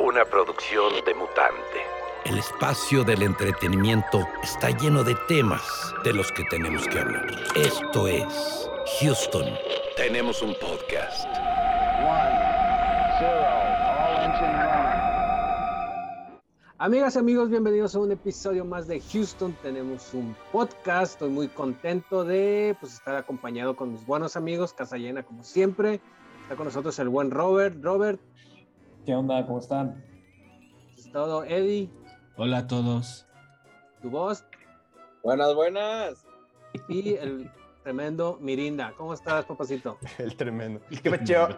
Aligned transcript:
Una 0.00 0.24
producción 0.24 0.92
de 1.06 1.14
mutante. 1.14 1.78
El 2.24 2.36
espacio 2.36 3.04
del 3.04 3.22
entretenimiento 3.22 4.26
está 4.42 4.70
lleno 4.70 5.04
de 5.04 5.14
temas 5.28 5.62
de 6.02 6.12
los 6.12 6.32
que 6.32 6.42
tenemos 6.50 6.88
que 6.88 6.98
hablar. 6.98 7.26
Esto 7.54 8.08
es 8.08 8.68
Houston. 9.00 9.46
Tenemos 9.96 10.42
un 10.42 10.56
podcast. 10.60 11.28
Amigas 16.78 17.14
y 17.14 17.18
amigos, 17.20 17.50
bienvenidos 17.50 17.94
a 17.94 18.00
un 18.00 18.10
episodio 18.10 18.64
más 18.64 18.88
de 18.88 19.00
Houston. 19.00 19.56
Tenemos 19.62 20.12
un 20.12 20.34
podcast. 20.50 21.12
Estoy 21.12 21.30
muy 21.30 21.46
contento 21.46 22.24
de 22.24 22.76
pues, 22.80 22.94
estar 22.94 23.14
acompañado 23.14 23.76
con 23.76 23.92
mis 23.92 24.04
buenos 24.04 24.34
amigos, 24.36 24.72
casa 24.72 24.96
llena 24.96 25.22
como 25.22 25.44
siempre. 25.44 26.00
Está 26.50 26.56
con 26.56 26.66
nosotros 26.66 26.98
el 26.98 27.08
buen 27.08 27.30
Robert. 27.30 27.76
Robert. 27.80 28.20
¿Qué 29.06 29.14
onda? 29.14 29.46
¿Cómo 29.46 29.60
están? 29.60 30.04
Es 30.96 31.08
todo, 31.12 31.44
Eddie. 31.44 31.88
Hola 32.36 32.58
a 32.58 32.66
todos. 32.66 33.24
Tu 34.02 34.10
voz. 34.10 34.44
Buenas, 35.22 35.54
buenas. 35.54 36.26
Y 36.88 37.14
el 37.14 37.48
tremendo 37.84 38.36
Mirinda. 38.40 38.92
¿Cómo 38.96 39.14
estás, 39.14 39.44
papacito? 39.44 39.96
El 40.18 40.34
tremendo. 40.34 40.80
¿Qué 41.04 41.08
mecheo? 41.08 41.56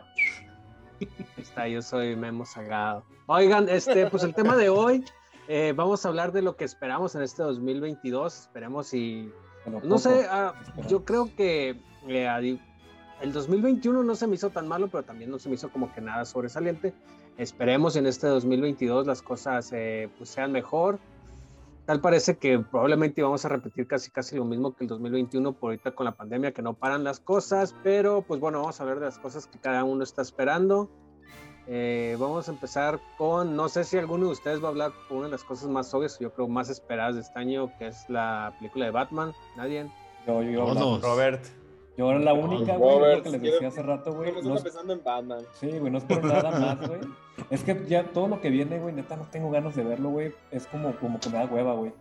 Ahí 1.00 1.08
está, 1.38 1.66
yo 1.68 1.80
soy 1.80 2.14
Memo 2.14 2.44
Sagado. 2.44 3.02
Oigan, 3.28 3.70
este, 3.70 4.10
pues 4.10 4.24
el 4.24 4.34
tema 4.34 4.56
de 4.56 4.68
hoy, 4.68 5.06
eh, 5.48 5.72
vamos 5.74 6.04
a 6.04 6.10
hablar 6.10 6.32
de 6.32 6.42
lo 6.42 6.54
que 6.56 6.66
esperamos 6.66 7.14
en 7.14 7.22
este 7.22 7.42
2022. 7.42 8.40
Esperemos 8.40 8.92
y. 8.92 9.32
Bueno, 9.64 9.80
No 9.84 9.96
poco, 9.96 9.98
sé, 10.00 10.26
ah, 10.28 10.52
yo 10.86 11.02
creo 11.06 11.34
que 11.34 11.80
eh, 12.08 12.28
el 13.22 13.32
2021 13.32 14.02
no 14.02 14.14
se 14.16 14.26
me 14.26 14.34
hizo 14.34 14.50
tan 14.50 14.66
malo, 14.66 14.88
pero 14.88 15.04
también 15.04 15.30
no 15.30 15.38
se 15.38 15.48
me 15.48 15.54
hizo 15.54 15.70
como 15.70 15.92
que 15.94 16.00
nada 16.00 16.24
sobresaliente. 16.24 16.92
Esperemos 17.38 17.94
en 17.94 18.06
este 18.06 18.26
2022 18.26 19.06
las 19.06 19.22
cosas 19.22 19.70
eh, 19.72 20.08
pues 20.18 20.28
sean 20.28 20.50
mejor. 20.50 20.98
Tal 21.86 22.00
parece 22.00 22.36
que 22.36 22.58
probablemente 22.58 23.22
vamos 23.22 23.44
a 23.44 23.48
repetir 23.48 23.86
casi 23.86 24.10
casi 24.10 24.36
lo 24.36 24.44
mismo 24.44 24.74
que 24.74 24.84
el 24.84 24.88
2021 24.88 25.52
por 25.52 25.70
ahorita 25.70 25.92
con 25.92 26.04
la 26.04 26.12
pandemia, 26.12 26.52
que 26.52 26.62
no 26.62 26.74
paran 26.74 27.04
las 27.04 27.20
cosas, 27.20 27.74
pero 27.84 28.22
pues 28.22 28.40
bueno, 28.40 28.60
vamos 28.60 28.80
a 28.80 28.82
hablar 28.82 28.98
de 28.98 29.06
las 29.06 29.18
cosas 29.18 29.46
que 29.46 29.58
cada 29.58 29.84
uno 29.84 30.02
está 30.02 30.22
esperando. 30.22 30.90
Eh, 31.68 32.16
vamos 32.18 32.48
a 32.48 32.52
empezar 32.52 33.00
con, 33.18 33.54
no 33.54 33.68
sé 33.68 33.84
si 33.84 33.98
alguno 33.98 34.26
de 34.26 34.32
ustedes 34.32 34.60
va 34.60 34.66
a 34.66 34.70
hablar 34.70 34.92
por 35.08 35.18
una 35.18 35.26
de 35.26 35.32
las 35.32 35.44
cosas 35.44 35.68
más 35.68 35.94
obvias, 35.94 36.18
yo 36.18 36.32
creo 36.32 36.48
más 36.48 36.68
esperadas 36.70 37.14
de 37.14 37.20
este 37.20 37.38
año, 37.38 37.70
que 37.78 37.86
es 37.86 38.04
la 38.08 38.52
película 38.58 38.86
de 38.86 38.90
Batman. 38.90 39.32
¿Nadie? 39.56 39.88
Yo, 40.26 40.42
yo. 40.42 40.98
Robert. 41.00 41.61
Yo 41.96 42.10
era 42.10 42.20
la 42.20 42.32
única, 42.32 42.76
güey, 42.76 43.16
lo 43.16 43.22
que 43.22 43.30
les 43.30 43.42
decía 43.42 43.68
hace 43.68 43.82
rato, 43.82 44.12
güey. 44.14 44.28
Estamos 44.30 44.46
No 44.48 44.54
es- 44.54 44.60
empezando 44.60 44.92
en 44.94 45.04
Batman. 45.04 45.40
sí, 45.54 45.68
güey, 45.78 45.90
no 45.92 45.98
es 45.98 46.04
por 46.04 46.24
nada 46.24 46.50
más, 46.50 46.88
güey. 46.88 47.00
Es 47.50 47.62
que 47.64 47.84
ya 47.88 48.04
todo 48.04 48.28
lo 48.28 48.40
que 48.40 48.50
viene, 48.50 48.78
güey, 48.78 48.94
neta 48.94 49.16
no 49.16 49.24
tengo 49.24 49.50
ganas 49.50 49.74
de 49.76 49.84
verlo, 49.84 50.10
güey. 50.10 50.32
Es 50.50 50.66
como, 50.66 50.94
como 50.96 51.18
que 51.20 51.28
me 51.30 51.38
da 51.38 51.44
hueva, 51.46 51.74
güey. 51.74 51.92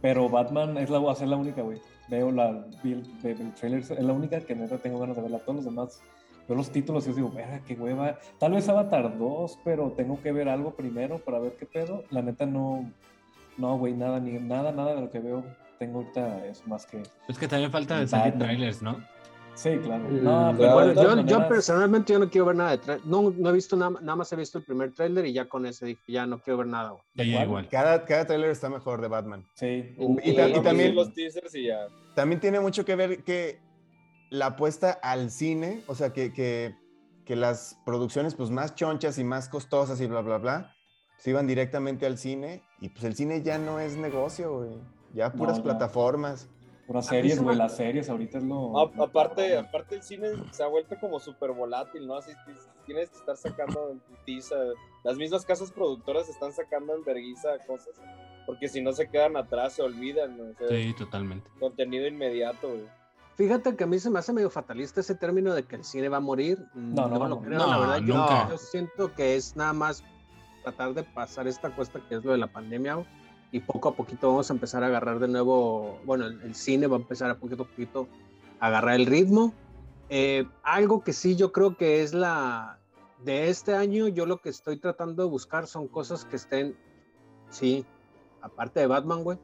Pero 0.00 0.28
Batman 0.28 0.76
es 0.78 0.90
la, 0.90 0.98
va 0.98 1.12
a 1.12 1.14
ser 1.14 1.28
la 1.28 1.36
única, 1.36 1.62
güey. 1.62 1.78
Veo 2.08 2.32
la, 2.32 2.64
vi 2.82 2.92
el, 2.92 3.02
vi 3.22 3.30
el 3.30 3.54
trailer, 3.54 3.80
es 3.80 3.90
la 3.90 4.12
única 4.12 4.40
que 4.40 4.54
neta 4.56 4.78
tengo 4.78 4.98
ganas 4.98 5.16
de 5.16 5.22
verla. 5.22 5.38
Todos 5.40 5.56
los 5.56 5.64
demás, 5.64 6.02
veo 6.48 6.56
los 6.56 6.70
títulos 6.70 7.04
y 7.06 7.10
yo 7.10 7.16
digo, 7.16 7.30
verga, 7.30 7.60
qué 7.66 7.74
hueva. 7.74 8.18
Tal 8.38 8.52
vez 8.52 8.68
Avatar 8.68 9.16
2, 9.16 9.58
pero 9.64 9.92
tengo 9.92 10.20
que 10.22 10.32
ver 10.32 10.48
algo 10.48 10.72
primero 10.74 11.18
para 11.18 11.38
ver 11.38 11.52
qué 11.56 11.66
pedo. 11.66 12.02
La 12.10 12.22
neta 12.22 12.46
no, 12.46 12.90
no, 13.58 13.78
güey, 13.78 13.92
nada, 13.92 14.18
ni 14.18 14.32
nada, 14.40 14.72
nada 14.72 14.94
de 14.94 15.02
lo 15.02 15.10
que 15.10 15.20
veo 15.20 15.44
tengo 15.78 16.00
ahorita 16.00 16.44
es 16.46 16.66
más 16.66 16.84
que... 16.84 17.02
Es 17.28 17.38
que 17.38 17.48
también 17.48 17.70
falta 17.70 18.06
salir 18.06 18.36
trailers, 18.38 18.82
¿no? 18.82 18.98
Sí, 19.60 19.76
claro. 19.82 20.04
Mm, 20.08 20.24
No, 20.24 20.54
pero 20.56 20.72
Bueno, 20.72 21.26
yo, 21.26 21.46
personalmente 21.46 22.14
yo 22.14 22.18
no 22.18 22.30
quiero 22.30 22.46
ver 22.46 22.56
nada 22.56 22.70
de 22.70 22.78
trailer. 22.78 23.06
No, 23.06 23.30
no 23.36 23.50
he 23.50 23.52
visto 23.52 23.76
nada, 23.76 23.90
nada 24.00 24.16
más 24.16 24.32
he 24.32 24.36
visto 24.36 24.56
el 24.56 24.64
primer 24.64 24.94
trailer 24.94 25.26
y 25.26 25.34
ya 25.34 25.50
con 25.50 25.66
ese 25.66 25.84
dije, 25.84 26.00
ya 26.08 26.24
no 26.26 26.40
quiero 26.40 26.58
ver 26.58 26.66
nada. 26.68 26.90
güey. 26.92 27.02
Ya, 27.14 27.24
ya 27.24 27.32
¿Cuál? 27.36 27.46
igual. 27.46 27.68
Cada, 27.68 28.04
cada 28.06 28.26
trailer 28.26 28.48
está 28.50 28.70
mejor 28.70 29.02
de 29.02 29.08
Batman. 29.08 29.46
Sí. 29.56 29.94
Y 30.24 30.30
y 30.30 30.62
también- 30.62 30.94
los 30.94 31.12
teasers 31.12 31.54
y 31.54 31.66
ya. 31.66 31.88
También 32.14 32.40
tiene 32.40 32.58
mucho 32.58 32.86
que 32.86 32.96
ver 32.96 33.22
que 33.22 33.60
la 34.30 34.46
apuesta 34.46 34.92
al 35.02 35.30
cine, 35.30 35.82
o 35.88 35.94
sea, 35.94 36.12
que, 36.14 36.32
que, 36.32 36.74
que 37.26 37.36
las 37.36 37.76
producciones 37.84 38.34
pues 38.34 38.48
más 38.50 38.74
chonchas 38.74 39.18
y 39.18 39.24
más 39.24 39.50
costosas 39.50 40.00
y 40.00 40.06
bla, 40.06 40.22
bla, 40.22 40.38
bla, 40.38 40.74
se 41.18 41.30
iban 41.30 41.46
directamente 41.46 42.06
al 42.06 42.16
cine 42.16 42.62
y 42.80 42.88
pues 42.88 43.04
el 43.04 43.14
cine 43.14 43.42
ya 43.42 43.58
no 43.58 43.78
es 43.78 43.96
negocio, 43.96 44.56
güey. 44.56 44.70
Ya 45.12 45.30
puras 45.32 45.58
No, 45.58 45.64
ya. 45.64 45.70
plataformas. 45.70 46.48
Puras 46.90 47.06
series, 47.06 47.36
se 47.36 47.42
güey. 47.44 47.56
Las 47.56 47.76
series 47.76 48.10
ahorita 48.10 48.38
es 48.38 48.42
lo. 48.44 48.76
A- 48.76 48.90
lo 48.92 49.04
aparte, 49.04 49.48
cabrón. 49.50 49.66
aparte 49.68 49.94
el 49.94 50.02
cine 50.02 50.28
se 50.50 50.64
ha 50.64 50.66
vuelto 50.66 50.96
como 50.98 51.20
súper 51.20 51.52
volátil, 51.52 52.04
¿no? 52.04 52.16
Así 52.16 52.32
tienes 52.84 53.10
que 53.10 53.16
estar 53.16 53.36
sacando 53.36 53.90
en 53.92 54.00
putiza. 54.00 54.56
Las 55.04 55.16
mismas 55.16 55.44
casas 55.44 55.70
productoras 55.70 56.28
están 56.28 56.52
sacando 56.52 56.92
en 56.96 57.04
vergüenza 57.04 57.50
cosas. 57.64 57.94
Porque 58.44 58.66
si 58.68 58.82
no 58.82 58.90
se 58.92 59.08
quedan 59.08 59.36
atrás, 59.36 59.74
se 59.74 59.82
olvidan. 59.82 60.36
¿no? 60.36 60.50
O 60.50 60.54
sea, 60.56 60.66
Sí, 60.68 60.92
totalmente. 60.98 61.48
Contenido 61.60 62.08
inmediato, 62.08 62.68
güey. 62.68 62.88
Fíjate 63.36 63.76
que 63.76 63.84
a 63.84 63.86
mí 63.86 63.98
se 64.00 64.10
me 64.10 64.18
hace 64.18 64.32
medio 64.32 64.50
fatalista 64.50 65.00
ese 65.00 65.14
término 65.14 65.54
de 65.54 65.62
que 65.62 65.76
el 65.76 65.84
cine 65.84 66.08
va 66.08 66.16
a 66.16 66.20
morir. 66.20 66.58
No, 66.74 67.06
no 67.06 67.20
va 67.20 67.26
a 67.26 67.28
lo 67.28 67.40
creo, 67.40 67.58
la 67.58 67.66
No, 67.66 67.80
verdad. 67.80 67.98
yo-. 68.00 68.50
Yo, 68.50 68.58
siento 68.58 69.14
que 69.14 69.36
es 69.36 69.54
nada 69.54 69.72
más 69.72 70.02
tratar 70.64 70.92
de 70.94 71.04
pasar 71.04 71.46
esta 71.46 71.70
cuesta 71.74 72.00
que 72.08 72.16
es 72.16 72.24
lo 72.24 72.32
de 72.32 72.38
la 72.38 72.48
pandemia 72.48 72.94
güey, 72.94 73.06
y 73.52 73.60
poco 73.60 73.88
a 73.88 73.94
poquito 73.94 74.28
vamos 74.28 74.50
a 74.50 74.52
empezar 74.54 74.82
a 74.84 74.86
agarrar 74.86 75.18
de 75.18 75.28
nuevo, 75.28 75.98
bueno, 76.04 76.26
el, 76.26 76.40
el 76.42 76.54
cine 76.54 76.86
va 76.86 76.96
a 76.96 77.00
empezar 77.00 77.30
a 77.30 77.38
poquito 77.38 77.64
a 77.64 77.66
poquito 77.66 78.08
a 78.60 78.66
agarrar 78.68 78.94
el 78.94 79.06
ritmo. 79.06 79.52
Eh, 80.08 80.46
algo 80.62 81.02
que 81.02 81.12
sí 81.12 81.36
yo 81.36 81.52
creo 81.52 81.76
que 81.76 82.02
es 82.02 82.14
la 82.14 82.78
de 83.24 83.48
este 83.48 83.74
año, 83.74 84.08
yo 84.08 84.26
lo 84.26 84.38
que 84.40 84.48
estoy 84.48 84.76
tratando 84.78 85.22
de 85.24 85.28
buscar 85.28 85.66
son 85.66 85.88
cosas 85.88 86.24
que 86.24 86.36
estén, 86.36 86.76
sí, 87.50 87.84
aparte 88.40 88.80
de 88.80 88.86
Batman, 88.86 89.22
güey, 89.24 89.38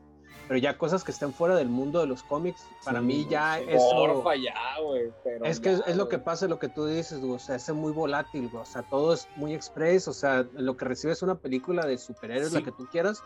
pero 0.48 0.58
ya 0.58 0.78
cosas 0.78 1.04
que 1.04 1.10
estén 1.12 1.32
fuera 1.32 1.54
del 1.56 1.68
mundo 1.68 2.00
de 2.00 2.06
los 2.06 2.22
cómics. 2.22 2.64
Para 2.84 3.00
Sí, 3.00 3.04
mí 3.06 3.26
ya 3.28 3.58
eso... 3.60 3.90
Porfa, 3.90 4.36
ya, 4.36 4.54
güey. 4.82 5.10
Es 5.44 5.60
que 5.60 5.72
es, 5.72 5.78
ya, 5.80 5.84
es 5.86 5.96
lo 5.96 6.08
que 6.08 6.18
pasa, 6.18 6.46
lo 6.48 6.58
que 6.58 6.68
tú 6.68 6.86
dices, 6.86 7.20
güey, 7.20 7.32
o 7.32 7.38
sea, 7.38 7.56
es 7.56 7.68
muy 7.72 7.92
volátil, 7.92 8.48
güey, 8.48 8.62
o 8.62 8.66
sea, 8.66 8.82
todo 8.82 9.12
es 9.12 9.28
muy 9.36 9.52
express, 9.54 10.08
o 10.08 10.12
sea, 10.12 10.46
lo 10.54 10.76
que 10.76 10.84
recibes 10.84 11.22
una 11.22 11.34
película 11.34 11.84
de 11.84 11.98
superhéroes, 11.98 12.52
la 12.52 12.60
Sí. 12.60 12.64
que 12.64 12.72
tú 12.72 12.86
quieras, 12.90 13.22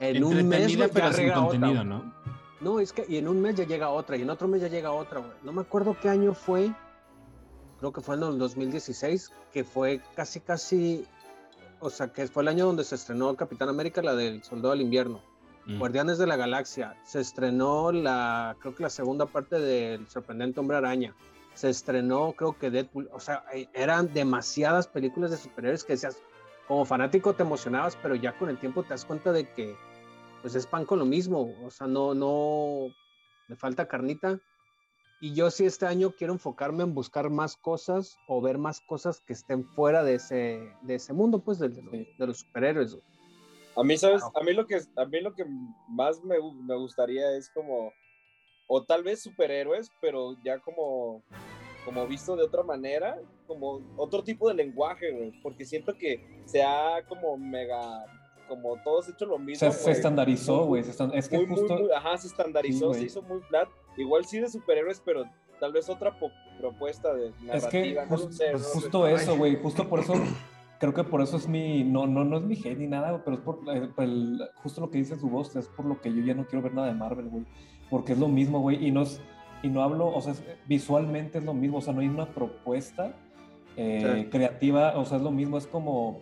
en 0.00 0.24
un 0.24 0.48
mes, 0.48 0.76
güey, 0.76 0.90
pero 0.92 1.12
sin 1.12 1.30
otra. 1.30 1.84
¿no? 1.84 2.12
No, 2.60 2.80
es 2.80 2.92
que, 2.92 3.04
y 3.08 3.16
en 3.18 3.28
un 3.28 3.40
mes 3.40 3.56
ya 3.56 3.64
llega 3.64 3.90
otra, 3.90 4.16
y 4.16 4.22
en 4.22 4.30
otro 4.30 4.48
mes 4.48 4.62
ya 4.62 4.68
llega 4.68 4.92
otra, 4.92 5.20
güey. 5.20 5.32
No 5.42 5.52
me 5.52 5.60
acuerdo 5.60 5.96
qué 6.00 6.08
año 6.08 6.34
fue, 6.34 6.72
creo 7.78 7.92
que 7.92 8.00
fue 8.00 8.16
en 8.16 8.22
el 8.22 8.38
2016, 8.38 9.30
que 9.52 9.64
fue 9.64 10.00
casi, 10.14 10.40
casi, 10.40 11.06
o 11.80 11.90
sea, 11.90 12.08
que 12.08 12.26
fue 12.28 12.42
el 12.42 12.48
año 12.48 12.66
donde 12.66 12.84
se 12.84 12.94
estrenó 12.94 13.34
Capitán 13.36 13.68
América, 13.68 14.02
la 14.02 14.14
del 14.14 14.42
Soldado 14.42 14.70
del 14.70 14.82
Invierno. 14.82 15.20
Mm. 15.66 15.78
Guardianes 15.78 16.18
de 16.18 16.26
la 16.26 16.36
Galaxia. 16.36 16.96
Se 17.04 17.20
estrenó 17.20 17.92
la, 17.92 18.56
creo 18.60 18.74
que 18.74 18.84
la 18.84 18.90
segunda 18.90 19.26
parte 19.26 19.58
del 19.58 20.08
sorprendente 20.08 20.60
Hombre 20.60 20.76
Araña. 20.76 21.14
Se 21.54 21.70
estrenó, 21.70 22.32
creo 22.32 22.56
que 22.56 22.70
Deadpool. 22.70 23.08
O 23.12 23.20
sea, 23.20 23.44
eh, 23.52 23.68
eran 23.74 24.12
demasiadas 24.12 24.86
películas 24.86 25.30
de 25.30 25.38
superhéroes 25.38 25.84
que 25.84 25.94
decías, 25.94 26.18
como 26.68 26.84
fanático 26.84 27.34
te 27.34 27.42
emocionabas, 27.42 27.96
pero 27.96 28.14
ya 28.14 28.36
con 28.36 28.48
el 28.50 28.58
tiempo 28.58 28.82
te 28.82 28.90
das 28.90 29.04
cuenta 29.04 29.32
de 29.32 29.48
que, 29.52 29.76
pues 30.42 30.54
es 30.54 30.66
pan 30.66 30.84
con 30.84 30.98
lo 30.98 31.04
mismo. 31.04 31.54
O 31.64 31.70
sea, 31.70 31.86
no, 31.86 32.14
no, 32.14 32.88
me 33.48 33.56
falta 33.56 33.86
carnita. 33.88 34.40
Y 35.20 35.32
yo 35.34 35.50
sí 35.50 35.64
este 35.64 35.86
año 35.86 36.10
quiero 36.10 36.34
enfocarme 36.34 36.82
en 36.82 36.92
buscar 36.94 37.30
más 37.30 37.56
cosas 37.56 38.18
o 38.28 38.42
ver 38.42 38.58
más 38.58 38.80
cosas 38.82 39.20
que 39.20 39.32
estén 39.32 39.64
fuera 39.64 40.04
de 40.04 40.16
ese, 40.16 40.72
de 40.82 40.94
ese 40.96 41.12
mundo, 41.14 41.42
pues, 41.42 41.58
de, 41.58 41.70
de 41.70 41.82
los- 41.82 41.90
Sí. 41.92 42.08
de 42.18 42.26
los 42.26 42.38
superhéroes. 42.40 42.92
güey. 42.92 43.04
A 43.78 43.82
mí, 43.82 43.96
¿sabes? 43.96 44.22
A 44.22 44.42
mí 44.42 44.52
lo 44.52 44.66
que, 44.66 44.76
a 44.96 45.04
mí 45.06 45.20
lo 45.20 45.34
que 45.34 45.44
más 45.88 46.22
me, 46.24 46.36
me 46.62 46.76
gustaría 46.76 47.34
es 47.36 47.50
como, 47.50 47.92
o 48.66 48.82
tal 48.84 49.02
vez 49.02 49.22
superhéroes, 49.22 49.90
pero 50.00 50.34
ya 50.42 50.58
como, 50.60 51.22
como 51.86 52.06
visto 52.06 52.36
de 52.36 52.42
otra 52.42 52.62
manera, 52.62 53.18
como 53.46 53.80
otro 53.96 54.22
tipo 54.22 54.48
de 54.48 54.54
lenguaje, 54.54 55.10
güey, 55.12 55.32
porque 55.42 55.64
siento 55.64 55.94
que 55.96 56.20
se 56.44 56.62
ha 56.62 57.02
como 57.08 57.38
mega, 57.38 58.04
como 58.48 58.76
todos 58.82 59.08
hecho 59.08 59.24
lo 59.24 59.38
mismo. 59.38 59.70
Se, 59.72 59.90
estandarizó, 59.92 60.66
güey. 60.66 60.82
Es 61.14 61.28
que 61.28 61.38
Muy, 61.38 61.46
justo. 61.46 61.78
muy- 61.78 61.90
ajá, 61.92 62.18
se 62.18 62.26
estandarizó, 62.26 62.92
Sí, 62.92 63.00
se 63.00 63.06
hizo 63.06 63.22
muy 63.22 63.40
flat. 63.40 63.68
Igual 63.96 64.26
sí 64.26 64.38
de 64.40 64.48
superhéroes, 64.50 65.00
pero 65.02 65.24
tal 65.60 65.72
vez 65.72 65.88
otra 65.88 66.14
propuesta 66.58 67.14
de 67.14 67.28
Es 67.28 67.34
que 67.68 67.94
narrativa, 67.94 68.04
no 68.04 68.10
jus- 68.16 68.24
lo 68.26 68.32
sé, 68.32 68.44
pues 68.50 68.62
no 68.62 68.68
sé. 68.68 68.74
justo 68.74 69.08
eso, 69.08 69.36
güey. 69.38 69.56
Justo 69.56 69.88
por 69.88 70.00
eso. 70.00 70.12
Creo 70.78 70.92
que 70.92 71.04
por 71.04 71.22
eso 71.22 71.38
es 71.38 71.48
mi. 71.48 71.84
No, 71.84 72.06
no, 72.06 72.22
no 72.24 72.36
es 72.36 72.42
mi 72.42 72.54
hate 72.56 72.76
ni 72.76 72.86
nada, 72.86 73.22
pero 73.24 73.36
es 73.38 73.42
por, 73.42 73.60
eh, 73.74 73.88
por 73.94 74.04
el- 74.04 74.38
justo 74.62 74.82
lo 74.82 74.90
que 74.90 74.98
dice 74.98 75.16
su 75.16 75.30
voz. 75.30 75.56
Es 75.56 75.68
por 75.68 75.86
lo 75.86 75.98
que 76.02 76.12
yo 76.12 76.22
ya 76.22 76.34
no 76.34 76.44
quiero 76.46 76.62
ver 76.62 76.74
nada 76.74 76.88
de 76.88 76.92
Marvel, 76.94 77.28
güey. 77.30 77.44
Porque 77.88 78.12
es 78.12 78.18
lo 78.18 78.28
mismo, 78.28 78.60
güey. 78.60 78.86
Y 78.86 78.90
no 78.90 79.02
es. 79.02 79.20
Y 79.66 79.70
no 79.70 79.82
hablo, 79.82 80.06
o 80.14 80.20
sea, 80.20 80.32
es- 80.32 80.44
visualmente 80.66 81.38
es 81.38 81.44
lo 81.44 81.52
mismo. 81.54 81.78
O 81.78 81.80
sea, 81.80 81.92
no 81.92 82.00
hay 82.00 82.08
una 82.08 82.26
propuesta 82.26 83.14
eh, 83.76 84.22
Sí. 84.24 84.30
creativa. 84.30 84.96
O 84.96 85.04
sea, 85.04 85.18
es 85.18 85.22
lo 85.22 85.30
mismo. 85.30 85.58
Es 85.58 85.66
como. 85.66 86.20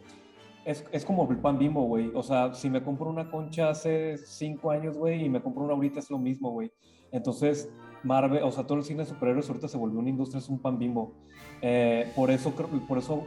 Es, 0.65 0.83
es 0.93 1.05
como 1.05 1.31
el 1.31 1.37
pan 1.39 1.59
bimbo, 1.59 1.83
güey. 1.85 2.11
O 2.15 2.23
sea, 2.23 2.55
si 2.55 2.71
me 2.71 2.83
compro 2.83 3.09
una 3.11 3.31
concha 3.31 3.69
hace 3.69 4.17
cinco 4.17 4.71
años, 4.71 4.97
güey, 4.97 5.25
y 5.27 5.29
me 5.29 5.43
compro 5.43 5.63
una 5.63 5.75
ahorita, 5.75 6.01
es 6.01 6.11
lo 6.11 6.19
mismo, 6.19 6.51
güey. 6.53 6.73
Entonces, 7.13 7.69
Marvel, 8.03 8.43
o 8.43 8.51
sea, 8.51 8.65
todo 8.67 8.79
el 8.79 8.85
cine 8.85 9.01
de 9.05 9.09
superhéroes 9.11 9.47
ahorita 9.49 9.69
se 9.69 9.77
volvió 9.77 9.99
una 10.01 10.09
industria, 10.09 10.39
es 10.39 10.49
un 10.49 10.59
pan 10.59 10.79
bimbo. 10.79 11.13
Eh, 11.61 12.11
por 12.17 12.31
eso, 12.31 12.51
por 12.89 12.97
eso 12.99 13.25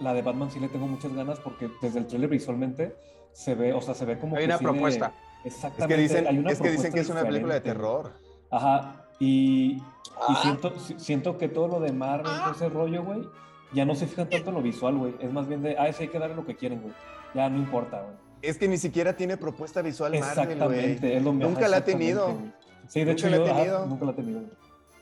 la 0.00 0.14
de 0.14 0.22
Batman 0.22 0.50
sí 0.50 0.58
le 0.60 0.68
tengo 0.68 0.86
muchas 0.88 1.12
ganas 1.14 1.38
porque 1.40 1.68
desde 1.82 1.98
el 1.98 2.06
trailer 2.06 2.30
visualmente 2.30 2.94
se 3.32 3.54
ve, 3.54 3.74
o 3.74 3.80
sea, 3.82 3.92
se 3.94 4.06
ve 4.06 4.18
como 4.18 4.36
Hay 4.36 4.40
que 4.42 4.46
una 4.46 4.56
le- 4.56 4.62
propuesta. 4.62 5.12
Es 5.44 5.54
Exactamente. 5.56 5.94
que 5.94 6.00
dicen, 6.02 6.26
hay 6.26 6.38
una 6.38 6.50
es 6.52 6.60
que, 6.60 6.70
dicen 6.70 6.92
que 6.92 7.00
es 7.00 7.10
una 7.10 7.22
película 7.22 7.54
de 7.54 7.60
diferente. 7.60 7.82
terror. 7.84 8.12
Ajá, 8.50 9.04
y, 9.18 9.72
y 9.76 9.82
Ah. 10.20 10.38
siento, 10.42 10.78
si- 10.78 10.98
siento 10.98 11.38
que 11.38 11.48
todo 11.48 11.68
lo 11.68 11.80
de 11.80 11.92
Marvel, 11.92 12.30
todo 12.42 12.52
ese 12.52 12.68
rollo, 12.68 13.04
güey, 13.04 13.28
ya 13.72 13.84
no 13.84 13.94
se 13.94 14.06
fijan 14.06 14.28
tanto 14.28 14.48
en 14.50 14.54
lo 14.56 14.62
visual, 14.62 14.96
güey. 14.96 15.14
Es 15.20 15.32
más 15.32 15.46
bien 15.46 15.62
de, 15.62 15.76
ah, 15.78 15.92
sí 15.92 16.04
hay 16.04 16.08
que 16.08 16.18
darle 16.18 16.34
lo 16.36 16.44
que 16.46 16.56
quieren, 16.56 16.80
güey. 16.82 16.94
Ya 17.34 17.48
no 17.48 17.58
importa, 17.58 18.00
güey. 18.02 18.14
Es 18.42 18.56
que 18.58 18.68
ni 18.68 18.78
siquiera 18.78 19.14
tiene 19.16 19.36
propuesta 19.36 19.82
visual 19.82 20.12
Marvel, 20.12 20.28
Exactamente, 20.28 20.98
güey. 21.00 21.16
es 21.16 21.22
lo 21.22 21.32
Nunca 21.32 21.68
la 21.68 21.76
ha 21.76 21.78
exactamente, 21.80 21.92
tenido. 21.92 22.32
güey. 22.34 22.52
Sí, 22.88 23.00
de 23.00 23.06
Nunca 23.06 23.12
hecho 23.12 23.28
la 23.30 23.36
ha 23.36 23.38
yo 23.38 23.52
ah, 23.52 23.56
tenido. 23.56 23.86
nunca 23.86 24.04
la 24.06 24.10
he 24.10 24.14
tenido. 24.14 24.40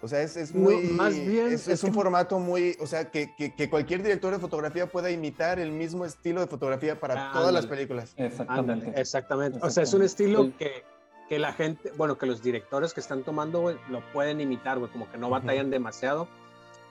O 0.02 0.08
sea, 0.08 0.20
es, 0.22 0.36
es 0.36 0.54
No, 0.54 0.60
muy. 0.70 0.76
más 0.88 1.14
bien, 1.14 1.46
es, 1.46 1.52
es 1.52 1.69
es 1.69 1.84
un 1.84 1.90
que- 1.90 1.94
formato 1.94 2.38
muy. 2.38 2.76
O 2.80 2.86
sea, 2.86 3.10
que, 3.10 3.34
que- 3.36 3.54
que 3.54 3.70
cualquier 3.70 4.02
director 4.02 4.32
de 4.32 4.38
fotografía 4.38 4.86
pueda 4.86 5.10
imitar 5.10 5.58
el 5.58 5.72
mismo 5.72 6.04
estilo 6.04 6.40
de 6.40 6.46
fotografía 6.46 6.98
para 7.00 7.28
Ah, 7.28 7.32
todas 7.32 7.52
las 7.52 7.64
ándale. 7.64 7.76
películas. 7.86 8.14
Exactamente. 8.16 8.72
Ándale, 8.86 9.00
exactamente. 9.00 9.58
O 9.62 9.70
sea, 9.70 9.82
es 9.84 9.94
un 9.94 10.02
Exactamente. 10.02 10.06
estilo 10.06 10.58
que, 10.58 10.84
que 11.28 11.38
la 11.38 11.52
gente, 11.52 11.93
bueno, 11.96 12.19
que 12.19 12.26
los 12.26 12.43
directores 12.43 12.94
que 12.94 13.00
están 13.00 13.23
tomando, 13.25 13.61
güey, 13.61 13.76
lo 13.90 14.00
pueden 14.12 14.40
imitar, 14.40 14.78
güey, 14.78 14.90
como 14.90 15.11
que 15.11 15.19
no 15.19 15.28
batallan 15.31 15.70
demasiado. 15.70 16.28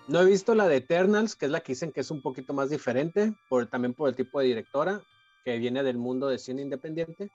No 0.08 0.20
he 0.22 0.26
visto 0.26 0.54
la 0.56 0.68
de 0.68 0.78
Eternals, 0.78 1.36
que 1.36 1.46
es 1.46 1.52
la 1.52 1.62
que 1.62 1.72
dicen 1.72 1.92
que 1.92 2.02
es 2.02 2.12
un 2.12 2.22
poquito 2.22 2.54
más 2.54 2.70
diferente, 2.70 3.34
por, 3.50 3.66
también 3.68 3.94
por 3.94 4.10
el 4.10 4.16
tipo 4.16 4.40
de 4.40 4.48
directora, 4.48 5.02
que 5.44 5.58
viene 5.58 5.84
del 5.84 5.98
mundo 5.98 6.28
de 6.28 6.38
cine 6.38 6.62
independiente, 6.62 7.32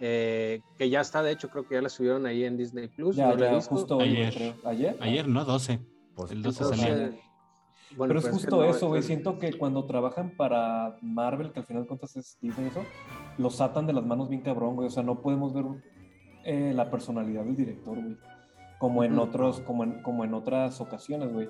eh, 0.00 0.60
que 0.76 0.90
ya 0.90 1.00
está, 1.00 1.22
de 1.22 1.32
hecho, 1.32 1.48
creo 1.50 1.66
que 1.68 1.76
ya 1.76 1.82
la 1.82 1.88
subieron 1.88 2.26
ahí 2.26 2.44
en 2.44 2.56
Disney 2.56 2.88
Plus. 2.88 3.16
Ya, 3.16 3.28
no 3.34 3.38
ya, 3.38 3.60
justo 3.60 4.00
Ayer. 4.00 4.34
creo. 4.34 4.54
¿Ayer? 4.64 4.96
Ayer, 5.00 5.28
¿no? 5.28 5.44
12. 5.44 5.78
Pues, 6.14 6.30
El 6.32 6.42
12 6.42 6.62
Entonces, 6.64 6.84
salió. 6.84 7.04
eh, 7.06 7.20
bueno, 7.96 8.08
Pero 8.10 8.18
es 8.18 8.24
pues 8.24 8.34
que 8.36 8.40
justo 8.42 8.56
no, 8.56 8.64
eso, 8.64 8.88
güey. 8.88 8.98
entonces- 9.00 9.06
Siento 9.06 9.38
que 9.38 9.52
cuando 9.56 9.84
trabajan 9.86 10.30
para 10.36 10.96
Marvel, 11.00 11.52
que 11.52 11.60
al 11.60 11.66
final 11.66 11.82
de 11.84 11.88
cuentas 11.88 12.16
es 12.16 12.36
Disney 12.40 12.66
eso, 12.68 12.84
los 13.38 13.60
atan 13.60 13.86
de 13.86 13.92
las 13.92 14.04
manos 14.04 14.28
bien 14.28 14.42
cabrón, 14.42 14.74
güey. 14.74 14.88
O 14.88 14.90
sea, 14.90 15.02
no 15.04 15.20
podemos 15.22 15.54
ver 15.54 15.64
eh, 16.44 16.72
la 16.74 16.90
personalidad 16.90 17.44
del 17.44 17.56
director, 17.56 17.96
güey. 18.00 18.16
Como 18.78 19.02
en 19.04 19.14
Ujú. 19.14 19.22
otros, 19.22 19.60
como 19.60 19.84
en, 19.84 20.02
como 20.02 20.24
en 20.24 20.34
otras 20.34 20.80
ocasiones, 20.80 21.32
güey. 21.32 21.48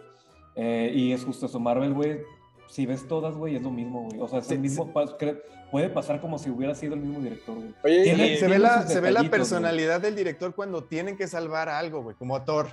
Eh, 0.56 0.92
y 0.94 1.12
es 1.12 1.24
justo 1.24 1.46
eso. 1.46 1.58
Marvel, 1.58 1.92
güey, 1.94 2.20
si 2.68 2.86
ves 2.86 3.06
todas, 3.08 3.34
güey, 3.34 3.56
es 3.56 3.62
lo 3.62 3.70
mismo, 3.70 4.04
güey. 4.08 4.20
O 4.20 4.28
sea, 4.28 4.38
es 4.38 4.50
el 4.50 4.56
Sí, 4.58 4.62
mismo, 4.62 4.92
pa- 4.92 5.18
cre- 5.18 5.40
puede 5.70 5.88
pasar 5.90 6.20
como 6.20 6.38
si 6.38 6.50
hubiera 6.50 6.74
sido 6.74 6.94
el 6.94 7.00
mismo 7.00 7.20
director, 7.20 7.56
güey. 7.56 7.74
Oye, 7.82 8.02
Tiene- 8.04 8.26
y- 8.26 8.36
Se 8.36 8.42
ve, 8.46 8.50
tiene 8.50 8.58
la, 8.58 8.82
se 8.86 9.00
ve 9.00 9.10
la 9.10 9.20
güey. 9.20 9.30
personalidad 9.30 10.00
del 10.00 10.14
director 10.14 10.54
cuando 10.54 10.84
tienen 10.84 11.16
que 11.16 11.26
salvar 11.26 11.68
algo, 11.68 12.02
güey, 12.02 12.14
como 12.16 12.40
Thor. 12.42 12.68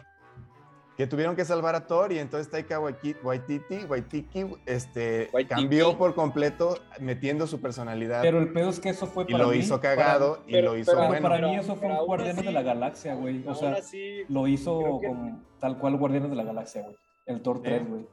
Que 1.02 1.08
tuvieron 1.08 1.36
que 1.36 1.46
salvar 1.46 1.74
a 1.74 1.88
Thor 1.88 2.12
y 2.12 2.20
entonces 2.20 2.48
Taika 2.52 2.80
Waititi, 2.80 3.18
Waititi, 3.24 4.46
este, 4.68 5.30
Waititi. 5.34 5.56
cambió 5.56 5.98
por 5.98 6.14
completo 6.14 6.78
metiendo 7.00 7.48
su 7.48 7.60
personalidad. 7.60 8.22
Pero 8.22 8.38
el 8.38 8.54
pedo 8.54 8.70
es 8.70 8.80
que 8.80 8.90
eso 8.90 9.08
fue 9.08 9.24
y 9.28 9.32
para 9.32 9.46
lo 9.46 9.50
mí, 9.50 9.58
hizo 9.58 9.82
para- 9.82 9.96
cagado 9.96 10.44
y 10.46 10.52
pero- 10.52 10.74
lo 10.74 10.78
hizo 10.78 10.92
pero- 10.92 11.08
bueno. 11.08 11.28
para 11.28 11.48
mí 11.48 11.56
eso 11.56 11.76
fue 11.76 11.88
pero 11.88 12.02
un 12.02 12.06
Guardianes 12.06 12.46
de 12.46 12.52
la 12.52 12.62
Galaxia, 12.62 13.16
güey. 13.16 13.44
O 13.48 13.56
sea, 13.56 13.76
lo 14.30 14.46
hizo 14.48 14.78
creo 14.80 15.00
que- 15.00 15.08
como, 15.08 15.42
tal 15.60 15.80
cual 15.80 15.98
Guardianes 15.98 16.30
de 16.30 16.36
la 16.36 16.44
Galaxia, 16.44 16.84
güey. 16.84 16.96
El 17.26 17.42
Thor 17.42 17.64
3, 17.64 17.90
güey. 17.90 18.06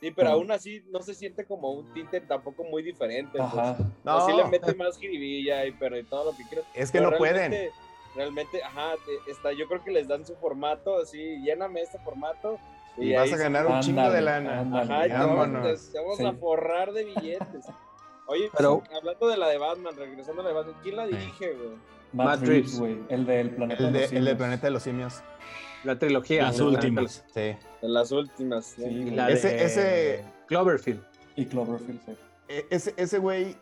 sí, 0.00 0.12
pero 0.12 0.30
aún 0.30 0.52
así 0.52 0.84
no 0.92 1.02
se 1.02 1.14
siente 1.14 1.46
como 1.46 1.72
un 1.72 1.92
tinte 1.92 2.20
tampoco 2.20 2.62
muy 2.62 2.84
diferente. 2.84 3.40
Ajá. 3.42 3.74
Pues. 3.76 3.88
No, 4.04 4.18
Así 4.18 4.32
le 4.36 4.44
mete 4.44 4.72
más 4.76 4.96
jiribilla 5.00 5.66
y 5.66 5.72
pero 5.72 5.98
y 5.98 6.04
todo 6.04 6.30
lo 6.30 6.36
que 6.36 6.44
quieras. 6.44 6.64
es 6.76 6.92
que 6.92 6.98
Pero 6.98 7.10
no 7.10 7.16
pueden. 7.18 7.70
Realmente- 8.18 8.62
ajá, 8.62 8.92
te- 9.06 9.30
está, 9.30 9.52
yo 9.52 9.66
creo 9.68 9.82
que 9.82 9.90
les 9.92 10.06
dan 10.08 10.26
su 10.26 10.34
formato, 10.36 10.98
así, 11.00 11.40
lléname 11.42 11.80
este 11.82 11.98
formato. 12.00 12.58
Y 12.96 13.14
vas 13.14 13.32
a 13.32 13.36
se- 13.36 13.42
ganar 13.42 13.66
un 13.66 13.80
chingo 13.80 14.10
de 14.10 14.20
lana. 14.20 14.60
ándale. 14.60 14.92
Ajá, 14.92 15.06
y 15.06 15.10
te 15.10 15.16
vamos, 15.16 15.36
vamos 15.94 16.16
Sí. 16.18 16.24
a 16.26 16.32
forrar 16.32 16.92
de 16.92 17.04
billetes. 17.04 17.66
Oye, 18.26 18.50
Pero- 18.56 18.82
hablando 18.94 19.28
de 19.28 19.36
la 19.38 19.48
de 19.48 19.56
Batman, 19.58 19.94
regresando 19.96 20.40
a 20.42 20.44
la 20.44 20.50
de 20.50 20.54
Batman, 20.56 20.74
¿quién 20.82 20.96
la 20.96 21.06
dirige, 21.06 21.52
güey? 21.54 21.68
Matt, 22.12 22.26
Matt 22.26 22.42
Reeves, 22.42 22.78
güey. 22.78 22.98
El 23.08 23.24
del 23.26 23.50
planeta 23.50 23.86
El, 23.86 23.92
de- 23.92 24.00
los 24.00 24.08
el 24.12 24.14
del 24.14 24.18
Simios. 24.24 24.36
planeta 24.38 24.66
de 24.66 24.70
los 24.72 24.82
simios. 24.82 25.22
La 25.84 25.98
trilogía. 25.98 26.42
Las 26.42 26.60
últimas. 26.60 27.24
Sí. 27.32 27.56
Las 27.82 28.10
últimas. 28.12 28.66
Sí, 28.66 28.82
Ese- 29.28 29.48
de 29.48 29.64
ese- 29.64 30.24
Cloverfield. 30.46 31.00
Y 31.36 31.46
Cloverfield, 31.46 32.00
sí. 32.04 32.12
E- 32.48 32.66
Ese, 32.70 32.94
ese 32.96 33.18
güey 33.18 33.54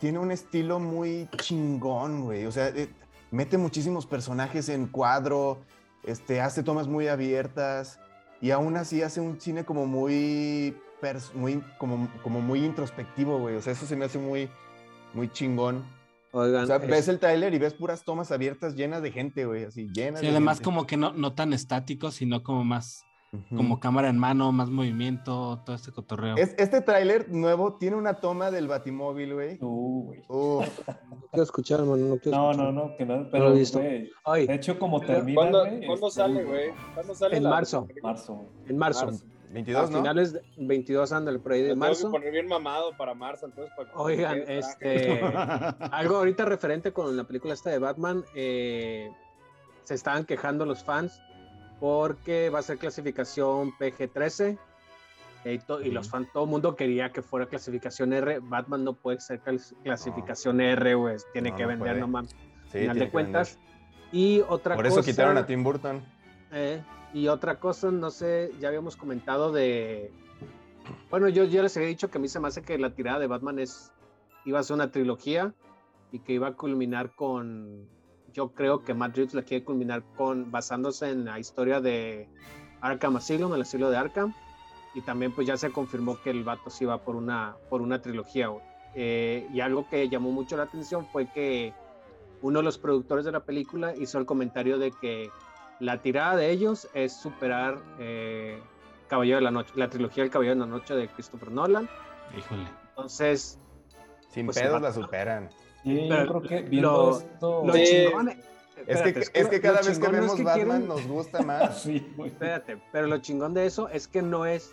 tiene 0.00 0.18
un 0.18 0.30
estilo 0.30 0.78
muy 0.78 1.26
chingón, 1.38 2.24
güey. 2.24 2.44
O 2.46 2.52
sea, 2.52 2.68
eh, 2.68 2.88
mete 3.30 3.58
muchísimos 3.58 4.06
personajes 4.06 4.68
en 4.68 4.86
cuadro, 4.86 5.60
este, 6.04 6.40
hace 6.40 6.62
tomas 6.62 6.86
muy 6.88 7.08
abiertas 7.08 7.98
y 8.40 8.50
aún 8.50 8.76
así 8.76 9.02
hace 9.02 9.20
un 9.20 9.40
cine 9.40 9.64
como 9.64 9.86
muy, 9.86 10.76
pers- 11.00 11.32
muy, 11.34 11.62
como, 11.78 12.08
como 12.22 12.40
muy 12.40 12.64
introspectivo, 12.64 13.38
güey. 13.38 13.56
O 13.56 13.62
sea, 13.62 13.72
eso 13.72 13.86
se 13.86 13.96
me 13.96 14.04
hace 14.04 14.18
muy, 14.18 14.48
muy 15.14 15.28
chingón. 15.30 15.84
Oigan, 16.32 16.64
O 16.64 16.66
sea, 16.66 16.76
es- 16.76 16.88
ves 16.88 17.08
el 17.08 17.20
tráiler 17.20 17.54
y 17.54 17.58
ves 17.58 17.74
puras 17.74 18.04
tomas 18.04 18.32
abiertas 18.32 18.74
llenas 18.74 19.02
de 19.02 19.12
gente, 19.12 19.46
güey, 19.46 19.64
así, 19.64 19.88
llenas 19.92 20.20
Sí, 20.20 20.26
de 20.26 20.32
además 20.32 20.56
gente. 20.58 20.64
como 20.64 20.86
que 20.86 20.96
no, 20.96 21.12
no 21.12 21.32
tan 21.34 21.52
estático, 21.52 22.10
sino 22.10 22.42
como 22.42 22.64
más, 22.64 23.04
Como 23.56 23.80
cámara 23.80 24.08
en 24.08 24.18
mano, 24.18 24.52
más 24.52 24.70
movimiento, 24.70 25.60
todo 25.64 25.76
este 25.76 25.92
cotorreo. 25.92 26.36
Es- 26.36 26.54
este 26.58 26.80
tráiler 26.80 27.28
nuevo 27.30 27.74
tiene 27.74 27.96
una 27.96 28.14
toma 28.14 28.50
del 28.50 28.68
Batimóvil, 28.68 29.34
güey. 29.34 29.58
Uf, 29.60 30.26
no 31.10 31.20
quiero 31.30 31.42
escuchar, 31.42 31.80
hermano, 31.80 32.06
no 32.06 32.18
quiero 32.18 32.38
No, 32.38 32.50
escuchar. 32.50 32.72
no, 32.74 32.84
no, 32.88 32.96
que 32.96 33.04
no. 33.06 33.16
lo 33.18 33.30
Pero, 33.30 33.52
he 33.52 33.58
visto. 33.58 33.80
Ay, 34.24 34.46
de 34.46 34.54
hecho, 34.54 34.78
como 34.78 35.00
termina, 35.00 35.40
¿Cuándo, 35.40 35.60
güey, 35.66 35.86
¿cuándo 35.86 36.08
es- 36.08 36.14
sale, 36.14 36.44
güey? 36.44 36.70
¿Cuándo 36.94 37.14
sale 37.14 37.36
En 37.36 37.42
la- 37.44 37.50
marzo. 37.50 37.88
Marzo, 38.02 38.44
en 38.66 38.76
marzo. 38.78 39.06
Marzo. 39.06 39.24
22, 39.50 39.88
a 39.88 39.92
¿no? 39.92 39.98
finales 39.98 40.32
de 40.32 40.42
22 40.56 41.12
ándale 41.12 41.38
por 41.38 41.52
ahí 41.52 41.62
de 41.62 41.68
tengo 41.68 41.80
marzo. 41.80 42.08
que 42.08 42.12
poner 42.18 42.32
bien 42.32 42.48
mamado 42.48 42.90
para 42.96 43.14
marzo, 43.14 43.46
entonces. 43.46 43.72
Para 43.76 43.88
Oigan, 43.94 44.44
que- 44.44 44.58
este, 44.58 45.20
algo 45.92 46.16
ahorita 46.16 46.44
referente 46.44 46.92
con 46.92 47.16
la 47.16 47.22
película 47.24 47.54
esta 47.54 47.70
de 47.70 47.78
Batman, 47.78 48.24
eh, 48.34 49.10
se 49.84 49.94
estaban 49.94 50.24
quejando 50.24 50.66
los 50.66 50.82
fans 50.82 51.20
porque 51.84 52.48
va 52.48 52.60
a 52.60 52.62
ser 52.62 52.78
clasificación 52.78 53.72
PG-13 53.78 54.56
eh, 55.44 55.52
y, 55.52 55.58
to- 55.58 55.82
y 55.82 55.90
los 55.90 56.08
fans, 56.08 56.28
todo 56.32 56.44
el 56.44 56.48
mundo 56.50 56.74
quería 56.76 57.12
que 57.12 57.20
fuera 57.20 57.44
clasificación 57.44 58.14
R. 58.14 58.38
Batman 58.40 58.84
no 58.84 58.94
puede 58.94 59.20
ser 59.20 59.42
clas- 59.42 59.74
clasificación 59.82 60.62
R, 60.62 60.94
güey, 60.94 61.16
tiene 61.34 61.50
No, 61.50 61.56
que 61.58 61.66
vender, 61.66 61.98
no 61.98 62.08
mames. 62.08 62.30
Sí, 62.72 62.78
final 62.78 62.98
de 62.98 63.10
cuentas. 63.10 63.58
Y 64.12 64.40
otra 64.48 64.76
Por 64.76 64.86
cosa. 64.86 65.00
eso 65.00 65.10
quitaron 65.10 65.36
a 65.36 65.44
Tim 65.44 65.62
Burton. 65.62 66.02
Eh, 66.52 66.80
y 67.12 67.28
otra 67.28 67.60
cosa, 67.60 67.90
no 67.90 68.10
sé, 68.10 68.50
ya 68.60 68.68
habíamos 68.68 68.96
comentado 68.96 69.52
de. 69.52 70.10
Bueno, 71.10 71.28
yo 71.28 71.44
ya 71.44 71.62
les 71.62 71.76
había 71.76 71.90
dicho 71.90 72.10
que 72.10 72.16
a 72.16 72.20
mí 72.22 72.28
se 72.28 72.40
me 72.40 72.48
hace 72.48 72.62
que 72.62 72.78
la 72.78 72.94
tirada 72.94 73.18
de 73.18 73.26
Batman 73.26 73.58
es. 73.58 73.92
iba 74.46 74.58
a 74.58 74.62
ser 74.62 74.72
una 74.76 74.90
trilogía 74.90 75.52
y 76.12 76.20
que 76.20 76.32
iba 76.32 76.48
a 76.48 76.54
culminar 76.54 77.14
con. 77.14 77.86
Yo 78.34 78.50
creo 78.52 78.84
que 78.84 78.92
Matt 78.94 79.16
Reeves 79.16 79.32
la 79.34 79.42
quiere 79.42 79.64
culminar 79.64 80.02
con. 80.16 80.50
basándose 80.50 81.08
en 81.10 81.24
la 81.24 81.38
historia 81.38 81.80
de 81.80 82.28
Arkham 82.82 83.16
Asylum, 83.16 83.54
el 83.54 83.62
asilo 83.62 83.88
de 83.90 83.96
Arkham. 83.96 84.34
Y 84.94 85.00
también, 85.00 85.32
pues 85.32 85.46
ya 85.46 85.56
se 85.56 85.70
confirmó 85.72 86.20
que 86.22 86.30
el 86.30 86.44
vato 86.44 86.68
sí 86.70 86.84
iba 86.84 86.98
por 86.98 87.16
una, 87.16 87.56
por 87.70 87.80
una 87.80 88.00
trilogía. 88.02 88.48
Eh, 88.94 89.48
y 89.52 89.60
algo 89.60 89.88
que 89.88 90.08
llamó 90.08 90.30
mucho 90.30 90.56
la 90.56 90.64
atención 90.64 91.06
fue 91.10 91.26
que 91.32 91.72
uno 92.42 92.58
de 92.60 92.64
los 92.64 92.78
productores 92.78 93.24
de 93.24 93.32
la 93.32 93.40
película 93.40 93.94
hizo 93.96 94.18
el 94.18 94.26
comentario 94.26 94.78
de 94.78 94.92
que 94.92 95.30
la 95.80 96.00
tirada 96.02 96.36
de 96.36 96.50
ellos 96.50 96.88
es 96.94 97.12
superar 97.12 97.78
eh, 97.98 98.60
Caballero 99.08 99.38
de 99.38 99.42
la 99.42 99.50
Noche, 99.50 99.72
la 99.74 99.88
trilogía 99.90 100.22
del 100.22 100.30
Caballero 100.30 100.54
de 100.54 100.60
la 100.60 100.66
Noche 100.66 100.94
de 100.94 101.08
Christopher 101.08 101.50
Nolan. 101.50 101.88
Híjole. 102.36 102.68
Entonces, 102.90 103.58
Sin 104.28 104.46
Pues 104.46 104.58
pedos 104.60 104.76
va- 104.76 104.80
la 104.80 104.92
superan. 104.92 105.48
Sí, 105.84 106.06
Pero 106.08 106.24
yo 106.24 106.28
creo 106.28 106.42
que 106.42 106.62
viendo 106.68 106.92
lo- 106.92 107.18
esto. 107.18 107.62
lo 107.66 107.72
Sí. 107.74 107.84
chingón. 107.84 108.28
Es 108.30 108.38
espérate, 108.88 109.12
que, 109.14 109.20
es 109.20 109.30
es 109.34 109.48
que 109.48 109.60
cada 109.60 109.76
vez 109.82 109.86
que 109.98 110.06
es 110.06 110.12
vemos 110.12 110.34
que 110.34 110.42
Batman 110.42 110.66
quieren- 110.66 110.88
nos 110.88 111.06
gusta 111.06 111.42
más. 111.42 111.82
Sí. 111.82 112.06
Espérate, 112.24 112.78
pero 112.92 113.06
lo 113.06 113.18
chingón 113.18 113.54
de 113.54 113.66
eso 113.66 113.88
es 113.88 114.08
que 114.08 114.20
no 114.22 114.46
es. 114.46 114.72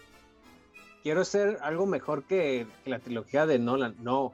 Quiero 1.04 1.24
ser 1.26 1.58
algo 1.62 1.86
mejor 1.86 2.24
que, 2.24 2.66
que 2.84 2.90
la 2.90 3.00
trilogía 3.00 3.46
de 3.46 3.60
Nolan. 3.60 3.96
No. 4.00 4.34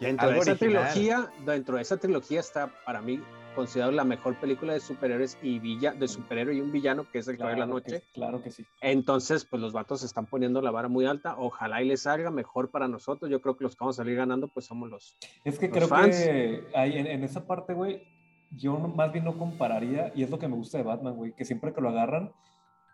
Dentro 0.00 0.28
Algo 0.28 0.36
de 0.44 0.52
esa 0.52 0.64
original. 0.64 0.88
trilogía, 0.92 1.30
dentro 1.44 1.76
de 1.76 1.82
esa 1.82 1.96
trilogía 1.98 2.40
está 2.40 2.68
para 2.86 3.00
mí 3.02 3.20
considerado 3.54 3.92
la 3.92 4.04
mejor 4.04 4.34
película 4.40 4.72
de 4.72 4.80
superhéroes 4.80 5.38
y 5.42 5.58
villa, 5.58 5.92
de 5.92 6.08
superhéroe 6.08 6.54
y 6.54 6.60
un 6.60 6.72
villano 6.72 7.06
que 7.10 7.18
es 7.18 7.28
el 7.28 7.36
Caballero 7.38 7.66
de 7.66 7.66
la 7.66 7.66
Claro 7.72 7.82
que- 7.84 7.92
Noche. 7.92 8.04
claro 8.12 8.42
que 8.42 8.50
sí. 8.50 8.64
Entonces, 8.80 9.44
pues 9.44 9.60
los 9.62 9.72
vatos 9.72 10.00
se 10.00 10.06
están 10.06 10.26
poniendo 10.26 10.60
la 10.62 10.70
vara 10.70 10.88
muy 10.88 11.06
alta. 11.06 11.34
Ojalá 11.38 11.82
y 11.82 11.88
les 11.88 12.02
salga 12.02 12.30
mejor 12.30 12.70
para 12.70 12.88
nosotros. 12.88 13.30
Yo 13.30 13.40
creo 13.40 13.56
que 13.56 13.64
los 13.64 13.74
que 13.76 13.80
vamos 13.84 13.96
a 13.98 14.02
salir 14.02 14.16
ganando, 14.16 14.48
pues 14.48 14.66
somos 14.66 14.88
los. 14.90 15.16
Es 15.44 15.58
que 15.58 15.68
Los 15.68 15.76
creo 15.76 15.88
fans. 15.88 16.16
que 16.16 16.64
ahí, 16.74 16.98
en, 16.98 17.06
en 17.06 17.24
esa 17.24 17.46
parte, 17.46 17.74
güey, 17.74 18.02
yo 18.50 18.78
más 18.78 19.12
bien 19.12 19.24
no 19.24 19.38
compararía, 19.38 20.12
y 20.14 20.22
es 20.22 20.30
lo 20.30 20.38
que 20.38 20.48
me 20.48 20.56
gusta 20.56 20.78
de 20.78 20.84
Batman, 20.84 21.14
güey, 21.14 21.32
que 21.34 21.44
siempre 21.44 21.72
que 21.72 21.80
lo 21.80 21.88
agarran, 21.90 22.32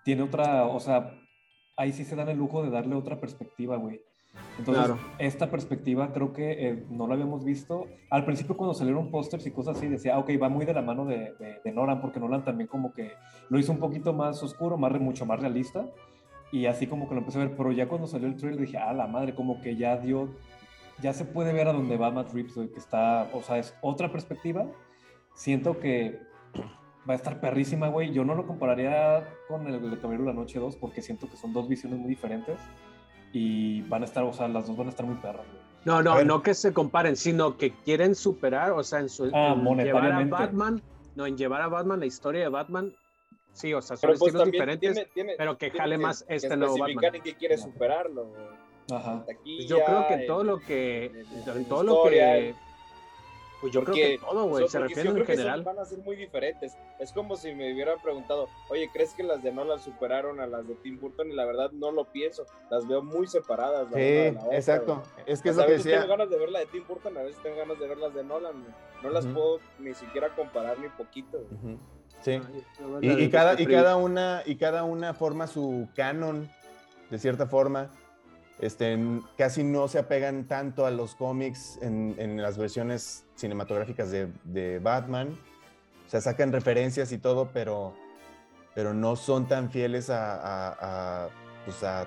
tiene 0.04 0.22
otra, 0.22 0.66
o 0.66 0.78
sea, 0.80 1.18
ahí 1.76 1.92
sí 1.92 2.04
se 2.04 2.14
dan 2.14 2.28
el 2.28 2.36
lujo 2.38 2.62
de 2.62 2.70
darle 2.70 2.94
otra 2.94 3.18
perspectiva, 3.20 3.76
güey. 3.76 4.00
Entonces, 4.58 4.84
Claro. 4.84 4.98
esta 5.18 5.50
perspectiva 5.50 6.12
creo 6.12 6.32
que 6.32 6.68
eh, 6.68 6.84
no 6.88 7.06
la 7.06 7.14
habíamos 7.14 7.44
visto. 7.44 7.86
Al 8.10 8.24
principio 8.24 8.56
cuando 8.56 8.74
salieron 8.74 9.10
pósters 9.10 9.46
y 9.46 9.50
cosas 9.50 9.76
así, 9.76 9.86
decía, 9.88 10.14
ah, 10.14 10.18
ok, 10.18 10.30
va 10.42 10.48
muy 10.48 10.64
de 10.64 10.72
la 10.74 10.82
mano 10.82 11.04
de, 11.04 11.34
de, 11.38 11.60
de 11.64 11.72
Nolan, 11.72 12.00
porque 12.00 12.20
Nolan 12.20 12.44
también 12.44 12.66
como 12.68 12.92
que 12.92 13.12
lo 13.48 13.58
hizo 13.58 13.72
un 13.72 13.78
poquito 13.78 14.12
más 14.12 14.42
oscuro, 14.42 14.78
más, 14.78 14.98
mucho 15.00 15.26
más 15.26 15.40
realista. 15.40 15.86
Y 16.52 16.66
así 16.66 16.86
como 16.86 17.08
que 17.08 17.14
lo 17.14 17.20
empecé 17.20 17.38
a 17.40 17.44
ver, 17.46 17.56
pero 17.56 17.72
ya 17.72 17.88
cuando 17.88 18.06
salió 18.06 18.28
el 18.28 18.36
trailer 18.36 18.60
dije, 18.60 18.78
ah, 18.78 18.92
la 18.92 19.06
madre, 19.06 19.34
como 19.34 19.60
que 19.60 19.76
ya 19.76 19.96
dio, 19.96 20.28
ya 21.02 21.12
se 21.12 21.24
puede 21.24 21.52
ver 21.52 21.68
a 21.68 21.72
dónde 21.72 21.96
va 21.96 22.10
Matt 22.10 22.32
Reeves, 22.32 22.54
que 22.54 22.78
está, 22.78 23.28
o 23.34 23.42
sea, 23.42 23.58
es 23.58 23.76
otra 23.82 24.10
perspectiva. 24.10 24.66
Siento 25.34 25.78
que 25.80 26.18
va 27.08 27.12
a 27.12 27.16
estar 27.16 27.40
perrísima, 27.40 27.88
güey. 27.88 28.12
Yo 28.12 28.24
no 28.24 28.34
lo 28.34 28.46
compararía 28.46 29.28
con 29.48 29.66
el 29.66 29.90
de 29.90 29.98
Caballero 29.98 30.24
de 30.24 30.30
la 30.30 30.34
Noche 30.34 30.58
2 30.58 30.76
porque 30.76 31.02
siento 31.02 31.28
que 31.28 31.36
son 31.36 31.52
dos 31.52 31.68
visiones 31.68 31.98
muy 31.98 32.08
diferentes 32.08 32.56
y 33.32 33.82
van 33.82 34.02
a 34.02 34.04
estar, 34.06 34.24
o 34.24 34.32
sea, 34.32 34.48
las 34.48 34.66
dos 34.66 34.76
van 34.76 34.86
a 34.86 34.90
estar 34.90 35.04
muy 35.06 35.16
perras, 35.16 35.46
güey. 35.46 35.66
No, 35.84 36.02
no, 36.02 36.24
no 36.24 36.42
que 36.42 36.52
se 36.54 36.72
comparen, 36.72 37.14
sino 37.16 37.56
que 37.56 37.72
quieren 37.72 38.14
superar, 38.16 38.72
o 38.72 38.82
sea, 38.82 38.98
en 39.00 39.08
su 39.08 39.30
Ah, 39.32 39.54
en 39.56 39.78
llevar 39.78 40.10
a. 40.12 40.24
Batman, 40.24 40.82
no, 41.14 41.26
en 41.26 41.36
llevar 41.36 41.62
a 41.62 41.68
Batman 41.68 42.00
la 42.00 42.06
historia 42.06 42.40
de 42.42 42.48
Batman, 42.48 42.92
sí, 43.52 43.72
o 43.72 43.80
sea, 43.80 43.96
son 43.96 44.08
Pero 44.08 44.18
pues 44.18 44.28
estilos 44.34 44.50
diferentes. 44.50 44.92
tiene, 44.94 45.10
tiene, 45.14 45.34
pero 45.38 45.56
que 45.56 45.66
tiene 45.70 45.78
jale 45.78 45.98
más 45.98 46.24
este 46.28 46.56
nuevo 46.56 46.76
Batman. 46.78 47.14
en 47.14 47.22
qué 47.22 47.34
quiere 47.34 47.56
superarlo. 47.56 48.32
Ajá. 48.90 49.24
Taquilla, 49.26 49.66
Yo 49.68 49.84
creo 49.84 50.06
que 50.08 50.14
en 50.14 50.20
en- 50.20 50.26
todo 50.26 50.44
lo 50.44 50.58
que, 50.60 51.04
en- 51.06 51.16
en 51.50 51.56
en 51.56 51.64
todo 51.66 51.82
lo 51.84 52.02
que, 52.04 52.54
pues 53.60 53.72
yo 53.72 53.82
creo 53.84 53.94
que 53.94 54.18
todo, 54.18 54.46
güey, 54.48 54.64
so- 54.64 54.68
se 54.70 54.78
porque 54.78 54.88
refiere 54.94 55.04
yo 55.08 55.10
en 55.10 55.14
creo 55.16 55.26
que 55.26 55.32
son- 55.34 55.38
general. 55.42 55.62
van 55.64 55.78
a 55.78 55.84
ser 55.84 55.98
muy 56.00 56.16
diferentes. 56.16 56.76
Es 56.98 57.12
como 57.12 57.36
si 57.36 57.54
me 57.54 57.72
hubieran 57.72 57.98
preguntado, 58.02 58.48
oye, 58.70 58.90
¿crees 58.92 59.14
que 59.14 59.22
las 59.22 59.42
de 59.42 59.52
Nolan 59.52 59.80
superaron 59.80 60.40
a 60.40 60.46
las 60.46 60.66
de 60.68 60.74
Tim 60.76 60.98
Burton? 61.00 61.30
Y 61.30 61.34
la 61.34 61.44
verdad 61.46 61.70
no 61.72 61.90
lo 61.90 62.04
pienso. 62.04 62.44
Las 62.70 62.86
veo 62.86 63.02
muy 63.02 63.26
separadas. 63.26 63.90
la 63.90 63.96
de 63.98 64.28
Sí, 64.30 64.34
la 64.34 64.42
otra, 64.44 64.56
exacto. 64.56 65.02
Es 65.26 65.40
que 65.42 65.50
O 65.50 65.54
sea, 65.54 65.62
a 65.64 65.66
que 65.66 65.72
veces 65.72 65.84
decía. 65.84 66.00
tengo 66.00 66.10
ganas 66.12 66.30
de 66.30 66.38
ver 66.38 66.50
la 66.50 66.58
de 66.60 66.66
Tim 66.66 66.84
Burton, 66.86 67.16
a 67.16 67.22
veces 67.22 67.42
tengo 67.42 67.56
ganas 67.56 67.78
de 67.78 67.86
ver 67.88 67.98
las 67.98 68.14
de 68.14 68.24
Nolan. 68.24 68.52
güey. 68.62 68.74
No 69.02 69.10
las 69.10 69.24
Ujú. 69.24 69.34
puedo 69.34 69.60
ni 69.78 69.94
siquiera 69.94 70.34
comparar 70.34 70.78
ni 70.78 70.88
poquito. 70.88 71.38
güey. 71.38 71.74
Ujú. 71.74 71.82
Sí. 72.22 72.32
Ay, 72.32 72.64
veo 72.78 73.00
Y, 73.18 73.24
y 73.24 73.30
cada, 73.30 73.60
y 73.60 73.66
cada 73.66 73.96
una 73.96 74.42
y 74.46 74.56
cada 74.56 74.84
una 74.84 75.12
forma 75.14 75.46
su 75.46 75.88
canon 75.94 76.50
de 77.10 77.18
cierta 77.18 77.46
forma 77.46 77.90
este 78.58 78.98
casi 79.36 79.64
no 79.64 79.86
se 79.88 79.98
apegan 79.98 80.44
tanto 80.44 80.86
a 80.86 80.90
los 80.90 81.14
cómics 81.14 81.78
en, 81.82 82.40
las 82.40 82.56
versiones 82.56 83.24
cinematográficas 83.34 84.10
de, 84.10 84.78
Batman. 84.82 85.36
O 86.06 86.10
sea 86.10 86.20
sacan 86.20 86.52
referencias 86.52 87.12
y 87.12 87.18
todo 87.18 87.50
pero 87.52 87.94
pero 88.74 88.92
no 88.92 89.16
son 89.16 89.48
tan 89.48 89.70
fieles 89.70 90.10
a, 90.10 91.30
pues, 91.64 91.82
a 91.82 92.06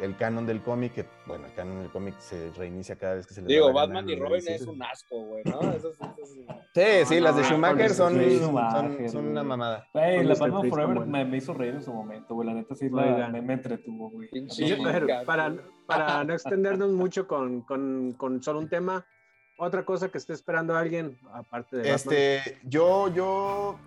el 0.00 0.16
canon 0.16 0.46
del 0.46 0.60
cómic 0.62 0.94
que 0.94 1.04
bueno 1.26 1.46
el 1.46 1.52
canon 1.54 1.82
del 1.82 1.90
cómic 1.90 2.18
se 2.18 2.50
reinicia 2.56 2.96
cada 2.96 3.14
vez 3.16 3.26
que 3.26 3.34
se 3.34 3.42
le 3.42 3.48
Digo, 3.48 3.72
Batman 3.72 4.08
y 4.08 4.16
Robin 4.16 4.42
es 4.46 4.66
un 4.66 4.82
asco, 4.82 5.20
güey, 5.24 5.42
¿no? 5.44 5.60
Eso 5.72 5.90
es- 5.90 5.96
eso 6.00 6.14
es- 6.22 6.30
sí 6.30 7.04
sí 7.06 7.14
No, 7.16 7.20
las 7.24 7.36
de 7.36 7.42
Schumacher 7.44 7.90
son, 7.90 8.14
Schumacher, 8.14 8.98
son, 8.98 9.08
son 9.10 9.26
una 9.28 9.42
mamada 9.42 9.88
Güey, 9.92 10.24
la. 10.24 10.34
Batman 10.34 10.68
Forever 10.68 11.06
me, 11.06 11.24
me 11.24 11.36
hizo 11.36 11.54
reír 11.54 11.74
en 11.74 11.82
su 11.82 11.92
momento, 11.92 12.34
güey. 12.34 12.46
La 12.48 12.54
neta 12.54 12.74
sí 12.74 12.88
la- 12.90 13.28
me, 13.28 13.42
me 13.42 13.54
entretuvo, 13.54 14.10
güey. 14.10 14.28
Sí, 14.50 14.76
para, 15.26 15.54
para 15.86 16.24
no 16.24 16.32
extendernos 16.34 16.92
mucho 16.92 17.26
con, 17.26 17.62
con, 17.62 18.12
con 18.16 18.42
solo 18.42 18.58
un 18.60 18.68
tema, 18.68 19.04
otra 19.58 19.84
cosa 19.84 20.08
que 20.08 20.18
esté 20.18 20.32
esperando 20.34 20.76
alguien, 20.76 21.18
aparte 21.32 21.78
de 21.78 21.90
Batman. 21.90 22.14
Este, 22.14 22.58
yo, 22.64 23.08
yo, 23.12 23.78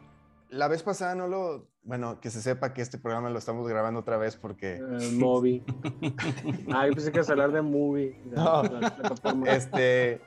la 0.51 0.67
vez 0.67 0.83
pasada 0.83 1.15
no 1.15 1.27
lo, 1.27 1.67
bueno, 1.83 2.19
que 2.21 2.29
se 2.29 2.41
sepa 2.41 2.73
que 2.73 2.81
este 2.81 2.97
programa 2.97 3.29
lo 3.29 3.39
estamos 3.39 3.67
grabando 3.67 4.01
otra 4.01 4.17
vez 4.17 4.35
porque, 4.37 4.75
Eh, 4.75 5.11
movie. 5.13 5.63
Ah, 6.73 6.85
yo 6.87 6.93
pensé 6.93 7.11
que 7.11 7.17
ibas 7.17 7.29
a 7.29 7.33
hablar 7.33 7.51
de 7.51 7.61
movie. 7.61 8.21
de 8.25 8.35
No. 8.35 8.61
la 8.63 9.51
este, 9.55 10.21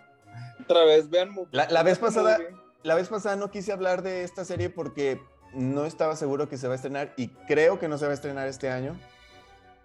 Otra 0.63 0.85
vez, 0.85 1.09
vean. 1.11 1.31
mu- 1.31 1.47
La- 1.53 1.69
la 1.71 1.83
vez 1.83 2.01
muy 2.01 2.09
pasada- 2.09 2.39
la 2.83 2.95
vez 2.95 3.09
pasada 3.09 3.37
no 3.37 3.51
quise 3.51 3.73
hablar 3.73 4.03
de 4.03 4.25
esta 4.25 4.45
serie 4.45 4.69
porque 4.71 5.21
no 5.55 5.85
estaba 5.85 6.17
seguro 6.17 6.49
que 6.49 6.57
se 6.59 6.67
va 6.67 6.73
a 6.73 6.77
estrenar 6.77 7.13
y 7.17 7.29
creo 7.47 7.79
que 7.79 7.87
no 7.89 7.97
se 7.99 8.07
va 8.07 8.11
a 8.11 8.15
estrenar 8.15 8.49
este 8.49 8.71
año, 8.71 8.97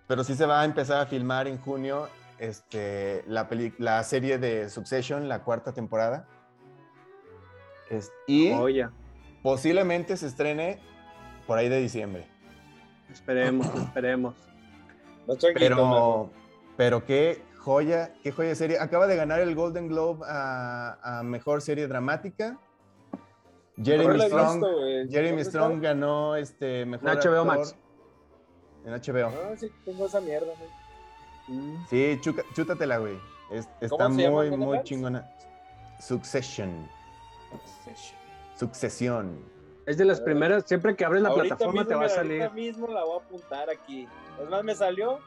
pero 0.08 0.24
sí 0.24 0.36
se 0.36 0.46
va 0.46 0.62
a 0.62 0.66
empezar 0.66 1.00
a 1.02 1.06
filmar 1.06 1.48
en 1.48 1.60
junio, 1.60 2.08
este, 2.40 3.24
la, 3.28 3.48
peli- 3.50 3.74
la 3.78 4.02
serie 4.04 4.38
de 4.40 4.70
Succession, 4.70 5.28
la 5.30 5.44
cuarta 5.44 5.74
temporada. 5.74 6.26
Es- 7.90 8.12
y 8.28 8.52
Oye, 8.52 8.88
posiblemente 9.44 10.18
se 10.18 10.28
estrene 10.28 10.80
por 11.48 11.58
ahí 11.58 11.70
de 11.70 11.80
diciembre. 11.80 12.28
esperemos, 13.12 13.68
esperemos. 13.76 14.36
Pero, 15.56 16.32
pero 16.76 17.06
qué 17.06 17.44
joya, 17.58 18.14
qué 18.24 18.32
joya 18.32 18.50
de 18.50 18.56
serie. 18.56 18.80
Acaba 18.80 19.06
de 19.08 19.16
ganar 19.16 19.40
el 19.40 19.54
Golden 19.56 19.88
Globe 19.88 20.26
a, 20.28 21.20
a 21.20 21.24
mejor 21.24 21.62
serie 21.62 21.88
dramática. 21.88 22.58
No 23.78 23.86
Jeremy 23.86 24.20
Strong, 24.22 24.54
visto. 24.56 24.78
Jeremy 25.10 25.30
¿Dónde 25.30 25.46
Strong 25.46 25.72
está? 25.76 25.88
ganó 25.88 26.36
este 26.36 26.86
mejor 26.86 27.10
En 27.10 27.16
HBO 27.16 27.22
actor 27.42 27.46
Max. 27.46 27.76
En 28.86 28.92
HBO. 28.94 29.28
Ah, 29.30 29.56
sí, 29.58 29.72
tengo 29.86 30.06
esa 30.06 30.20
mierda, 30.20 30.48
güey. 31.48 31.60
Mm. 31.60 31.86
Sí, 31.90 32.20
chuca- 32.22 32.44
chútatela, 32.54 32.98
güey. 32.98 33.18
Es- 33.52 33.70
está 33.82 33.88
¿Cómo 34.04 34.16
se 34.16 34.22
llama, 34.24 34.36
muy, 34.36 34.58
muy 34.58 34.84
chingona. 34.84 35.30
Succession. 36.00 36.88
Sucesión. 38.60 39.40
Es 39.86 39.98
de 39.98 40.06
las 40.06 40.18
A 40.18 40.20
ver. 40.22 40.26
primeras, 40.34 40.64
siempre 40.68 40.96
que 40.96 41.06
abres 41.06 41.22
la 41.24 41.30
Ahorita 41.30 41.56
plataforma 41.56 41.88
te 41.88 41.96
va 41.96 42.06
a 42.06 42.10
salir. 42.10 42.42
Ahorita 42.44 42.56
mismo 42.56 42.88
la 42.90 43.04
voy 43.06 43.20
a 43.20 43.24
apuntar 43.24 43.70
aquí. 43.70 44.08
Es 44.42 44.50
más, 44.50 44.64
me 44.64 44.76
salió. 44.76 45.20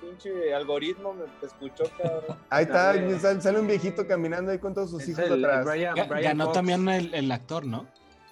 Pinche 0.00 0.54
algoritmo 0.54 1.12
me 1.12 1.24
te 1.40 1.46
escuchó, 1.46 1.84
cabrón. 1.98 2.36
Ahí 2.50 2.64
está, 2.64 2.94
sale, 3.20 3.40
sale 3.42 3.60
un 3.60 3.66
viejito 3.66 4.06
caminando 4.06 4.50
ahí 4.50 4.58
con 4.58 4.72
todos 4.72 4.90
sus 4.90 5.02
Es 5.02 5.10
hijos 5.10 5.24
el 5.24 5.44
atrás. 5.44 5.66
Brian- 5.66 5.94
Ga- 5.94 6.08
Brian 6.08 6.38
Ganó 6.38 6.52
también 6.52 6.88
el, 6.88 7.12
el 7.14 7.30
actor, 7.30 7.66
¿no? 7.66 7.86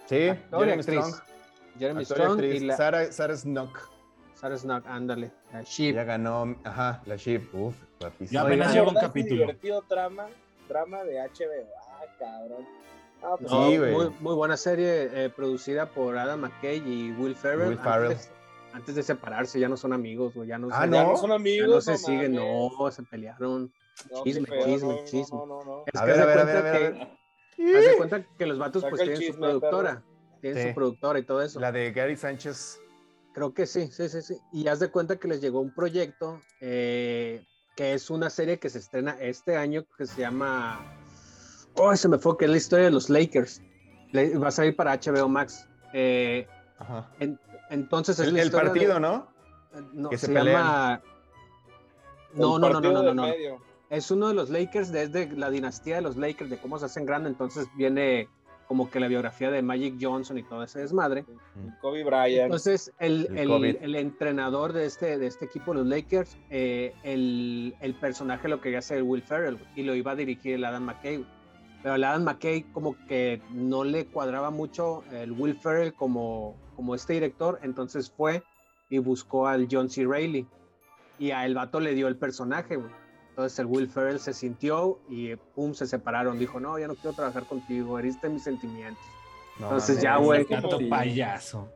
Sí, 0.07 0.29
actor 0.29 0.61
Jeremy 0.61 0.81
actriz. 0.81 0.99
Strong. 1.05 1.23
Jeremy 1.79 2.01
Actor 2.03 2.17
Strong 2.17 2.43
y 2.45 2.61
la 2.61 2.77
Sarah, 2.77 3.13
Sarah 3.13 3.37
Snook. 3.37 3.91
Sarah 4.35 4.57
Snook, 4.57 4.87
ándale. 4.87 5.31
La 5.53 5.63
Sheep. 5.63 5.93
Ella 5.93 6.05
ganó, 6.05 6.57
ajá, 6.65 7.03
la 7.05 7.17
Ship. 7.17 7.43
Uf, 7.55 7.75
Ya 7.79 7.87
guapísima. 8.09 8.41
apenas 8.41 8.69
Oigan. 8.69 8.75
llevo 8.85 8.97
un 8.97 9.01
capítulo. 9.07 9.41
divertido 9.43 9.83
trama, 9.83 10.27
trama 10.69 11.05
de 11.05 11.19
HBO. 11.21 11.69
Ah, 11.87 12.05
cabrón. 12.19 12.67
Ah, 13.23 13.35
pues, 13.39 13.51
No, 13.51 13.69
Sí, 13.71 13.79
muy, 13.79 14.11
muy 14.21 14.35
buena 14.35 14.57
serie 14.57 15.25
eh, 15.25 15.31
producida 15.31 15.91
por 15.91 16.17
Adam 16.17 16.41
McKay 16.41 16.79
y 16.87 17.13
Will 17.13 17.35
Ferrell. 17.35 17.69
Will 17.71 17.79
Ferrell. 17.79 18.13
Antes, 18.13 18.31
antes 18.73 18.95
de 18.95 19.03
separarse 19.03 19.59
ya 19.59 19.69
no 19.69 19.77
son 19.77 19.93
amigos, 19.93 20.35
güey, 20.35 20.49
ya 20.49 20.59
no, 20.59 20.69
Ah, 20.71 20.85
se, 20.85 20.91
ya 20.93 21.03
¿no? 21.05 21.11
no 21.13 21.17
son 21.17 21.31
ya 21.31 21.37
amigos. 21.37 21.69
no 21.69 21.81
se 21.81 21.97
siguen, 21.99 22.35
mames. 22.35 22.73
no, 22.79 22.91
se 22.91 23.03
pelearon. 23.03 23.73
No, 24.13 24.23
Chisme, 24.23 24.47
feo, 24.47 24.65
chisme, 24.65 24.89
no, 24.89 24.95
no, 25.01 25.05
chisme. 25.05 25.39
No, 25.39 25.47
no, 25.47 25.65
no. 25.65 25.83
Es 25.93 26.01
A 26.01 26.05
que 26.05 26.11
ver, 26.13 26.21
a 26.21 26.27
ver, 26.27 26.35
cuenta 26.37 26.59
a 26.59 26.63
ver, 26.63 26.73
que- 26.73 26.87
a 26.87 27.65
ver. 27.67 27.77
haz 27.77 27.85
de 27.91 27.97
cuenta 27.97 28.27
que 28.39 28.47
los 28.47 28.59
vatos 28.59 28.83
Saca 28.83 28.91
pues 28.91 29.01
tienen 29.03 29.17
su 29.17 29.23
chisme, 29.23 29.41
perro. 29.47 29.61
productora. 29.61 30.03
Tienen 30.41 30.63
Sí. 30.63 30.69
su 30.69 30.75
productora 30.77 31.19
y 31.19 31.23
todo 31.25 31.43
eso. 31.43 31.59
La 31.59 31.73
de 31.73 31.91
Gary 31.91 32.17
Sánchez. 32.17 32.79
Creo 33.35 33.53
que 33.53 33.67
sí, 33.67 33.89
sí, 33.89 34.09
sí, 34.09 34.23
sí. 34.23 34.37
Y 34.53 34.69
haz 34.69 34.79
de 34.79 34.89
cuenta 34.91 35.17
que 35.17 35.27
les 35.27 35.41
llegó 35.41 35.61
un 35.61 35.75
proyecto 35.75 36.41
eh, 36.61 37.45
que 37.77 37.95
es 37.95 38.11
una 38.11 38.31
serie 38.31 38.59
que 38.61 38.69
se 38.71 38.79
estrena 38.79 39.17
este 39.21 39.57
año 39.57 39.85
que 39.97 40.07
se 40.07 40.21
llama. 40.21 40.81
Oh, 41.79 41.95
se 41.97 42.09
me 42.09 42.19
fue, 42.19 42.37
que 42.37 42.45
es 42.47 42.51
la 42.51 42.57
historia 42.57 42.85
de 42.87 42.91
los 42.91 43.09
Lakers. 43.09 43.63
Va 44.15 44.49
a 44.49 44.51
salir 44.51 44.75
para 44.77 44.93
HBO 44.99 45.29
Max. 45.29 45.69
Eh, 45.93 46.47
Ajá. 46.79 47.09
en- 47.21 47.39
entonces 47.71 48.19
es 48.19 48.27
El, 48.29 48.35
la 48.35 48.41
el 48.41 48.47
historia 48.47 48.71
partido, 48.73 48.95
de- 48.95 49.01
¿no? 49.01 49.29
No, 49.93 50.09
que 50.11 50.19
se 50.19 50.33
llama. 50.33 51.01
No, 52.35 52.59
no, 52.59 52.71
no, 52.71 52.81
no, 52.81 53.03
no, 53.03 53.15
no. 53.15 53.27
Es 53.91 54.11
uno 54.11 54.29
de 54.29 54.35
los 54.35 54.51
Lakers 54.51 54.93
desde 54.93 55.31
la 55.37 55.51
dinastía 55.51 55.97
de 55.97 56.03
los 56.03 56.17
Lakers, 56.17 56.51
de 56.51 56.59
cómo 56.59 56.79
se 56.79 56.87
hacen 56.87 57.07
grandes. 57.07 57.33
Entonces 57.33 57.67
viene 57.77 58.29
como 58.67 58.91
que 58.91 59.01
la 59.01 59.09
biografía 59.09 59.51
de 59.51 59.63
Magic 59.63 59.95
Johnson 59.99 60.37
y 60.37 60.43
todo 60.43 60.63
ese 60.63 60.81
desmadre. 60.81 61.25
Kobe 61.81 62.05
Bryant. 62.05 62.45
Entonces, 62.45 62.93
el, 62.99 63.27
El 63.31 63.39
el- 63.39 63.49
COVID. 63.49 63.77
el 63.81 63.95
entrenador 63.95 64.75
de 64.75 64.85
este, 64.85 65.17
de 65.17 65.27
este 65.27 65.47
equipo, 65.47 65.73
los 65.73 65.87
Lakers, 65.87 66.37
eh, 66.51 66.95
el, 67.03 67.75
el 67.81 67.95
personaje 67.95 68.47
lo 68.49 68.61
quería 68.61 68.81
hacer 68.81 69.03
Will 69.03 69.23
Ferrell 69.23 69.59
y 69.75 69.85
lo 69.85 69.95
iba 69.95 70.13
a 70.13 70.17
dirigir 70.17 70.55
el 70.57 70.65
Adam 70.67 70.85
McKay. 70.85 71.27
Pero 71.83 71.95
el 71.95 72.05
Adam 72.05 72.25
McKay 72.25 72.63
como 72.73 72.97
que 73.07 73.41
no 73.51 73.85
le 73.85 74.07
cuadraba 74.07 74.51
mucho 74.51 75.05
el 75.13 75.33
Will 75.33 75.57
Ferrell 75.57 75.95
como, 75.95 76.57
como 76.77 76.95
este 76.95 77.13
director, 77.15 77.61
entonces 77.63 78.11
fue 78.11 78.43
y 78.91 78.99
buscó 78.99 79.47
al 79.47 79.69
John 79.71 79.89
C. 79.89 80.05
Reilly 80.07 80.47
y 81.19 81.31
a 81.31 81.45
el 81.47 81.55
vato 81.55 81.79
le 81.81 81.95
dio 81.95 82.09
el 82.09 82.17
personaje. 82.17 82.77
güey. 82.77 82.91
Entonces 83.31 83.59
el 83.61 83.67
Will 83.67 83.89
Ferrell 83.89 84.19
se 84.19 84.33
sintió 84.33 84.99
y 85.09 85.37
pum, 85.37 85.73
se 85.75 85.87
separaron. 85.87 86.39
Dijo, 86.41 86.59
no, 86.59 86.77
ya 86.79 86.89
no 86.89 86.97
quiero 86.97 87.13
trabajar 87.15 87.45
contigo, 87.45 87.99
heriste 87.99 88.29
mis 88.29 88.43
sentimientos. 88.43 89.05
No 89.61 89.67
Entonces 89.67 90.01
ya, 90.03 90.17
güey. 90.17 90.45
Tanto 90.45 90.79
Sí. 90.79 90.87
payaso. 90.87 91.69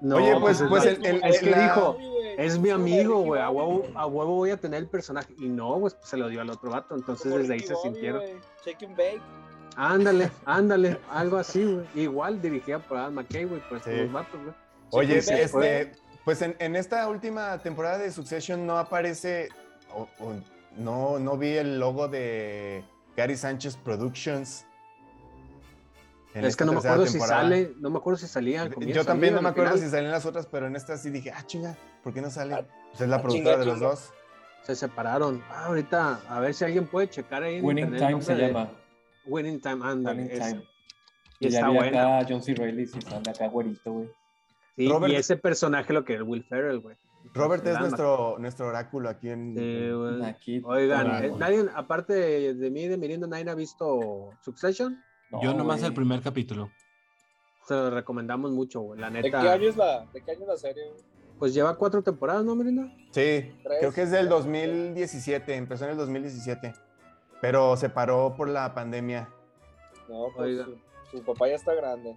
No, 0.00 0.16
Oye, 0.16 0.34
pues- 0.40 0.62
es 0.62 0.68
pues 0.68 0.86
el- 0.86 1.04
el- 1.04 1.22
es 1.24 1.40
que 1.40 1.50
la- 1.50 1.62
dijo, 1.64 1.98
es 2.38 2.58
mi 2.58 2.70
amigo, 2.70 3.20
güey, 3.20 3.42
a 3.42 3.50
huevo, 3.50 3.84
a 3.94 4.06
huevo 4.06 4.36
voy 4.36 4.50
a 4.50 4.56
tener 4.56 4.78
el 4.80 4.88
personaje. 4.88 5.34
Y 5.38 5.46
no, 5.48 5.78
pues 5.78 5.94
se 6.02 6.16
lo 6.16 6.28
dio 6.28 6.40
al 6.40 6.48
otro 6.48 6.70
vato, 6.70 6.94
entonces 6.94 7.24
como 7.24 7.36
desde 7.38 7.52
ahí 7.52 7.60
se 7.60 7.74
Bobby, 7.74 7.82
sintieron. 7.90 8.22
Shake 8.64 8.82
and 8.86 8.96
bake. 8.96 9.20
Ándale, 9.76 10.30
ándale, 10.44 10.98
algo 11.10 11.36
así, 11.38 11.64
güey. 11.64 11.86
Igual 11.94 12.40
dirigida 12.42 12.78
por 12.80 12.98
Adam 12.98 13.14
McKay, 13.14 13.44
güey, 13.44 13.62
pues 13.68 13.82
Sí. 13.84 13.90
los 13.92 14.12
vatos, 14.12 14.40
güey. 14.42 14.54
Oye, 14.90 15.22
Sí, 15.22 15.30
pues, 15.30 15.40
este, 15.54 15.92
pues 16.24 16.42
en, 16.42 16.56
en 16.58 16.76
esta 16.76 17.08
última 17.08 17.58
temporada 17.58 17.98
de 17.98 18.10
Succession 18.10 18.66
no 18.66 18.78
aparece, 18.78 19.48
o- 19.94 20.08
o 20.18 20.34
no, 20.76 21.18
no 21.18 21.36
vi 21.36 21.56
el 21.56 21.78
logo 21.80 22.08
de 22.08 22.82
Gary 23.16 23.36
Sánchez 23.36 23.76
Productions. 23.76 24.66
en 26.34 26.44
es 26.44 26.56
que 26.56 26.64
no 26.64 26.72
me 26.72 26.78
acuerdo 26.78 27.06
si 27.06 27.18
sale, 27.18 27.72
no 27.80 27.90
me 27.90 27.98
acuerdo 27.98 28.16
si 28.18 28.28
salía 28.28 28.62
al 28.62 28.72
comienzo. 28.72 28.94
Yo 28.94 29.04
también 29.04 29.34
no 29.34 29.42
me 29.42 29.48
acuerdo 29.48 29.72
final. 29.72 29.84
si 29.88 29.90
salían 29.90 30.12
las 30.12 30.26
otras, 30.26 30.46
pero 30.46 30.68
en 30.68 30.76
esta 30.76 30.96
sí 30.96 31.10
dije, 31.10 31.32
ah, 31.32 31.42
chinga, 31.44 31.76
¿por 32.04 32.12
qué 32.14 32.20
no 32.20 32.30
sale? 32.30 32.54
Ah, 32.54 32.64
Pues 32.90 33.00
es 33.00 33.08
la 33.08 33.16
ah, 33.16 33.22
productora 33.22 33.56
chinga, 33.56 33.58
de 33.58 33.66
los 33.66 33.74
chinga. 33.76 33.88
dos. 33.90 34.12
Se 34.62 34.76
separaron. 34.76 35.42
Ah, 35.50 35.66
ahorita, 35.66 36.20
a 36.28 36.38
ver 36.38 36.54
si 36.54 36.64
alguien 36.64 36.86
puede 36.86 37.08
checar 37.08 37.42
ahí. 37.42 37.56
en 37.56 37.64
Winning 37.64 37.96
Time 37.96 38.22
se 38.22 38.36
llama. 38.36 38.70
Winning 39.26 39.60
Time, 39.60 39.80
ándale. 39.84 40.22
Winning. 40.22 40.38
Time. 40.38 40.62
Y 41.40 41.46
Y 41.46 41.50
ya 41.50 41.58
está 41.60 41.70
vi 41.70 41.76
buena. 41.76 42.18
acá 42.18 42.26
John 42.30 42.42
C. 42.42 42.54
Reilly 42.54 42.82
y 42.82 42.86
sale 42.86 43.30
acá 43.30 43.48
güerito, 43.48 43.92
güey. 43.92 44.08
Sí, 44.76 44.88
Robert- 44.88 45.12
y 45.12 45.16
ese 45.16 45.36
personaje 45.36 45.92
lo 45.92 46.04
que 46.04 46.14
es 46.14 46.22
Will 46.22 46.44
Ferrell, 46.44 46.80
güey. 46.80 46.96
Robert 47.34 47.66
es 47.66 47.78
nuestro, 47.78 48.36
nuestro 48.38 48.66
oráculo 48.68 49.08
aquí 49.10 49.28
en... 49.28 49.54
Sí, 49.54 49.90
güey. 49.90 50.24
Aquí. 50.24 50.62
Oigan, 50.64 51.06
Claro. 51.06 51.26
eh, 51.26 51.32
nadie, 51.38 51.66
aparte 51.74 52.14
de, 52.14 52.54
de 52.54 52.70
mí, 52.70 52.88
de 52.88 52.96
Mirindo, 52.96 53.26
nadie 53.26 53.48
ha 53.50 53.54
visto 53.54 54.30
Succession. 54.42 54.98
Yo 55.42 55.52
nomás 55.54 55.78
güey. 55.80 55.88
el 55.88 55.94
primer 55.94 56.22
capítulo. 56.22 56.70
Se 57.68 57.74
lo 57.74 57.90
recomendamos 57.90 58.50
mucho, 58.52 58.80
güey. 58.80 58.98
La 59.00 59.10
¿De 59.10 59.22
neta. 59.22 59.42
qué 59.42 59.48
año 59.48 59.68
es 59.68 59.76
la, 59.76 60.06
de 60.12 60.22
qué 60.22 60.30
año 60.32 60.40
es 60.42 60.48
la 60.48 60.56
serie? 60.56 60.82
güey? 60.88 61.02
Pues 61.38 61.54
lleva 61.54 61.76
cuatro 61.76 62.02
temporadas, 62.02 62.44
¿no, 62.44 62.54
Mirindo? 62.56 62.82
Sí, 63.12 63.52
Tres. 63.62 63.78
creo 63.80 63.92
que 63.92 64.02
es 64.02 64.10
del 64.10 64.28
2017, 64.28 65.54
empezó 65.54 65.84
en 65.84 65.90
el 65.92 65.96
2017, 65.98 66.72
pero 67.40 67.76
se 67.76 67.88
paró 67.88 68.34
por 68.36 68.48
la 68.48 68.74
pandemia. 68.74 69.28
No, 70.08 70.26
pues 70.34 70.48
Oiga. 70.50 70.64
su, 71.10 71.18
su 71.18 71.24
papá 71.24 71.48
ya 71.48 71.54
está 71.54 71.74
grande. 71.74 72.16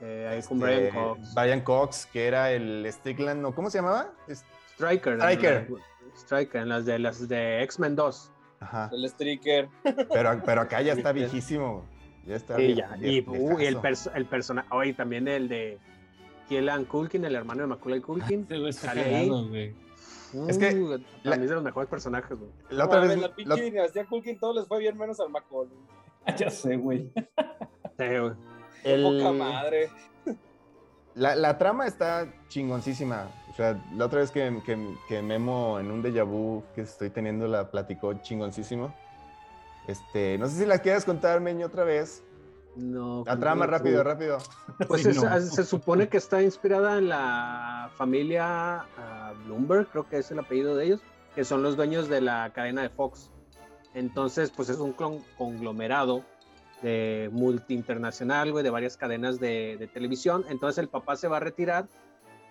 Eh, 0.00 0.28
ahí 0.30 0.42
con 0.42 0.58
Este, 0.62 0.90
Brian 0.90 0.94
Cox. 0.94 1.34
Brian 1.34 1.60
Cox, 1.60 2.06
que 2.06 2.26
era 2.26 2.50
el 2.52 2.86
Strickland, 2.90 3.42
¿no? 3.42 3.54
¿Cómo 3.54 3.70
se 3.70 3.78
llamaba? 3.78 4.10
Striker. 4.28 5.14
Striker. 5.18 5.68
Striker, 6.16 6.62
en 6.62 6.68
las 6.70 6.84
de 6.86 6.98
las 6.98 7.28
de 7.28 7.62
X-Men 7.64 7.96
2. 7.96 8.32
Ajá. 8.60 8.90
El 8.92 9.08
streaker. 9.08 9.68
Pero, 10.12 10.42
pero 10.44 10.60
acá 10.62 10.82
ya 10.82 10.92
está 10.94 11.12
viejísimo. 11.12 11.84
Ya 12.26 12.36
está 12.36 12.56
Sí, 12.56 12.74
ya. 12.74 12.96
Y, 13.00 13.20
uh, 13.26 13.58
y 13.60 13.66
el, 13.66 13.76
perso- 13.78 14.10
el 14.14 14.26
personaje. 14.26 14.68
Oye, 14.70 14.92
también 14.94 15.28
el 15.28 15.48
de 15.48 15.78
Kielan 16.48 16.84
Culkin, 16.84 17.24
el 17.24 17.34
hermano 17.34 17.62
de 17.62 17.66
Macaulay 17.68 18.00
Culkin. 18.00 18.40
Este 18.42 18.68
está 18.68 18.88
Sale 18.88 19.04
ahí. 19.04 19.74
Es 20.48 20.58
que 20.58 20.74
Uh, 20.74 20.98
la- 21.24 21.34
es 21.36 21.48
de 21.48 21.54
los 21.54 21.62
mejores 21.64 21.88
personajes, 21.90 22.38
güey. 22.38 22.50
La 22.70 22.84
otra 22.86 23.00
vez, 23.00 23.16
la 23.16 23.28
la- 23.28 23.34
pinche 23.34 23.62
dinastía 23.62 24.06
Culkin 24.06 24.38
todo 24.38 24.54
les 24.54 24.66
fue 24.68 24.78
bien 24.78 24.96
menos 24.96 25.18
al 25.20 25.30
Macaulay. 25.30 25.72
Ya 26.38 26.50
sé, 26.50 26.76
güey. 26.76 27.10
Sí, 27.98 28.18
güey. 28.18 28.32
Qué 28.82 28.94
el- 28.94 29.02
poca 29.02 29.32
madre. 29.32 29.90
la, 31.14 31.34
la 31.34 31.58
trama 31.58 31.86
está 31.86 32.32
chingoncísima. 32.48 33.28
O 33.50 33.54
sea, 33.54 33.82
la 33.96 34.06
otra 34.06 34.20
vez 34.20 34.30
que, 34.30 34.62
que- 34.64 34.94
que 35.08 35.22
Memo 35.22 35.78
en 35.80 35.90
un 35.90 36.02
déjà 36.02 36.24
vu 36.24 36.62
que 36.74 36.82
estoy 36.82 37.10
teniendo 37.10 37.46
la 37.48 37.70
platicó 37.70 38.14
chingoncísimo. 38.14 38.94
Este, 39.86 40.38
no 40.38 40.46
sé 40.46 40.58
si 40.58 40.66
la 40.66 40.78
quieres 40.78 41.04
contar, 41.04 41.40
Meño, 41.40 41.66
otra 41.66 41.84
vez. 41.84 42.22
No. 42.76 43.24
La 43.26 43.38
trama, 43.38 43.66
rápido, 43.66 44.02
rápido. 44.04 44.38
Pues 44.86 45.02
Sí, 45.02 45.08
es- 45.10 45.22
no. 45.22 45.40
se 45.40 45.64
supone 45.64 46.08
que 46.08 46.16
está 46.18 46.40
inspirada 46.42 46.98
en 46.98 47.08
la 47.08 47.90
familia 47.96 48.86
ah, 48.96 49.32
Bloomberg, 49.44 49.88
creo 49.88 50.08
que 50.08 50.18
es 50.18 50.30
el 50.30 50.38
apellido 50.38 50.76
de 50.76 50.86
ellos, 50.86 51.00
que 51.34 51.44
son 51.44 51.62
los 51.62 51.76
dueños 51.76 52.08
de 52.08 52.20
la 52.20 52.50
cadena 52.54 52.82
de 52.82 52.88
Fox. 52.88 53.30
Entonces, 53.94 54.50
pues 54.50 54.68
es 54.68 54.78
un 54.78 54.94
clon- 54.96 55.22
conglomerado 55.36 56.24
de 56.82 57.28
multi-internacional, 57.32 58.52
güey, 58.52 58.62
de 58.64 58.70
varias 58.70 58.96
cadenas 58.96 59.40
de, 59.40 59.76
de 59.78 59.86
televisión. 59.88 60.44
Entonces 60.48 60.78
el 60.78 60.88
papá 60.88 61.16
se 61.16 61.28
va 61.28 61.38
a 61.38 61.40
retirar 61.40 61.88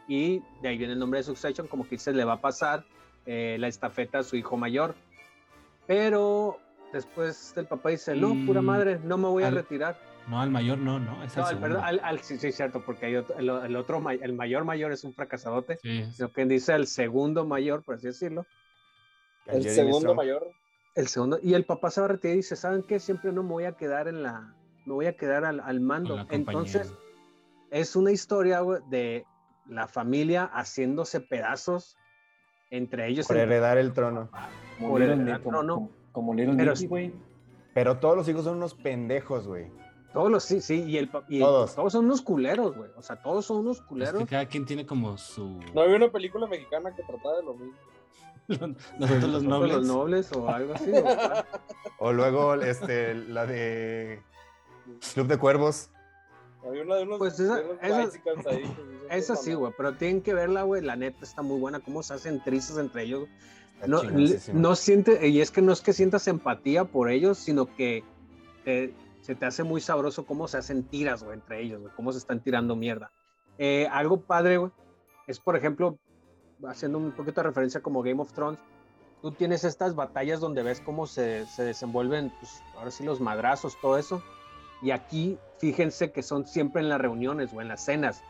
y 0.07 0.43
de 0.61 0.67
ahí 0.69 0.77
viene 0.77 0.93
el 0.93 0.99
nombre 0.99 1.19
de 1.19 1.23
Succession, 1.23 1.67
como 1.67 1.87
que 1.87 1.97
se 1.97 2.11
le 2.11 2.25
va 2.25 2.33
a 2.33 2.41
pasar 2.41 2.83
eh, 3.25 3.55
la 3.59 3.67
estafeta 3.67 4.19
a 4.19 4.23
su 4.23 4.35
hijo 4.35 4.57
mayor. 4.57 4.95
Pero 5.87 6.57
después 6.93 7.53
el 7.57 7.65
papá 7.65 7.89
dice, 7.89 8.15
no, 8.15 8.35
pura 8.45 8.61
Mm, 8.61 8.65
madre, 8.65 8.99
no 9.03 9.17
me 9.17 9.27
voy 9.27 9.43
a 9.43 9.47
al- 9.47 9.55
retirar. 9.55 9.97
No, 10.29 10.39
al 10.39 10.51
mayor 10.51 10.77
no, 10.77 10.99
no. 10.99 11.23
Es 11.23 11.35
No, 11.35 11.45
al 11.45 11.59
perdón, 11.59 11.81
segundo. 11.81 11.83
al- 11.85 11.99
al- 12.03 12.19
sí, 12.19 12.37
sí, 12.37 12.51
cierto, 12.51 12.83
porque 12.85 13.07
hay 13.07 13.15
otro- 13.15 13.37
el, 13.37 13.49
el 13.49 13.75
otro, 13.75 14.01
el 14.09 14.33
mayor 14.33 14.63
mayor 14.63 14.91
es 14.91 15.03
un 15.03 15.13
fracasadote, 15.13 15.77
Sí. 15.81 16.05
sino 16.13 16.31
que 16.31 16.45
dice 16.45 16.73
el 16.75 16.85
segundo 16.87 17.45
mayor, 17.45 17.83
por 17.83 17.95
así 17.95 18.07
decirlo, 18.07 18.45
El 19.47 19.63
segundo 19.63 20.13
mayor. 20.13 20.47
el 20.95 21.07
segundo, 21.07 21.39
y 21.41 21.53
el 21.55 21.65
papá 21.65 21.89
se 21.89 22.01
va 22.01 22.05
a 22.05 22.09
retirar 22.09 22.33
y 22.35 22.37
dice, 22.37 22.55
¿saben 22.55 22.83
qué? 22.83 22.99
Siempre 22.99 23.31
no 23.31 23.41
me 23.43 23.49
voy 23.49 23.63
a 23.65 23.71
quedar 23.73 24.07
en 24.07 24.21
la, 24.21 24.53
me 24.85 24.93
voy 24.93 25.07
a 25.07 25.15
quedar 25.17 25.45
al, 25.45 25.59
al 25.61 25.79
mando. 25.79 26.25
Entonces, 26.29 26.93
es 27.71 27.95
una 27.95 28.11
historia, 28.11 28.61
de 28.89 29.25
la 29.67 29.87
familia 29.87 30.45
haciéndose 30.53 31.21
pedazos 31.21 31.95
entre 32.71 33.07
ellos. 33.07 33.25
Por 33.27 33.37
entre- 33.37 33.55
heredar 33.55 33.77
el 33.79 33.93
trono. 33.93 34.29
Como 34.77 34.89
Por 34.91 34.99
Little 35.01 35.15
el- 35.15 35.25
Nick, 35.25 35.43
como, 35.43 35.57
como- 35.59 35.89
como 36.11 36.33
Little 36.35 36.55
Pero 36.55 36.71
Nicky, 36.71 36.81
sí. 36.81 36.87
güey. 36.87 37.13
Pero 37.73 37.97
todos 37.99 38.15
los 38.17 38.27
hijos 38.29 38.43
son 38.43 38.57
unos 38.57 38.73
pendejos, 38.75 39.47
güey. 39.47 39.71
Todos 40.13 40.31
los, 40.31 40.43
sí, 40.43 40.59
sí, 40.61 40.83
y, 40.83 40.97
el, 40.97 41.09
y 41.27 41.39
Todos. 41.39 41.75
todos 41.75 41.93
son 41.93 42.05
unos 42.05 42.21
culeros, 42.21 42.75
güey. 42.75 42.89
O 42.97 43.01
sea, 43.01 43.21
todos 43.21 43.45
son 43.45 43.57
unos 43.57 43.77
Es 43.77 43.83
culeros. 43.83 44.19
que 44.21 44.25
cada 44.27 44.45
quien 44.47 44.65
tiene 44.65 44.85
como 44.85 45.17
su. 45.17 45.59
No 45.73 45.81
había 45.81 45.97
una 45.97 46.11
película 46.11 46.47
mexicana 46.47 46.95
que 46.95 47.03
trataba 47.03 47.37
de 47.37 47.43
lo 47.43 47.53
mismo. 47.53 47.75
Nosotros 48.99 49.29
los 49.31 49.43
nobles. 49.43 49.75
los 49.77 49.85
nobles 49.85 50.31
o 50.33 50.49
algo 50.49 50.73
así. 50.73 50.91
o. 50.91 51.03
O 52.01 52.13
luego 52.13 52.55
este, 52.55 53.13
la 53.13 53.45
de 53.45 54.21
Club 55.13 55.27
de 55.27 55.37
Cuervos. 55.37 55.89
Había 56.65 56.81
una 56.83 56.95
de 56.95 57.03
unos. 57.03 57.17
Pues 57.19 57.39
esa- 57.39 57.57
de 57.57 57.65
unos 57.65 57.83
esa- 57.83 58.51
Esa 59.11 59.33
"Puta 59.33 59.43
sí, 59.43 59.49
madre". 59.49 59.55
güey, 59.55 59.73
pero 59.77 59.93
tienen 59.95 60.21
que 60.21 60.33
verla, 60.33 60.63
güey. 60.63 60.81
La 60.81 60.95
neta 60.95 61.19
está 61.23 61.41
muy 61.41 61.59
buena. 61.59 61.81
Cómo 61.81 62.01
se 62.01 62.13
hacen 62.13 62.41
trizas 62.43 62.77
entre 62.77 63.03
ellos. 63.03 63.27
Está 63.75 63.87
No, 63.87 64.01
no 64.53 64.75
siente, 64.75 65.27
y 65.27 65.39
es 65.41 65.51
que 65.51 65.61
no 65.61 65.71
es 65.71 65.81
que 65.81 65.93
sientas 65.93 66.27
empatía 66.27 66.85
por 66.85 67.09
ellos, 67.11 67.37
sino 67.37 67.65
que 67.75 68.03
te- 68.65 68.93
se 69.21 69.35
te 69.35 69.45
hace 69.45 69.63
muy 69.63 69.81
sabroso 69.81 70.25
cómo 70.25 70.47
se 70.47 70.57
hacen 70.57 70.83
tiras, 70.83 71.23
güey, 71.23 71.37
entre 71.37 71.61
ellos, 71.61 71.81
güey, 71.81 71.93
cómo 71.95 72.11
se 72.11 72.17
están 72.17 72.41
tirando 72.41 72.75
mierda. 72.75 73.11
Eh, 73.57 73.87
algo 73.91 74.21
padre, 74.21 74.57
güey, 74.57 74.71
es 75.27 75.39
por 75.39 75.55
ejemplo, 75.55 75.97
haciendo 76.67 76.97
un 76.97 77.11
poquito 77.11 77.41
de 77.41 77.47
referencia 77.47 77.81
como 77.81 78.01
Game 78.01 78.21
of 78.21 78.31
Thrones, 78.33 78.59
tú 79.21 79.31
tienes 79.31 79.63
estas 79.63 79.95
batallas 79.95 80.39
donde 80.39 80.63
ves 80.63 80.81
cómo 80.81 81.07
se, 81.07 81.45
se 81.47 81.63
desenvuelven, 81.63 82.33
pues 82.39 82.63
ahora 82.75 82.91
sí 82.91 83.03
los 83.03 83.19
madrazos, 83.19 83.77
todo 83.81 83.97
eso. 83.97 84.23
Y 84.81 84.91
aquí, 84.91 85.37
fíjense 85.57 86.11
que 86.11 86.23
son 86.23 86.47
siempre 86.47 86.81
en 86.81 86.89
las 86.89 87.01
reuniones 87.01 87.51
o 87.53 87.61
en 87.61 87.67
las 87.67 87.83
cenas. 87.83 88.23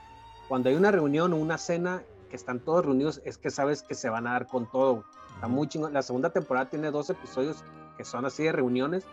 Cuando 0.47 0.69
hay 0.69 0.75
una 0.75 0.91
reunión 0.91 1.31
o 1.33 1.37
una 1.37 1.59
cena 1.59 2.01
que 2.29 2.35
están 2.35 2.59
todos 2.59 2.85
reunidos, 2.85 3.21
es 3.23 3.37
que 3.37 3.51
sabes 3.51 3.83
que 3.83 3.93
se 3.95 4.09
van 4.09 4.25
a 4.27 4.31
dar 4.31 4.47
con 4.47 4.69
todo. 4.69 4.93
güey. 4.95 5.05
Está 5.35 5.47
muy 5.47 5.67
chingón. 5.67 5.93
La 5.93 6.01
segunda 6.01 6.31
temporada 6.31 6.69
tiene 6.69 6.91
dos 6.91 7.09
episodios 7.09 7.63
que 7.97 8.03
son 8.03 8.25
así 8.25 8.43
de 8.43 8.51
reuniones, 8.51 9.05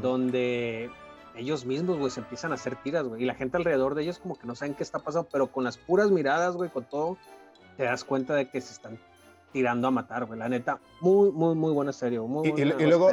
donde 0.00 0.90
ellos 1.34 1.64
mismos, 1.64 1.98
güey, 1.98 2.10
se 2.10 2.20
empiezan 2.20 2.52
a 2.52 2.54
hacer 2.54 2.76
tiras, 2.82 3.06
güey. 3.06 3.22
Y 3.22 3.26
la 3.26 3.34
gente 3.34 3.56
alrededor 3.56 3.94
de 3.94 4.02
ellos 4.02 4.18
como 4.18 4.36
que 4.38 4.46
no 4.46 4.54
saben 4.54 4.74
qué 4.74 4.82
está 4.82 4.98
pasando, 4.98 5.28
pero 5.32 5.50
con 5.50 5.64
las 5.64 5.78
puras 5.78 6.10
miradas, 6.10 6.56
güey, 6.56 6.70
con 6.70 6.84
todo, 6.84 7.16
te 7.76 7.84
das 7.84 8.04
cuenta 8.04 8.34
de 8.34 8.50
que 8.50 8.60
se 8.60 8.72
están 8.72 8.98
tirando 9.52 9.88
a 9.88 9.90
matar, 9.90 10.24
güey. 10.26 10.38
La 10.38 10.48
neta, 10.48 10.78
muy, 11.00 11.30
muy, 11.30 11.54
muy 11.54 11.72
buena 11.72 11.92
serie. 11.92 12.20
Muy 12.20 12.46
Y- 12.48 12.50
y- 12.50 12.52
buena, 12.52 12.82
y 12.82 12.86
luego- 12.86 13.10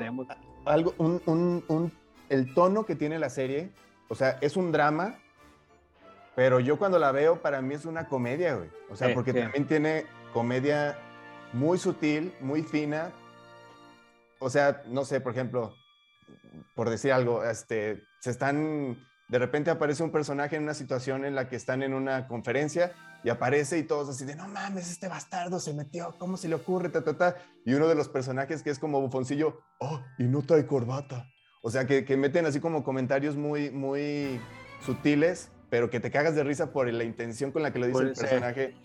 algo, 0.65 0.93
un, 0.97 1.21
un- 1.25 1.63
un- 1.67 1.91
el 2.29 2.53
tono 2.53 2.85
que 2.85 2.95
tiene 2.95 3.17
la 3.19 3.29
serie, 3.29 3.71
o 4.09 4.15
sea, 4.15 4.37
es 4.41 4.55
un 4.57 4.71
drama, 4.71 5.15
pero 6.35 6.59
yo 6.59 6.77
cuando 6.77 6.99
la 6.99 7.11
veo, 7.11 7.41
para 7.41 7.61
mí 7.61 7.75
es 7.75 7.85
una 7.85 8.07
comedia, 8.07 8.55
güey. 8.55 8.69
O 8.89 8.95
sea, 8.95 9.07
Sí, 9.09 9.13
porque 9.13 9.31
sí. 9.33 9.39
también 9.39 9.65
tiene 9.67 10.05
comedia 10.33 10.97
muy 11.53 11.77
sutil, 11.77 12.33
muy 12.39 12.63
fina. 12.63 13.11
O 14.39 14.49
sea, 14.49 14.83
no 14.87 15.03
sé, 15.03 15.19
por 15.19 15.33
ejemplo, 15.33 15.73
por 16.75 16.89
decir 16.89 17.11
algo, 17.11 17.43
este, 17.43 18.03
se 18.19 18.31
están, 18.31 18.97
de 19.27 19.39
repente 19.39 19.69
aparece 19.71 20.03
un 20.03 20.11
personaje 20.11 20.55
en 20.55 20.63
una 20.63 20.73
situación 20.73 21.25
en 21.25 21.35
la 21.35 21.47
que 21.49 21.55
están 21.55 21.83
en 21.83 21.93
una 21.93 22.27
conferencia 22.27 22.93
y 23.23 23.29
aparece 23.29 23.77
y 23.77 23.83
todos 23.83 24.09
así 24.09 24.23
de, 24.25 24.35
no 24.35 24.47
mames, 24.47 24.89
este 24.89 25.07
bastardo 25.09 25.59
se 25.59 25.73
metió, 25.73 26.15
¿cómo 26.17 26.37
se 26.37 26.47
le 26.47 26.55
ocurre? 26.55 26.89
Ta, 26.89 27.03
ta, 27.03 27.17
ta. 27.17 27.35
Y 27.65 27.73
uno 27.73 27.87
de 27.87 27.95
los 27.95 28.07
personajes 28.07 28.63
que 28.63 28.69
es 28.69 28.79
como 28.79 29.01
bufoncillo, 29.01 29.59
oh, 29.79 30.01
y 30.17 30.23
no 30.23 30.41
trae 30.41 30.65
corbata. 30.65 31.27
O 31.61 31.69
sea, 31.69 31.85
que, 31.85 32.05
que 32.05 32.15
meten 32.15 32.45
así 32.45 32.61
como 32.61 32.83
comentarios 32.85 33.35
muy, 33.35 33.69
muy 33.71 34.39
sutiles, 34.85 35.51
pero 35.69 35.89
que 35.89 35.99
te 35.99 36.09
cagas 36.11 36.33
de 36.35 36.43
risa 36.45 36.71
por 36.71 36.91
la 36.91 37.03
intención 37.03 37.51
con 37.51 37.61
la 37.61 37.73
que 37.73 37.79
lo 37.79 37.85
dice 37.87 37.99
Por- 37.99 38.07
el 38.07 38.13
personaje 38.13 38.75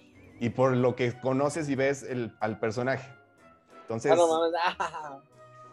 y 0.41 0.51
por 0.51 0.77
lo 0.77 0.97
que 0.97 1.19
conoces 1.21 1.69
y 1.69 1.77
ves 1.77 2.03
el- 2.03 2.37
al 2.41 2.59
personaje. 2.59 3.09
Entonces, 3.83 4.11
Ah, 4.13 4.17
no 4.17 4.27
mames. 4.29 4.53
ah, 4.81 5.21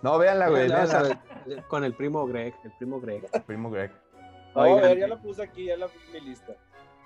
no, 0.04 0.18
véanla, 0.20 0.50
güey, 0.50 0.68
véanla. 0.68 1.24
con 1.68 1.84
el 1.84 1.94
primo 1.94 2.26
Greg, 2.28 2.54
el 2.64 2.72
primo 2.72 3.00
Greg. 3.00 3.24
Primo 3.46 3.70
Greg. 3.70 3.92
No, 4.56 4.62
a 4.62 4.66
Oigan, 4.66 4.82
ver, 4.82 5.00
ya 5.00 5.08
la 5.08 5.22
puse 5.22 5.44
aquí, 5.44 5.66
ya 5.66 5.78
la 5.78 5.88
puse 5.88 6.18
en 6.18 6.24
mi 6.24 6.30
lista. 6.30 6.54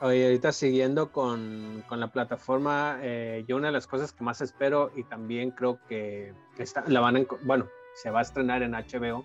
Oye, 0.02 0.26
ahorita 0.26 0.52
siguiendo 0.52 1.12
con, 1.12 1.84
con 1.88 2.00
la 2.00 2.08
plataforma, 2.08 3.00
eh, 3.02 3.46
yo 3.48 3.56
una 3.56 3.68
de 3.68 3.74
las 3.74 3.88
cosas 3.88 4.12
que 4.12 4.24
más 4.24 4.42
espero 4.42 4.92
y 4.96 5.04
también 5.04 5.52
creo 5.52 5.80
que 5.88 6.34
está, 6.58 6.84
la 6.88 7.00
van 7.00 7.16
a, 7.18 7.26
bueno, 7.44 7.68
se 7.94 8.10
va 8.10 8.20
a 8.20 8.22
estrenar 8.24 8.62
en 8.62 8.74
HBO, 8.74 9.24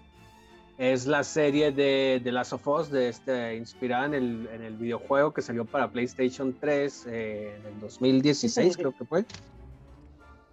es 0.80 1.06
la 1.06 1.24
serie 1.24 1.72
de, 1.72 2.22
de 2.24 2.32
Last 2.32 2.54
of 2.54 2.66
Us, 2.66 2.90
de 2.90 3.10
este, 3.10 3.54
inspirada 3.54 4.06
en 4.06 4.14
el, 4.14 4.48
en 4.50 4.62
el 4.62 4.76
videojuego 4.76 5.34
que 5.34 5.42
salió 5.42 5.66
para 5.66 5.90
PlayStation 5.90 6.56
3 6.58 7.06
eh, 7.06 7.56
en 7.60 7.66
el 7.66 7.80
2016, 7.80 8.78
creo 8.78 8.92
que 8.92 9.04
fue. 9.04 9.24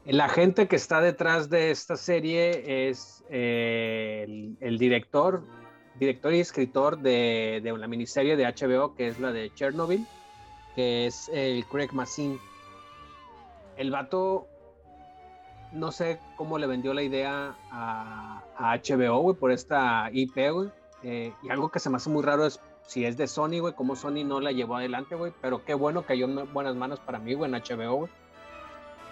La 0.07 0.29
gente 0.29 0.69
que 0.69 0.77
está 0.77 1.01
detrás 1.01 1.49
de 1.49 1.69
esta 1.69 1.97
serie 1.97 2.89
es 2.89 3.25
eh, 3.29 4.55
el, 4.61 4.77
director 4.77 5.43
director 5.99 6.33
y 6.33 6.39
escritor 6.39 6.99
de, 6.99 7.61
la 7.77 7.87
miniserie 7.89 8.37
de 8.37 8.45
HBO, 8.45 8.95
que 8.95 9.09
es 9.09 9.19
la 9.19 9.33
de 9.33 9.53
Chernobyl, 9.53 10.07
que 10.75 11.07
es 11.07 11.29
el 11.33 11.65
Craig 11.65 11.89
Mazin. 11.91 12.39
El 13.75 13.91
vato, 13.91 14.47
no 15.73 15.91
sé 15.91 16.21
cómo 16.37 16.57
le 16.57 16.67
vendió 16.67 16.93
la 16.93 17.03
idea 17.03 17.57
a, 17.69 18.43
a 18.55 18.77
HBO, 18.77 19.19
güey, 19.19 19.35
por 19.35 19.51
esta 19.51 20.09
IP, 20.13 20.35
güey. 20.53 20.69
Eh, 21.03 21.33
y 21.43 21.49
algo 21.49 21.67
que 21.69 21.79
se 21.79 21.89
me 21.89 21.97
hace 21.97 22.09
muy 22.09 22.23
raro 22.23 22.45
es 22.45 22.61
si 22.83 23.03
es 23.03 23.17
de 23.17 23.27
Sony, 23.27 23.59
güey, 23.59 23.73
cómo 23.73 23.97
Sony 23.97 24.23
no 24.23 24.39
la 24.39 24.53
llevó 24.53 24.77
adelante, 24.77 25.15
güey. 25.15 25.33
Pero 25.41 25.65
qué 25.65 25.73
bueno 25.73 26.03
que 26.03 26.07
cayó 26.07 26.27
en 26.27 26.53
buenas 26.53 26.77
manos 26.77 27.01
para 27.01 27.19
mí, 27.19 27.33
güey, 27.33 27.51
en 27.51 27.61
HBO, 27.61 27.95
güey. 27.95 28.11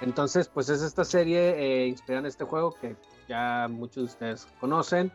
Entonces, 0.01 0.47
pues 0.47 0.69
es 0.69 0.81
esta 0.81 1.03
serie 1.05 1.83
eh, 1.83 1.87
inspirada 1.87 2.19
en 2.21 2.25
este 2.27 2.43
juego 2.43 2.75
que 2.79 2.95
ya 3.27 3.67
muchos 3.69 3.95
de 3.95 4.03
ustedes 4.03 4.47
conocen. 4.59 5.11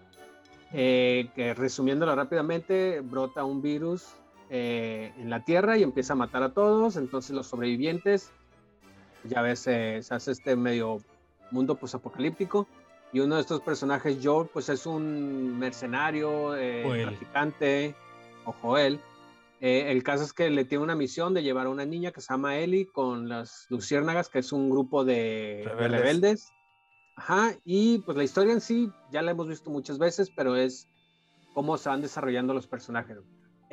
eh, 0.73 1.29
que 1.35 1.53
resumiéndolo 1.55 2.15
rápidamente, 2.15 3.01
brota 3.01 3.45
un 3.45 3.61
virus 3.61 4.07
eh, 4.51 5.13
en 5.19 5.29
la 5.29 5.45
Tierra 5.45 5.77
y 5.77 5.83
empieza 5.83 6.13
a 6.13 6.17
matar 6.17 6.43
a 6.45 6.51
todos. 6.53 6.97
Entonces 6.97 7.33
los 7.33 7.49
sobrevivientes, 7.49 8.31
ya 9.25 9.43
ves, 9.43 9.67
eh, 9.67 10.01
se 10.03 10.15
hace 10.15 10.33
este 10.33 10.55
medio 10.57 10.99
mundo 11.51 11.75
pues 11.75 11.95
apocalíptico. 11.95 12.67
Y 13.13 13.19
uno 13.19 13.35
de 13.35 13.41
estos 13.41 13.61
personajes, 13.61 14.19
Joel, 14.23 14.49
pues 14.53 14.69
es 14.69 14.87
un 14.87 15.59
mercenario, 15.59 16.55
eh, 16.57 17.03
traficante, 17.03 17.95
o 18.45 18.53
Joel. 18.63 19.01
Eh, 19.61 19.91
el 19.93 20.03
caso 20.03 20.25
es 20.25 20.33
que 20.33 20.49
le 20.49 20.65
tiene 20.65 20.83
una 20.83 20.95
misión 20.95 21.35
de 21.35 21.43
llevar 21.43 21.67
a 21.67 21.71
una 21.71 21.85
niña 21.85 22.13
que 22.13 22.21
se 22.21 22.33
llama 22.33 22.57
Ellie 22.57 22.87
con 22.87 23.29
las 23.29 23.67
Luciérnagas, 23.69 24.29
que 24.29 24.39
es 24.39 24.53
un 24.53 24.71
grupo 24.71 25.05
de 25.05 25.65
de 25.79 25.89
Rebeldes. 25.89 26.51
Ajá, 27.17 27.53
y 27.65 27.99
pues 27.99 28.17
la 28.17 28.25
historia 28.25 28.55
en 28.55 28.63
sí 28.63 28.91
ya 29.13 29.21
la 29.21 29.33
hemos 29.33 29.49
visto 29.49 29.69
muchas 29.71 29.99
veces, 29.99 30.31
pero 30.35 30.57
es 30.57 30.89
cómo 31.53 31.77
se 31.77 31.91
van 31.91 32.01
desarrollando 32.01 32.55
los 32.55 32.67
personajes. 32.67 33.19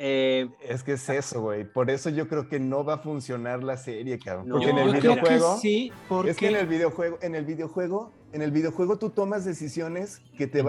Eh, 0.00 0.48
Es 0.60 0.84
que 0.84 0.92
es 0.92 1.08
eso, 1.08 1.40
güey. 1.40 1.64
Por 1.64 1.90
eso 1.90 2.10
yo 2.10 2.28
creo 2.28 2.48
que 2.48 2.60
no 2.60 2.84
va 2.84 2.94
a 2.94 2.98
funcionar 2.98 3.64
la 3.64 3.76
serie, 3.76 4.18
cabrón. 4.18 4.48
No. 4.48 4.54
Porque 4.56 4.70
en 4.70 4.78
el 4.78 4.92
que 4.92 5.00
videojuego. 5.00 5.58
sí, 5.58 5.92
porque 6.08 6.30
Es 6.30 6.36
que 6.36 6.48
en 6.48 6.56
el 6.56 6.66
videojuego, 6.66 7.18
en 7.20 7.34
el 7.34 7.44
videojuego, 7.44 8.12
en 8.32 8.42
el 8.42 8.52
videojuego 8.52 8.98
tú 8.98 9.10
tomas 9.10 9.44
decisiones 9.44 10.20
que 10.36 10.46
te 10.46 10.62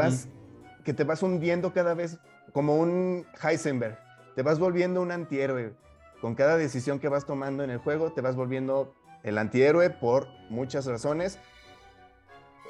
que 0.83 0.93
te 0.93 1.03
vas 1.03 1.21
hundiendo 1.21 1.73
cada 1.73 1.93
vez 1.93 2.17
como 2.53 2.77
un 2.77 3.25
Heisenberg. 3.43 3.99
Te 4.39 4.43
vas 4.43 4.57
volviendo 4.57 5.01
un 5.01 5.11
antihéroe. 5.11 5.73
Con 6.21 6.33
cada 6.33 6.55
decisión 6.55 6.99
que 6.99 7.09
vas 7.09 7.25
tomando 7.25 7.61
en 7.61 7.69
el 7.71 7.77
juego, 7.77 8.13
te 8.13 8.21
vas 8.21 8.37
volviendo 8.37 8.95
el 9.21 9.37
antihéroe 9.37 9.89
por 9.89 10.29
muchas 10.49 10.85
razones. 10.85 11.37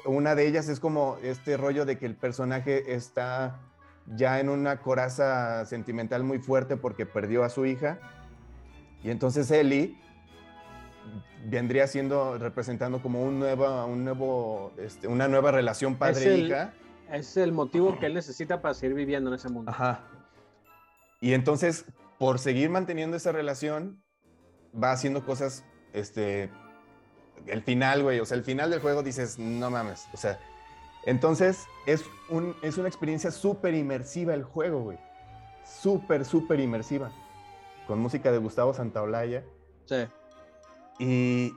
Una 0.04 0.34
de 0.34 0.48
ellas 0.48 0.68
es 0.68 0.80
como 0.80 1.16
este 1.22 1.56
rollo 1.56 1.84
de 1.84 1.96
que 1.96 2.06
el 2.06 2.16
personaje 2.16 2.92
está 2.96 3.60
ya 4.16 4.40
en 4.40 4.48
una 4.48 4.80
coraza 4.80 5.64
sentimental 5.64 6.24
muy 6.24 6.40
fuerte 6.40 6.76
porque 6.76 7.06
perdió 7.06 7.44
a 7.44 7.48
su 7.50 7.64
hija. 7.66 8.00
Y 9.04 9.10
entonces 9.10 9.48
Ellie 9.52 9.96
vendría 11.46 11.86
siendo 11.86 12.36
representando 12.36 13.00
como 13.00 13.22
un 13.22 13.38
nuevo, 13.38 13.86
un 13.86 14.04
nuevo, 14.04 14.72
este, 14.76 15.06
una 15.06 15.28
nueva 15.28 15.52
relación 15.52 15.92
el- 15.92 15.98
padre-hija. 16.00 16.72
es 17.12 17.36
el 17.36 17.52
motivo 17.52 17.96
que 18.00 18.06
él 18.06 18.14
necesita 18.14 18.60
para 18.60 18.74
seguir 18.74 18.96
viviendo 18.96 19.30
en 19.30 19.34
ese 19.36 19.48
mundo. 19.48 19.70
Ajá. 19.70 20.00
Y 21.20 21.34
entonces, 21.34 21.84
por 22.18 22.38
seguir 22.38 22.70
manteniendo 22.70 23.16
esa 23.16 23.32
relación, 23.32 24.02
va 24.74 24.92
haciendo 24.92 25.24
cosas, 25.24 25.64
este, 25.92 26.50
el 27.46 27.62
final, 27.62 28.02
güey, 28.02 28.20
o 28.20 28.26
sea, 28.26 28.36
el 28.36 28.44
final 28.44 28.70
del 28.70 28.80
juego 28.80 29.02
dices, 29.02 29.38
no 29.38 29.70
mames, 29.70 30.06
o 30.12 30.16
sea, 30.16 30.38
entonces 31.04 31.66
es, 31.86 32.04
un, 32.28 32.54
es 32.62 32.78
una 32.78 32.88
experiencia 32.88 33.30
súper 33.30 33.74
inmersiva 33.74 34.34
el 34.34 34.44
juego, 34.44 34.80
güey, 34.82 34.98
súper, 35.64 36.24
súper 36.24 36.60
inmersiva, 36.60 37.10
con 37.86 37.98
música 37.98 38.30
de 38.32 38.38
Gustavo 38.38 38.72
Santaolalla, 38.74 39.44
Sí. 39.86 40.06
y, 40.98 41.52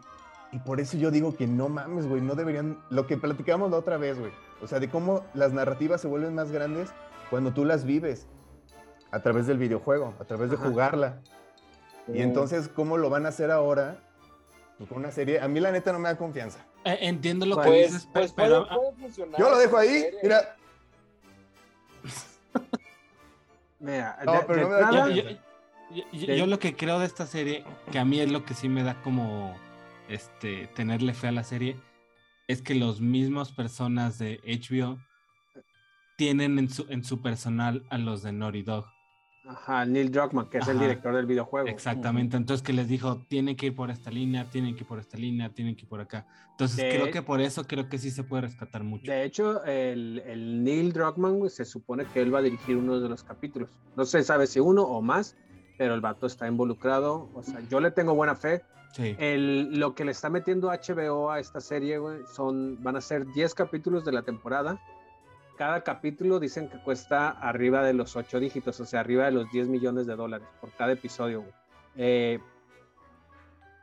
y 0.52 0.60
por 0.66 0.80
eso 0.80 0.98
yo 0.98 1.12
digo 1.12 1.36
que 1.36 1.46
no 1.46 1.70
mames, 1.70 2.08
güey, 2.08 2.22
no 2.22 2.36
deberían, 2.36 2.80
lo 2.90 3.06
que 3.06 3.18
platicamos 3.18 3.70
la 3.72 3.78
otra 3.78 3.98
vez, 3.98 4.18
güey, 4.20 4.32
o 4.62 4.68
sea, 4.68 4.80
de 4.80 4.90
cómo 4.90 5.24
las 5.34 5.54
narrativas 5.54 6.02
se 6.02 6.08
vuelven 6.08 6.34
más 6.36 6.52
grandes 6.52 6.90
cuando 7.30 7.54
tú 7.54 7.66
las 7.66 7.86
vives 7.86 8.28
a 9.14 9.22
través 9.22 9.46
del 9.46 9.60
videojuego, 9.60 10.16
a 10.20 10.24
través 10.26 10.50
de 10.50 10.56
Ajá. 10.56 10.66
jugarla. 10.68 11.22
Y 12.12 12.22
entonces, 12.22 12.68
¿cómo 12.68 12.98
lo 12.98 13.10
van 13.10 13.26
a 13.26 13.30
hacer 13.30 13.52
ahora? 13.52 13.98
Pues 14.78 14.90
con 14.90 14.98
una 14.98 15.12
serie, 15.12 15.40
a 15.40 15.48
mí 15.48 15.60
la 15.60 15.72
neta 15.72 15.94
no 15.94 16.00
me 16.00 16.10
da 16.10 16.18
confianza. 16.18 16.60
eh, 16.84 16.98
entiendo 17.02 17.46
lo 17.46 17.56
que 17.58 17.68
Pues, 17.68 17.92
dices, 17.94 18.10
pues 18.12 18.32
pe- 18.34 18.42
pero 18.44 18.66
puede, 18.68 18.76
puede 18.80 18.92
funcionar. 19.04 19.40
Yo 19.40 19.50
lo 19.52 19.58
dejo 19.58 19.78
ahí, 19.78 20.00
serie. 20.02 20.20
mira, 20.24 20.56
Mira, 23.80 24.18
No, 24.26 24.32
de- 24.34 24.40
pero 24.48 24.56
de 24.56 24.64
no 24.64 24.70
me 24.70 24.76
da 24.76 24.92
yo 26.36 26.48
lo 26.48 26.58
que 26.60 26.76
creo 26.76 26.98
de 27.00 27.06
esta 27.06 27.28
serie, 27.28 27.64
que 27.92 28.00
a 28.00 28.06
mí 28.06 28.20
es 28.20 28.32
lo 28.32 28.44
que 28.46 28.54
sí 28.56 28.68
me 28.68 28.82
da 28.84 29.00
como 29.04 29.56
este 30.10 30.68
tenerle 30.76 31.14
fe 31.14 31.28
a 31.28 31.32
la 31.32 31.44
serie, 31.44 31.78
es 32.48 32.62
que 32.62 32.74
los 32.76 33.00
mismos 33.00 33.52
personas 33.52 34.18
de 34.18 34.40
HBO 34.44 34.98
tienen 36.18 36.58
en 36.60 36.70
su, 36.70 36.86
en 36.90 37.04
su 37.04 37.22
personal 37.22 37.86
a 37.90 37.98
los 37.98 38.24
de 38.24 38.32
Naughty 38.32 38.64
Dog. 38.64 38.86
Ajá, 39.46 39.86
Neil 39.86 40.10
Druckmann, 40.10 40.50
que 40.50 40.60
es 40.60 40.68
el 40.70 40.78
Ajá. 40.78 40.86
director 40.86 41.16
del 41.16 41.26
videojuego. 41.26 41.68
Exactamente. 41.68 42.38
Entonces 42.38 42.66
que 42.66 42.72
les 42.72 42.88
dijo, 42.88 43.18
tienen 43.28 43.56
que 43.58 43.66
ir 43.68 43.76
por 43.76 43.92
esta 43.92 44.10
línea, 44.10 44.50
tienen 44.50 44.74
que 44.76 44.82
ir 44.82 44.88
por 44.88 45.00
esta 45.00 45.18
línea, 45.18 45.50
tienen 45.50 45.76
que 45.76 45.82
ir 45.82 45.88
por 45.90 46.00
acá. 46.00 46.26
Entonces 46.52 46.78
De- 46.78 46.90
creo 46.90 47.12
que 47.12 47.22
por 47.22 47.42
eso 47.42 47.66
creo 47.68 47.90
que 47.90 47.98
sí 47.98 48.10
se 48.10 48.24
puede 48.24 48.44
rescatar 48.44 48.84
mucho. 48.84 49.12
De 49.12 49.24
hecho, 49.26 49.64
el, 49.66 50.20
el 50.26 50.64
Neil 50.64 50.94
Druckmann 50.94 51.50
se 51.50 51.66
supone 51.66 52.06
que 52.06 52.22
él 52.22 52.34
va 52.34 52.40
a 52.40 52.42
dirigir 52.42 52.78
uno 52.78 53.00
de 53.00 53.10
los 53.10 53.24
capítulos. 53.24 53.70
No 53.98 54.06
se 54.06 54.24
sabe 54.24 54.48
si 54.48 54.60
uno 54.62 54.84
o 54.84 55.02
más, 55.02 55.36
pero 55.78 55.94
el 55.94 56.00
vato 56.02 56.26
está 56.26 56.48
involucrado. 56.48 57.30
O 57.34 57.44
sea, 57.44 57.60
yo 57.70 57.80
le 57.82 57.92
tengo 57.92 58.16
buena 58.16 58.36
fe. 58.36 58.62
Sí. 58.94 59.16
El, 59.18 59.78
lo 59.80 59.96
que 59.96 60.06
le 60.06 60.12
está 60.12 60.30
metiendo 60.30 60.70
HBO 60.70 61.32
a 61.32 61.40
esta 61.40 61.60
serie, 61.60 61.98
güey, 61.98 62.20
son, 62.34 62.82
van 62.84 62.96
a 62.96 63.02
ser 63.02 63.26
10 63.34 63.56
capítulos 63.56 64.06
de 64.06 64.12
la 64.14 64.22
temporada. 64.22 64.80
Cada 65.58 65.82
capítulo 65.82 66.40
dicen 66.40 66.68
que 66.68 66.80
cuesta 66.80 67.30
arriba 67.30 67.84
de 67.84 67.94
los 67.94 68.16
8 68.16 68.40
dígitos, 68.40 68.80
o 68.80 68.86
sea, 68.86 69.02
arriba 69.02 69.26
de 69.26 69.32
los 69.32 69.52
10 69.52 69.68
millones 69.68 70.08
de 70.08 70.16
dólares 70.16 70.48
por 70.60 70.72
cada 70.72 70.94
episodio. 70.94 71.46
Eh, 71.96 72.40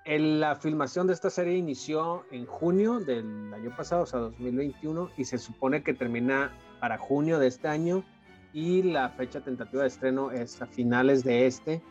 la 0.07 0.57
filmación 0.57 1.07
de 1.07 1.13
esta 1.13 1.31
serie 1.31 1.57
inició 1.57 2.25
en 2.33 2.47
junio 2.47 2.99
del 2.99 3.55
año 3.55 3.75
pasado, 3.77 4.03
o 4.03 4.07
sea, 4.07 4.19
2021, 4.21 5.11
y 5.17 5.25
se 5.25 5.39
supone 5.39 5.85
que 5.85 5.95
termina 5.95 6.53
para 6.81 6.99
junio 6.99 7.39
de 7.39 7.47
este 7.47 7.69
año. 7.69 8.05
Y 8.53 8.83
la 8.83 9.11
fecha 9.11 9.41
tentativa 9.41 9.83
de 9.83 9.89
estreno 9.89 10.33
es 10.33 10.61
a 10.61 10.67
finales 10.67 11.23
de 11.23 11.47
este. 11.47 11.83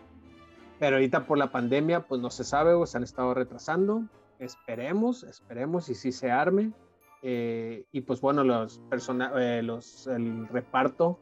Pero 0.78 0.98
ahorita 0.98 1.26
por 1.26 1.38
la 1.38 1.52
pandemia, 1.52 2.02
pues 2.02 2.20
no 2.20 2.30
se 2.30 2.44
sabe, 2.44 2.74
o 2.74 2.86
se 2.86 2.98
han 2.98 3.04
estado 3.04 3.34
retrasando. 3.34 4.04
Esperemos, 4.40 5.24
esperemos 5.24 5.88
y 5.88 5.96
sí 5.96 6.12
se 6.12 6.32
arme. 6.32 6.74
Eh, 7.22 7.86
y 7.92 8.02
pues 8.02 8.22
bueno, 8.22 8.44
los 8.44 8.80
persona 8.90 9.32
eh, 9.36 9.62
los, 9.62 10.08
el 10.08 10.48
reparto 10.48 11.20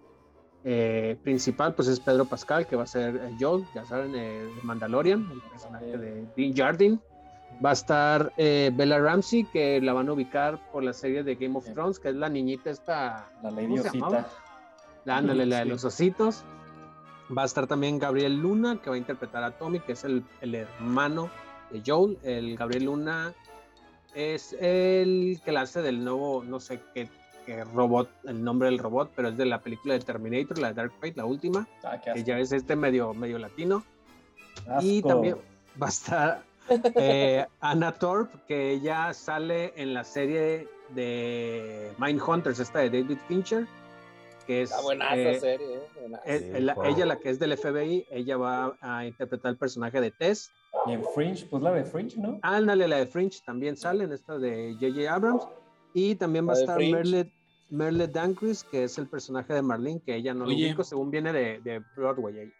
eh, 0.63 1.17
principal, 1.23 1.73
pues 1.75 1.87
es 1.87 1.99
Pedro 1.99 2.25
Pascal, 2.25 2.67
que 2.67 2.75
va 2.75 2.83
a 2.83 2.87
ser 2.87 3.19
Joel, 3.39 3.65
ya 3.73 3.85
saben, 3.85 4.13
eh, 4.15 4.43
de 4.43 4.61
Mandalorian, 4.63 5.27
el 5.31 5.41
personaje 5.41 5.97
de 5.97 6.25
Dean 6.35 6.55
Jardin. 6.55 7.01
Va 7.65 7.71
a 7.71 7.73
estar 7.73 8.33
eh, 8.37 8.69
Bella 8.73 8.99
Ramsey, 8.99 9.45
que 9.45 9.81
la 9.81 9.93
van 9.93 10.09
a 10.09 10.13
ubicar 10.13 10.59
por 10.71 10.83
la 10.83 10.93
serie 10.93 11.23
de 11.23 11.35
Game 11.35 11.57
of. 11.57 11.65
Thrones, 11.73 11.99
que 11.99 12.09
es 12.09 12.15
la 12.15 12.29
niñita 12.29 12.69
esta, 12.69 13.29
La 13.41 13.49
Lady 13.49 13.67
¿Cómo 13.69 13.81
se 13.81 13.89
Osita. 13.89 14.27
la, 15.05 15.17
ándale, 15.17 15.45
la 15.45 15.59
de 15.59 15.65
los 15.65 15.83
ositos. 15.83 16.43
Va 17.35 17.43
a 17.43 17.45
estar 17.45 17.65
también 17.65 17.97
Gabriel 17.97 18.37
Luna, 18.37 18.79
que 18.81 18.89
va 18.89 18.95
a 18.95 18.99
interpretar 18.99 19.43
a 19.43 19.51
Tommy, 19.51 19.79
que 19.79 19.93
es 19.93 20.03
el, 20.03 20.23
el 20.41 20.53
hermano 20.53 21.29
de 21.71 21.81
Joel. 21.85 22.17
El 22.23 22.55
Gabriel 22.57 22.85
Luna 22.85 23.33
es 24.17 24.53
el 24.53 25.39
que 25.45 25.51
la 25.51 25.61
hace 25.61 25.81
del 25.81 26.03
nuevo, 26.03 26.43
no 26.43 26.59
sé 26.59 26.79
qué, 26.93 27.07
qué 27.45 27.63
robot, 27.63 28.09
el 28.25 28.43
nombre 28.43 28.67
del 28.69 28.79
robot, 28.79 29.11
pero 29.15 29.29
es 29.29 29.37
de 29.37 29.45
la 29.45 29.61
película 29.61 29.93
de 29.93 29.99
Terminator, 29.99 30.57
la 30.57 30.69
de 30.69 30.73
Dark 30.73 30.91
Fate, 30.99 31.13
la 31.15 31.25
última, 31.25 31.67
Ah, 31.83 32.01
qué 32.03 32.13
que 32.13 32.23
ya 32.23 32.39
es 32.39 32.51
este 32.51 32.75
medio, 32.75 33.13
medio 33.13 33.37
latino. 33.37 33.83
Y 34.81 35.01
también 35.03 35.37
va 35.81 35.85
a 35.87 35.89
estar 35.89 36.43
eh, 36.95 37.45
Anna 37.59 37.91
Thorpe, 37.91 38.37
que 38.47 38.71
ella 38.71 39.13
sale 39.13 39.71
en 39.75 39.93
la 39.93 40.03
serie 40.03 40.67
de 40.95 41.91
Mindhunters, 41.99 42.59
esta 42.59 42.79
de 42.79 42.89
David 42.89 43.17
Fincher, 43.27 43.67
que 44.47 44.63
es... 44.63 44.71
Está 44.71 44.81
buena 44.81 45.15
eh, 45.15 45.31
esa 45.31 45.39
serie, 45.41 45.67
¿eh? 45.75 45.79
Buenaza. 45.99 46.23
es- 46.25 46.41
Sí, 46.41 46.59
la- 46.61 46.73
wow. 46.73 46.85
ella, 46.85 47.05
la 47.05 47.19
que 47.19 47.29
es 47.29 47.37
del 47.39 47.55
FBI, 47.57 48.05
ella 48.09 48.37
va 48.37 48.77
a 48.81 49.05
interpretar 49.05 49.51
el 49.51 49.57
personaje 49.57 50.01
de 50.01 50.11
Tess. 50.11 50.51
Y 50.85 50.91
en 50.93 51.03
Fringe, 51.15 51.45
pues 51.49 51.61
la 51.63 51.71
de 51.71 51.83
Fringe, 51.83 52.17
¿no? 52.17 52.39
Ándale, 52.43 52.87
la 52.87 52.97
de 52.97 53.07
Fringe 53.07 53.39
también 53.45 53.75
sale 53.75 54.03
en 54.05 54.11
esta 54.13 54.37
de 54.37 54.73
J.J. 54.79 55.13
Abrams. 55.13 55.47
Y 55.93 56.15
también 56.15 56.47
va 56.47 56.53
a 56.53 56.59
estar 56.59 56.75
Fringe. 56.75 56.93
Merle, 56.95 57.31
Merle 57.69 58.07
Dancris, 58.07 58.63
que 58.63 58.83
es 58.83 58.97
el 58.97 59.07
personaje 59.07 59.53
de 59.53 59.61
Marlene, 59.61 59.99
que 60.01 60.15
ella 60.15 60.33
no 60.33 60.45
lo 60.45 60.51
Oye. 60.51 60.67
ubico, 60.67 60.83
según 60.83 61.11
viene 61.11 61.33
de, 61.33 61.59
de 61.61 61.81
Broadway. 61.95 62.39
ella. 62.39 62.51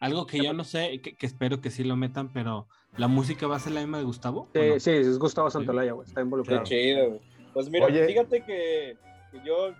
Algo 0.00 0.26
que 0.26 0.42
yo 0.42 0.52
no 0.52 0.62
sé, 0.62 1.00
que, 1.02 1.16
que 1.16 1.26
espero 1.26 1.60
que 1.60 1.70
sí 1.70 1.82
lo 1.82 1.96
metan, 1.96 2.32
pero 2.32 2.68
¿la 2.96 3.08
música 3.08 3.48
va 3.48 3.56
a 3.56 3.60
ser 3.60 3.72
la 3.72 3.80
misma 3.80 3.98
de 3.98 4.04
Gustavo? 4.04 4.42
¿o 4.42 4.48
Sí, 4.54 4.60
no? 4.68 4.78
sí, 4.80 4.90
es 4.92 5.18
Gustavo 5.18 5.50
Santolaya, 5.50 5.92
güey, 5.92 6.06
está 6.06 6.20
involucrado. 6.20 6.62
Qué 6.62 6.68
chido, 6.68 7.08
güey. 7.08 7.20
Pues 7.52 7.68
mira, 7.68 7.86
Oye. 7.86 8.06
fíjate 8.06 8.44
que, 8.44 8.96
que 9.32 9.40
yo, 9.44 9.74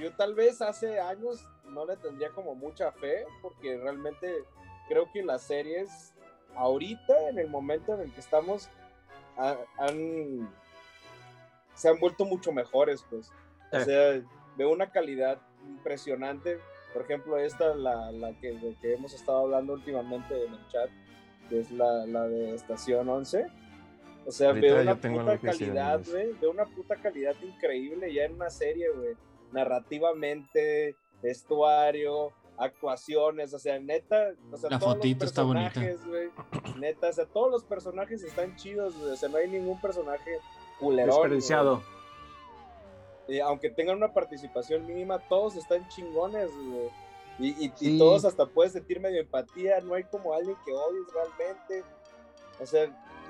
yo 0.00 0.10
tal 0.16 0.34
vez 0.34 0.62
hace 0.62 0.98
años 1.00 1.44
no 1.68 1.84
le 1.84 1.96
tendría 1.98 2.30
como 2.30 2.54
mucha 2.54 2.92
fe, 2.92 3.26
porque 3.42 3.76
realmente 3.76 4.32
creo 4.88 5.06
que 5.12 5.22
las 5.22 5.42
series, 5.42 6.13
ahorita, 6.56 7.28
en 7.30 7.38
el 7.38 7.48
momento 7.48 7.94
en 7.94 8.00
el 8.02 8.12
que 8.12 8.20
estamos, 8.20 8.68
ha- 9.36 9.56
han, 9.78 10.48
se 11.74 11.88
han 11.88 11.98
vuelto 12.00 12.24
mucho 12.24 12.52
mejores, 12.52 13.04
pues. 13.10 13.30
O 13.72 13.78
Sí. 13.78 13.84
sea, 13.86 14.22
veo 14.56 14.70
una 14.70 14.90
calidad 14.90 15.38
impresionante. 15.66 16.58
Por 16.92 17.02
ejemplo, 17.02 17.36
esta, 17.38 17.74
la, 17.74 18.12
la 18.12 18.32
que, 18.40 18.52
de 18.52 18.76
que 18.80 18.94
hemos 18.94 19.12
estado 19.14 19.38
hablando 19.38 19.72
últimamente 19.72 20.44
en 20.44 20.54
el 20.54 20.68
chat, 20.68 20.88
que 21.48 21.58
es 21.60 21.70
la, 21.72 22.06
la 22.06 22.28
de 22.28 22.54
Estación 22.54 23.08
11. 23.08 23.46
O 24.26 24.30
sea, 24.30 24.52
veo 24.52 24.80
una 24.80 24.94
puta 24.94 25.38
calidad, 25.38 26.00
güey. 26.08 26.32
Veo 26.40 26.50
una 26.52 26.64
puta 26.66 26.96
calidad 26.96 27.34
increíble 27.42 28.12
ya 28.14 28.24
en 28.24 28.34
una 28.34 28.48
serie, 28.48 28.88
güey. 28.90 29.14
Narrativamente, 29.52 30.96
vestuario, 31.22 32.32
actuaciones, 32.56 33.52
o 33.52 33.58
sea, 33.58 33.78
neta, 33.78 34.32
o 34.52 34.56
sea, 34.56 34.70
La 34.70 34.78
todos 34.78 34.92
los 34.94 34.96
fotito 35.02 35.24
está 35.24 35.42
bonita. 35.42 35.72
personajes, 35.72 36.06
güey, 36.06 36.30
Neta, 36.78 37.08
o 37.08 37.12
sea, 37.12 37.26
todos 37.26 37.50
los 37.50 37.64
personajes 37.64 38.22
están 38.22 38.54
chidos. 38.56 38.94
O 38.96 39.16
sea, 39.16 39.28
no 39.28 39.36
hay 39.38 39.48
ningún 39.48 39.80
personaje 39.80 40.38
culerón. 40.78 41.14
Desperdiciado. 41.16 41.82
Y 43.26 43.40
aunque 43.40 43.70
tengan 43.70 43.96
una 43.96 44.12
participación 44.12 44.86
mínima, 44.86 45.18
todos 45.28 45.56
están 45.56 45.88
chingones, 45.88 46.50
güey. 46.54 46.90
Y, 47.38 47.72
y- 47.80 47.98
todos 47.98 48.24
hasta 48.24 48.46
puedes 48.46 48.72
sentir 48.74 49.00
medio 49.00 49.20
empatía, 49.20 49.80
no 49.80 49.94
hay 49.94 50.04
como 50.04 50.34
alguien 50.34 50.56
que 50.64 50.72
odies 50.72 51.06
realmente. 51.12 51.82
O 52.60 52.66
sea, 52.66 52.84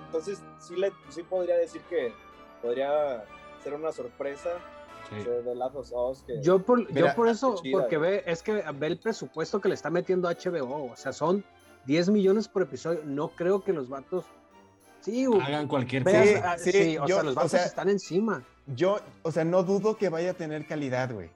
entonces 0.06 0.42
sí, 0.60 0.76
le, 0.76 0.92
sí 1.08 1.22
podría 1.22 1.56
decir 1.56 1.80
que 1.88 2.12
podría 2.60 3.24
ser 3.62 3.72
una 3.74 3.92
sorpresa 3.92 4.50
Sí. 5.14 5.20
o 5.20 5.24
sea, 5.24 5.42
de 5.42 5.54
Last 5.54 5.76
of 5.76 5.92
Us. 5.92 6.22
Que, 6.22 6.40
Yo 6.42 6.58
por, 6.60 6.78
Mira, 6.92 7.08
yo 7.10 7.14
por 7.16 7.28
eso, 7.28 7.54
chida, 7.62 7.78
porque 7.80 7.98
ve, 7.98 8.22
es 8.26 8.42
que 8.42 8.52
ve 8.52 8.86
el 8.86 8.98
presupuesto 8.98 9.60
que 9.60 9.68
le 9.68 9.74
está 9.74 9.90
metiendo 9.90 10.28
HBO, 10.28 10.90
o 10.92 10.96
sea, 10.96 11.12
son 11.12 11.44
10 11.86 12.08
millones 12.10 12.48
por 12.48 12.62
episodio, 12.62 13.00
no 13.04 13.28
creo 13.28 13.62
que 13.62 13.72
los 13.72 13.88
vatos, 13.88 14.24
sí, 15.00 15.26
Hagan 15.42 15.68
cualquier 15.68 16.02
Sí, 16.04 16.34
cosa. 16.34 16.58
sí, 16.58 16.72
sí, 16.72 16.98
o 16.98 17.06
yo- 17.06 17.16
sea, 17.16 17.22
los 17.24 17.32
o 17.32 17.36
vatos 17.36 17.50
sea, 17.50 17.64
están 17.64 17.88
encima. 17.88 18.42
Yo, 18.66 18.98
o 19.22 19.30
sea, 19.30 19.44
no 19.44 19.62
dudo 19.62 19.96
que 19.96 20.08
vaya 20.08 20.30
a 20.30 20.34
tener 20.34 20.66
calidad, 20.66 21.12
güey. 21.12 21.30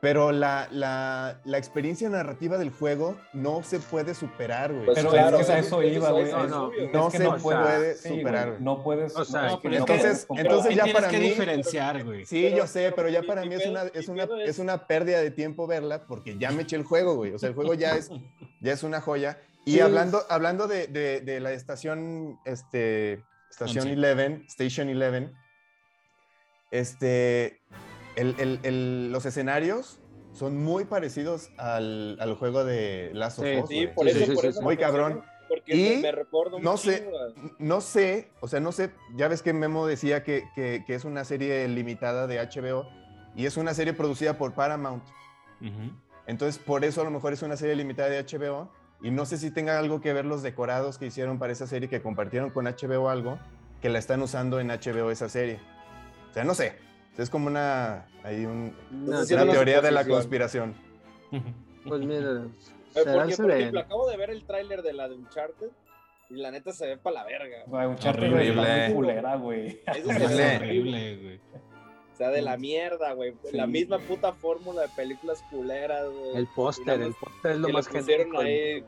Pero 0.00 0.30
la, 0.30 0.68
la, 0.70 1.40
la 1.44 1.58
experiencia 1.58 2.08
narrativa 2.08 2.56
del 2.56 2.70
juego 2.70 3.16
no 3.32 3.64
se 3.64 3.80
puede 3.80 4.14
superar, 4.14 4.72
güey. 4.72 4.84
Pues 4.84 4.96
Pero 4.98 5.10
claro, 5.10 5.40
es 5.40 5.46
que 5.46 5.52
a 5.52 5.58
es- 5.58 5.66
eso 5.66 5.82
es- 5.82 5.96
iba, 5.96 6.10
güey. 6.12 6.30
No, 6.30 6.70
se 6.70 6.92
no, 6.92 7.06
o 7.06 7.10
sea, 7.10 7.36
puede 7.36 7.94
Sí, 7.96 8.08
superar. 8.10 8.48
güey. 8.50 8.60
No 8.62 8.84
puedes. 8.84 9.16
O 9.16 9.24
sea, 9.24 9.42
no, 9.42 9.46
es 9.48 9.54
es 9.54 9.60
que- 9.60 9.76
entonces- 9.76 10.26
entonces 10.36 10.76
ya 10.76 10.84
tienes 10.84 11.02
para 11.02 11.10
que 11.12 11.18
mí- 11.18 11.28
diferenciar, 11.30 12.04
güey. 12.04 12.24
Sí, 12.26 12.42
Pero- 12.44 12.56
yo 12.58 12.66
sé, 12.68 12.92
pero 12.94 13.08
ya 13.08 13.22
para 13.24 13.44
mí 13.44 13.54
es 13.54 13.66
una, 13.66 13.82
es, 13.92 14.08
una, 14.08 14.28
es 14.44 14.58
una 14.60 14.86
pérdida 14.86 15.20
de 15.20 15.32
tiempo 15.32 15.66
verla 15.66 16.04
porque 16.06 16.38
ya 16.38 16.52
me 16.52 16.62
eché 16.62 16.76
el 16.76 16.84
juego, 16.84 17.16
güey. 17.16 17.32
O 17.32 17.38
sea, 17.40 17.48
el 17.48 17.56
juego 17.56 17.74
ya 17.74 17.96
es, 17.96 18.08
ya 18.60 18.72
es 18.72 18.84
una 18.84 19.00
joya. 19.00 19.38
Y 19.64 19.72
Sí. 19.72 19.80
hablando, 19.80 20.22
hablando 20.30 20.68
de, 20.68 20.86
de- 20.86 21.20
de 21.22 21.40
la 21.40 21.50
estación, 21.52 22.38
este, 22.44 23.24
estación 23.50 23.88
Once. 23.88 24.10
11, 24.12 24.44
Station 24.46 24.88
11, 24.90 25.32
este, 26.70 27.60
el- 28.18 28.34
el- 28.38 28.60
el- 28.64 29.12
los 29.12 29.24
escenarios 29.26 30.00
son 30.32 30.56
muy 30.62 30.84
parecidos 30.84 31.50
al, 31.56 32.16
al 32.20 32.34
juego 32.34 32.64
de 32.64 33.10
Last 33.14 33.38
of 33.38 33.44
Sí, 33.46 33.56
Us, 33.62 33.68
Sí, 33.68 33.86
por 33.94 34.06
eso, 34.08 34.18
sí, 34.18 34.24
sí, 34.26 34.32
por 34.32 34.42
sí, 34.42 34.48
eso 34.48 34.58
sí. 34.58 34.64
Muy 34.64 34.76
cabrón. 34.76 35.22
Porque 35.48 35.74
Y 35.74 36.02
me, 36.02 36.12
recuerdo 36.12 36.58
un 36.58 36.62
no 36.62 36.76
sé, 36.76 37.08
No 37.58 37.80
sé, 37.80 38.30
o 38.40 38.48
sea, 38.48 38.60
no 38.60 38.70
sé, 38.70 38.90
ya 39.16 39.28
ves 39.28 39.40
que 39.42 39.54
Memo 39.54 39.86
decía 39.86 40.22
que, 40.22 40.44
que- 40.54 40.84
que 40.86 40.94
es 40.94 41.04
una 41.06 41.24
serie 41.24 41.66
limitada 41.68 42.26
de 42.26 42.38
HBO 42.38 42.86
y 43.34 43.46
es 43.46 43.56
una 43.56 43.72
serie 43.72 43.94
producida 43.94 44.36
por 44.36 44.52
Paramount. 44.52 45.02
Ujú. 45.62 45.90
Entonces, 46.26 46.58
por 46.62 46.84
eso 46.84 47.00
a 47.00 47.04
lo 47.04 47.10
mejor 47.10 47.32
es 47.32 47.42
una 47.42 47.56
serie 47.56 47.74
limitada 47.76 48.10
de 48.10 48.18
HBO 48.18 48.70
y 49.00 49.10
no 49.10 49.24
sé 49.24 49.38
si 49.38 49.50
tenga 49.50 49.78
algo 49.78 50.00
que 50.02 50.12
ver 50.12 50.26
los 50.26 50.42
decorados 50.42 50.98
que 50.98 51.06
hicieron 51.06 51.38
para 51.38 51.52
esa 51.52 51.66
serie 51.66 51.88
que 51.88 52.02
compartieron 52.02 52.50
con 52.50 52.66
HBO 52.66 53.04
o 53.04 53.08
algo 53.08 53.38
que 53.80 53.88
la 53.88 53.98
están 53.98 54.20
usando 54.20 54.60
en 54.60 54.68
HBO 54.68 55.10
esa 55.10 55.28
serie. 55.30 55.58
O 56.30 56.34
sea, 56.34 56.44
no 56.44 56.54
sé. 56.54 56.76
Es 57.18 57.28
como 57.30 57.48
una, 57.48 58.06
hay 58.22 58.46
un- 58.46 58.72
No, 58.90 59.04
Entonces, 59.06 59.32
una 59.32 59.42
una 59.44 59.52
teoría 59.52 59.80
de 59.80 59.90
la 59.90 60.06
conspiración. 60.06 60.74
Pues 61.86 62.00
mira, 62.00 62.44
Eh, 62.94 63.00
será 63.02 63.12
Porque, 63.24 63.36
por 63.36 63.50
ejemplo, 63.50 63.80
acabo 63.80 64.08
de 64.08 64.16
ver 64.16 64.30
el 64.30 64.44
tráiler 64.44 64.82
de 64.82 64.92
la 64.94 65.08
de 65.08 65.14
Uncharted 65.16 65.68
y 66.30 66.34
la 66.36 66.50
neta 66.50 66.72
se 66.72 66.86
ve 66.86 66.96
para 66.96 67.16
la 67.16 67.24
verga. 67.24 67.56
Güey, 67.66 67.86
un 67.86 67.96
charter 67.96 68.32
Horrible. 68.32 68.92
culera, 68.94 69.36
güey. 69.36 69.80
Eso 69.86 70.10
Es 70.10 70.16
se 70.18 70.36
ve 70.36 70.56
Horrible. 70.56 70.56
horrible, 70.56 71.16
güey. 71.22 71.40
O 72.12 72.16
sea, 72.18 72.30
de 72.30 72.42
la 72.42 72.56
mierda, 72.56 73.12
güey. 73.12 73.34
La 73.52 73.66
misma 73.66 73.98
puta 73.98 74.32
fórmula 74.32 74.82
de 74.82 74.88
películas 74.88 75.42
culeras, 75.50 76.08
güey. 76.10 76.36
el 76.36 76.46
póster, 76.48 77.00
el 77.02 77.14
póster 77.14 77.52
es 77.52 77.58
lo 77.58 77.66
que 77.68 77.72
más 77.72 77.88
pusieron 77.88 78.32
genérico. 78.32 78.38
ahí. 78.40 78.84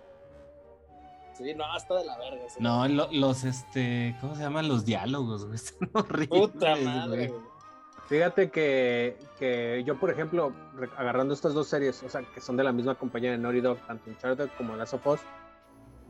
Sí, 1.35 1.55
no, 1.55 1.77
está 1.77 1.95
de 1.97 2.05
la 2.05 2.19
verga. 2.19 2.43
No, 2.59 2.87
lo- 2.89 3.09
los, 3.13 3.45
este, 3.45 4.15
¿cómo 4.21 4.35
se 4.35 4.43
llaman? 4.43 4.69
Los 4.69 4.85
diálogos, 4.85 5.45
güey. 5.47 5.55
Están 5.63 5.91
horribles, 5.95 6.29
Puta 6.29 6.77
madre, 6.77 7.29
güey. 7.29 7.41
Fíjate 8.11 8.51
que, 8.51 9.17
que 9.39 9.85
yo, 9.87 9.97
por 9.97 10.11
ejemplo, 10.11 10.53
agarrando 10.97 11.33
estas 11.33 11.55
dos 11.55 11.69
series, 11.69 12.03
o 12.03 12.09
sea, 12.09 12.23
que 12.35 12.41
son 12.41 12.57
de 12.57 12.65
la 12.65 12.73
misma 12.73 12.97
compañía 12.97 13.31
de 13.31 13.39
Naughty 13.39 13.61
Dog, 13.61 13.79
tanto 13.87 14.11
Uncharted 14.11 14.49
como 14.59 14.75
Last 14.75 14.95
of 14.95 15.07
Us, 15.07 15.21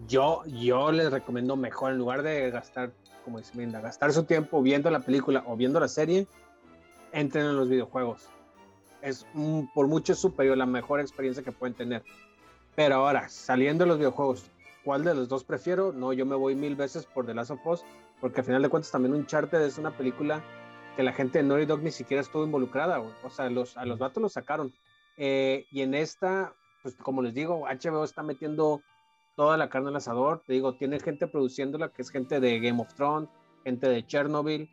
yo, 0.08 0.42
yo 0.46 0.92
les 0.92 1.12
recomiendo 1.12 1.56
mejor, 1.56 1.92
en 1.92 1.98
lugar 1.98 2.22
de 2.22 2.50
gastar, 2.50 2.90
como 3.22 3.36
dice 3.36 3.54
Linda, 3.58 3.82
gastar 3.82 4.14
su 4.14 4.24
tiempo 4.24 4.62
viendo 4.62 4.90
la 4.90 5.00
película 5.00 5.44
o 5.46 5.56
viendo 5.56 5.78
la 5.78 5.88
serie, 5.88 6.26
entren 7.12 7.44
en 7.44 7.56
los 7.56 7.68
videojuegos. 7.68 8.30
Es 9.02 9.26
un- 9.34 9.70
por 9.74 9.86
mucho 9.86 10.14
superior, 10.14 10.56
la 10.56 10.64
mejor 10.64 11.00
experiencia 11.00 11.42
que 11.42 11.52
pueden 11.52 11.74
tener. 11.74 12.02
Pero 12.76 12.94
ahora, 12.94 13.28
saliendo 13.28 13.84
de 13.84 13.88
los 13.88 13.98
videojuegos, 13.98 14.46
¿cuál 14.86 15.04
de 15.04 15.14
los 15.14 15.28
dos 15.28 15.44
prefiero? 15.44 15.92
No, 15.92 16.14
yo 16.14 16.24
me 16.24 16.34
voy 16.34 16.54
mil 16.54 16.76
veces 16.76 17.04
por 17.04 17.26
The 17.26 17.34
Last 17.34 17.50
of 17.50 17.66
Us, 17.66 17.84
porque 18.22 18.40
al 18.40 18.46
final 18.46 18.62
de 18.62 18.70
cuentas 18.70 18.90
también 18.90 19.12
Uncharted 19.14 19.60
es 19.60 19.76
una 19.76 19.90
película 19.90 20.42
que 21.00 21.04
la 21.04 21.12
gente 21.14 21.38
de 21.38 21.44
Naughty 21.44 21.64
Dog 21.64 21.82
ni 21.82 21.90
siquiera 21.92 22.20
estuvo 22.20 22.44
involucrada, 22.44 22.98
güey. 22.98 23.14
O 23.24 23.30
sea, 23.30 23.48
los, 23.48 23.74
a 23.78 23.86
los 23.86 23.98
vatos 23.98 24.22
los 24.22 24.34
sacaron. 24.34 24.70
Eh, 25.16 25.64
y 25.72 25.80
en 25.80 25.94
esta, 25.94 26.52
pues 26.82 26.94
como 26.96 27.22
les 27.22 27.32
digo, 27.32 27.64
HBO 27.66 28.04
está 28.04 28.22
metiendo 28.22 28.82
toda 29.34 29.56
la 29.56 29.70
carne 29.70 29.88
al 29.88 29.96
asador. 29.96 30.42
Te 30.46 30.52
digo, 30.52 30.74
tiene 30.74 31.00
gente 31.00 31.26
produciéndola 31.26 31.88
que 31.88 32.02
es 32.02 32.10
gente 32.10 32.38
de 32.38 32.60
Game 32.60 32.82
of 32.82 32.92
Thrones, 32.92 33.30
gente 33.64 33.88
de 33.88 34.06
Chernobyl, 34.06 34.68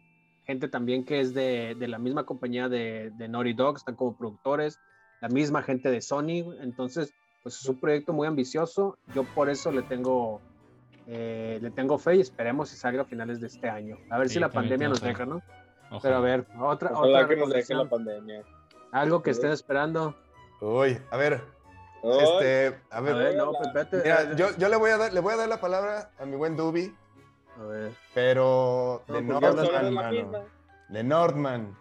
gente 0.45 0.67
también 0.67 1.05
que 1.05 1.21
es 1.21 1.33
de, 1.33 1.75
de 1.79 1.87
la 1.87 1.97
misma 1.97 2.25
compañía 2.25 2.67
de, 2.67 3.09
de 3.11 3.29
Naughty 3.29 3.53
Dog, 3.53 3.77
están 3.77 3.95
como 3.95 4.17
productores, 4.17 4.81
la 5.21 5.29
misma 5.29 5.63
gente 5.63 5.89
de 5.89 6.01
Sony. 6.01 6.41
güey. 6.43 6.57
Entonces, 6.61 7.13
pues 7.41 7.55
es 7.61 7.65
un 7.69 7.79
proyecto 7.79 8.11
muy 8.11 8.27
ambicioso. 8.27 8.97
Yo 9.15 9.23
por 9.23 9.49
eso 9.49 9.71
le 9.71 9.83
tengo, 9.83 10.41
eh, 11.07 11.57
le 11.61 11.71
tengo 11.71 11.97
fe 11.97 12.17
y 12.17 12.19
esperemos 12.19 12.67
si 12.67 12.75
salga 12.75 13.03
a 13.03 13.05
finales 13.05 13.39
de 13.39 13.47
este 13.47 13.69
año. 13.69 13.97
A 14.09 14.17
ver 14.17 14.27
Sí, 14.27 14.33
si 14.33 14.39
la 14.41 14.49
tengo 14.49 14.89
nos 14.89 14.99
deja, 14.99 15.25
¿no? 15.25 15.41
Ojalá. 15.89 16.01
Pero 16.01 16.15
a 16.15 16.19
ver, 16.19 16.45
otra, 16.59 16.91
Ojalá 16.93 17.17
otra 17.23 17.27
que 17.29 17.35
nos 17.37 17.49
deje 17.49 17.73
la 17.73 17.85
pandemia. 17.85 18.43
algo 18.91 19.21
que 19.23 19.31
estén 19.31 19.51
esperando. 19.51 20.15
Uy, 20.61 20.97
a 21.11 21.17
ver, 21.17 21.41
este, 22.03 22.79
a 22.89 22.97
A 22.97 23.01
ver, 23.01 23.35
no, 23.35 23.49
hola. 23.49 23.59
espérate. 23.61 23.97
mira, 24.03 24.35
yo, 24.35 24.47
yo 24.57 24.69
le 24.69 24.75
voy 24.75 24.91
a 24.91 24.97
dar, 24.97 25.13
le 25.13 25.19
voy 25.19 25.33
a 25.33 25.37
dar 25.37 25.47
la 25.49 25.59
palabra 25.61 26.11
a 26.19 26.25
mi 26.25 26.35
buen 26.35 26.55
Dubi, 26.55 26.93
A 27.59 27.63
ver. 27.65 27.91
pero 28.13 29.03
No, 29.07 29.15
de 29.15 29.21
pues 29.23 29.35
hablar 29.43 29.83
Nordman, 29.83 30.13
de 30.89 31.03
mano. 31.03 31.09
Nordman, 31.09 31.77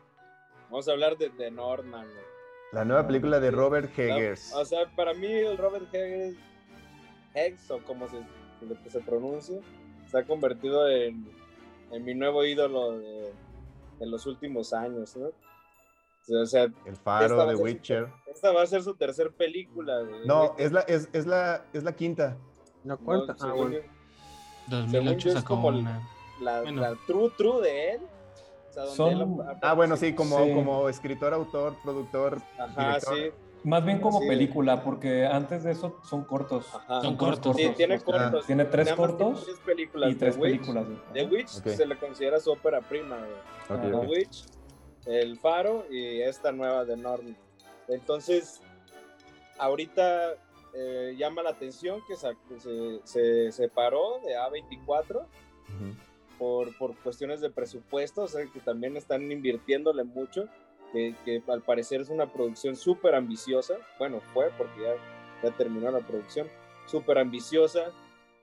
Vamos 0.71 0.88
a 0.88 0.92
hablar 0.92 1.16
de, 1.16 1.29
de 1.31 1.51
Nordman, 1.51 2.05
güey. 2.07 2.25
la 2.73 2.85
nueva 2.85 3.07
película 3.07 3.40
de 3.40 3.51
Robert 3.51 3.97
Eggers. 3.99 4.53
O 4.55 4.64
sea, 4.64 4.81
para 4.97 5.14
mí 5.14 5.27
el 5.27 5.57
Robert 5.57 5.92
Eggers, 5.95 6.37
Eggs, 7.35 7.71
o 7.71 7.79
como 7.85 8.07
se 8.09 9.01
pronuncia, 9.01 9.61
se 10.11 10.19
ha 10.19 10.25
convertido 10.25 10.88
en, 10.88 11.31
en 11.92 12.05
mi 12.05 12.14
nuevo 12.14 12.45
ídolo 12.45 12.99
de, 12.99 13.33
de 13.99 14.07
los 14.07 14.27
últimos 14.27 14.73
años, 14.73 15.17
¿no? 15.17 15.29
O 16.41 16.47
sea, 16.47 16.65
El 16.65 16.75
esta 16.87 17.03
Faro, 17.03 17.37
va 17.37 17.45
a 17.45 17.47
de 17.47 17.53
ser 17.53 17.59
su- 17.59 17.63
Witcher. 17.65 18.09
esta 18.27 18.53
va 18.53 18.63
a 18.63 18.67
ser 18.67 18.83
su 18.83 18.95
tercer 18.97 19.33
película. 19.33 20.01
güey. 20.03 20.27
No, 20.27 20.51
Witcher. 20.51 20.67
es 20.67 20.73
la, 20.73 20.81
es, 20.81 21.09
es 21.13 21.27
la, 21.27 21.65
es 21.73 21.85
la 21.85 21.93
quinta. 21.95 22.37
No 22.85 22.95
No, 22.97 22.99
cuenta. 22.99 23.37
ah, 23.41 23.53
bueno. 23.53 23.71
yo, 23.77 23.81
2008 24.69 24.91
según 24.91 25.19
yo 25.19 25.29
es 25.31 25.35
sacó 25.35 25.55
como 25.55 25.69
una. 25.69 26.09
la, 26.41 26.63
Bueno. 26.63 26.81
la 26.83 26.95
true, 27.07 27.31
true 27.37 27.63
de 27.63 27.91
él. 27.93 28.01
O 28.69 28.73
sea, 28.73 28.83
donde 28.83 28.97
Son- 28.97 29.13
él 29.41 29.59
Ah, 29.63 29.75
bueno, 29.75 29.97
sí, 29.97 30.15
como, 30.15 30.45
Sí. 30.45 30.53
como 30.53 30.89
escritor, 30.89 31.33
autor, 31.33 31.77
productor. 31.83 32.39
Ajá, 32.59 32.87
director. 32.99 33.15
sí. 33.17 33.31
Más 33.64 33.85
bien 33.85 34.01
como 34.01 34.21
Sí. 34.21 34.29
película, 34.29 34.83
porque 34.85 35.27
antes 35.27 35.64
de 35.64 35.73
eso 35.73 35.99
son 36.09 36.25
cortos. 36.25 36.73
Ajá. 36.75 37.01
Son 37.01 37.16
cortos. 37.16 37.57
Sí, 37.57 37.69
tiene 37.77 37.97
Ah, 37.97 38.01
cortos. 38.05 38.47
Tiene 38.47 38.64
tres 38.66 38.87
Nada 38.87 38.97
más 38.97 39.07
tiene 39.16 39.23
cortos 39.25 39.45
tres 39.45 39.59
películas. 39.61 40.11
y 40.11 40.14
tres 40.14 40.35
The 40.37 40.40
películas. 40.40 40.87
The 41.12 41.25
Witch 41.27 41.49
se 41.49 41.87
le 41.87 41.99
considera 41.99 42.38
su 42.38 42.53
ópera 42.53 42.81
prima, 42.81 43.16
ok. 43.69 43.81
The 43.83 43.95
Witch, 44.07 44.45
El 45.07 45.38
Faro 45.38 45.85
y 45.90 46.21
esta 46.23 46.53
nueva 46.53 46.85
de 46.85 46.97
Norman. 46.97 47.37
Entonces, 47.88 48.61
ahorita 49.59 50.35
eh, 50.75 51.14
llama 51.16 51.42
la 51.42 51.51
atención 51.51 52.01
que 52.07 52.16
se, 52.16 53.01
se 53.05 53.51
separó 53.53 54.21
de 54.25 54.37
A24 54.37 55.16
Ujú. 55.16 55.27
por, 56.38 56.77
por 56.77 56.95
cuestiones 56.99 57.40
de 57.40 57.51
presupuesto, 57.51 58.23
o 58.25 58.29
sea, 58.29 58.45
que 58.47 58.61
también 58.61 58.97
están 58.97 59.31
invirtiéndole 59.33 60.05
mucho. 60.05 60.47
Que, 60.92 61.14
que 61.25 61.42
al 61.49 61.62
parecer 61.62 62.01
es 62.01 62.09
una 62.09 62.33
producción 62.33 62.77
súper 62.77 63.14
ambiciosa. 63.14 63.75
Bueno, 63.99 64.20
fue 64.33 64.51
porque 64.57 64.83
ya, 64.83 64.94
ya 65.42 65.57
terminó 65.57 65.90
la 65.90 66.01
producción. 66.01 66.49
Súper 66.87 67.18
ambiciosa. 67.18 67.92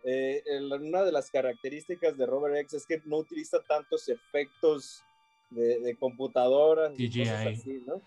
Eh, 0.03 0.43
una 0.59 1.03
de 1.03 1.11
las 1.11 1.31
características 1.31 2.17
de 2.17 2.25
Robert 2.25 2.57
X 2.57 2.73
es 2.73 2.85
que 2.85 3.01
no 3.05 3.17
utiliza 3.17 3.59
tantos 3.61 4.09
efectos 4.09 5.01
de, 5.49 5.79
de 5.79 5.95
computadora, 5.95 6.89
ni 6.89 7.09
CGI. 7.09 7.19
cosas 7.19 7.47
así, 7.47 7.83
¿no? 7.85 8.01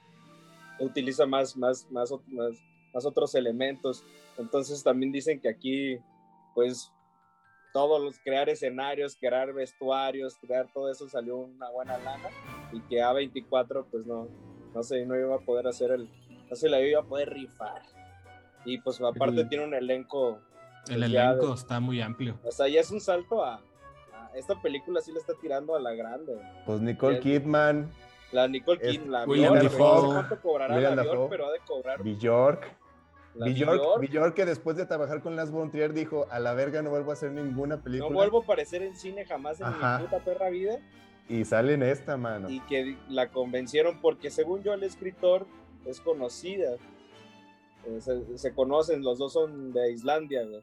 Utiliza 0.79 1.25
más, 1.25 1.57
más, 1.57 1.91
más, 1.91 2.13
más, 2.27 2.55
más 2.93 3.07
otros 3.07 3.35
elementos. 3.35 4.05
Entonces 4.37 4.83
también 4.83 5.11
dicen 5.11 5.41
que 5.41 5.49
aquí, 5.49 5.99
pues, 6.55 6.93
todos 7.73 8.03
los 8.03 8.19
crear 8.19 8.49
escenarios, 8.49 9.17
crear 9.17 9.53
vestuarios, 9.53 10.37
crear 10.39 10.71
todo 10.73 10.91
eso 10.91 11.09
salió 11.09 11.37
una 11.37 11.71
buena 11.71 11.99
lana 11.99 12.31
y 12.73 12.81
que 12.83 12.97
A24 13.03 13.85
pues 13.91 14.07
no, 14.07 14.29
no 14.75 14.83
sé, 14.83 15.05
no 15.07 15.17
iba 15.17 15.35
a 15.35 15.39
poder 15.39 15.67
hacer 15.67 15.91
el, 15.93 16.09
no 16.51 16.57
se 16.57 16.69
la 16.69 16.81
iba 16.81 17.01
a 17.01 17.05
poder 17.05 17.31
rifar. 17.31 17.83
Y 18.65 18.79
pues 18.79 19.01
aparte 19.01 19.41
El- 19.43 19.49
tiene 19.49 19.65
un 19.65 19.75
elenco, 19.75 20.39
El 20.89 20.99
Pues 21.01 21.11
ya 21.11 21.31
elenco 21.31 21.49
de- 21.49 21.55
está 21.55 21.81
muy 21.81 22.01
amplio. 22.01 22.39
o 22.45 22.51
sea, 22.51 22.69
ya 22.69 22.81
es 22.81 22.91
un 22.91 23.01
salto 23.01 23.45
a, 23.45 23.55
a- 24.13 24.31
esta 24.35 24.61
película 24.61 25.01
sí 25.01 25.13
le 25.13 25.19
está 25.21 25.35
tirando 25.41 25.75
a 25.77 25.81
la 25.81 25.95
grande. 25.95 26.37
Pues 26.67 26.81
Nicole 26.81 27.21
Kidman, 27.21 27.91
La 28.33 28.49
Nicole 28.49 28.81
Kidman, 28.81 29.11
la 29.13 29.25
William 29.25 29.53
Bjork, 29.55 29.71
Dafoe. 29.73 29.79
no 29.89 30.01
sé 30.01 30.07
cuánto 30.29 30.41
cobrará 30.43 30.75
William 30.75 30.97
la 30.97 31.03
Bjork, 31.03 31.17
Dafoe. 31.19 31.31
pero 31.31 31.47
ha 31.47 31.53
de 31.53 31.59
cobrar 31.67 32.03
Bjork. 32.03 32.77
Bjork, 33.39 34.01
Bjork. 34.01 34.35
Que 34.35 34.45
después 34.47 34.77
de 34.77 34.87
trabajar 34.87 35.21
con 35.23 35.37
Las 35.37 35.51
von 35.51 35.71
Trier 35.71 35.93
dijo, 35.93 36.27
a 36.31 36.39
la 36.41 36.55
verga 36.55 36.83
no 36.83 36.91
vuelvo 36.91 37.11
a 37.11 37.15
hacer 37.15 37.31
ninguna 37.33 37.83
película. 37.83 38.09
No 38.11 38.15
vuelvo 38.17 38.41
a 38.41 38.45
aparecer 38.45 38.83
en 38.83 38.97
cine 38.97 39.25
jamás 39.27 39.61
en 39.61 39.67
Ajá. 39.67 39.99
mi 39.99 40.05
puta 40.07 40.25
perra 40.25 40.49
vida. 40.49 40.79
Y 41.29 41.45
sale 41.45 41.75
en 41.75 41.83
esta, 41.83 42.17
mano. 42.17 42.49
y 42.49 42.61
que 42.61 42.97
la 43.09 43.29
convencieron 43.31 44.01
porque 44.01 44.31
según 44.31 44.63
yo 44.63 44.75
el 44.75 44.83
escritor 44.85 45.47
es 45.85 46.01
conocida. 46.01 46.73
Eh, 47.87 48.01
Se, 48.01 48.39
se 48.39 48.55
conocen, 48.55 49.03
los 49.03 49.19
dos 49.19 49.33
son 49.33 49.73
de 49.73 49.93
Islandia, 49.93 50.45
güey. 50.45 50.63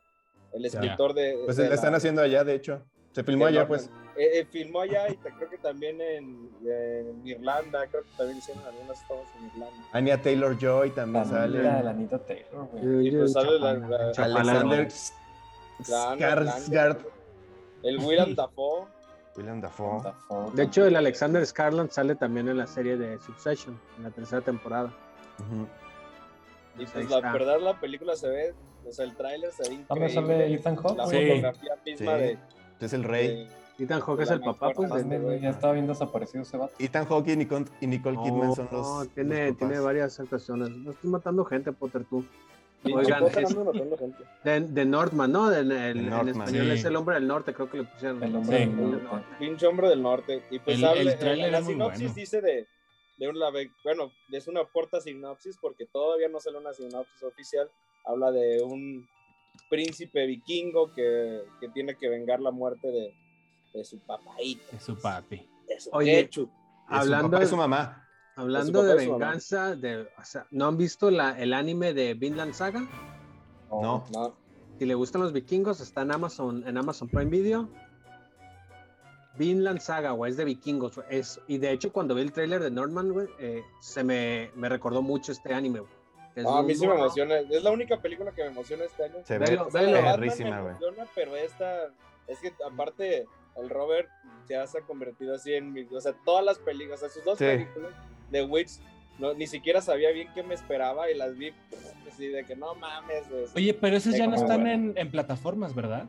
El 0.53 0.65
escritor 0.65 1.13
de... 1.13 1.41
Pues 1.45 1.57
de 1.57 1.67
la 1.67 1.75
están 1.75 1.95
haciendo 1.95 2.21
allá, 2.21 2.43
de 2.43 2.53
hecho. 2.55 2.81
Se 3.11 3.23
filmó 3.23 3.45
allá, 3.47 3.61
Norman. 3.61 3.79
pues. 3.79 3.91
Eh, 4.15 4.39
eh, 4.41 4.45
filmó 4.49 4.81
allá 4.81 5.09
y 5.09 5.15
te- 5.17 5.31
creo 5.31 5.49
que 5.49 5.57
también 5.57 5.99
en, 5.99 6.49
en 6.65 7.27
Irlanda, 7.27 7.87
creo 7.87 8.03
que 8.03 8.09
también 8.17 8.37
hicieron 8.37 8.63
algunas 8.63 9.07
tomas 9.07 9.25
en 9.39 9.47
Irlanda. 9.47 9.83
Anya 9.91 10.21
Taylor 10.21 10.57
Joy 10.59 10.91
también 10.91 11.23
La 11.23 11.29
sale. 11.29 11.59
Anita, 11.59 11.83
la 11.83 11.89
Anita 11.89 12.19
Taylor, 12.19 12.67
güey. 12.71 13.07
Y 13.07 13.11
pues 13.11 13.33
sale 13.33 13.59
la- 13.59 13.73
la- 13.73 14.11
Alexander 14.15 14.87
La 15.89 16.15
Skarsgård. 16.15 16.97
El 17.81 17.97
William 17.99 18.35
Dafoe. 18.35 18.85
William 19.35 19.61
Dafoe. 19.61 20.01
Dafoe 20.03 20.51
De 20.53 20.63
hecho, 20.63 20.85
el 20.85 20.95
Alexander 20.95 21.45
Scarland 21.45 21.89
sale 21.91 22.15
también 22.15 22.47
en 22.49 22.57
la 22.57 22.67
serie 22.67 22.97
de 22.97 23.19
Succession, 23.19 23.79
en 23.97 24.03
la 24.03 24.11
tercera 24.11 24.41
temporada. 24.41 24.93
Ujú. 25.39 25.67
Y 26.79 26.85
Pues 26.85 27.09
la 27.09 27.19
verdad 27.31 27.59
la 27.59 27.79
película 27.79 28.15
se 28.15 28.27
ve, 28.27 28.53
o 28.87 28.91
sea, 28.91 29.05
el 29.05 29.15
tráiler 29.15 29.51
se 29.51 29.69
ve 29.69 29.85
¿Dónde 29.89 30.05
increíble. 30.07 30.13
sale 30.37 30.53
Ethan 30.55 30.75
Hawke? 30.75 30.97
La 30.97 31.07
Sí. 31.07 31.27
fotografía 31.27 31.75
misma 31.85 32.13
Sí. 32.15 32.21
de, 32.21 32.37
Es 32.79 32.93
el 32.93 33.03
rey. 33.03 33.27
de- 33.27 33.83
Ethan 33.85 34.01
Hawke 34.01 34.21
es 34.21 34.29
el 34.31 34.39
papá, 34.41 34.71
pues. 34.71 34.89
más 34.89 35.09
de- 35.09 35.19
de- 35.19 35.39
Ya 35.39 35.49
estaba 35.49 35.73
bien 35.73 35.87
desaparecido 35.87 36.43
ese 36.43 36.57
vato. 36.57 36.73
Ethan 36.79 37.05
Hawke 37.05 37.29
y 37.29 37.37
Nicole, 37.37 37.65
y 37.81 37.87
Nicole 37.87 38.17
Kidman 38.23 38.47
No, 38.49 38.55
son 38.55 38.67
los. 38.71 39.07
tiene, 39.09 39.47
los 39.49 39.57
tiene 39.57 39.73
papás. 39.73 39.85
varias 39.85 40.19
actuaciones. 40.19 40.69
No 40.69 40.91
estoy 40.91 41.09
matando 41.09 41.45
gente, 41.45 41.71
Potter, 41.71 42.05
tú. 42.05 42.23
Oigan, 42.85 43.23
es-. 43.25 44.43
De, 44.43 44.59
de 44.61 44.85
Northman, 44.85 45.31
¿no? 45.31 45.49
De- 45.49 45.59
en, 45.61 45.71
el- 45.71 45.97
en 45.97 46.09
Northman. 46.09 46.29
español 46.47 46.65
Sí. 46.65 46.71
es 46.71 46.85
el 46.85 46.95
hombre 46.95 47.15
del 47.15 47.27
norte, 47.27 47.53
creo 47.53 47.69
que 47.69 47.77
le 47.77 47.83
pusieron. 47.85 48.23
El 48.23 48.35
hombre 48.35 48.57
Sí. 48.57 48.65
del 48.65 49.03
norte. 49.03 49.25
Pinche 49.39 49.67
hombre 49.67 49.89
del 49.89 50.01
norte. 50.01 50.43
Y 50.51 50.59
pues 50.59 50.77
El- 50.77 50.85
habla- 50.85 51.01
el 51.01 51.09
eh, 51.39 51.51
la 51.51 51.57
es 51.59 51.63
muy 51.63 51.73
sinopsis 51.73 52.01
bueno. 52.01 52.15
dice 52.15 52.41
de, 52.41 52.67
de 53.17 53.27
una 53.29 53.49
bueno, 53.83 54.11
es 54.31 54.47
una 54.47 54.65
corta 54.65 54.99
sinopsis 54.99 55.57
porque 55.61 55.85
todavía 55.85 56.27
no 56.29 56.39
sale 56.39 56.57
una 56.57 56.73
sinopsis 56.73 57.23
oficial. 57.23 57.69
Habla 58.05 58.31
de 58.31 58.61
un 58.61 59.07
príncipe 59.69 60.25
vikingo 60.25 60.91
que, 60.93 61.43
que 61.59 61.69
tiene 61.69 61.95
que 61.95 62.09
vengar 62.09 62.39
la 62.41 62.51
muerte 62.51 62.87
de, 62.91 63.13
de 63.73 63.83
su 63.85 63.99
papaito, 63.99 64.63
Es 64.75 64.83
su 64.83 64.99
papi. 64.99 65.47
de 65.67 65.79
su 65.79 65.89
Oye, 65.93 66.23
Quechu. 66.23 66.43
Es 66.43 66.47
su 66.49 66.93
Hablando 66.95 67.29
papá 67.31 67.39
de- 67.43 67.45
su 67.49 67.55
mamá. 67.55 68.02
Hablando 68.35 68.83
de 68.83 68.95
venganza, 68.95 69.75
de, 69.75 70.01
o 70.01 70.23
sea, 70.23 70.47
¿no 70.51 70.65
han 70.67 70.77
visto 70.77 71.11
la, 71.11 71.37
el 71.39 71.53
anime 71.53 71.93
de 71.93 72.13
Vinland 72.15 72.53
Saga? 72.53 72.81
No. 73.69 74.05
No, 74.11 74.35
Si 74.79 74.85
le 74.85 74.95
gustan 74.95 75.21
los 75.21 75.33
vikingos, 75.33 75.79
está 75.81 76.01
en 76.01 76.11
Amazon, 76.11 76.63
en 76.67 76.77
Amazon 76.77 77.07
Prime 77.09 77.29
Video. 77.29 77.69
Vinland 79.37 79.79
Saga, 79.79 80.11
güey, 80.11 80.31
es 80.31 80.37
de 80.37 80.45
vikingos. 80.45 80.95
güey, 80.95 81.07
Es, 81.09 81.39
y 81.47 81.57
de 81.57 81.71
hecho, 81.71 81.91
cuando 81.91 82.13
vi 82.15 82.21
el 82.21 82.31
tráiler 82.31 82.61
de 82.61 82.69
Norman, 82.71 83.11
güey, 83.11 83.27
eh, 83.39 83.63
se 83.81 84.03
me, 84.03 84.51
me 84.55 84.69
recordó 84.69 85.01
mucho 85.01 85.31
este 85.31 85.53
anime, 85.53 85.79
güey. 85.79 85.91
Es 86.35 86.43
No, 86.43 86.57
a 86.57 86.63
mí 86.63 86.73
sí 86.75 86.87
me 86.87 86.93
emociona. 86.95 87.37
Es 87.39 87.63
la 87.63 87.71
única 87.71 88.01
película 88.01 88.31
que 88.31 88.43
me 88.43 88.49
emociona 88.49 88.85
este 88.85 89.03
año. 89.05 89.15
Se 89.23 89.37
Velo, 89.37 89.69
ve 89.71 89.85
güey. 89.85 90.15
emociona, 90.15 91.07
pero 91.15 91.35
esta, 91.35 91.87
es 92.27 92.39
que 92.39 92.53
aparte, 92.65 93.27
el 93.55 93.69
Robert 93.69 94.09
ya 94.49 94.65
se 94.67 94.79
ha 94.79 94.81
convertido 94.81 95.35
así 95.35 95.53
en 95.53 95.71
mi, 95.73 95.83
o 95.83 96.01
sea, 96.01 96.13
todas 96.25 96.43
las 96.43 96.57
películas, 96.59 97.01
o 97.01 97.05
sea, 97.05 97.09
sus 97.13 97.23
dos 97.23 97.37
Sí. 97.37 97.45
películas 97.45 97.91
de 98.33 98.43
Witch, 98.43 98.71
no, 99.19 99.33
ni 99.33 99.47
siquiera 99.47 99.79
sabía 99.81 100.11
bien 100.11 100.27
qué 100.33 100.43
me 100.43 100.53
esperaba 100.55 101.09
y 101.09 101.15
las 101.15 101.37
vi 101.37 101.53
así 102.11 102.27
de 102.27 102.43
que 102.45 102.55
no 102.57 102.75
mames. 102.75 103.23
Oye, 103.55 103.73
pero 103.73 103.95
esos 103.95 104.11
Sí, 104.13 104.19
ya 104.19 104.27
no 104.27 104.35
están 104.35 104.61
bueno. 104.61 104.91
en, 104.91 104.97
en 104.97 105.11
plataformas, 105.11 105.73
¿verdad? 105.73 106.07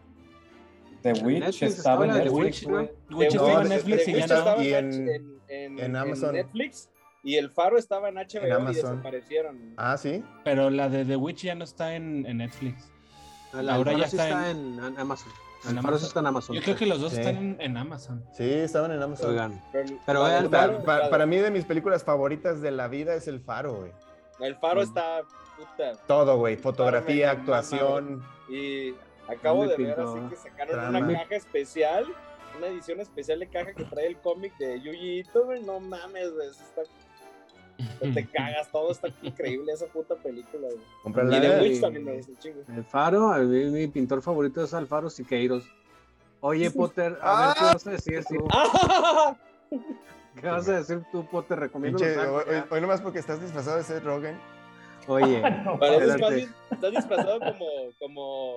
The 1.02 1.12
Witch 1.22 1.40
Netflix 1.40 1.78
estaba 1.78 2.06
en 2.06 2.12
Netflix, 2.12 2.32
Witch, 2.32 2.64
güey. 2.64 2.90
Witch 3.10 3.30
The 3.32 3.36
no, 3.36 3.44
estaba 3.46 3.62
en 3.62 3.68
de- 3.68 3.74
Netflix 3.76 4.04
The 4.06 4.10
y 4.10 4.14
ya 4.14 4.20
Witch 4.20 4.28
no. 4.30 4.38
estaba 4.38 4.64
Y 4.64 4.74
en, 4.74 4.92
en- 4.92 5.08
en- 5.08 5.10
en- 5.48 5.78
en 5.78 5.84
en 5.84 5.96
Amazon. 5.96 6.32
Netflix 6.34 6.90
y 7.22 7.36
el 7.36 7.50
Faro 7.50 7.76
estaba 7.78 8.08
en 8.08 8.14
HBO 8.16 8.46
y 8.46 8.50
Amazon. 8.50 8.74
desaparecieron. 8.74 9.74
Ah, 9.76 9.96
sí. 9.98 10.22
Pero 10.44 10.70
la 10.70 10.88
de 10.88 11.04
The 11.04 11.16
Witch 11.16 11.42
ya 11.42 11.54
no 11.54 11.64
está 11.64 11.94
en, 11.94 12.24
en 12.26 12.38
Netflix. 12.38 12.90
Ahora 13.52 13.92
ya 13.92 14.08
sí 14.08 14.16
está 14.16 14.28
está 14.28 14.50
en, 14.50 14.78
en 14.82 14.98
Amazon. 14.98 15.30
En 15.70 15.98
sí 15.98 16.06
está 16.06 16.20
en 16.20 16.26
Amazon. 16.26 16.56
Yo 16.56 16.62
creo 16.62 16.76
que 16.76 16.86
los 16.86 17.00
dos 17.00 17.12
Sí. 17.12 17.20
están 17.20 17.36
en, 17.36 17.56
en 17.60 17.76
Amazon. 17.76 18.24
Sí, 18.32 18.50
estaban 18.52 18.92
en 18.92 19.02
Amazon. 19.02 19.30
Oigan, 19.30 19.62
Pero, 19.72 19.88
Pero 20.06 20.22
la 20.22 20.28
vean, 20.28 20.42
del 20.42 20.50
Pa- 20.50 20.58
Faro, 20.60 20.84
pa- 20.84 20.98
la- 21.00 21.10
para 21.10 21.26
mí, 21.26 21.36
de 21.38 21.50
mis 21.50 21.64
películas 21.64 22.04
favoritas 22.04 22.60
de 22.60 22.70
la 22.70 22.88
vida 22.88 23.14
es 23.14 23.28
El 23.28 23.40
Faro, 23.40 23.74
güey. 23.74 23.92
el 24.40 24.56
Faro 24.56 24.80
Mm. 24.80 24.84
está 24.84 25.22
puta. 25.56 25.92
Todo, 26.06 26.36
güey. 26.38 26.56
Fotografía, 26.56 27.30
actuación. 27.30 28.22
Y 28.48 28.94
acabo 29.28 29.66
de 29.66 29.76
ver 29.76 29.98
así 30.00 30.18
que 30.30 30.36
sacaron 30.36 30.72
Trama. 30.74 30.98
una 30.98 31.18
caja 31.22 31.36
especial, 31.36 32.06
una 32.58 32.66
edición 32.66 33.00
especial 33.00 33.38
de 33.40 33.46
caja 33.48 33.72
que 33.72 33.84
trae 33.84 34.06
el 34.08 34.16
cómic 34.18 34.56
de 34.58 34.80
Yuji 34.80 35.20
Ito, 35.20 35.44
güey. 35.44 35.62
No 35.62 35.80
mames, 35.80 36.32
güey. 36.32 36.48
está- 36.48 36.82
Te 38.00 38.26
cagas, 38.32 38.70
todo 38.70 38.92
está 38.92 39.08
increíble 39.22 39.72
esa 39.72 39.86
puta 39.86 40.14
película, 40.16 40.68
güey. 40.68 41.36
Y 41.36 41.40
de. 41.40 41.60
Witch 41.60 41.80
también 41.80 42.04
me 42.04 42.16
gusta 42.16 42.32
un 42.32 42.38
chingo. 42.38 42.60
El 42.68 42.84
Faro, 42.84 43.32
a 43.32 43.38
mí 43.38 43.64
mi 43.70 43.86
pintor 43.88 44.22
favorito 44.22 44.62
es 44.62 44.72
Alfaro 44.74 45.10
Siqueiros. 45.10 45.64
Oye, 46.40 46.70
Potter, 46.70 47.18
a 47.22 47.40
ver 47.40 47.48
Ah. 47.50 47.54
qué 47.58 47.64
vas 47.64 47.86
a 47.86 47.90
decir 47.90 48.24
tú. 48.24 48.46
¡Ah! 48.50 49.36
¿Qué 50.40 50.46
vas 50.48 50.68
a 50.68 50.76
decir 50.78 51.02
tú, 51.12 51.24
Potter? 51.26 51.58
Recomiendo 51.60 52.02
hoy, 52.70 52.80
nomás 52.80 53.00
porque 53.00 53.20
estás 53.20 53.40
disfrazado 53.40 53.76
de 53.78 53.84
Seth 53.84 54.04
Rogen. 54.04 54.36
Oye, 55.06 55.40
No, 55.64 55.78
Pareces 55.78 56.08
Espérate. 56.08 56.22
más 56.22 56.34
bien- 56.34 56.54
estás 56.70 56.90
disfrazado 56.92 57.38
como, 57.40 57.66
como, 58.00 58.54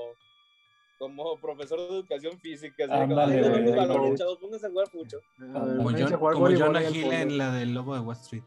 como 0.98 1.40
profesor 1.40 1.78
de 1.80 1.86
educación 1.88 2.40
física. 2.40 2.86
así 2.86 2.94
de 2.94 3.00
como, 3.08 3.20
Ándale, 3.22 3.36
"Ay, 3.36 3.42
dame 3.44 3.62
mis 3.62 3.76
güey. 3.76 3.88
balones, 3.88 4.20
chavos, 4.20 4.38
pónganse 4.40 4.66
a 4.66 4.70
jugar 4.70 4.88
mucho. 4.94 5.18
Como, 5.38 5.92
John- 5.92 6.12
como 6.34 6.50
Jonah 6.58 6.90
Hill 6.90 7.12
en 7.14 7.38
la 7.38 7.52
del 7.52 7.74
Lobo 7.74 7.94
de 7.94 8.00
Wall 8.02 8.16
Street. 8.16 8.44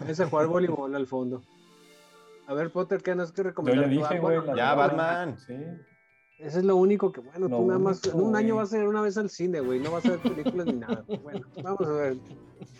Váyanse 0.00 0.22
a 0.24 0.26
jugar 0.28 0.46
voleibol 0.46 0.94
al 0.94 1.06
fondo. 1.06 1.42
A 2.46 2.54
ver, 2.54 2.70
Potter, 2.70 3.02
¿qué 3.02 3.14
nos 3.14 3.32
que 3.32 3.38
Yo 3.42 3.44
recomendar? 3.48 3.84
ya 3.84 3.90
tú? 3.90 3.90
dije, 3.96 4.14
Ah, 4.14 4.18
güey. 4.20 4.56
Ya, 4.56 4.74
Batman. 4.74 5.38
Sí. 5.38 5.54
Ese 6.38 6.58
es 6.58 6.64
lo 6.64 6.76
único 6.76 7.12
que, 7.12 7.20
bueno, 7.20 7.48
Lo 7.48 7.56
tú 7.58 7.66
nada 7.66 7.78
más, 7.78 8.04
en 8.04 8.12
único, 8.12 8.28
un 8.28 8.36
año 8.36 8.56
vas 8.56 8.72
a 8.72 8.78
ir 8.78 8.86
una 8.86 9.00
vez 9.00 9.16
al 9.16 9.30
cine, 9.30 9.60
güey, 9.60 9.80
no 9.80 9.90
vas 9.90 10.04
a 10.04 10.10
ver 10.10 10.18
películas 10.20 10.66
ni 10.66 10.74
nada. 10.74 11.02
Bueno, 11.22 11.46
vamos 11.62 11.80
a 11.88 11.92
ver. 11.92 12.16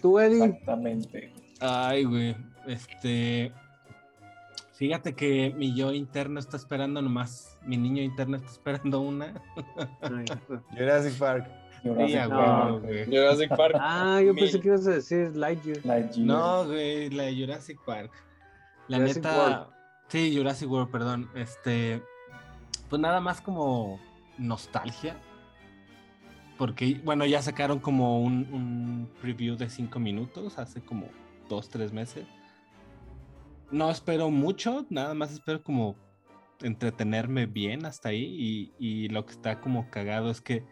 Tú, 0.02 0.18
Eddie, 0.18 0.44
Exactamente. 0.44 1.32
Ay, 1.60 2.04
güey. 2.04 2.36
Este. 2.66 3.52
Fíjate 4.74 5.14
que 5.14 5.54
mi 5.56 5.74
yo 5.74 5.90
interno 5.92 6.38
está 6.38 6.58
esperando 6.58 7.00
nomás. 7.00 7.56
Mi 7.64 7.78
niño 7.78 8.02
interno 8.02 8.36
está 8.36 8.50
esperando 8.50 9.00
una. 9.00 9.32
Jurassic 10.76 11.18
Park. 11.18 11.46
Jurassic 11.86 12.28
no. 12.28 12.80
güey. 12.80 13.04
Jurassic 13.06 13.56
Park. 13.56 13.74
Ah, 13.80 14.20
yo 14.24 14.34
pensé 14.34 14.60
que 14.60 14.68
ibas 14.68 14.86
a 14.86 14.90
decir 14.92 15.36
Lightyear. 15.36 15.84
Lightyear. 15.84 16.26
No, 16.26 16.66
güey, 16.66 17.10
la 17.10 17.24
de 17.24 17.36
Jurassic 17.36 17.78
Park. 17.84 18.12
La 18.88 18.98
Jurassic 18.98 19.24
neta. 19.24 19.38
World. 19.38 19.66
Sí, 20.08 20.36
Jurassic 20.36 20.70
World, 20.70 20.90
perdón. 20.90 21.30
Este. 21.34 22.02
Pues 22.88 23.00
nada 23.00 23.20
más 23.20 23.40
como 23.40 24.00
nostalgia. 24.38 25.16
Porque, 26.58 27.00
bueno, 27.04 27.26
ya 27.26 27.42
sacaron 27.42 27.80
como 27.80 28.22
un, 28.22 28.48
un 28.52 29.10
preview 29.20 29.56
de 29.56 29.68
cinco 29.68 29.98
minutos 29.98 30.58
hace 30.58 30.80
como 30.80 31.08
dos, 31.48 31.68
tres 31.68 31.92
meses. 31.92 32.26
No 33.70 33.90
espero 33.90 34.30
mucho, 34.30 34.86
nada 34.88 35.12
más 35.12 35.32
espero 35.32 35.62
como 35.62 35.96
entretenerme 36.62 37.46
bien 37.46 37.84
hasta 37.84 38.10
ahí. 38.10 38.24
Y, 38.24 38.72
y 38.78 39.08
lo 39.08 39.26
que 39.26 39.32
está 39.32 39.60
como 39.60 39.90
cagado 39.90 40.30
es 40.30 40.40
que 40.40 40.64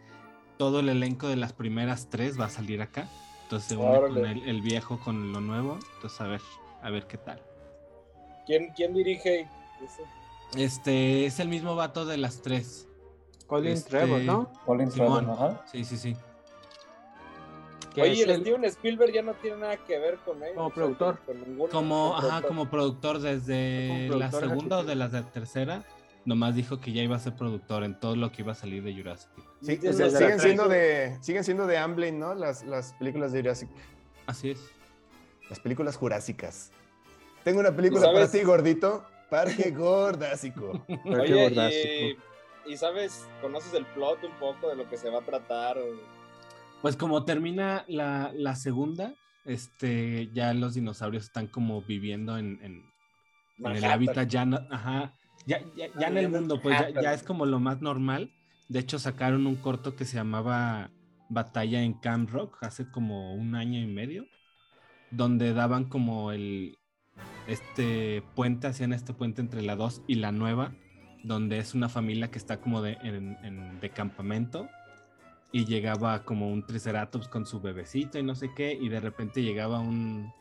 todo 0.57 0.79
el 0.79 0.89
elenco 0.89 1.27
de 1.27 1.35
las 1.35 1.53
primeras 1.53 2.07
tres 2.09 2.39
va 2.39 2.45
a 2.45 2.49
salir 2.49 2.81
acá. 2.81 3.07
Entonces 3.43 3.69
se 3.69 3.77
une 3.77 3.99
con 4.01 4.25
el, 4.25 4.47
el 4.49 4.61
viejo 4.61 4.99
con 4.99 5.31
lo 5.33 5.41
nuevo. 5.41 5.77
Entonces 5.95 6.19
a 6.21 6.27
ver, 6.27 6.41
a 6.81 6.89
ver 6.89 7.05
qué 7.07 7.17
tal. 7.17 7.41
¿Quién, 8.45 8.71
quién 8.75 8.93
dirige? 8.93 9.47
ese? 9.83 10.03
Este 10.63 11.25
es 11.25 11.39
el 11.39 11.47
mismo 11.49 11.75
vato 11.75 12.05
de 12.05 12.17
las 12.17 12.41
tres. 12.41 12.87
Colin 13.47 13.73
Este, 13.73 13.89
Trevor, 13.91 14.21
¿no? 14.21 14.51
Colin 14.65 14.89
Trevor, 14.89 15.23
ajá. 15.29 15.61
Sí, 15.71 15.83
sí, 15.83 15.97
sí. 15.97 16.15
Oye, 17.97 18.23
el 18.23 18.29
el- 18.29 18.41
Steven 18.41 18.65
Spielberg 18.65 19.13
ya 19.13 19.21
no 19.21 19.33
tiene 19.35 19.57
nada 19.57 19.77
que 19.77 19.97
ver 19.97 20.17
con 20.25 20.41
él. 20.43 20.53
Como 20.53 20.67
o 20.67 20.69
sea, 20.69 20.75
productor. 20.75 21.19
con 21.25 21.41
ningún- 21.41 21.69
Como, 21.69 22.09
con 22.09 22.17
ajá, 22.17 22.27
productor. 22.27 22.47
como 22.49 22.69
productor 22.69 23.19
desde 23.19 24.07
Como 24.09 24.19
la 24.19 24.31
segunda 24.31 24.77
o 24.79 24.83
de 24.83 24.95
la 24.95 25.07
de- 25.07 25.23
tercera, 25.23 25.83
nomás 26.25 26.55
dijo 26.55 26.79
que 26.79 26.91
ya 26.91 27.01
iba 27.03 27.15
a 27.15 27.19
ser 27.19 27.35
productor 27.35 27.83
en 27.83 27.99
todo 27.99 28.15
lo 28.15 28.31
que 28.31 28.41
iba 28.41 28.51
a 28.51 28.55
salir 28.55 28.83
de 28.83 28.93
Jurassic. 28.95 29.29
Sí, 29.61 29.79
o 29.87 29.93
sea, 29.93 30.09
siguen 30.09 30.39
siendo 30.39 30.67
de 30.67 31.17
siguen 31.21 31.43
siendo 31.43 31.67
de 31.67 31.77
Amblin, 31.77 32.19
¿no? 32.19 32.33
Las, 32.35 32.63
las 32.65 32.93
películas 32.93 33.31
de 33.31 33.41
Jurassic, 33.41 33.69
Así 34.25 34.51
es. 34.51 34.59
las 35.49 35.59
películas 35.59 35.95
jurásicas. 35.97 36.71
Tengo 37.43 37.59
una 37.59 37.75
película 37.75 38.01
¿Sabes? 38.01 38.15
para 38.19 38.31
ti, 38.31 38.43
gordito. 38.43 39.05
Parque 39.29 39.71
Gordásico. 39.71 40.85
Oye, 41.05 42.17
y, 42.67 42.71
y 42.73 42.77
sabes, 42.77 43.27
conoces 43.41 43.73
el 43.73 43.85
plot 43.87 44.23
un 44.23 44.31
poco 44.39 44.69
de 44.69 44.75
lo 44.75 44.87
que 44.89 44.97
se 44.97 45.09
va 45.09 45.19
a 45.19 45.23
tratar. 45.25 45.77
o- 45.79 45.99
Pues 46.81 46.95
como 46.95 47.25
termina 47.25 47.85
la, 47.87 48.31
la 48.35 48.55
segunda, 48.55 49.13
este, 49.45 50.29
ya 50.31 50.53
los 50.53 50.75
dinosaurios 50.75 51.23
están 51.25 51.47
como 51.47 51.81
viviendo 51.81 52.37
en, 52.37 52.59
en- 52.63 52.83
en 53.59 53.75
el 53.75 53.85
hábitat 53.85 54.27
ya, 54.27 54.45
no- 54.45 54.65
ajá, 54.69 55.13
ya, 55.45 55.59
ya, 55.75 55.87
ya 55.99 56.07
en 56.07 56.17
el 56.17 56.29
mundo, 56.29 56.61
pues 56.61 56.77
ya, 56.79 57.01
ya 57.01 57.13
es 57.13 57.23
como 57.23 57.45
lo 57.45 57.59
más 57.59 57.81
normal. 57.81 58.31
De 58.67 58.79
hecho, 58.79 58.97
sacaron 58.99 59.45
un 59.47 59.55
corto 59.55 59.95
que 59.95 60.05
se 60.05 60.15
llamaba 60.17 60.89
Batalla 61.29 61.81
en 61.83 61.93
Camp 61.93 62.29
Rock 62.31 62.57
hace 62.63 62.89
como 62.89 63.33
un 63.35 63.55
año 63.55 63.79
y 63.79 63.85
medio, 63.87 64.25
donde 65.11 65.53
daban 65.53 65.85
como 65.85 66.31
el 66.31 66.77
este 67.47 68.23
puente, 68.35 68.67
hacían 68.67 68.91
este 68.93 69.13
puente 69.13 69.41
entre 69.41 69.61
la 69.61 69.75
2 69.75 70.01
y 70.07 70.15
la 70.15 70.31
nueva, 70.31 70.73
donde 71.23 71.59
es 71.59 71.73
una 71.75 71.89
familia 71.89 72.31
que 72.31 72.39
está 72.39 72.59
como 72.59 72.81
de, 72.81 72.97
en, 73.03 73.37
en- 73.43 73.79
de 73.79 73.89
campamento 73.91 74.67
y 75.51 75.65
llegaba 75.65 76.23
como 76.23 76.49
un 76.51 76.65
triceratops 76.65 77.27
con 77.27 77.45
su 77.45 77.61
bebecito 77.61 78.17
y 78.19 78.23
no 78.23 78.35
sé 78.35 78.49
qué, 78.55 78.73
y 78.73 78.89
de 78.89 78.99
repente 78.99 79.43
llegaba 79.43 79.79
un 79.79 80.31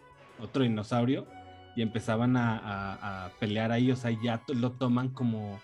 otro 0.40 0.62
dinosaurio 0.62 1.26
y 1.76 1.82
empezaban 1.82 2.36
a, 2.36 2.58
a- 2.58 3.26
a 3.26 3.28
pelear 3.40 3.72
ahí, 3.72 3.90
o 3.90 3.96
sea, 3.96 4.10
ya 4.22 4.38
to- 4.38 4.54
lo 4.54 4.72
toman 4.72 5.08
como 5.10 5.58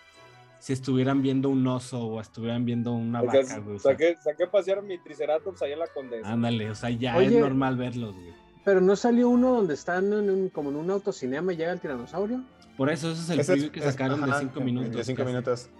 si 0.58 0.72
estuvieran 0.74 1.22
viendo 1.22 1.48
un 1.48 1.66
oso 1.66 2.04
o 2.06 2.20
estuvieran 2.20 2.64
viendo 2.64 2.92
una 2.92 3.22
O 3.22 3.30
sea, 3.30 3.42
vaca, 3.42 3.58
güey. 3.60 3.76
o 3.76 3.78
sea, 3.78 3.92
saqué, 3.92 4.16
saqué 4.22 4.44
a 4.44 4.50
pasear 4.50 4.82
mi 4.82 4.98
Triceratops 4.98 5.62
ahí 5.62 5.72
en 5.72 5.78
la 5.78 5.86
Condesa. 5.86 6.30
ándale, 6.30 6.70
o 6.70 6.74
sea, 6.74 6.90
ya 6.90 7.16
Oye. 7.16 7.26
es 7.28 7.32
normal 7.40 7.76
verlos, 7.76 8.14
güey. 8.14 8.34
Pero 8.64 8.80
no 8.82 8.94
salió 8.94 9.28
uno 9.30 9.54
donde 9.54 9.72
están 9.74 10.12
en 10.12 10.28
un, 10.28 10.48
como 10.50 10.68
en 10.70 10.76
un 10.76 10.90
autocinema 10.90 11.52
y 11.52 11.56
llega 11.56 11.72
el 11.72 11.80
tiranosaurio. 11.80 12.42
Por 12.76 12.90
eso 12.90 13.10
ese 13.10 13.22
es 13.22 13.30
el 13.30 13.40
es- 13.40 13.46
preview 13.46 13.70
que 13.70 13.78
es- 13.80 13.86
sacaron 13.86 14.20
de 14.20 14.30
ajá, 14.30 14.40
5 14.40 14.60
minutos. 14.60 14.92
De 14.96 15.04
cinco 15.04 15.18
casi. 15.22 15.30
minutos. 15.32 15.70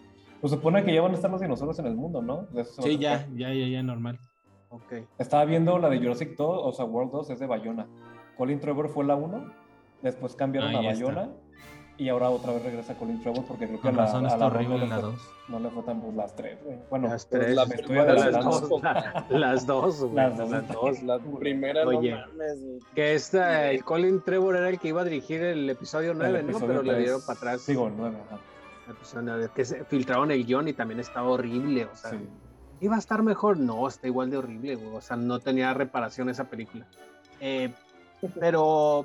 Pues 0.41 0.51
supone 0.53 0.83
que 0.83 0.95
ya 0.95 1.03
van 1.03 1.13
a 1.13 1.15
estar 1.17 1.31
los 1.31 1.43
dinosaurios 1.43 1.79
en 1.79 1.87
el 1.87 1.95
mundo, 1.95 2.23
¿no? 2.23 2.47
Sí, 2.83 2.97
ya, 2.97 3.27
ya, 3.35 3.53
ya, 3.53 3.67
ya, 3.69 3.83
normal. 3.83 4.19
Ok. 4.71 4.95
Estaba 5.19 5.45
viendo 5.45 5.79
la 5.79 5.91
de 5.91 5.99
Jurassic 5.99 6.35
2, 6.37 6.61
o 6.65 6.73
sea, 6.73 6.87
World 6.87 7.13
2 7.13 7.29
es 7.31 7.39
de 7.39 7.47
Bayona. 7.47 7.87
Colin 8.39 8.59
Trevor 8.61 8.89
fue 8.89 9.05
la 9.05 9.17
1, 9.17 9.53
después 10.03 10.35
cambiaron 10.35 10.75
Ah, 10.75 10.79
a 10.79 10.93
está. 10.93 11.05
Bayona 11.07 11.29
y 11.97 12.09
ahora 12.09 12.31
otra 12.31 12.53
vez 12.55 12.63
regresa 12.63 12.95
Colin 12.97 13.21
Trevor 13.21 13.45
porque 13.45 13.67
creo 13.67 13.79
que 13.79 13.89
Con 13.89 13.97
la, 13.97 14.05
razón 14.07 14.25
a 14.25 14.29
está 14.29 14.39
la 14.39 14.45
dos 14.47 14.55
horrible 14.55 14.75
no 14.79 14.85
le 14.85 14.89
la 14.89 14.97
fue- 15.01 15.11
2. 15.11 15.21
No 15.49 15.61
le 15.61 15.71
fue 15.71 15.83
tan 15.83 16.01
pues 16.01 16.15
las 16.15 16.35
tres, 16.37 16.59
güey. 16.65 16.79
Bueno, 16.89 17.09
Las 17.09 17.27
Pues 17.27 17.43
tres. 17.43 17.55
la 17.57 17.65
las 17.67 18.45
dos, 18.45 18.83
Las 19.31 19.67
dos, 19.67 20.01
güey. 20.05 20.15
Las 20.15 20.39
Las 20.39 20.69
dos. 20.69 20.81
dos. 20.81 21.03
La 21.03 21.19
primera, 21.19 21.87
Oye. 21.87 22.13
no 22.13 22.19
mames. 22.29 22.85
Que 22.95 23.15
esta, 23.15 23.71
el 23.71 23.85
Colin 23.85 24.23
Trevor 24.23 24.57
era 24.57 24.69
el 24.71 24.79
que 24.79 24.89
iba 24.89 25.03
a 25.03 25.05
dirigir 25.05 25.43
el 25.43 25.69
episodio 25.69 26.15
9, 26.15 26.39
El 26.39 26.47
¿no? 26.47 26.51
episodio 26.53 26.67
Pero 26.69 26.83
le 26.85 26.91
tres. 26.93 27.03
dieron 27.05 27.21
para 27.27 27.37
atrás. 27.39 27.67
Digo, 27.67 27.87
el 27.89 27.97
9, 27.97 28.17
ajá. 28.27 28.39
el 28.87 28.93
episodio 28.93 29.23
nueve, 29.23 29.51
que 29.55 29.65
se 29.67 29.85
filtraron 29.85 30.31
el 30.31 30.45
guion 30.47 30.69
y 30.69 30.73
también 30.73 31.01
estaba 31.01 31.29
horrible. 31.29 31.85
O 31.85 31.95
sea, 31.97 32.11
Sí. 32.13 32.19
iba 32.81 32.97
a 32.97 32.99
estar 32.99 33.23
mejor. 33.23 33.59
No, 33.59 33.87
está 33.87 34.07
igual 34.07 34.31
de 34.31 34.39
horrible, 34.39 34.77
güey. 34.77 34.97
O 34.97 35.01
sea, 35.03 35.17
no 35.17 35.39
tenía 35.41 35.75
reparación 35.75 36.31
esa 36.31 36.45
película. 36.45 36.87
Eh, 37.41 37.73
pero 38.39 39.05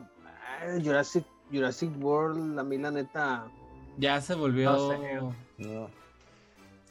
Jurassic, 0.83 1.25
Jurassic 1.51 1.91
World, 2.01 2.59
a 2.59 2.63
mí 2.63 2.77
la 2.77 2.91
neta. 2.91 3.47
Ya 3.97 4.19
se 4.21 4.35
volvió. 4.35 4.71
No 4.71 4.89
sé. 4.91 4.97
No. 5.59 6.05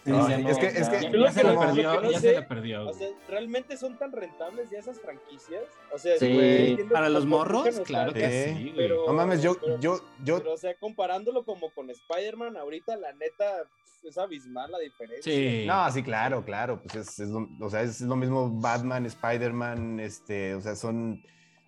Sí, 0.04 0.10
No, 0.10 0.28
ya 0.28 0.36
es 0.50 0.58
que- 0.58 0.66
es 0.66 0.74
ya- 0.90 0.90
que- 0.98 1.04
Ya, 1.04 1.10
lo 1.12 1.30
se 1.32 1.40
perdió, 1.42 1.94
lo 1.94 2.00
no 2.02 2.10
ya 2.10 2.20
sé- 2.20 2.28
se 2.34 2.40
le 2.40 2.42
perdió. 2.42 2.80
O 2.82 2.84
güey. 2.84 2.94
sea, 2.98 3.08
¿realmente 3.26 3.76
son 3.78 3.96
tan 3.98 4.12
rentables 4.12 4.68
ya 4.70 4.78
esas 4.78 5.00
franquicias? 5.00 5.62
O 5.94 5.98
sea, 5.98 6.18
Sí. 6.18 6.76
Para 6.92 7.08
los 7.08 7.24
morros, 7.24 7.80
claro 7.86 8.12
que 8.12 8.54
Sí. 8.54 8.72
Pero- 8.76 9.06
No 9.06 9.14
mames, 9.14 9.42
yo, 9.42 9.54
pero- 9.58 9.80
yo, 9.80 10.00
yo, 10.22 10.38
Pero, 10.40 10.52
o 10.52 10.56
sea, 10.58 10.74
comparándolo 10.78 11.42
como 11.46 11.70
con 11.70 11.88
Spider-Man, 11.88 12.54
ahorita 12.58 12.96
la 12.98 13.14
neta 13.14 13.64
es 14.02 14.18
abismal 14.18 14.70
la 14.72 14.78
diferencia. 14.80 15.32
Sí. 15.32 15.64
No, 15.66 15.90
sí, 15.90 16.02
claro, 16.02 16.44
claro. 16.44 16.82
Pues 16.82 16.96
es, 16.96 17.20
es 17.20 17.28
lo, 17.30 17.48
o 17.62 17.70
sea, 17.70 17.80
es 17.80 18.02
lo 18.02 18.14
mismo 18.16 18.50
Batman, 18.60 19.06
Spider-Man, 19.06 20.00
este, 20.00 20.54
o 20.54 20.60
sea, 20.60 20.76
son, 20.76 21.22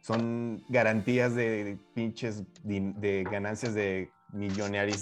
son 0.06 0.62
garantías 0.68 1.34
de 1.34 1.76
pinches 1.92 2.44
din- 2.62 2.94
de 3.00 3.24
ganancias 3.24 3.74
de 3.74 4.08
millonarias. 4.32 5.00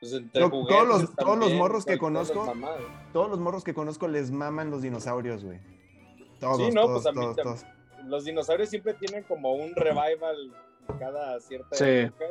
Pues 0.00 0.12
entre 0.12 0.40
Yo- 0.40 0.50
juguetes 0.50 0.76
todos 0.76 0.88
los- 0.88 1.14
todos 1.14 1.38
los 1.38 1.52
morros 1.52 1.84
que 1.86 1.96
conozco. 1.96 2.52
Todos 3.12 3.30
los 3.30 3.38
morros 3.38 3.62
que 3.62 3.72
conozco 3.72 4.08
les 4.08 4.32
maman 4.32 4.70
los 4.72 4.82
dinosaurios, 4.82 5.44
güey. 5.44 5.60
Todos, 6.40 6.56
Sí, 6.56 6.70
no, 6.74 6.82
todos, 6.86 7.02
pues 7.04 7.06
a 7.06 7.12
mí 7.12 7.20
todos, 7.20 7.36
también. 7.36 7.56
todos. 7.56 8.04
Los 8.06 8.24
dinosaurios 8.24 8.68
siempre 8.68 8.94
tienen 8.94 9.22
como 9.22 9.54
un 9.54 9.76
revival 9.76 10.52
cada 10.98 11.38
cierta 11.38 11.76
Sí. 11.76 11.84
época. 11.84 12.24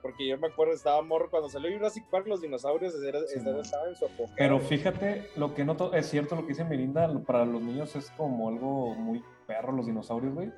Porque 0.00 0.26
yo 0.26 0.38
me 0.38 0.46
acuerdo, 0.46 0.72
estaba 0.72 1.02
morro 1.02 1.28
cuando 1.30 1.48
salió 1.50 1.70
Jurassic 1.76 2.08
Park, 2.10 2.26
los 2.26 2.40
dinosaurios 2.40 2.94
era- 3.02 3.20
Sí, 3.26 3.38
era- 3.40 3.52
no. 3.52 3.60
estaban 3.60 3.90
en 3.90 3.96
su 3.96 4.06
época. 4.06 4.32
Pero 4.38 4.60
fíjate, 4.60 5.28
lo 5.36 5.52
que 5.54 5.64
noto 5.64 5.92
es 5.92 6.06
cierto 6.08 6.36
lo 6.36 6.42
que 6.42 6.48
dice 6.48 6.64
Melinda, 6.64 7.06
lo- 7.06 7.22
para 7.22 7.44
los 7.44 7.60
niños 7.60 7.94
es 7.96 8.10
como 8.12 8.48
algo 8.48 8.94
muy 8.94 9.22
perro 9.46 9.72
los 9.72 9.86
dinosaurios, 9.86 10.34
güey. 10.34 10.50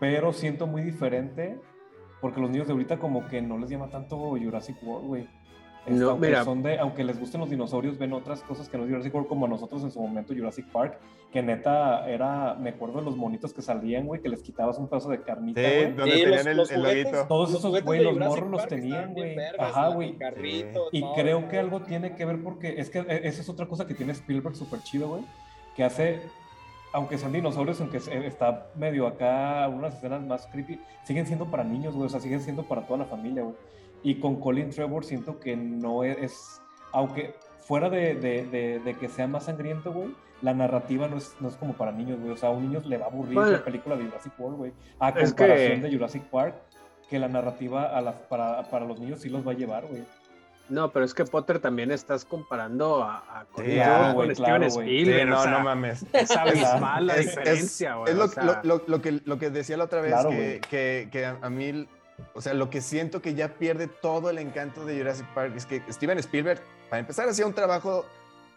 Pero 0.00 0.32
siento 0.32 0.66
muy 0.66 0.82
diferente 0.82 1.58
porque 2.20 2.40
los 2.40 2.50
niños 2.50 2.66
de 2.66 2.72
ahorita 2.72 2.98
como 2.98 3.26
que 3.28 3.40
no 3.42 3.58
les 3.58 3.70
llama 3.70 3.88
tanto 3.90 4.16
Jurassic 4.30 4.76
World, 4.82 5.06
güey. 5.06 5.28
Este, 5.86 6.00
No, 6.00 6.10
aunque, 6.10 6.26
mira. 6.26 6.44
son 6.44 6.62
de, 6.62 6.78
aunque 6.78 7.02
les 7.04 7.18
gusten 7.18 7.40
los 7.40 7.48
dinosaurios, 7.48 7.96
ven 7.96 8.12
otras 8.12 8.42
cosas 8.42 8.68
que 8.68 8.76
no 8.76 8.84
es 8.84 8.90
Jurassic 8.90 9.14
World, 9.14 9.28
como 9.28 9.46
a 9.46 9.48
nosotros 9.48 9.82
en 9.84 9.90
su 9.90 10.00
momento 10.02 10.34
Jurassic 10.34 10.66
Park, 10.70 10.98
que 11.32 11.40
neta 11.40 12.06
era, 12.10 12.54
me 12.56 12.70
acuerdo 12.70 12.98
de 12.98 13.04
los 13.06 13.16
monitos 13.16 13.54
que 13.54 13.62
salían, 13.62 14.04
güey, 14.06 14.20
que 14.20 14.28
les 14.28 14.42
quitabas 14.42 14.76
un 14.78 14.88
pedazo 14.88 15.08
de 15.08 15.22
carnita, 15.22 15.60
Sí, 15.62 15.66
güey. 15.66 15.92
donde 15.94 16.12
Sí, 16.16 16.22
tenían 16.24 16.36
los- 16.36 16.46
el, 16.46 16.56
los 16.56 16.70
el 16.72 16.80
juguetes-. 16.80 17.28
Todos 17.28 17.50
Los 17.52 17.60
esos, 17.64 17.82
güey, 17.84 18.02
los 18.02 18.18
morros 18.18 18.50
los 18.50 18.66
tenían, 18.68 19.14
güey. 19.14 19.36
Ajá, 19.58 19.88
güey. 19.88 20.16
carrito, 20.18 20.88
Y 20.92 21.00
todo, 21.00 21.14
creo 21.14 21.48
que 21.48 21.58
algo 21.58 21.80
tiene 21.80 22.14
que 22.14 22.24
ver 22.26 22.42
porque 22.42 22.78
es 22.80 22.90
que 22.90 22.98
eh, 22.98 23.20
esa 23.24 23.40
es 23.40 23.48
otra 23.48 23.66
cosa 23.66 23.86
que 23.86 23.94
tiene 23.94 24.12
Spielberg 24.12 24.56
súper 24.56 24.80
chido, 24.82 25.08
güey. 25.08 25.22
Que 25.74 25.84
hace, 25.84 26.20
aunque 26.92 27.18
sean 27.18 27.32
dinosaurios, 27.32 27.80
aunque 27.80 27.98
está 27.98 28.66
medio 28.74 29.06
acá, 29.06 29.68
unas 29.68 29.94
escenas 29.94 30.22
más 30.22 30.46
creepy, 30.46 30.80
siguen 31.04 31.26
siendo 31.26 31.46
para 31.50 31.64
niños, 31.64 31.94
güey. 31.94 32.06
O 32.06 32.08
sea, 32.08 32.20
siguen 32.20 32.40
siendo 32.40 32.62
para 32.64 32.82
toda 32.86 32.98
la 33.00 33.04
familia, 33.04 33.42
güey. 33.42 33.54
Y 34.02 34.16
con 34.20 34.36
Colin 34.40 34.70
Trevor 34.70 35.04
siento 35.04 35.38
que 35.40 35.56
no 35.56 36.04
es, 36.04 36.62
aunque 36.92 37.34
fuera 37.58 37.90
de, 37.90 38.14
de- 38.14 38.46
de- 38.46 38.78
de 38.80 38.94
que 38.94 39.08
sea 39.08 39.26
más 39.26 39.44
sangriento, 39.44 39.92
güey, 39.92 40.14
la 40.40 40.54
narrativa 40.54 41.08
no 41.08 41.16
es, 41.16 41.34
no 41.40 41.48
es 41.48 41.56
como 41.56 41.72
para 41.74 41.90
niños, 41.92 42.18
güey. 42.20 42.30
O 42.32 42.36
sea, 42.36 42.48
a 42.50 42.52
un 42.52 42.62
niño 42.62 42.80
le 42.84 42.96
va 42.96 43.06
a 43.06 43.08
aburrir 43.08 43.34
Bueno. 43.34 43.50
la 43.50 43.64
película 43.64 43.96
de 43.96 44.04
Jurassic 44.04 44.32
World, 44.38 44.56
güey. 44.56 44.72
A 45.00 45.12
comparación 45.12 45.80
que- 45.80 45.88
de 45.88 45.92
Jurassic 45.92 46.22
Park, 46.24 46.54
que 47.10 47.18
la 47.18 47.28
narrativa 47.28 47.84
a 47.96 48.00
la- 48.00 48.12
para, 48.12 48.62
para 48.70 48.84
los 48.84 49.00
niños 49.00 49.20
sí 49.20 49.28
los 49.28 49.46
va 49.46 49.52
a 49.52 49.54
llevar, 49.54 49.84
güey. 49.86 50.04
No, 50.68 50.92
pero 50.92 51.04
es 51.04 51.14
que 51.14 51.24
Potter 51.24 51.60
también 51.60 51.90
estás 51.90 52.24
comparando 52.24 53.02
a, 53.02 53.18
a 53.40 53.44
Sí, 53.44 53.48
con 53.54 54.14
güey, 54.14 54.34
Steven 54.34 54.34
claro, 54.34 54.68
güey. 54.70 54.88
Sí, 54.88 54.98
Spielberg. 55.00 55.28
no, 55.28 55.38
o 55.38 55.42
sea, 55.42 55.50
no 55.52 55.60
mames. 55.60 56.04
Es 56.12 56.30
abismal 56.36 57.06
la 57.06 57.16
diferencia, 57.16 57.94
güey. 57.94 58.12
Es 58.12 58.18
lo, 58.18 58.24
o 58.24 58.28
sea, 58.28 58.42
lo- 58.44 58.60
lo- 58.62 58.82
lo 58.86 59.00
que, 59.02 59.20
lo 59.24 59.38
que 59.38 59.50
decía 59.50 59.76
la 59.76 59.84
otra 59.84 60.00
vez, 60.02 60.12
Claro, 60.12 60.30
que, 60.30 60.36
güey. 60.36 60.60
que, 60.60 61.08
que 61.10 61.24
a, 61.26 61.38
a 61.40 61.48
mí, 61.50 61.88
o 62.34 62.40
sea, 62.42 62.52
lo 62.54 62.68
que 62.68 62.80
siento 62.82 63.22
que 63.22 63.34
ya 63.34 63.54
pierde 63.54 63.86
todo 63.88 64.28
el 64.30 64.38
encanto 64.38 64.84
de 64.84 64.98
Jurassic 64.98 65.26
Park 65.34 65.52
es 65.56 65.64
que 65.66 65.82
Steven 65.90 66.18
Spielberg, 66.18 66.60
para 66.90 67.00
empezar, 67.00 67.28
hacía 67.28 67.46
un 67.46 67.54
trabajo 67.54 68.04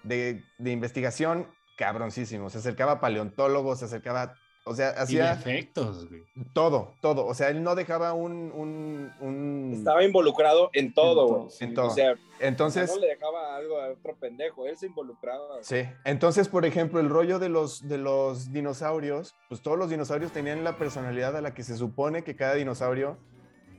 de, 0.04 0.44
de 0.58 0.72
investigación 0.72 1.48
cabroncísimo. 1.78 2.50
Se 2.50 2.58
acercaba 2.58 2.94
a 2.94 3.00
paleontólogos, 3.00 3.80
se 3.80 3.86
acercaba, 3.86 4.36
o 4.64 4.76
sea, 4.76 4.90
hacía 4.90 5.34
efectos, 5.34 6.08
güey. 6.08 6.24
todo, 6.54 6.94
todo. 7.02 7.26
O 7.26 7.34
sea, 7.34 7.50
él 7.50 7.64
no 7.64 7.74
dejaba 7.76 8.14
un... 8.14 8.52
un, 8.54 9.12
un- 9.20 9.74
Estaba 9.74 10.04
involucrado 10.04 10.70
en 10.74 10.94
todo, 10.94 11.28
güey. 11.28 11.50
En 11.60 11.74
todo. 11.74 11.88
O 11.88 11.90
sea, 11.90 12.16
Entonces... 12.40 12.90
no 12.94 13.00
le 13.00 13.08
dejaba 13.08 13.56
algo 13.56 13.80
a 13.80 13.90
otro 13.90 14.16
pendejo, 14.16 14.68
él 14.68 14.78
se 14.78 14.86
involucraba. 14.86 15.58
Sí, 15.62 15.84
entonces, 16.06 16.48
por 16.48 16.66
ejemplo, 16.66 17.00
el 17.00 17.10
rollo 17.10 17.40
de 17.40 17.50
los, 17.50 17.88
de 17.88 17.98
los 17.98 18.52
dinosaurios, 18.54 19.36
pues 19.50 19.62
todos 19.62 19.78
los 19.80 19.90
dinosaurios 19.90 20.32
tenían 20.32 20.64
la 20.64 20.78
personalidad 20.78 21.36
a 21.36 21.42
la 21.42 21.54
que 21.54 21.64
se 21.64 21.76
supone 21.76 22.24
que 22.24 22.36
cada 22.36 22.54
dinosaurio 22.54 23.18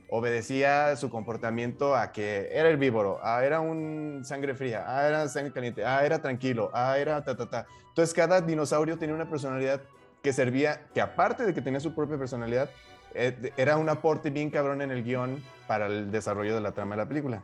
obedecía 0.09 0.95
su 0.95 1.09
comportamiento 1.09 1.95
a 1.95 2.11
que 2.11 2.49
era 2.51 2.69
herbívoro, 2.69 3.19
ah, 3.23 3.43
era 3.43 3.61
un 3.61 4.21
sangre 4.23 4.53
fría, 4.53 4.83
ah, 4.85 5.07
era 5.07 5.27
sangre 5.27 5.51
caliente, 5.53 5.83
ah, 5.85 6.05
era 6.05 6.21
tranquilo, 6.21 6.69
ah, 6.73 6.97
era 6.99 7.23
ta, 7.23 7.35
ta, 7.35 7.49
ta. 7.49 7.65
Entonces, 7.87 8.13
cada 8.13 8.41
dinosaurio 8.41 8.97
tenía 8.97 9.15
una 9.15 9.29
personalidad 9.29 9.81
que 10.23 10.33
servía, 10.33 10.87
que 10.93 11.01
aparte 11.01 11.45
de 11.45 11.53
que 11.53 11.61
tenía 11.61 11.81
su 11.81 11.93
propia 11.93 12.17
personalidad, 12.17 12.69
eh, 13.13 13.53
era 13.57 13.77
un 13.77 13.89
aporte 13.89 14.29
bien 14.29 14.49
cabrón 14.49 14.81
en 14.81 14.89
el 14.89 15.03
guion 15.03 15.43
para 15.67 15.87
el 15.87 16.11
desarrollo 16.11 16.55
de 16.55 16.61
la 16.61 16.71
trama 16.71 16.95
de 16.95 17.03
la 17.03 17.07
película. 17.07 17.43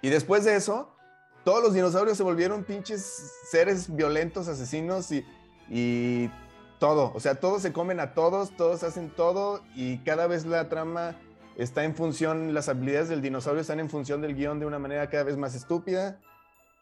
Y 0.00 0.08
después 0.08 0.44
de 0.44 0.54
eso, 0.54 0.94
todos 1.44 1.62
los 1.62 1.74
dinosaurios 1.74 2.16
se 2.16 2.22
volvieron 2.22 2.64
pinches 2.64 3.32
seres 3.50 3.94
violentos, 3.94 4.48
asesinos 4.48 5.10
y, 5.10 5.26
y 5.68 6.30
todo. 6.78 7.12
O 7.14 7.20
sea, 7.20 7.34
todos 7.34 7.60
se 7.60 7.72
comen 7.72 7.98
a 8.00 8.14
todos, 8.14 8.56
todos 8.56 8.84
hacen 8.84 9.10
todo 9.10 9.60
y 9.74 9.98
cada 9.98 10.28
vez 10.28 10.46
la 10.46 10.68
trama 10.68 11.16
está 11.56 11.84
en 11.84 11.94
función, 11.96 12.54
las 12.54 12.68
habilidades 12.68 13.08
del 13.08 13.20
dinosaurio 13.20 13.60
están 13.60 13.80
en 13.80 13.90
función 13.90 14.20
del 14.22 14.36
guion 14.36 14.60
de 14.60 14.66
una 14.66 14.78
manera 14.78 15.10
cada 15.10 15.24
vez 15.24 15.36
más 15.36 15.56
estúpida. 15.56 16.20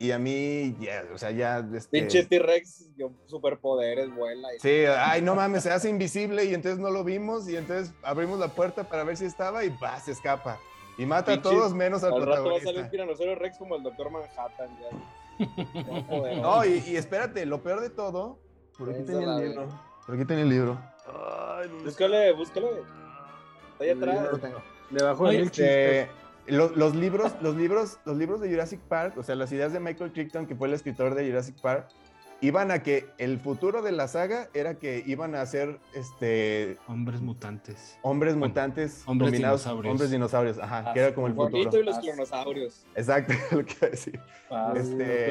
Y 0.00 0.12
a 0.12 0.18
mí, 0.18 0.76
ya, 0.78 1.04
o 1.12 1.18
sea, 1.18 1.32
ya... 1.32 1.58
este, 1.74 1.98
Pinche 2.00 2.24
T-Rex, 2.24 2.90
yo, 2.96 3.10
superpoderes, 3.26 4.14
vuela. 4.14 4.46
Y... 4.54 4.60
Sí, 4.60 4.84
ay, 4.86 5.22
no 5.22 5.34
mames, 5.34 5.64
se 5.64 5.72
hace 5.72 5.88
invisible 5.90 6.44
y 6.44 6.54
entonces 6.54 6.78
no 6.78 6.90
lo 6.90 7.02
vimos 7.02 7.48
y 7.48 7.56
entonces 7.56 7.92
abrimos 8.02 8.38
la 8.38 8.46
puerta 8.48 8.84
para 8.84 9.02
ver 9.02 9.16
si 9.16 9.24
estaba 9.24 9.64
y 9.64 9.70
va, 9.82 9.98
se 9.98 10.12
escapa. 10.12 10.58
Y 10.98 11.04
mata 11.06 11.32
a 11.32 11.42
todos 11.42 11.74
menos 11.74 12.04
al 12.04 12.12
Al 12.14 12.26
rato 12.26 12.30
va 12.30 12.36
a 12.36 12.42
salir 12.42 12.52
un 12.52 12.60
protagonista. 12.62 12.90
tiranosaurio 12.90 13.34
Rex 13.36 13.58
como 13.58 13.74
el 13.76 13.82
Doctor 13.82 14.10
Manhattan. 14.10 14.68
Ya. 14.80 14.88
No, 16.42 16.64
y, 16.64 16.82
y 16.86 16.96
espérate, 16.96 17.44
lo 17.46 17.62
peor 17.62 17.80
de 17.80 17.90
todo. 17.90 18.38
Por 18.76 18.90
aquí 18.90 19.02
tenía 19.04 19.34
el 19.34 19.40
de- 19.40 19.48
libro. 19.48 19.68
Por 20.06 20.14
aquí 20.14 20.24
tenía 20.24 20.42
el 20.44 20.48
libro. 20.50 20.78
Ay. 21.06 21.68
Búscale, 21.84 22.32
búscale. 22.32 22.66
Está 23.72 23.84
ahí 23.84 23.94
No 23.94 24.06
lo 24.06 24.12
atrás. 24.12 24.40
tengo. 24.40 24.62
Debajo 24.90 25.22
de 25.24 25.28
Oye, 25.30 25.38
mil 25.38 25.50
chistes. 25.50 25.68
Este, 25.68 26.10
los, 26.50 26.76
los 26.76 26.94
libros, 26.96 27.32
los 27.40 27.56
libros, 27.56 27.98
los 28.04 28.16
libros 28.16 28.40
de 28.40 28.48
Jurassic 28.50 28.80
Park, 28.80 29.16
o 29.18 29.22
sea, 29.22 29.34
las 29.34 29.50
ideas 29.52 29.72
de 29.72 29.80
Michael 29.80 30.12
Crichton, 30.12 30.46
que 30.46 30.54
fue 30.54 30.68
el 30.68 30.74
escritor 30.74 31.14
de 31.14 31.26
Jurassic 31.26 31.60
Park, 31.60 31.88
iban 32.40 32.70
a 32.70 32.82
que 32.84 33.06
el 33.18 33.38
futuro 33.40 33.82
de 33.82 33.90
la 33.90 34.06
saga 34.06 34.48
era 34.54 34.74
que 34.74 35.02
iban 35.06 35.34
a 35.34 35.44
ser 35.44 35.78
este 35.94 36.76
Hombres 36.86 37.20
mutantes. 37.20 37.98
hombres 38.02 38.34
Bueno, 38.34 38.46
mutantes 38.48 39.02
hombres 39.06 39.32
dominados- 39.32 39.62
dinosaurios. 39.62 39.90
hombres 39.92 40.10
dinosaurios, 40.10 40.58
ajá, 40.58 40.84
Ah, 40.86 40.92
que 40.94 41.00
era 41.00 41.14
como 41.14 41.26
el 41.26 41.34
futuro. 41.34 41.78
y 41.80 41.82
los 41.82 41.98
clonosaurios. 41.98 42.86
Exacto, 42.94 43.32
lo 43.50 43.64
que 43.64 43.72
iba 43.74 43.86
a 43.86 43.90
decir. 43.90 44.20
Ah, 44.50 44.72
Este. 44.76 45.30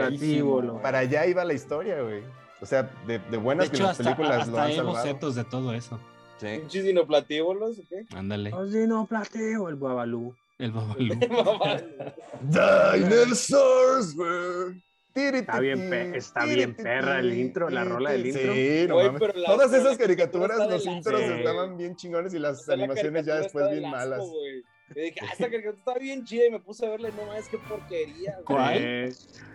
Para 0.82 1.00
allá 1.00 1.26
iba 1.26 1.44
la 1.46 1.54
historia, 1.54 2.02
güey. 2.02 2.22
O 2.60 2.66
sea, 2.66 2.90
de, 3.06 3.20
de 3.20 3.30
De 3.30 3.38
buenas 3.38 3.70
que 3.70 3.76
hecho, 3.78 3.84
las 3.84 3.92
hasta, 4.00 4.04
películas 4.16 4.36
lo 4.36 4.44
hasta 4.58 4.64
han 4.64 4.70
hay 4.70 4.76
salvado. 4.76 4.98
bocetos 4.98 5.36
de 5.36 5.44
todo 5.46 5.74
eso. 5.74 6.00
Sí. 6.40 6.48
Pinches 6.60 6.84
dinoplatíbulos, 6.84 7.80
¿o 7.80 7.84
qué? 7.88 8.06
Ándale, 8.16 8.52
no, 8.88 9.06
plateo, 9.06 9.70
el 9.70 9.76
babalú. 9.76 10.36
El 10.60 10.72
babalú. 10.72 11.16
Dinosaurs, 12.42 14.16
güey. 14.16 14.84
Está 15.16 15.60
bien 15.60 16.14
está 16.14 16.46
bien 16.46 16.76
perra 16.76 17.20
el 17.20 17.34
intro, 17.34 17.70
la 17.72 17.84
rola 17.84 18.12
del 18.12 18.28
intro. 18.28 18.54
Sí, 18.54 18.86
no 18.88 18.98
mames. 18.98 19.22
Todas 19.48 19.74
esas 19.74 19.98
caricaturas, 19.98 20.58
caricatura 20.58 20.68
los 20.68 20.86
intros 20.86 21.20
la- 21.20 21.38
estaban 21.38 21.76
bien 21.78 21.96
chingones 21.96 22.34
y 22.36 22.40
las 22.40 22.70
animaciones 22.70 23.26
ya 23.26 23.38
después 23.38 23.68
bien 23.72 23.86
asco, 23.86 24.32
malas. 24.90 24.94
güey. 24.96 25.06
Y 25.08 25.10
dije, 25.10 25.20
ah, 25.24 25.30
esta 25.32 25.50
caricatura 25.50 25.78
está 25.78 26.00
bien 26.00 26.24
chida 26.26 26.46
y 26.46 26.52
me 26.52 26.60
puse 26.60 26.86
a 26.86 26.90
verla 26.90 27.10
y 27.10 27.12
no 27.14 27.26
mames, 27.26 27.48
qué 27.50 27.58
porquería. 27.58 28.34
güey. 28.34 28.46
¿Cuál? 28.46 28.78
Eh, 28.80 29.14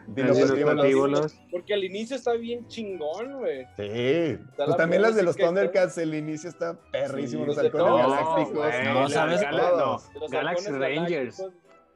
Dinoplatíbulos. 0.09 0.57
Dinoplatíbulos. 0.57 1.37
Porque 1.51 1.75
al 1.75 1.85
inicio 1.85 2.17
está 2.17 2.33
bien 2.33 2.67
chingón, 2.69 3.39
güey. 3.39 3.65
Sí. 3.77 3.83
Está 3.83 4.55
Pues 4.57 4.69
la 4.69 4.77
también 4.77 5.03
las 5.03 5.15
de 5.15 5.23
los. 5.23 5.37
Thundercats, 5.37 5.97
el 5.99 6.15
inicio 6.15 6.49
está 6.51 6.77
perrísimo, 6.91 7.43
Sí, 7.45 7.47
los 7.47 7.57
los 7.57 7.57
de 7.57 7.63
halcones 7.79 8.07
galácticos. 8.07 8.75
No, 8.95 9.09
¿sabes? 9.09 9.41
Gal- 9.41 9.57
no. 9.57 9.99
De 10.15 10.21
los 10.21 10.31
Galaxy 10.31 10.71
Rangers. 10.71 11.39
galácticos, 11.39 11.53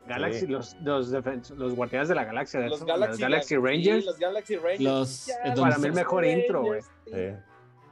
Galaxy, 0.06 0.40
Sí. 0.40 0.46
los, 0.46 0.76
los, 0.82 1.50
los 1.50 1.74
guardianes 1.74 2.08
de 2.08 2.14
la 2.14 2.24
galaxia. 2.24 2.60
de 2.60 2.68
Los 2.68 2.84
Galaxy, 2.84 3.20
Galaxy 3.20 3.48
sí, 3.48 3.56
Rangers. 3.56 4.04
los 4.06 4.18
Galaxy 4.20 4.56
Rangers. 4.56 4.80
Los- 4.82 5.28
eh, 5.28 5.32
los 5.46 5.60
Para 5.60 5.78
mí 5.78 5.86
el 5.86 5.90
Galaxy 5.90 5.90
mejor 5.90 6.24
intro, 6.24 6.62
güey. 6.62 6.80
Sí. 7.06 7.12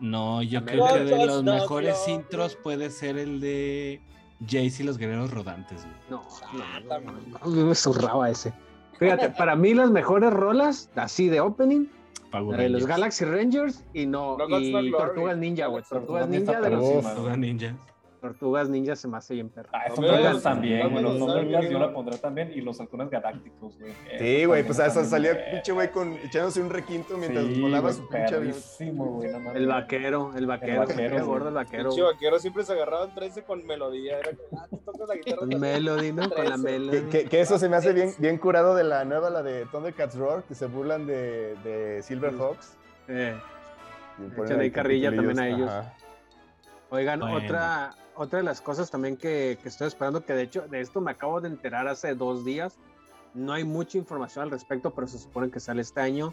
No, 0.01 0.43
yo 0.43 0.65
creo 0.65 0.87
que 0.87 1.01
los 1.01 1.11
de 1.11 1.27
los 1.27 1.45
mejores 1.45 2.07
intros 2.09 2.55
puede 2.57 2.91
ser 2.91 3.17
el 3.19 3.41
de 3.41 4.01
Jace 4.41 4.83
y 4.83 4.87
los 4.87 4.99
guerreros 4.99 5.31
rodantes. 5.31 5.85
güey. 5.85 5.95
No, 6.11 6.23
Ah, 6.63 6.81
no, 7.05 7.13
no, 7.13 7.55
no, 7.57 7.67
me 7.67 7.75
zurraba 7.75 8.31
ese. 8.31 8.53
Fíjate, 8.99 9.31
para 9.39 9.57
mí 9.57 9.75
las 9.75 9.91
mejores 9.91 10.33
rolas, 10.33 10.91
así 10.97 11.29
de 11.29 11.41
opening, 11.41 11.87
la 12.33 12.57
de 12.57 12.69
los. 12.69 12.87
Galaxy 12.87 13.25
Rangers 13.25 13.85
y 13.93 14.07
no, 14.07 14.37
y. 14.59 14.91
Tortugas 14.91 15.37
Ninja, 15.39 15.67
güey. 15.67 15.85
Tortugas 15.89 16.29
Ninja 16.29 16.61
de 16.61 16.71
los. 16.71 17.03
Tortugas 17.03 17.39
Ninja. 17.39 17.75
Tortugas 18.25 18.71
Ninja 18.71 18.97
se 18.97 19.07
me 19.07 19.19
hace 19.19 19.35
bien 19.35 19.51
perra. 19.51 19.69
Ah, 19.73 19.85
los- 19.91 20.43
también, 20.43 20.89
güey. 20.91 21.03
Los 21.03 21.19
Thundercats 21.19 21.69
yo 21.69 21.79
la 21.79 21.93
pondré 21.93 22.17
también. 22.17 22.51
Y 22.55 22.63
los 22.63 22.81
halcones 22.81 23.11
galácticos, 23.11 23.79
güey. 23.79 23.93
Sí, 24.19 24.45
güey, 24.47 24.65
pues 24.65 24.81
a 24.81 24.87
esa 24.87 25.01
Esos 25.01 25.11
salía 25.11 25.51
pinche 25.51 25.73
güey 25.73 25.91
con 25.91 26.15
echándose 26.15 26.63
un 26.63 26.71
requinto 26.71 27.19
mientras 27.19 27.45
Sí, 27.47 27.61
volaba 27.61 27.93
su 27.93 28.09
pinche 28.09 28.35
avión. 28.35 28.55
El 29.55 29.67
vaquero, 29.67 30.33
el 30.35 30.47
vaquero, 30.47 30.81
vaquero, 30.81 30.97
que 30.97 31.09
güey. 31.11 31.21
gordo 31.27 31.49
el 31.49 31.55
vaquero. 31.55 31.91
Pinche 31.91 32.03
vaquero 32.03 32.39
siempre 32.39 32.65
se 32.65 32.73
agarraban 32.73 33.15
13 33.15 33.43
con 33.43 33.67
melodía. 33.67 34.19
Era 34.21 34.31
como, 34.31 34.63
ah, 34.63 34.67
tú 34.71 34.77
tocas 34.79 35.09
la 35.09 35.15
guitarra. 35.17 35.37
Con. 35.41 35.49
Melody, 35.61 36.13
¿no? 36.13 36.31
Con 36.31 36.49
la. 36.49 36.57
Melody. 36.57 37.01
Que, 37.03 37.09
que- 37.09 37.29
que 37.29 37.41
eso 37.43 37.59
se 37.59 37.69
me 37.69 37.77
hace 37.77 37.93
bien, 37.93 38.11
bien 38.19 38.39
curado 38.39 38.75
de 38.75 38.85
la 38.85 39.05
nueva, 39.05 39.29
la 39.29 39.43
de 39.43 39.67
Thundercats 39.67 40.17
Roar, 40.17 40.45
que 40.45 40.55
se 40.55 40.65
burlan 40.65 41.07
de, 41.07 41.57
de 41.63 42.03
Silverhawks. 42.03 42.77
Eh, 43.09 43.35
Echan 44.43 44.61
ahí 44.61 44.71
carrilla 44.71 45.15
también 45.15 45.39
a 45.39 45.49
ellos. 45.49 45.69
Ajá. 45.71 45.93
Oigan, 46.91 47.19
Bueno. 47.21 47.37
otra, 47.37 47.91
otra 48.17 48.39
de 48.39 48.45
las 48.45 48.61
cosas 48.61 48.91
también 48.91 49.17
que, 49.17 49.59
que 49.63 49.69
estoy 49.69 49.89
esperando, 49.89 50.25
que 50.25 50.33
de 50.33 50.43
hecho 50.43 50.67
de 50.69 50.81
esto 50.81 51.01
me 51.01 51.11
acabo 51.11 51.41
de 51.41 51.49
enterar 51.49 51.89
hace 51.89 52.15
dos 52.15 52.45
días. 52.45 52.79
No 53.35 53.53
hay 53.53 53.65
mucha 53.65 53.99
información 53.99 54.45
al 54.45 54.51
respecto, 54.51 54.93
pero 54.93 55.07
se 55.07 55.19
supone 55.19 55.51
que 55.51 55.61
sale 55.61 55.83
este 55.83 56.01
año. 56.01 56.33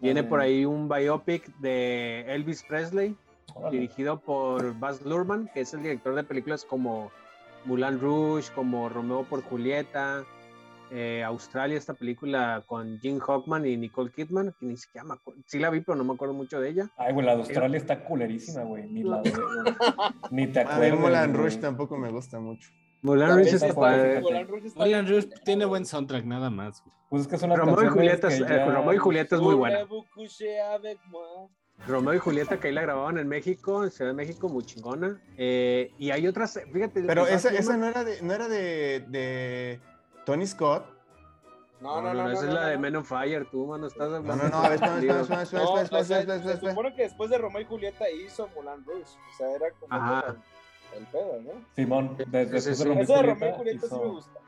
Viene 0.00 0.22
por 0.22 0.40
ahí 0.40 0.64
un 0.64 0.88
biopic 0.88 1.46
de 1.58 2.20
Elvis 2.28 2.62
Presley, 2.62 3.16
Órale. 3.54 3.78
dirigido 3.78 4.20
por 4.20 4.78
Baz 4.78 5.02
Luhrmann, 5.02 5.50
que 5.52 5.62
es 5.62 5.72
el 5.74 5.82
director 5.82 6.14
de 6.14 6.22
películas 6.22 6.64
como 6.64 7.10
Moulin 7.64 7.98
Rouge, 8.00 8.52
como 8.54 8.88
Romeo 8.88 9.24
por 9.24 9.42
Julieta, 9.42 10.24
eh, 10.90 11.22
Australia, 11.24 11.76
esta 11.76 11.94
película 11.94 12.62
con 12.66 12.98
Jim 13.00 13.18
Hockman 13.18 13.66
y 13.66 13.76
Nicole 13.76 14.10
Kidman, 14.10 14.54
que 14.58 14.66
ni 14.66 14.76
siquiera 14.76 15.04
me 15.06 15.14
acuerdo, 15.14 15.40
sí 15.46 15.58
la 15.58 15.70
vi, 15.70 15.80
pero 15.80 15.96
no 15.96 16.04
me 16.04 16.14
acuerdo 16.14 16.34
mucho 16.34 16.60
de 16.60 16.70
ella. 16.70 16.88
Ay, 16.96 17.12
güey, 17.12 17.26
la 17.26 17.32
de 17.34 17.40
Australia 17.42 17.76
está 17.78 18.04
culerísima, 18.04 18.62
güey. 18.62 18.86
Ni 18.88 19.02
la 19.02 19.20
de. 19.22 19.32
Ni 20.30 20.46
te 20.46 20.60
A 20.60 20.64
mí 20.64 20.70
acuerdas. 20.86 20.98
Moulin 21.00 21.32
güey. 21.32 21.32
Rouge 21.32 21.56
tampoco 21.58 21.96
me 21.96 22.10
gusta 22.10 22.38
mucho. 22.40 22.70
También 23.02 23.28
Rouge 23.28 23.50
está 23.56 23.74
padre, 23.74 24.20
Rouge 24.20 24.70
bien, 24.84 25.30
tiene 25.44 25.64
buen 25.64 25.84
soundtrack, 25.86 26.24
nada 26.24 26.50
más. 26.50 26.82
güey. 26.82 26.94
Pues 27.08 27.22
es 27.22 27.28
que 27.28 27.38
son 27.38 27.50
las 27.50 27.58
Romeo 27.58 27.84
y 27.84 27.88
Julieta, 27.88 28.28
que 28.28 28.34
es- 28.34 28.40
ya- 28.40 28.64
Romeo 28.66 28.94
y 28.94 28.96
Julieta 28.98 29.36
es 29.36 29.42
muy 29.42 29.54
buena. 29.54 29.78
Romeo 31.86 32.14
y 32.14 32.18
Julieta, 32.18 32.58
que 32.58 32.68
ahí 32.68 32.74
la 32.74 32.82
grababan 32.82 33.18
en 33.18 33.28
México, 33.28 33.84
en 33.84 33.90
Ciudad 33.90 34.10
de 34.10 34.16
México, 34.16 34.48
muy 34.48 34.64
chingona. 34.64 35.20
Eh, 35.36 35.90
y 35.98 36.10
hay 36.10 36.26
otras, 36.26 36.58
fíjate. 36.72 37.02
Pero 37.02 37.26
¿sabes 37.26 37.44
esa, 37.44 37.54
esa 37.58 37.76
no 37.76 37.86
era 37.86 38.02
de, 38.02 38.22
no 38.22 38.32
era 38.32 38.48
de, 38.48 39.04
de 39.08 39.78
Tony 40.26 40.46
Scott. 40.46 40.84
No, 41.80 42.00
no, 42.02 42.12
no. 42.14 42.30
esa 42.30 42.42
no, 42.44 42.48
es 42.48 42.54
la 42.54 42.60
no, 42.62 42.66
de 42.68 42.74
no. 42.76 42.80
Men 42.80 42.96
on 42.96 43.04
Fire, 43.04 43.46
tú, 43.50 43.66
mano, 43.66 43.86
estás 43.86 44.08
No, 44.10 44.16
hablando. 44.16 44.44
no, 44.44 44.48
no, 44.50 44.56
a 44.58 44.68
ver, 44.68 44.72
espera, 44.74 44.98
espera, 44.98 45.42
espera, 45.42 45.62
No, 45.64 45.78
espera, 45.78 46.00
espera, 46.00 46.20
espera, 46.20 46.36
espera, 46.36 46.58
se 46.60 46.68
supone 46.70 46.94
que 46.94 47.02
después 47.02 47.30
de 47.30 47.38
Romeo 47.38 47.60
y 47.60 47.64
Julieta 47.64 48.10
hizo 48.10 48.48
Moulin 48.54 48.84
Rouge. 48.84 49.02
O 49.02 49.36
sea, 49.38 49.50
era 49.52 49.66
como 49.78 49.94
Ajá. 49.94 50.36
el, 50.96 51.06
pedo, 51.06 51.40
¿no? 51.42 51.50
Simón, 51.74 52.16
desde 52.28 52.60
Sí, 52.60 52.74
sí, 52.74 52.78
después 52.78 52.78
de 52.78 52.84
sí. 52.84 52.84
Romeo 52.88 53.00
y 53.00 53.02
Esa 53.02 53.14
de 53.14 53.22
Romeo 53.22 53.48
y 53.48 53.52
Julieta 53.52 53.56
Julieta 53.58 53.88
sí 53.88 53.94
me 53.94 54.06
gusta. 54.08 54.40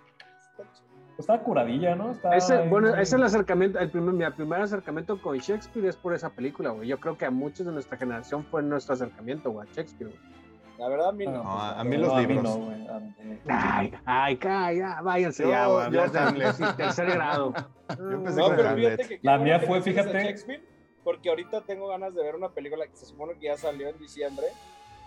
Está 0.50 0.72
chido. 0.72 0.88
Estaba 1.18 1.42
curadilla, 1.42 1.94
¿no? 1.96 2.10
Estaba 2.12 2.36
Ese, 2.36 2.58
bueno, 2.68 2.88
ese 2.90 3.00
es 3.02 3.12
el 3.12 3.22
acercamiento, 3.24 3.78
el 3.80 3.90
primer, 3.90 4.14
mi 4.14 4.30
primer 4.36 4.62
acercamiento 4.62 5.20
con 5.20 5.36
Shakespeare 5.36 5.86
es 5.88 5.96
por 5.96 6.14
esa 6.14 6.30
película, 6.30 6.70
güey. 6.70 6.88
Yo 6.88 6.98
creo 6.98 7.18
que 7.18 7.26
a 7.26 7.30
muchos 7.30 7.66
de 7.66 7.72
nuestra 7.72 7.98
generación 7.98 8.44
fue 8.44 8.62
nuestro 8.62 8.94
acercamiento, 8.94 9.50
güey, 9.50 9.68
a 9.68 9.72
Shakespeare. 9.72 10.10
güey. 10.10 10.37
La 10.78 10.88
verdad, 10.88 11.08
a 11.08 11.12
mí 11.12 11.24
no. 11.26 11.32
No, 11.42 11.60
a- 11.60 11.68
pues, 11.70 11.80
a 11.80 11.84
mí 11.84 11.96
no, 11.96 12.06
los 12.06 12.14
mí 12.16 12.26
libros. 12.26 12.42
no, 12.44 12.56
güey, 12.64 12.88
a 12.88 12.98
mí- 13.00 13.14
Ay, 13.48 13.92
ay, 14.06 14.36
calla, 14.36 15.00
váyanse 15.02 15.42
Yo- 15.42 15.50
ya, 15.50 15.66
güey. 15.66 15.78
yo 15.78 15.84
hablar 15.86 16.10
de- 16.12 16.18
Hamlet. 16.20 16.52
sí, 16.54 16.64
tercer 16.76 17.06
grado. 17.10 17.52
Yo 17.98 18.10
empecé 18.10 18.38
No, 18.40 18.46
con 18.48 18.56
pero 18.56 18.74
fíjate 18.76 19.08
que. 19.08 19.18
La 19.22 19.38
mía 19.38 19.60
que 19.60 19.66
fue, 19.66 19.78
a 19.78 19.82
fíjate- 19.82 20.22
Shakespeare, 20.24 20.62
porque 21.04 21.28
ahorita 21.30 21.62
tengo 21.62 21.88
ganas 21.88 22.14
de 22.14 22.22
ver 22.22 22.36
una 22.36 22.50
película 22.50 22.86
que 22.86 22.96
se 22.96 23.06
supone 23.06 23.34
que 23.34 23.46
ya 23.46 23.56
salió 23.56 23.88
en 23.88 23.98
diciembre, 23.98 24.46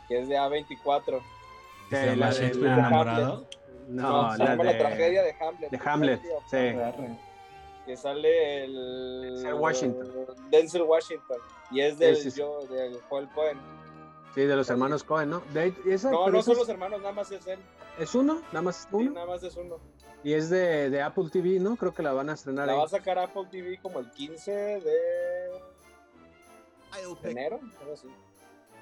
que 0.07 0.19
es 0.19 0.27
de 0.27 0.37
A24. 0.37 1.21
Se 1.89 1.95
De 1.97 2.05
llama 2.07 2.15
la 2.17 2.27
de- 2.27 2.33
Shakespeare 2.33 2.73
enamorado. 2.73 3.47
No, 3.87 4.35
la 4.35 4.37
llama 4.37 4.63
La 4.63 4.73
de, 4.73 4.79
tragedia 4.79 5.23
de 5.23 5.35
Hamlet. 5.39 5.69
de 5.71 5.79
Hamlet, 5.83 6.21
sí. 6.49 6.57
Que 7.85 7.97
sale 7.97 8.63
el. 8.65 9.33
Denzel 9.33 9.53
Washington. 9.55 10.07
Denzel 10.49 10.81
Washington. 10.83 11.37
Y 11.71 11.81
es 11.81 11.97
del, 11.97 12.15
Sí, 12.15 12.23
sí, 12.23 12.31
sí. 12.31 12.39
yo, 12.39 12.61
del 12.67 12.97
Joel 13.09 13.27
Cohen. 13.29 13.57
Sí, 14.35 14.41
de 14.41 14.55
los 14.55 14.69
hermanos 14.69 15.03
Cohen, 15.03 15.29
¿no? 15.29 15.41
De, 15.53 15.65
hecho, 15.67 15.81
esa, 15.85 16.11
No, 16.11 16.29
no 16.29 16.39
esa 16.39 16.45
son 16.45 16.53
es, 16.53 16.59
los 16.59 16.69
hermanos, 16.69 17.01
nada 17.01 17.13
más 17.13 17.31
es 17.31 17.45
él. 17.47 17.59
es 17.99 18.15
uno, 18.15 18.41
nada 18.53 18.61
más 18.61 18.75
Sí, 18.77 18.87
uno. 18.91 19.11
nada 19.11 19.25
más 19.25 19.43
es 19.43 19.55
uno. 19.57 19.77
Y 20.23 20.33
es 20.33 20.49
de, 20.49 20.89
de 20.89 21.01
Apple 21.01 21.29
TV, 21.31 21.59
¿no? 21.59 21.75
Creo 21.75 21.93
que 21.93 22.03
la 22.03 22.13
van 22.13 22.29
a 22.29 22.33
estrenar 22.33 22.67
La 22.67 22.73
ahí. 22.73 22.79
va 22.79 22.85
a 22.85 22.89
sacar 22.89 23.17
Apple 23.19 23.47
TV 23.51 23.79
como 23.81 23.99
el 23.99 24.09
15 24.11 24.51
de 24.51 24.79
enero. 27.23 27.59
algo 27.81 27.93
así. 27.93 28.07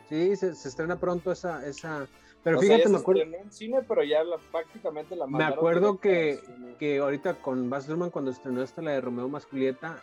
Sí, 0.09 0.35
se, 0.35 0.55
se 0.55 0.67
estrena 0.69 0.99
pronto 0.99 1.31
esa, 1.31 1.65
esa. 1.65 2.07
Pero 2.43 2.57
O 2.57 2.61
fíjate, 2.61 2.87
me 2.89 2.97
acuerdo, 2.97 3.21
estrenó 3.23 3.43
en 3.43 3.51
cine, 3.51 3.81
pero 3.87 4.03
ya 4.03 4.23
la, 4.23 4.37
prácticamente 4.51 5.15
la 5.15 5.27
me 5.27 5.43
acuerdo 5.43 5.99
que, 5.99 6.39
que 6.79 6.99
ahorita 6.99 7.35
con 7.41 7.69
Baz 7.69 7.87
Luhrmann 7.87 8.09
cuando 8.11 8.31
estrenó 8.31 8.61
esta 8.63 8.81
la 8.81 8.91
de 8.91 9.01
Romeo 9.01 9.27
más 9.27 9.45
Julieta, 9.45 10.01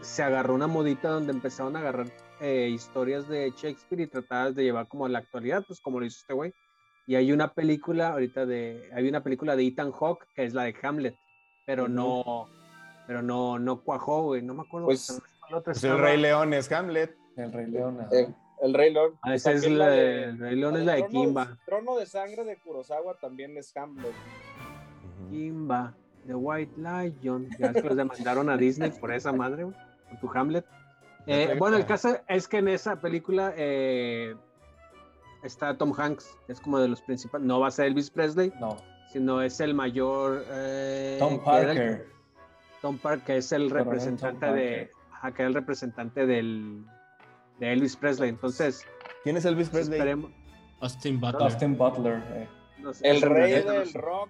se 0.00 0.22
agarró 0.22 0.54
una 0.54 0.66
modita 0.66 1.08
donde 1.10 1.32
empezaron 1.32 1.76
a 1.76 1.78
agarrar 1.80 2.08
eh, 2.40 2.68
historias 2.72 3.28
de 3.28 3.50
Shakespeare 3.56 4.02
y 4.02 4.06
tratadas 4.06 4.54
de 4.54 4.64
llevar 4.64 4.88
como 4.88 5.06
a 5.06 5.08
la 5.08 5.18
actualidad, 5.18 5.64
pues 5.66 5.80
como 5.80 6.00
lo 6.00 6.06
hizo 6.06 6.18
este 6.20 6.34
güey. 6.34 6.52
Y 7.06 7.14
hay 7.14 7.30
una 7.32 7.52
película 7.54 8.08
ahorita 8.12 8.46
de, 8.46 8.90
hay 8.92 9.08
una 9.08 9.22
película 9.22 9.54
de 9.56 9.64
Ethan 9.66 9.92
Hawke 9.92 10.26
que 10.34 10.44
es 10.44 10.54
la 10.54 10.64
de 10.64 10.74
Hamlet, 10.82 11.16
pero 11.64 11.84
Ujú. 11.84 11.92
no, 11.92 12.48
pero 13.06 13.22
no, 13.22 13.58
no 13.58 13.80
cuajó, 13.82 14.22
güey, 14.24 14.42
no 14.42 14.54
me 14.54 14.62
acuerdo. 14.62 14.86
Pues, 14.86 15.22
cuál 15.40 15.54
otra 15.60 15.72
Pues 15.72 15.84
el. 15.84 15.98
Rey 15.98 16.16
León 16.16 16.52
es 16.52 16.70
Hamlet. 16.72 17.16
El 17.36 17.52
Rey 17.52 17.66
León. 17.70 17.98
Eh, 18.10 18.26
el 18.62 18.74
Rey 18.74 18.92
León. 18.92 19.12
Ah, 19.22 19.34
esa 19.34 19.52
es 19.52 19.68
la 19.70 19.88
de- 19.88 19.96
de, 19.98 20.22
el 20.24 20.38
Rey 20.38 20.56
León 20.56 20.76
es 20.78 20.84
la 20.84 20.94
de 20.94 21.02
Trono- 21.04 21.10
Kimba. 21.24 21.58
Trono 21.66 21.96
de 21.96 22.06
sangre 22.06 22.44
de 22.44 22.56
Kurosawa 22.56 23.14
también 23.20 23.56
es 23.56 23.76
Hamlet. 23.76 24.12
Kimba, 25.30 25.94
The 26.26 26.34
White 26.34 26.72
Lion. 26.76 27.48
Ya 27.58 27.66
es 27.68 27.72
que 27.74 27.82
los 27.88 27.96
demandaron 27.96 28.48
a 28.50 28.56
Disney 28.56 28.90
por 28.90 29.12
esa 29.12 29.32
madre, 29.32 29.64
güey, 29.64 29.76
por 30.10 30.18
tu 30.20 30.38
Hamlet. 30.38 30.64
Eh, 31.26 31.54
bueno, 31.58 31.76
el 31.76 31.86
caso 31.86 32.18
es 32.28 32.46
que 32.48 32.58
en 32.58 32.68
esa 32.68 33.00
película 33.00 33.52
eh, 33.56 34.34
está 35.42 35.76
Tom 35.76 35.92
Hanks, 35.96 36.36
es 36.48 36.60
como 36.60 36.78
de 36.78 36.88
los 36.88 37.02
principales. 37.02 37.46
No 37.46 37.60
va 37.60 37.68
a 37.68 37.70
ser 37.70 37.86
Elvis 37.86 38.10
Presley, 38.10 38.52
No, 38.60 38.76
sino 39.12 39.42
es 39.42 39.60
el 39.60 39.74
mayor. 39.74 40.44
eh, 40.50 41.16
Tom 41.18 41.42
Parker. 41.42 42.06
Tom 42.82 42.98
Parker, 42.98 43.24
que 43.24 43.36
es 43.38 43.52
el 43.52 43.70
representante 43.70 44.46
de. 44.46 44.52
Parker. 44.52 44.90
Ajá, 45.12 45.32
que 45.32 45.42
era 45.42 45.48
el 45.48 45.54
representante 45.54 46.26
del, 46.26 46.84
de 47.58 47.72
Elvis 47.72 47.96
Presley. 47.96 48.28
Entonces, 48.28 48.84
¿Quién 49.24 49.36
es 49.36 49.44
Elvis 49.46 49.70
Presley? 49.70 49.98
esperemos. 49.98 50.30
Austin 50.80 51.18
Butler. 51.18 51.42
Austin 51.42 51.76
Butler. 51.78 52.22
eh. 52.34 52.48
no 52.78 52.92
sé, 52.92 53.08
El 53.08 53.22
rey 53.22 53.64
no 53.64 53.72
sé. 53.72 53.78
del 53.78 53.94
rock. 53.94 54.28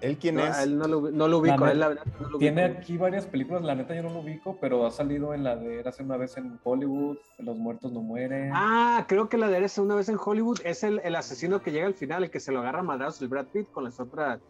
¿Él 0.00 0.16
quién 0.18 0.36
No, 0.36 0.44
es? 0.46 0.56
a 0.56 0.62
él 0.62 0.78
no 0.78 0.86
lo, 0.86 1.10
no 1.10 1.28
lo 1.28 1.38
ubico, 1.38 1.56
La 1.58 1.66
a 1.66 1.72
él 1.72 1.80
la 1.80 1.88
verdad 1.88 2.04
no 2.20 2.28
lo 2.28 2.38
Tiene 2.38 2.66
ubico. 2.66 2.78
aquí 2.80 2.96
varias 2.96 3.26
películas, 3.26 3.62
la 3.62 3.74
neta 3.74 3.94
yo 3.94 4.02
no 4.02 4.10
lo 4.10 4.20
ubico, 4.20 4.56
pero 4.60 4.86
ha 4.86 4.90
salido 4.90 5.34
en 5.34 5.44
la 5.44 5.56
de 5.56 5.80
Érase 5.80 6.02
una 6.02 6.16
vez 6.16 6.36
en 6.36 6.58
Hollywood, 6.62 7.16
Los 7.38 7.56
muertos 7.56 7.92
no 7.92 8.00
mueren. 8.00 8.50
Ah, 8.54 9.04
creo 9.08 9.28
que 9.28 9.36
la 9.38 9.48
de 9.48 9.56
Eres 9.58 9.76
una 9.78 9.94
vez 9.96 10.08
en 10.08 10.16
Hollywood 10.22 10.60
es 10.64 10.84
el, 10.84 11.00
el 11.04 11.16
asesino 11.16 11.62
que 11.62 11.72
llega 11.72 11.86
al 11.86 11.94
final, 11.94 12.24
el 12.24 12.30
que 12.30 12.40
se 12.40 12.52
lo 12.52 12.60
agarra 12.60 12.80
a 12.80 12.82
madrazos, 12.84 13.22
el 13.22 13.28
Brad 13.28 13.46
Pitt 13.46 13.70
con 13.72 13.84
las 13.84 13.98
otras. 14.00 14.40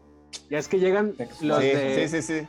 Ya 0.51 0.59
es 0.59 0.69
que 0.69 0.79
llegan 0.79 1.15
los 1.41 1.59
sí, 1.61 1.67
de 1.69 2.09
sí, 2.09 2.21
sí, 2.21 2.41
sí. 2.41 2.47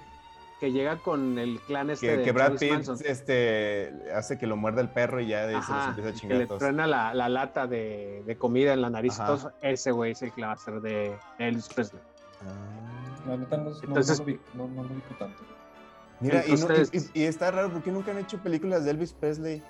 que 0.60 0.74
llega 0.74 0.98
con 0.98 1.40
el 1.40 1.58
clan 1.62 1.90
este 1.90 2.08
Que, 2.08 2.18
de 2.18 2.24
que 2.24 2.32
Brad 2.34 2.44
Charles 2.58 2.60
Pitt 2.60 2.72
Manson. 2.74 2.98
este, 3.06 3.94
hace 4.14 4.38
que 4.38 4.46
lo 4.48 4.58
muerda 4.58 4.82
el 4.82 4.90
perro 4.90 5.22
y 5.22 5.28
ya 5.28 5.48
de 5.48 5.56
ahí 5.56 5.62
se 5.62 5.72
los 5.72 5.88
empieza 5.88 6.10
a 6.10 6.12
que 6.12 6.18
chingar 6.20 6.38
le 6.40 6.44
a 6.44 6.48
todos. 6.48 6.60
truena 6.60 6.86
la, 6.88 7.14
la 7.14 7.30
lata 7.30 7.68
de, 7.68 8.24
de 8.26 8.36
comida 8.38 8.74
en 8.74 8.82
la 8.82 8.90
nariz. 8.90 9.14
y 9.18 9.22
Ajá. 9.22 9.26
todo 9.28 9.36
eso. 9.38 9.52
ese 9.62 9.92
güey 9.92 10.12
es 10.12 10.22
el 10.22 10.34
que 10.34 10.42
va 10.42 10.52
a 10.52 10.72
de, 10.72 10.82
de 10.82 11.18
Elvis 11.48 11.70
Presley. 11.70 12.02
Ah. 12.42 13.28
La 13.28 13.38
neta 13.38 13.58
no, 13.58 13.70
no- 13.72 13.76
Entonces- 13.84 14.20
no, 14.20 14.26
lo 14.26 14.26
ubico, 14.26 14.42
no, 14.56 15.18
tanto. 15.18 15.44
Mira, 16.22 16.44
y, 16.46 16.52
no- 16.52 16.56
y- 16.58 16.62
Entonces- 16.62 17.12
y- 17.14 17.20
y 17.22 17.24
está 17.24 17.52
raro, 17.52 17.70
¿por 17.72 17.82
qué 17.84 17.92
nunca 17.92 18.12
han 18.12 18.18
hecho 18.18 18.38
películas 18.40 18.86
de 18.86 18.92
Elvis 18.92 19.14
Presley? 19.14 19.62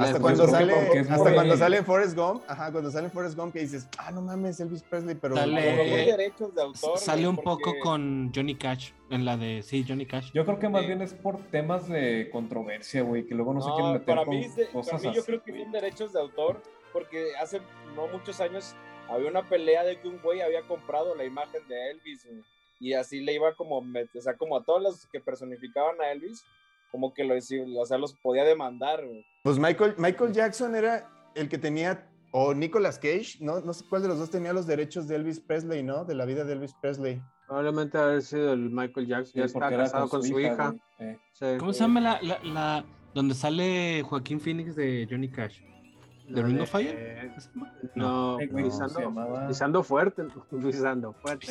Hasta 0.00 0.18
cuando 0.18 0.48
sale, 0.48 0.72
hasta 0.72 1.24
muy- 1.24 1.34
cuando 1.34 1.56
sale 1.58 1.82
Forrest 1.82 2.16
Gump, 2.16 2.42
ajá, 2.48 2.72
cuando 2.72 2.90
sale 2.90 3.10
Forrest 3.10 3.36
Gump 3.36 3.52
que 3.52 3.58
dices, 3.60 3.86
ah, 3.98 4.10
no 4.12 4.22
mames, 4.22 4.58
Elvis 4.58 4.82
Presley, 4.82 5.14
pero 5.14 5.36
Sale- 5.36 6.04
Eh, 6.04 6.06
derechos 6.06 6.54
de 6.54 6.62
autor. 6.62 6.96
Sale 6.98 7.28
un 7.28 7.36
porque- 7.36 7.64
poco 7.64 7.78
con 7.82 8.32
Johnny 8.34 8.54
Cash, 8.54 8.92
en 9.10 9.26
la 9.26 9.36
de, 9.36 9.62
sí, 9.62 9.84
Johnny 9.86 10.06
Cash. 10.06 10.30
Yo 10.32 10.46
creo 10.46 10.58
que 10.58 10.70
más 10.70 10.80
Sí. 10.82 10.86
bien 10.86 11.02
es 11.02 11.12
por 11.12 11.36
temas 11.50 11.86
de 11.86 12.30
controversia, 12.32 13.02
güey, 13.02 13.26
que 13.26 13.34
luego 13.34 13.52
no, 13.52 13.60
se 13.60 13.68
No, 13.68 13.74
quieren 13.74 13.92
meter 13.92 14.06
para 14.06 14.24
con 14.24 14.34
mí, 14.38 14.48
de- 14.48 14.62
para 14.64 14.72
cosas 14.72 15.02
mí 15.02 15.06
yo 15.12 15.20
así, 15.20 15.26
creo 15.26 15.42
que 15.42 15.62
son 15.62 15.72
derechos 15.72 16.12
de 16.14 16.20
autor, 16.20 16.62
porque 16.90 17.36
hace 17.38 17.60
no 17.94 18.06
muchos 18.08 18.40
años 18.40 18.74
había 19.08 19.28
una 19.30 19.42
pelea 19.48 19.84
de 19.84 20.00
que 20.00 20.08
un 20.08 20.20
güey 20.22 20.40
había 20.40 20.62
comprado 20.62 21.14
la 21.14 21.24
imagen 21.24 21.66
de 21.68 21.90
Elvis, 21.90 22.26
güey, 22.26 22.42
y 22.80 22.92
así 22.94 23.20
le 23.20 23.34
iba 23.34 23.54
como, 23.54 23.78
o 23.78 24.20
sea, 24.20 24.36
como 24.36 24.56
a 24.56 24.64
todos 24.64 24.82
los 24.82 25.06
que 25.06 25.20
personificaban 25.20 26.00
a 26.00 26.10
Elvis, 26.12 26.44
como 26.90 27.12
que 27.14 27.24
lo, 27.24 27.34
o 27.80 27.86
sea, 27.86 27.98
los 27.98 28.14
podía 28.14 28.44
demandar, 28.44 29.04
güey. 29.06 29.24
Pues 29.42 29.58
Michael, 29.58 29.94
Michael 29.98 30.32
Jackson 30.32 30.74
era 30.74 31.08
el 31.34 31.48
que 31.48 31.58
tenía, 31.58 32.08
o 32.30 32.54
Nicolas 32.54 32.98
Cage, 32.98 33.36
no, 33.40 33.60
no 33.60 33.72
sé 33.72 33.84
cuál 33.88 34.02
de 34.02 34.08
los 34.08 34.18
dos 34.18 34.30
tenía 34.30 34.52
los 34.52 34.66
derechos 34.66 35.06
de 35.08 35.16
Elvis 35.16 35.40
Presley, 35.40 35.82
¿no? 35.82 36.04
De 36.04 36.14
la 36.14 36.24
vida 36.24 36.44
de 36.44 36.52
Elvis 36.54 36.74
Presley. 36.80 37.20
Probablemente 37.46 37.98
haber 37.98 38.22
sido 38.22 38.52
el 38.52 38.70
Michael 38.70 39.06
Jackson. 39.06 39.32
Sí, 39.32 39.38
ya 39.38 39.44
está 39.44 39.58
porque 39.58 39.74
era 39.74 39.84
casado 39.84 40.08
con 40.08 40.22
su 40.22 40.40
hija. 40.40 40.68
güey, 40.98 41.10
eh. 41.10 41.18
Sí. 41.32 41.46
¿Cómo 41.58 41.72
se 41.72 41.80
llama 41.80 42.00
la, 42.00 42.22
la, 42.22 42.38
la- 42.44 42.84
donde 43.12 43.34
sale 43.34 44.02
Joaquín 44.02 44.40
Phoenix 44.40 44.74
de 44.76 45.06
Johnny 45.10 45.28
Cash? 45.28 45.60
¿The 46.28 46.40
La 46.40 46.46
Ring 46.46 46.56
de- 46.56 46.62
of 46.62 46.70
Fire? 46.70 46.96
eh. 46.98 47.30
No, 47.94 48.40
Eh, 48.40 48.46
güey, 48.46 48.64
pisando, 48.64 49.46
pisando 49.48 49.82
fuerte. 49.82 50.24
Pisando 50.62 51.12
fuerte. 51.22 51.46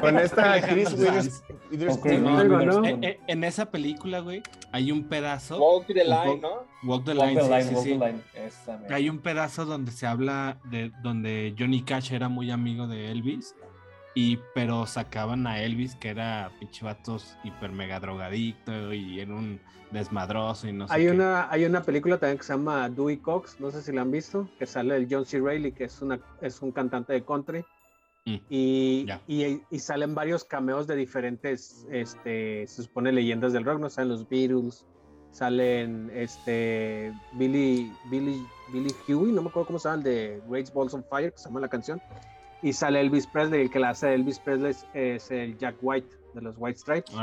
Con 0.00 0.18
esta. 0.18 0.58
Eh, 0.58 0.84
eh, 3.02 3.20
en 3.26 3.44
esa 3.44 3.70
película, 3.70 4.20
güey, 4.20 4.42
hay 4.72 4.92
un 4.92 5.04
pedazo. 5.04 5.58
Walk 5.58 5.86
the 5.86 6.04
line, 6.04 6.40
¿no? 6.40 6.64
Walk 6.84 7.04
the 7.04 7.14
Line, 7.14 7.62
sí, 7.62 7.74
sí. 7.76 7.98
Hay 8.90 9.08
un 9.08 9.18
pedazo 9.18 9.64
donde 9.64 9.90
se 9.90 10.06
habla 10.06 10.58
de 10.70 10.92
donde 11.02 11.54
Johnny 11.58 11.82
Cash 11.82 12.12
era 12.12 12.28
muy 12.28 12.50
amigo 12.50 12.86
de 12.86 13.10
Elvis. 13.10 13.54
Y, 14.14 14.38
pero 14.54 14.86
sacaban 14.86 15.46
a 15.46 15.60
Elvis, 15.60 15.96
que 15.96 16.10
era 16.10 16.52
pinche 16.60 16.84
vatos 16.84 17.36
hiper 17.42 17.72
mega 17.72 17.98
drogadicto 17.98 18.92
y 18.92 19.18
era 19.20 19.34
un 19.34 19.60
desmadroso 19.90 20.68
y 20.68 20.72
no 20.72 20.86
sé 20.88 20.94
Hay 20.94 21.04
qué. 21.06 21.10
una, 21.10 21.50
hay 21.50 21.64
una 21.64 21.82
película 21.82 22.18
también 22.18 22.38
que 22.38 22.44
se 22.44 22.52
llama 22.52 22.88
Dewey 22.88 23.16
Cox, 23.18 23.58
no 23.60 23.70
sé 23.70 23.82
si 23.82 23.92
la 23.92 24.02
han 24.02 24.10
visto, 24.10 24.48
que 24.58 24.66
sale 24.66 24.96
el 24.96 25.08
John 25.10 25.24
C. 25.26 25.40
Reilly, 25.40 25.72
que 25.72 25.84
es, 25.84 26.00
una, 26.02 26.20
es 26.40 26.62
un 26.62 26.70
cantante 26.72 27.12
de 27.12 27.24
country. 27.24 27.64
Mm, 28.24 28.36
Y, 28.48 29.06
y, 29.26 29.60
y 29.70 29.78
salen 29.80 30.14
varios 30.14 30.44
cameos 30.44 30.86
de 30.86 30.96
diferentes, 30.96 31.86
este, 31.90 32.66
se 32.66 32.82
supone, 32.84 33.12
leyendas 33.12 33.52
del 33.52 33.64
rock, 33.64 33.80
¿no? 33.80 33.90
Salen 33.90 34.10
los 34.10 34.28
Beatles, 34.28 34.86
salen 35.32 36.10
este, 36.14 37.12
Billy, 37.34 37.92
Billy, 38.10 38.46
Billy 38.72 38.90
Huey, 39.08 39.32
no 39.32 39.42
me 39.42 39.48
acuerdo 39.48 39.66
cómo 39.66 39.78
se 39.78 39.88
llama, 39.88 39.98
el 39.98 40.04
de 40.04 40.42
Great 40.48 40.72
Balls 40.72 40.94
on 40.94 41.04
Fire, 41.10 41.32
que 41.32 41.38
se 41.38 41.48
llama 41.48 41.60
la 41.60 41.68
canción. 41.68 42.00
Y 42.64 42.72
sale 42.72 42.98
Elvis 42.98 43.26
Presley, 43.26 43.60
el 43.60 43.70
que 43.70 43.78
la 43.78 43.90
hace 43.90 44.14
Elvis 44.14 44.38
Presley 44.38 44.70
es, 44.70 44.86
es 44.94 45.30
el 45.30 45.58
Jack 45.58 45.76
White, 45.82 46.08
de 46.32 46.40
los 46.40 46.54
White 46.56 46.78
Stripes. 46.78 47.14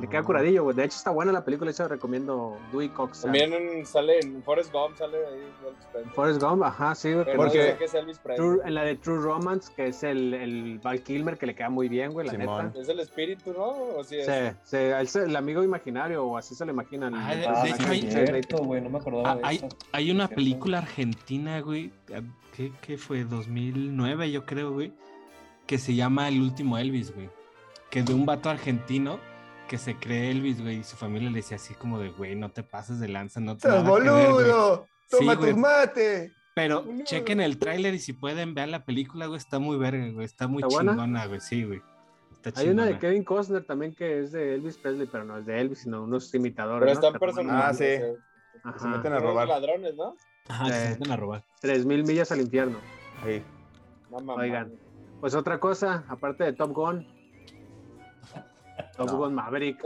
Le 0.00 0.08
queda 0.08 0.22
curadillo, 0.22 0.62
güey. 0.62 0.76
De 0.76 0.84
hecho, 0.84 0.96
está 0.96 1.10
buena 1.10 1.32
la 1.32 1.44
película, 1.44 1.72
yo 1.72 1.88
recomiendo 1.88 2.56
Dewey 2.70 2.88
Cox. 2.90 3.22
También 3.22 3.52
en- 3.52 3.84
sale 3.84 4.20
en 4.20 4.42
Forrest 4.44 4.72
Gump, 4.72 4.96
sale 4.96 5.16
ahí 5.18 5.40
Elvis 5.66 5.84
Presley. 5.92 6.12
Forrest 6.14 6.40
Gump, 6.42 6.62
ajá, 6.62 6.94
sí, 6.94 7.12
güey, 7.12 7.24
que 7.24 7.30
Pero 7.32 7.36
no 7.42 7.42
Porque- 7.48 7.62
sé 7.72 7.76
qué 7.78 7.84
es 7.86 7.94
Elvis 7.94 8.18
Presley. 8.20 8.48
True- 8.48 8.60
en 8.64 8.74
la 8.74 8.82
de 8.84 8.94
True 8.96 9.18
Romance, 9.20 9.72
que 9.74 9.88
es 9.88 10.02
el, 10.04 10.34
el 10.34 10.78
Val 10.78 11.02
Kilmer, 11.02 11.36
que 11.36 11.46
le 11.46 11.54
queda 11.56 11.68
muy 11.68 11.88
bien, 11.88 12.12
güey, 12.12 12.26
la 12.26 12.32
Simón. 12.32 12.66
neta. 12.66 12.80
Es 12.80 12.88
el 12.88 13.00
espíritu, 13.00 13.52
¿no? 13.52 13.66
O 13.96 14.04
sí 14.04 14.18
es. 14.18 14.26
Sí, 14.62 14.76
sí, 15.06 15.18
el 15.18 15.34
amigo 15.34 15.64
imaginario, 15.64 16.24
o 16.24 16.36
así 16.36 16.54
se 16.54 16.64
lo 16.64 16.70
imaginan. 16.70 17.14
Ah, 17.16 17.34
de- 17.34 17.46
Ah, 17.48 17.62
de 17.64 17.70
hecho, 17.70 17.88
hay- 17.88 18.02
cierto, 18.10 18.58
güey, 18.58 18.80
no 18.80 18.90
me 18.90 18.98
acordaba 18.98 19.32
Ah, 19.42 19.50
de 19.52 19.68
hay, 19.92 20.10
una 20.12 20.28
película 20.28 20.78
argentina, 20.78 21.60
güey, 21.60 21.90
¿qué, 22.54 22.70
qué 22.82 22.96
fue? 22.98 23.24
2009, 23.24 24.30
yo 24.30 24.46
creo, 24.46 24.72
güey, 24.72 24.92
que 25.66 25.76
se 25.78 25.94
llama 25.96 26.28
El 26.28 26.40
último 26.40 26.78
Elvis, 26.78 27.12
güey. 27.12 27.28
Que 27.90 28.02
de 28.02 28.14
un 28.14 28.26
vato 28.26 28.48
argentino 28.50 29.18
que 29.68 29.78
se 29.78 29.94
cree 29.96 30.30
Elvis, 30.30 30.60
güey, 30.60 30.78
y 30.78 30.84
su 30.84 30.96
familia 30.96 31.30
le 31.30 31.36
decía 31.36 31.56
así 31.56 31.74
como 31.74 31.98
de, 32.00 32.08
güey, 32.10 32.34
no 32.34 32.50
te 32.50 32.62
pases 32.62 32.98
de 32.98 33.08
lanza, 33.08 33.38
no 33.40 33.56
te 33.56 33.68
¡Estás 33.68 33.84
nada 33.84 33.96
que 33.96 34.02
ver, 34.02 34.12
güey". 34.12 34.26
boludo! 34.32 34.86
¡Toma 35.10 35.34
Sí, 35.34 35.40
tu 35.52 35.56
mate! 35.56 36.32
Pero 36.54 36.82
Boludo. 36.82 37.04
chequen 37.04 37.40
el 37.40 37.58
tráiler 37.58 37.94
y 37.94 37.98
si 38.00 38.12
pueden 38.12 38.54
vean 38.54 38.70
la 38.72 38.84
película, 38.84 39.26
güey, 39.26 39.38
está 39.38 39.58
muy 39.60 39.76
verga, 39.76 40.10
güey, 40.12 40.24
está 40.24 40.48
muy 40.48 40.62
¿Está 40.64 40.80
chingona, 40.80 41.26
güey, 41.26 41.40
sí, 41.40 41.62
güey. 41.64 41.80
Está 42.42 42.60
Hay 42.60 42.68
una 42.70 42.86
de. 42.86 42.98
Kevin 42.98 43.22
Costner 43.24 43.64
también 43.64 43.94
que 43.94 44.20
es 44.20 44.32
de 44.32 44.54
Elvis 44.54 44.76
Presley, 44.78 45.06
pero 45.10 45.24
no 45.24 45.38
es 45.38 45.46
de 45.46 45.60
Elvis, 45.60 45.80
sino 45.80 46.02
unos 46.04 46.32
imitadores. 46.34 46.80
Pero 46.80 47.00
¿no? 47.00 47.06
están 47.06 47.20
personajes. 47.20 47.64
Ah, 47.64 47.74
sí. 47.74 48.60
Ajá. 48.64 48.78
Se 48.78 48.86
meten 48.88 49.12
a 49.12 49.18
robar. 49.18 49.46
ladrones, 49.48 49.94
¿no? 49.96 50.16
Ajá, 50.48 50.64
que 50.66 50.72
se 50.72 50.86
Eh. 50.86 50.90
meten 50.90 51.10
a 51.12 51.16
robar. 51.16 51.44
Tres 51.60 51.84
mil 51.84 52.04
millas 52.04 52.30
al 52.32 52.40
infierno. 52.40 52.78
Ahí. 53.24 53.42
No 54.10 54.20
mames. 54.20 54.42
Oigan. 54.44 54.72
Pues 55.20 55.34
otra 55.34 55.58
cosa, 55.60 56.04
aparte 56.08 56.44
de 56.44 56.52
Top 56.52 56.72
Gun. 56.72 57.06
Top 58.98 59.06
No. 59.12 59.16
Gun 59.18 59.34
Maverick. 59.34 59.82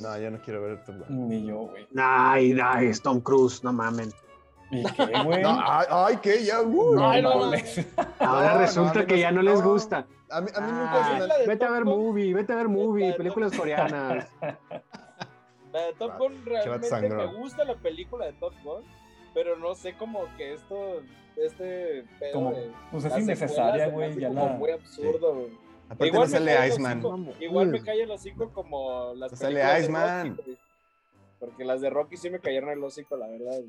No, 0.00 0.18
yo 0.18 0.30
no 0.30 0.38
quiero 0.38 0.62
ver 0.62 0.84
Top 0.84 0.94
Gun. 1.08 1.28
Ni 1.28 1.44
yo, 1.46 1.56
güey. 1.66 1.86
Ay, 1.96 2.56
ay, 2.62 2.86
es 2.88 3.02
Tom 3.02 3.20
Cruise, 3.20 3.64
no 3.64 3.72
mamen. 3.72 4.10
¿Y 4.70 4.84
qué, 4.84 5.06
güey? 5.24 5.42
No, 5.42 5.58
ay, 5.66 5.86
ay, 5.90 6.16
¿qué? 6.22 6.44
Ya, 6.44 6.60
uh. 6.62 6.94
No. 6.94 7.52
Ahora 8.18 8.58
resulta 8.58 9.04
que 9.06 9.14
no- 9.14 9.20
ya 9.20 9.32
no 9.32 9.42
les 9.42 9.60
gusta. 9.62 10.06
A 10.30 10.40
mí, 10.40 10.48
a 10.54 10.60
mí 10.60 10.66
Ah, 10.70 10.78
nunca 10.78 11.04
se 11.26 11.28
me... 11.28 11.40
de 11.42 11.46
vete 11.46 11.64
a 11.64 11.70
ver 11.70 11.84
movie, 11.84 12.34
vete 12.34 12.52
a 12.52 12.56
ver 12.56 12.68
movie, 12.68 13.12
películas 13.14 13.50
Top- 13.52 13.60
coreanas. 13.60 14.26
La 15.72 15.80
de 15.86 15.92
Top 15.94 16.18
Gun 16.18 16.44
realmente 16.44 17.08
me 17.10 17.26
gusta 17.34 17.64
la 17.64 17.74
película 17.74 18.26
de 18.26 18.32
Top 18.34 18.52
Gun, 18.62 18.82
pero 19.34 19.56
no 19.56 19.74
sé 19.74 19.94
como 19.96 20.24
que 20.36 20.54
esto, 20.54 21.00
este 21.36 22.04
pedo 22.20 22.32
Como, 22.32 22.52
de 22.52 22.70
pues 22.92 23.04
es 23.06 23.18
innecesaria, 23.18 23.88
güey, 23.88 24.14
ya 24.20 24.28
como 24.28 24.46
la... 24.46 24.52
muy 24.52 24.70
absurdo, 24.70 25.34
güey. 25.34 25.63
Aparte 25.86 26.06
Igual 26.06 26.22
no 26.22 26.26
sale 26.28 26.68
Iceman. 26.68 27.02
Igual 27.40 27.66
me 27.68 27.82
cae 27.82 28.02
el 28.02 28.10
hocico 28.10 28.50
como 28.52 29.14
las 29.14 29.32
No 29.32 29.36
sale 29.38 29.80
Iceman. 29.80 30.36
Rocky. 30.36 30.58
Porque 31.40 31.64
las 31.64 31.80
de 31.80 31.90
Rocky 31.90 32.16
sí 32.16 32.30
me 32.30 32.38
cayeron 32.40 32.70
el 32.70 32.82
hocico, 32.82 33.16
la 33.16 33.26
verdad. 33.28 33.60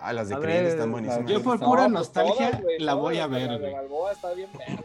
Ah, 0.00 0.12
las 0.12 0.28
de 0.28 0.36
A 0.36 0.38
Creed 0.38 0.62
ver, 0.62 0.66
están 0.66 0.92
buenísimas. 0.92 1.28
Yo 1.30 1.42
por 1.42 1.58
No, 1.60 1.66
pura 1.66 1.82
pues 1.82 1.92
nostalgia 1.92 2.50
todas, 2.50 2.62
güey, 2.62 2.78
la 2.78 2.94
voy 2.94 3.18
a 3.18 3.26
ver, 3.26 3.50
La 3.50 3.58
de. 3.58 3.72
Balboa 3.72 4.12
está 4.12 4.32
bien 4.32 4.48
verga. 4.56 4.82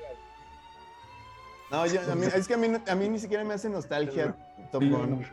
No, 1.72 1.86
yo- 1.88 2.02
a 2.12 2.16
mí- 2.16 2.26
es 2.26 2.48
que 2.48 2.54
a 2.54 2.58
mí, 2.58 2.68
a 2.88 2.96
mí 2.96 3.10
ni 3.10 3.20
siquiera 3.20 3.44
me 3.44 3.54
hace 3.54 3.70
nostalgia 3.70 4.36
Top 4.72 4.84
Gun. 4.84 5.26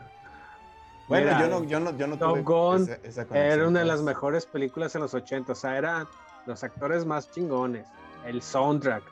Bueno, 1.07 1.25
Mira, 1.25 1.39
yo 1.41 1.47
no, 1.49 1.63
yo 1.65 1.79
no, 1.79 1.97
yo 1.97 2.07
no 2.07 2.17
Top 2.17 2.29
tuve 2.31 2.41
Gun 2.43 2.83
esa, 2.83 2.93
esa 3.03 3.25
conexión, 3.25 3.37
Era 3.59 3.67
una 3.67 3.79
de 3.79 3.85
pues. 3.85 3.95
las 3.97 4.01
mejores 4.03 4.45
películas 4.45 4.95
en 4.95 5.01
los 5.01 5.13
80, 5.13 5.51
o 5.51 5.55
sea, 5.55 5.77
eran 5.77 6.07
los 6.45 6.63
actores 6.63 7.05
más 7.05 7.29
chingones, 7.31 7.85
el 8.25 8.41
soundtrack, 8.41 9.03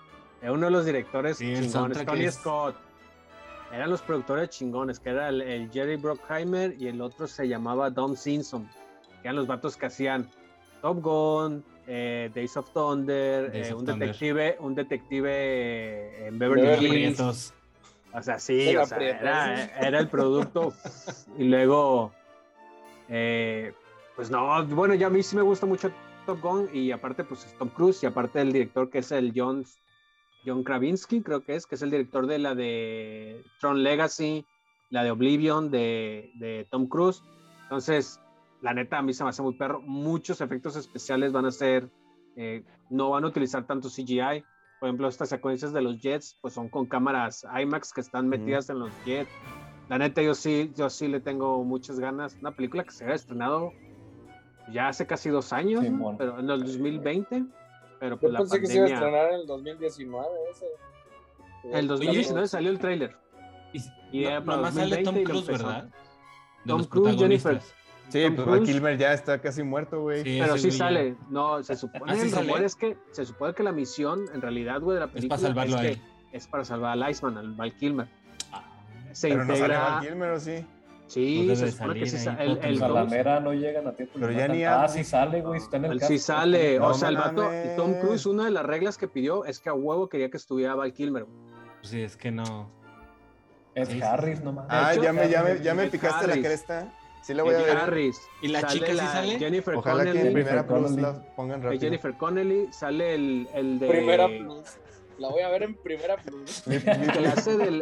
era 0.42 0.52
uno 0.52 0.66
de 0.68 0.72
los 0.72 0.86
directores 0.86 1.38
Sí, 1.38 1.54
chingones, 1.54 2.06
Tony 2.06 2.26
es- 2.26 2.36
Scott, 2.36 2.76
eran 3.74 3.90
los 3.90 4.02
productores 4.02 4.50
chingones, 4.50 5.00
que 5.00 5.10
era 5.12 5.30
el, 5.30 5.42
el 5.42 5.70
Jerry 5.72 5.96
Bruckheimer 5.98 6.76
y 6.80 6.88
el 6.88 7.02
otro 7.02 7.28
se 7.28 7.48
llamaba 7.48 7.90
Dom 7.90 8.16
Simpson, 8.16 8.68
que 9.22 9.28
eran 9.28 9.36
los 9.36 9.48
vatos 9.48 9.78
que 9.78 9.86
hacían 9.86 10.28
Top 10.82 11.02
Gun, 11.02 11.64
eh, 11.88 12.32
Days 12.34 12.56
of 12.58 12.72
Thunder, 12.74 13.52
Days 13.52 13.68
eh, 13.70 13.74
of 13.74 13.80
un 13.82 13.86
Thunder. 13.86 14.08
detective, 14.08 14.58
un 14.60 14.76
detective 14.76 15.30
eh, 15.32 16.28
en 16.28 16.40
Beverly 16.40 16.62
Beverly 16.64 16.86
Hills. 16.88 17.16
Prietos. 17.18 17.54
O 18.12 18.24
sea, 18.24 18.40
sí, 18.40 18.70
Era 18.70 18.84
o 18.84 18.86
sea, 18.88 18.98
era, 18.98 19.58
sí. 19.68 19.72
era 19.82 20.00
el 20.00 20.08
producto. 20.08 20.74
y 21.38 21.44
luego, 21.44 22.12
eh, 23.08 23.74
pues 24.16 24.32
no, 24.32 24.66
bueno, 24.68 24.96
ya 24.96 25.08
a 25.08 25.10
mí 25.12 25.22
sí 25.22 25.36
me 25.36 25.42
gusta 25.44 25.66
mucho 25.66 25.92
Top 26.26 26.42
Gun 26.42 26.70
y 26.74 26.92
aparte, 26.92 27.24
pues 27.24 27.46
es 27.46 27.54
Tom 27.54 27.70
Cruise 27.70 28.02
y 28.04 28.08
aparte 28.08 28.42
el 28.42 28.52
director 28.52 28.90
que 28.90 29.00
es 29.00 29.12
el 29.12 29.32
John, 29.36 29.64
John 30.46 30.64
Krasinski, 30.64 31.22
creo 31.22 31.44
que 31.44 31.56
es, 31.56 31.66
que 31.66 31.76
es 31.76 31.82
el 31.82 31.92
director 31.92 32.28
de 32.28 32.40
la 32.40 32.56
de 32.56 33.44
Tron 33.60 33.84
Legacy, 33.84 34.46
la 34.90 35.04
de 35.04 35.12
Oblivion 35.12 35.70
de, 35.70 36.32
de 36.36 36.68
Tom 36.70 36.88
Cruise. 36.88 37.24
Entonces, 37.64 38.20
la 38.62 38.74
neta, 38.74 38.98
a 38.98 39.02
mí 39.02 39.14
se 39.14 39.24
me 39.24 39.30
hace 39.30 39.42
muy 39.42 39.54
perro. 39.54 39.82
Muchos 39.82 40.42
efectos 40.42 40.76
especiales 40.76 41.32
van 41.32 41.46
a 41.46 41.52
ser, 41.52 41.90
eh, 42.36 42.64
no 42.90 43.10
van 43.10 43.24
a 43.24 43.28
utilizar 43.28 43.66
tanto 43.66 43.90
CGI. 43.90 44.44
Por 44.80 44.88
ejemplo, 44.88 45.08
estas 45.08 45.30
secuencias 45.30 45.74
de 45.74 45.82
los 45.82 46.00
jets, 46.00 46.38
pues 46.42 46.54
son 46.54 46.70
con 46.70 46.86
cámaras 46.86 47.46
IMAX 47.62 47.94
que 47.94 48.02
están 48.02 48.28
metidas 48.28 48.70
en 48.70 48.80
los 48.80 48.92
jets. 49.06 49.30
La 49.90 49.98
neta, 49.98 50.22
yo 50.22 50.36
sí, 50.36 50.72
yo 50.76 50.90
sí 50.90 51.08
le 51.08 51.20
tengo 51.20 51.64
muchas 51.64 52.00
ganas. 52.00 52.38
Una 52.40 52.52
película 52.52 52.84
que 52.84 52.92
se 52.92 53.04
había 53.04 53.16
estrenado 53.16 53.74
ya 54.72 54.88
hace 54.88 55.08
casi 55.08 55.30
dos 55.30 55.52
años, 55.52 55.84
pero 56.18 56.40
en 56.40 56.50
el 56.50 56.64
2020. 56.64 57.46
Pero 58.00 58.16
Yo 58.16 58.20
pues 58.22 58.34
la 58.34 58.40
pensé 58.40 58.62
que 58.62 58.68
se 58.68 58.76
iba 58.78 58.86
a 58.86 58.90
estrenar 58.90 59.30
en 59.34 59.40
el 59.42 59.46
2019 59.48 60.28
ese. 60.52 60.66
El 61.72 61.88
2019 61.88 62.48
salió 62.48 62.72
el 62.72 62.80
tráiler. 62.80 63.16
Y, 63.74 63.82
Y 64.22 64.24
no- 64.26 64.40
nomás 64.42 64.74
sale 64.74 65.04
2020 65.04 65.04
Tom 65.04 65.24
Cruise. 65.24 65.48
¿verdad? 65.48 65.84
De 65.84 65.92
Tom 66.68 66.84
Cruise, 66.86 67.18
Jennifer. 67.18 67.62
Sí, 68.10 68.24
Tom 68.36 68.46
pues. 68.46 68.62
Kilmer 68.62 68.98
ya 68.98 69.14
está 69.14 69.40
casi 69.40 69.62
muerto, 69.62 70.02
güey. 70.02 70.24
Sí, 70.24 70.40
Pero 70.42 70.58
sí 70.58 70.72
ya- 70.72 70.78
sale. 70.78 71.16
No, 71.30 71.62
se 71.62 71.76
supone. 71.76 72.12
¿Ah, 72.12 72.16
sí 72.16 72.30
sale? 72.30 72.66
es 72.66 72.76
que 72.76 72.98
se 73.12 73.26
supone 73.26 73.54
que 73.54 73.62
la 73.64 73.72
misión, 73.72 74.26
en 74.34 74.42
realidad, 74.42 74.82
güey, 74.82 74.96
de 74.96 75.02
la 75.02 75.06
Es 75.08 75.12
película 75.12 75.36
para 75.38 75.48
salvarlo 75.48 75.78
a 75.78 75.82
que 75.82 75.88
él. 75.90 76.02
es 76.32 76.48
para 76.48 76.66
salvar 76.66 76.92
al 76.94 77.12
Iceman, 77.12 77.38
al 77.38 77.54
Val 77.54 77.76
Kilmer. 77.76 78.08
Ah, 78.52 78.64
Se 79.12 79.28
Pero 79.30 79.46
no 79.46 79.54
sale 79.54 79.60
integra. 79.60 79.80
Val 79.90 80.08
Kilmer, 80.08 80.30
¿o 80.32 80.40
sí? 80.40 80.66
Sí, 81.10 81.56
se 81.56 81.72
supone 81.72 82.00
que 82.00 82.06
sí 82.06 82.18
salir 82.18 82.38
sa- 82.38 82.44
el, 82.44 82.76
el 82.76 82.80
no 83.44 83.54
llegan 83.54 83.88
a 83.88 83.94
tiempo. 83.96 84.14
Pero 84.20 84.32
ya 84.32 84.48
ni 84.48 84.64
Ah, 84.64 84.88
sí 84.88 85.04
sale, 85.04 85.42
güey. 85.42 85.60
Está 85.60 85.78
en 85.78 85.86
el 85.86 86.02
está 86.02 86.18
sale. 86.18 86.76
en 86.76 86.82
O 86.82 86.94
sea, 86.94 87.10
el 87.10 87.18
vato. 87.18 87.44
mames. 87.44 87.76
Tom 87.76 87.94
Cruise, 88.00 88.26
una 88.26 88.46
de 88.46 88.52
las 88.52 88.66
reglas 88.66 88.98
que 88.98 89.08
pidió 89.08 89.46
es 89.46 89.60
que 89.60 89.70
a 89.70 89.74
huevo 89.74 90.08
quería 90.10 90.30
que 90.30 90.38
estuviera 90.38 90.76
Val 90.76 90.94
Kilmer. 90.94 91.26
pues 91.82 91.90
sí, 91.92 92.02
es 92.02 92.16
que 92.16 92.32
no. 92.32 92.70
Es 93.76 93.88
Sí, 93.90 94.02
Harris, 94.02 94.40
sí. 94.40 94.44
no 94.46 94.52
mames. 94.54 94.70
Ah, 94.74 94.94
hecho, 94.94 95.04
ya 95.04 95.14
me, 95.14 95.30
ya 95.30 95.44
me, 95.44 95.60
ya 95.62 95.74
me 95.74 95.88
picaste 95.88 96.28
la 96.28 96.38
cresta. 96.38 96.94
Sí 97.22 97.34
la 97.34 97.44
voy 97.44 97.54
a 97.54 97.60
Ed 97.60 97.66
ver. 97.66 97.78
Harris. 97.78 98.22
¿Y 98.42 98.48
la 98.48 98.62
sale 98.62 98.74
chica 98.74 98.88
sí 98.88 98.94
la 98.94 99.08
sale? 99.12 99.40
Jennifer 99.40 99.76
Ojalá 99.76 100.04
que 100.04 100.10
en 100.10 100.16
Connelly. 100.18 100.34
primera 100.34 100.66
plus 100.68 100.92
la 100.92 101.36
pongan 101.36 101.62
rápido. 101.62 101.82
Jennifer 101.82 102.14
Connelly. 102.18 102.68
Sale 102.72 103.14
el, 103.16 103.50
el 103.54 103.80
de. 103.80 103.88
Primera 103.90 104.28
Plus. 104.28 104.64
La 105.20 105.28
voy 105.28 105.42
a 105.42 105.50
ver 105.50 105.64
en 105.64 105.76
Primera 105.76 106.16
Plus. 106.16 106.64
Mi, 106.68 106.78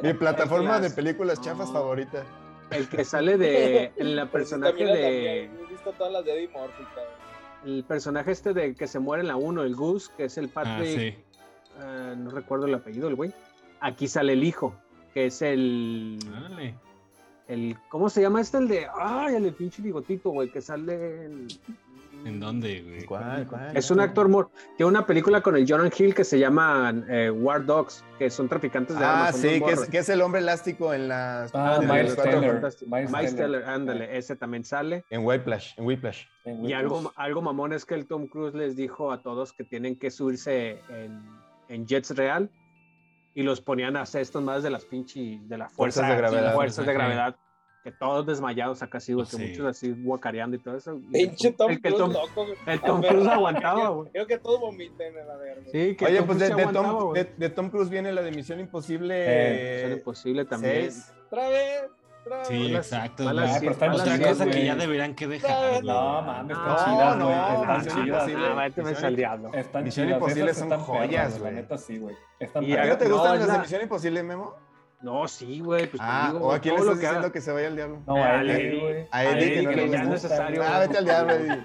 le 0.02 0.16
plataforma 0.16 0.78
de 0.78 0.88
las- 0.88 0.94
películas 0.94 1.40
chafas 1.40 1.72
favorita. 1.72 2.24
El 2.72 2.88
que 2.90 3.04
sale 3.06 3.38
de. 3.38 3.92
El 3.98 4.16
Pues 4.18 4.30
personaje 4.32 4.84
la 4.86 4.94
de. 4.94 5.02
también, 5.02 5.66
He 5.68 5.72
visto 5.72 5.92
todas 5.94 6.14
las 6.14 6.26
de 6.26 6.34
Eddie 6.34 6.48
Murphy, 6.50 6.84
cabrón. 6.84 7.14
El 7.66 7.84
personaje 7.84 8.32
este 8.32 8.54
de 8.54 8.76
que 8.76 8.88
se 8.88 9.00
muere 9.00 9.22
en 9.22 9.28
la 9.28 9.36
1, 9.36 9.64
el 9.64 9.76
Goose, 9.76 10.12
que 10.16 10.26
es 10.26 10.38
el 10.38 10.46
Ah, 10.46 10.52
Patrick. 10.54 11.00
sí. 11.00 11.24
eh, 11.82 12.16
no 12.18 12.30
recuerdo 12.32 12.66
el 12.68 12.74
apellido, 12.76 13.08
el 13.08 13.16
güey. 13.16 13.34
Aquí 13.80 14.08
sale 14.08 14.34
el 14.34 14.44
hijo, 14.44 14.76
que 15.14 15.28
es 15.28 15.42
el. 15.42 16.20
Órale. 16.30 16.76
el 17.48 17.78
¿Cómo 17.90 18.10
se 18.10 18.22
llama 18.22 18.42
este? 18.42 18.58
El 18.58 18.68
de. 18.68 18.88
Ay, 18.96 19.36
el 19.36 19.44
de 19.44 19.52
pinche 19.54 19.82
bigotito, 19.82 20.30
güey, 20.32 20.50
que 20.52 20.62
sale. 20.62 21.26
en- 21.26 21.48
¿En 22.26 22.40
dónde, 22.42 22.82
güey? 22.82 23.06
¿Cuál, 23.06 23.48
cuál? 23.48 23.78
Es 23.78 23.90
un 23.90 24.00
actor 24.02 24.28
mor. 24.28 24.50
Tiene 24.76 24.90
una 24.90 25.06
película 25.06 25.42
con 25.42 25.56
el 25.56 25.66
Jonah 25.68 25.90
Hill 25.98 26.14
que 26.14 26.24
se 26.26 26.38
llama 26.38 26.94
eh, 27.08 27.30
War 27.32 27.66
Dogs, 27.66 28.04
que 28.20 28.30
son 28.30 28.50
traficantes 28.50 28.98
de 29.00 29.06
Ah, 29.06 29.28
armas. 29.28 29.32
son 29.40 29.42
sí, 29.50 29.62
que 29.62 29.72
es, 29.72 29.90
que 29.90 29.98
es 30.00 30.10
el 30.10 30.22
hombre 30.22 30.42
elástico 30.42 30.94
en 30.94 31.08
las. 31.08 31.52
Ah, 31.56 31.80
Miles 31.82 32.16
Teller. 32.18 32.62
Miles 33.10 33.36
Teller. 33.36 33.64
Ándale, 33.66 34.18
ese 34.18 34.36
también 34.36 34.66
sale. 34.66 35.06
En 35.10 35.26
Whiplash, 35.26 35.74
en 35.78 35.86
Whiplash. 35.86 36.26
En 36.44 36.56
Y 36.56 36.60
Whiplash. 36.64 36.76
algo, 36.80 37.14
algo 37.16 37.42
mamón 37.42 37.72
es 37.72 37.86
que 37.86 37.96
el 37.96 38.08
Tom 38.08 38.28
Cruise 38.28 38.54
les 38.56 38.76
dijo 38.76 39.12
a 39.12 39.22
todos 39.22 39.54
que 39.54 39.64
tienen 39.64 39.98
que 39.98 40.12
subirse 40.12 40.82
en, 40.90 41.22
en 41.70 41.88
jets 41.88 42.16
real 42.16 42.50
y 43.36 43.44
los 43.44 43.62
ponían 43.62 43.96
a 43.96 44.02
hacer 44.02 44.22
estos 44.22 44.44
más 44.44 44.64
de 44.64 44.70
las 44.72 44.84
pinches 44.84 45.48
de 45.48 45.58
la 45.58 45.70
fuerza 45.70 46.02
Fuerzas 46.02 46.10
de 46.10 46.18
gravedad. 46.18 46.54
fuerzas 46.56 46.86
de 46.86 46.94
gravedad 46.94 47.36
que 47.88 47.98
todos 47.98 48.26
desmayados 48.26 48.82
acá 48.84 49.00
güey, 49.14 49.26
Pues 49.26 49.38
que 49.38 49.44
sí. 49.46 49.50
muchos 49.52 49.66
así 49.68 49.94
guacareando 50.04 50.58
y 50.58 50.60
todo 50.60 50.76
eso. 50.76 51.00
Y 51.14 51.22
el 51.22 51.28
Pinche 51.30 51.52
Tom 51.54 51.72
el 51.72 51.82
Tom, 51.96 52.12
loco. 52.12 52.46
güey. 52.46 52.58
el 52.66 52.82
Tom 52.82 53.02
Cruise 53.02 53.28
aguantaba, 53.30 53.90
güey. 53.90 54.12
Creo 54.12 54.28
que 54.28 54.38
todos 54.40 54.60
vomiten 54.60 55.18
en 55.18 55.26
la 55.28 55.36
verga. 55.38 55.62
Sí, 55.72 55.96
que 55.96 56.06
Oye, 56.06 56.18
Tom 56.18 56.26
pues 56.28 56.40
de, 56.40 56.50
de 56.54 56.66
Tom, 56.68 57.14
de, 57.14 57.24
de 57.38 57.50
Tom 57.50 57.70
Cruise 57.70 57.90
viene 57.90 58.12
la 58.12 58.22
de 58.22 58.32
Misión 58.32 58.60
Imposible. 58.60 59.16
Eh, 59.26 59.74
Misión 59.76 59.92
Imposible 60.00 60.44
también. 60.46 60.92
seis. 60.92 61.14
Otra 61.28 61.48
vez. 61.48 61.84
Sí, 62.44 62.54
Malas- 62.74 62.88
exacto. 62.92 63.24
malas 63.24 63.50
güey. 63.52 63.60
Pero 63.62 63.72
está 63.72 63.86
en 63.86 63.92
malas 63.94 64.08
Otra 64.16 64.28
cosa 64.28 64.46
que 64.48 64.66
ya 64.66 64.76
deberían 64.76 65.16
que 65.16 65.28
dejar. 65.28 65.82
No, 65.82 66.22
mames, 66.24 66.58
No, 66.58 66.76
están 66.76 66.94
chidas, 66.94 67.18
no, 67.18 67.26
güey. 67.26 67.38
Están 67.62 68.04
chidas. 68.04 68.26
Vete 68.58 68.84
Misión 68.84 69.06
al 69.06 69.16
diablo. 69.16 69.52
Están 69.54 69.84
Misión 69.86 70.08
chidas. 70.08 70.20
Imposible 70.20 70.54
son 70.54 70.64
están 70.64 70.80
joyas, 70.82 71.34
La 71.36 71.40
güey. 71.40 71.54
neta 71.54 71.78
sí, 71.78 71.98
güey. 72.00 72.16
Están 72.38 72.64
Y 72.66 72.74
¿A 72.74 72.82
ti 72.84 72.88
no 72.90 72.98
te 72.98 73.08
No, 73.08 73.16
gustan 73.16 73.38
las 73.40 73.48
de 73.48 73.54
la- 73.54 73.60
Misión 73.60 73.82
Imposible, 73.82 74.24
Memo? 74.24 74.56
No, 75.02 75.28
sí, 75.28 75.60
güey, 75.60 75.88
pues 75.88 76.02
Ah, 76.04 76.32
digo, 76.34 76.48
o 76.48 76.52
a 76.52 76.60
quién 76.60 76.74
le 76.76 76.82
estás 76.82 76.96
que 77.00 77.06
diciendo 77.06 77.32
que 77.32 77.42
se 77.42 77.52
vaya 77.52 77.68
al 77.68 77.76
diablo. 77.76 78.00
No, 78.08 78.16
a 78.16 78.42
Eddie, 78.44 78.80
güey. 78.80 79.08
A 79.12 79.26
Eddie, 79.26 79.54
que 79.54 79.62
no 79.64 79.70
que 79.70 79.76
le 79.76 79.82
ya 79.90 79.98
gusta. 80.00 80.04
es 80.16 80.24
necesario. 80.24 80.64
Ah, 80.64 80.80
vete 80.80 80.98
al 80.98 81.06
diablo, 81.06 81.34
Eddie. 81.34 81.64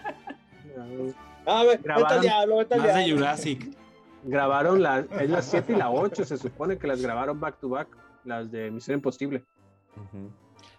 Ah, 1.47 1.62
ve- 1.62 1.68
vete 1.76 1.91
al 1.93 2.03
Grabaron- 2.03 2.20
diablo, 2.20 2.57
vete 2.59 2.74
al 2.74 2.80
Más 2.80 2.89
de 2.89 2.95
diablo. 3.05 3.16
Jurassic. 3.16 3.76
Grabaron 4.24 4.83
la, 4.83 4.99
es 5.20 5.30
las 5.30 5.45
7 5.47 5.72
y 5.72 5.76
la 5.76 5.91
8, 5.91 6.24
se 6.24 6.37
supone 6.37 6.78
que 6.78 6.87
las 6.87 7.01
grabaron 7.03 7.41
back 7.41 7.59
to 7.59 7.68
back, 7.70 7.89
las 8.24 8.51
de 8.53 8.70
Misión 8.70 8.97
Imposible. 8.99 9.43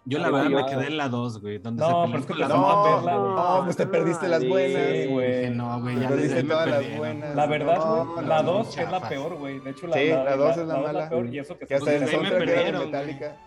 Yo 0.05 0.19
la 0.19 0.29
verdad 0.29 0.49
me 0.49 0.65
quedé 0.65 0.87
en 0.87 0.97
la 0.97 1.07
2, 1.07 1.39
güey. 1.41 1.59
Donde 1.59 1.79
No, 1.81 1.87
se 1.87 1.93
pero 1.93 2.03
peleó 2.03 2.19
es 2.19 2.25
que 2.25 2.31
con 2.33 2.39
la. 2.41 2.47
No, 2.49 2.83
verla, 2.83 3.17
güey. 3.17 3.35
no, 3.35 3.61
pues 3.63 3.77
te 3.77 3.87
perdiste 3.87 4.27
las 4.27 4.47
buenas. 4.47 4.81
Sí, 4.91 5.05
güey. 5.07 5.27
Dije, 5.37 5.49
no, 5.51 5.81
güey, 5.81 5.99
ya 5.99 6.07
perdiste 6.09 6.43
todas 6.43 6.65
las 6.67 6.75
perdieron. 6.75 6.97
buenas. 6.99 7.35
La 7.35 7.45
verdad, 7.45 7.75
No, 7.77 8.05
güey, 8.05 8.15
no, 8.15 8.21
la 8.23 8.43
no, 8.43 8.51
2 8.51 8.77
es 8.77 8.91
la 8.91 9.09
peor, 9.09 9.35
güey. 9.37 9.59
De 9.59 9.69
hecho, 9.69 9.87
la 9.87 9.93
Sí, 9.95 10.09
la 10.09 10.35
dos 10.35 10.57
es 10.57 10.67
la 10.67 10.77
mala. 10.77 11.09
peor 11.09 11.25
y 11.33 11.39
eso 11.39 11.57
que 11.57 11.65
Que 11.67 11.75
hasta 11.75 11.91
está- 11.93 12.05
el 12.05 12.11
soundtrack 12.11 12.49
era 12.49 12.79
Metallica. 12.79 13.37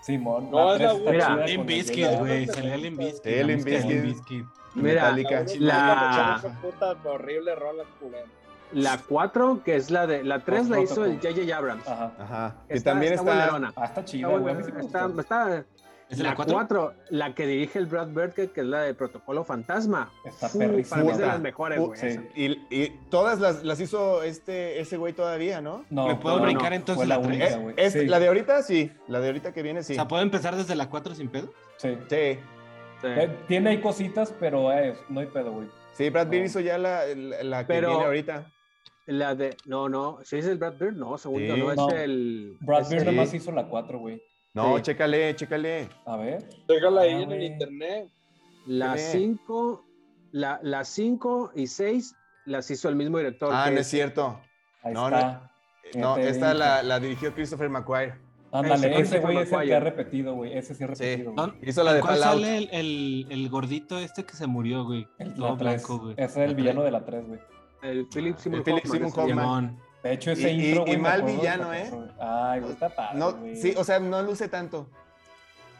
Simón. 0.00 0.50
No, 0.50 0.76
la 0.78 0.92
es 0.92 1.00
la 1.00 1.10
Mira, 1.10 1.44
el 1.46 1.58
Bizkit, 1.64 2.04
Jedi. 2.06 2.16
güey. 2.16 2.46
Salía 2.46 2.90
música 2.90 3.30
de 3.30 3.44
Bizkit. 3.44 3.90
Limp 3.90 4.04
Bizkit. 4.04 4.44
Mira, 4.74 5.12
la- 5.12 6.36
Esa 6.38 6.60
puta 6.60 6.94
horrible 7.04 7.54
rola 7.54 7.84
culera. 8.00 8.24
La 8.72 8.98
4, 9.08 9.60
que 9.64 9.76
es 9.76 9.90
la 9.90 10.06
de. 10.06 10.24
La 10.24 10.40
3 10.40 10.68
la 10.68 10.80
hizo 10.80 11.04
el. 11.04 11.20
J.J. 11.20 11.56
Abrams. 11.56 11.86
Ajá. 11.86 12.12
Ajá. 12.18 12.54
Que 12.66 12.74
Está- 12.74 12.90
también 12.90 13.12
está 13.12 13.30
está. 13.54 13.72
Ah, 13.76 13.84
está 13.84 14.04
chida, 14.04 14.28
güey. 14.28 14.56
está- 14.58 15.62
¿Es 16.18 16.22
la 16.24 16.30
la 16.30 16.36
4? 16.36 16.54
4, 16.54 16.94
la 17.10 17.34
que 17.34 17.46
dirige 17.46 17.78
el 17.78 17.86
Brad 17.86 18.08
Bird, 18.08 18.32
que 18.32 18.42
es 18.60 18.66
la 18.66 18.82
de 18.82 18.94
Protocolo 18.94 19.44
Fantasma. 19.44 20.10
Está 20.24 20.48
perrísima. 20.48 20.90
para 20.90 21.04
mí 21.04 21.10
es 21.10 21.18
de 21.18 21.26
las 21.26 21.40
mejores, 21.40 21.78
Uh, 21.78 21.86
güey. 21.86 21.98
sí. 22.00 22.18
Y, 22.34 22.52
y 22.70 22.90
todas 23.10 23.40
las, 23.40 23.62
las 23.64 23.80
hizo 23.80 24.22
este, 24.22 24.80
ese 24.80 24.96
güey 24.96 25.12
todavía, 25.12 25.60
¿no? 25.60 25.84
No, 25.90 26.08
¿Me 26.08 26.16
puedo 26.16 26.38
no, 26.38 26.44
brincar 26.44 26.70
no, 26.70 26.76
entonces 26.76 26.96
fue 26.96 27.06
la 27.06 27.18
única, 27.18 27.48
Eh, 27.48 27.56
güey. 27.58 27.90
Sí, 27.90 28.06
La 28.06 28.18
de 28.18 28.28
ahorita 28.28 28.62
sí. 28.62 28.90
La 29.08 29.20
de 29.20 29.26
ahorita 29.28 29.52
que 29.52 29.62
viene 29.62 29.82
sí. 29.82 29.92
O 29.92 29.96
sea, 29.96 30.08
¿puedo 30.08 30.22
empezar 30.22 30.56
desde 30.56 30.74
la 30.74 30.88
4 30.88 31.14
sin 31.14 31.28
pedo? 31.28 31.52
sí. 31.78 31.96
Sí. 32.08 32.38
Sí. 33.00 33.08
Eh, 33.10 33.36
Tiene 33.48 33.70
ahí 33.70 33.80
cositas, 33.82 34.32
pero 34.40 34.72
eh, 34.72 34.96
no 35.10 35.20
hay 35.20 35.26
pedo, 35.26 35.52
güey. 35.52 35.68
Sí, 35.92 36.08
Brad 36.08 36.28
No. 36.28 36.34
hizo 36.36 36.60
ya 36.60 36.78
la, 36.78 37.04
la, 37.14 37.42
la 37.42 37.58
que 37.60 37.66
Pero- 37.74 37.88
viene 37.90 38.04
ahorita. 38.04 38.50
La 39.06 39.34
de. 39.34 39.54
No, 39.66 39.90
no. 39.90 40.20
¿Sí 40.22 40.38
es 40.38 40.46
el 40.46 40.56
Brad 40.56 40.78
Bird? 40.78 40.94
No, 40.94 41.18
según 41.18 41.42
yo, 41.42 41.56
no. 41.56 41.88
Es 41.90 41.94
el. 41.94 42.56
Brad 42.60 42.88
Bird 42.88 43.04
nomás 43.04 43.34
hizo 43.34 43.52
la 43.52 43.66
4, 43.66 43.98
güey. 43.98 44.22
No, 44.54 44.76
Sí. 44.76 44.82
chécale, 44.82 45.34
chécale. 45.34 45.88
A 46.06 46.16
ver. 46.16 46.48
Déjala 46.68 47.02
ahí 47.02 47.14
Ah, 47.14 47.20
en 47.22 47.32
el 47.32 47.42
internet. 47.42 48.08
La 48.66 48.94
Tiene- 48.94 49.10
5. 49.10 49.84
La, 50.32 50.58
la 50.62 50.84
5 50.84 51.50
y 51.54 51.66
6 51.66 52.14
las 52.46 52.70
hizo 52.70 52.88
el 52.88 52.96
mismo 52.96 53.18
director. 53.18 53.50
Ah, 53.52 53.70
no 53.70 53.80
es 53.80 53.86
cierto. 53.88 54.40
Ahí 54.82 54.94
No, 54.94 55.10
no. 55.10 55.16
está. 55.16 55.50
No, 55.96 56.14
te 56.14 56.28
esta 56.28 56.46
dije. 56.52 56.58
la, 56.58 56.82
la 56.82 57.00
dirigió 57.00 57.34
Christopher 57.34 57.68
McQuire. 57.68 58.14
Ándale, 58.52 59.00
Ese 59.00 59.18
güey 59.18 59.38
es 59.38 59.50
el 59.52 59.62
que 59.66 59.74
ha 59.74 59.80
repetido, 59.80 60.34
güey. 60.34 60.56
Ese 60.56 60.74
sí 60.76 60.84
ha 60.84 60.86
repetido. 60.86 61.32
güey. 61.32 61.46
¿No? 61.48 61.54
Hizo 61.60 61.82
la 61.82 61.92
de 61.92 62.00
¿Cuál 62.00 62.18
Fallout. 62.18 62.34
sale 62.44 62.56
el, 62.58 62.68
el, 62.72 63.26
el 63.30 63.48
gordito 63.50 63.98
este 63.98 64.24
que 64.24 64.34
se 64.34 64.46
murió, 64.46 64.84
güey? 64.84 65.06
El, 65.18 65.34
la 65.40 65.52
blanco, 65.52 65.98
güey. 65.98 66.12
Ese 66.16 66.24
es 66.24 66.36
el 66.36 66.50
La 66.50 66.56
villano 66.56 66.82
de 66.84 66.90
la 66.92 67.04
3, 67.04 67.26
güey. 67.26 67.40
El 67.82 68.06
Philip 68.06 68.36
Simon 68.38 68.58
El 68.60 68.64
Philip 68.64 68.84
Seymour 68.84 69.08
ese 69.10 69.20
Hoffman. 69.20 69.78
De 70.04 70.12
hecho, 70.12 70.30
ese 70.30 70.52
Y- 70.52 70.60
y- 70.60 70.68
intro, 70.68 70.82
y 70.82 70.86
güey. 70.90 70.98
mal 70.98 71.22
villano, 71.22 71.72
¿eh? 71.74 71.90
Ay, 72.20 72.60
güey, 72.60 72.72
está 72.74 72.90
padre, 72.90 73.18
No, 73.18 73.32
güey. 73.32 73.56
sí, 73.56 73.74
o 73.76 73.82
sea, 73.82 73.98
no 73.98 74.22
luce 74.22 74.48
tanto. 74.48 74.86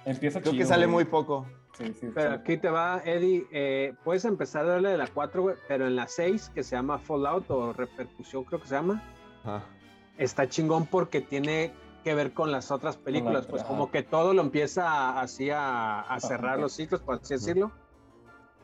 Empieza 0.05 0.41
Creo 0.41 0.53
que 0.53 0.59
chido, 0.59 0.69
sale 0.69 0.87
güey. 0.87 0.95
muy 0.95 1.05
poco. 1.05 1.47
Sí, 1.79 1.93
sí. 1.99 2.09
Pero 2.15 2.31
sí. 2.31 2.37
aquí 2.41 2.57
te 2.57 2.69
va, 2.71 3.01
Eddie. 3.05 3.47
eh, 3.53 3.95
puedes 4.05 4.25
empezar 4.25 4.65
a 4.65 4.71
darle 4.71 4.91
de 4.91 4.99
la 4.99 5.09
4, 5.09 5.43
güey, 5.43 5.57
pero 5.69 5.87
en 5.87 5.97
la 5.97 6.07
6, 6.09 6.51
que 6.55 6.63
se 6.63 6.77
llama 6.77 6.99
Fallout 6.99 7.51
o 7.51 7.73
Repercusión, 7.73 8.45
creo 8.45 8.61
que 8.61 8.69
se 8.69 8.75
llama, 8.75 9.03
Ajá. 9.45 9.63
está 10.19 10.49
chingón 10.49 10.87
porque 10.87 11.21
tiene 11.21 11.73
que 12.05 12.15
ver 12.15 12.33
con 12.33 12.53
las 12.53 12.71
otras 12.71 12.97
películas. 12.97 13.47
Pues 13.47 13.63
como 13.65 13.91
que 13.91 14.03
todo 14.03 14.35
lo 14.35 14.43
empieza 14.43 15.21
así 15.21 15.51
a, 15.51 16.01
a 16.01 16.21
cerrar 16.21 16.59
los 16.61 16.73
ciclos, 16.73 17.01
por 17.01 17.17
así 17.17 17.35
decirlo. 17.35 17.73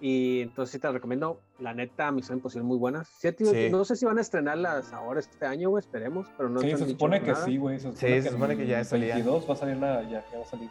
Y 0.03 0.41
entonces 0.43 0.73
sí 0.73 0.79
te 0.79 0.91
recomiendo, 0.91 1.41
la 1.59 1.75
neta, 1.75 2.11
Misión 2.11 2.39
Imposible 2.39 2.65
muy 2.65 2.79
buena. 2.79 3.05
Sí 3.05 3.31
tenido- 3.33 3.55
Sí. 3.55 3.69
No 3.71 3.85
sé 3.85 3.97
si 3.97 4.07
van 4.07 4.17
a 4.19 4.23
estrenarlas 4.23 4.93
ahora 4.95 5.21
este 5.21 5.45
año, 5.45 5.69
güey, 5.71 5.81
esperemos, 5.81 6.27
pero 6.37 6.49
no 6.49 6.61
Sí, 6.61 6.71
se 6.71 6.89
supone 6.89 7.21
que 7.21 7.33
nada. 7.33 7.45
sí, 7.45 7.57
güey. 7.59 7.79
Se 7.79 7.91
Sí, 7.91 7.97
supone, 7.97 8.23
se 8.23 8.31
supone 8.31 8.57
que 8.57 8.67
ya 8.67 8.79
el 8.81 8.87
salía. 8.87 9.15
22 9.15 9.49
va 9.49 9.53
a 9.55 9.57
salir 9.57 9.77
la, 9.77 10.03
ya, 10.05 10.25
ya 10.33 10.39
va 10.39 10.45
a 10.45 10.47
salir. 10.47 10.71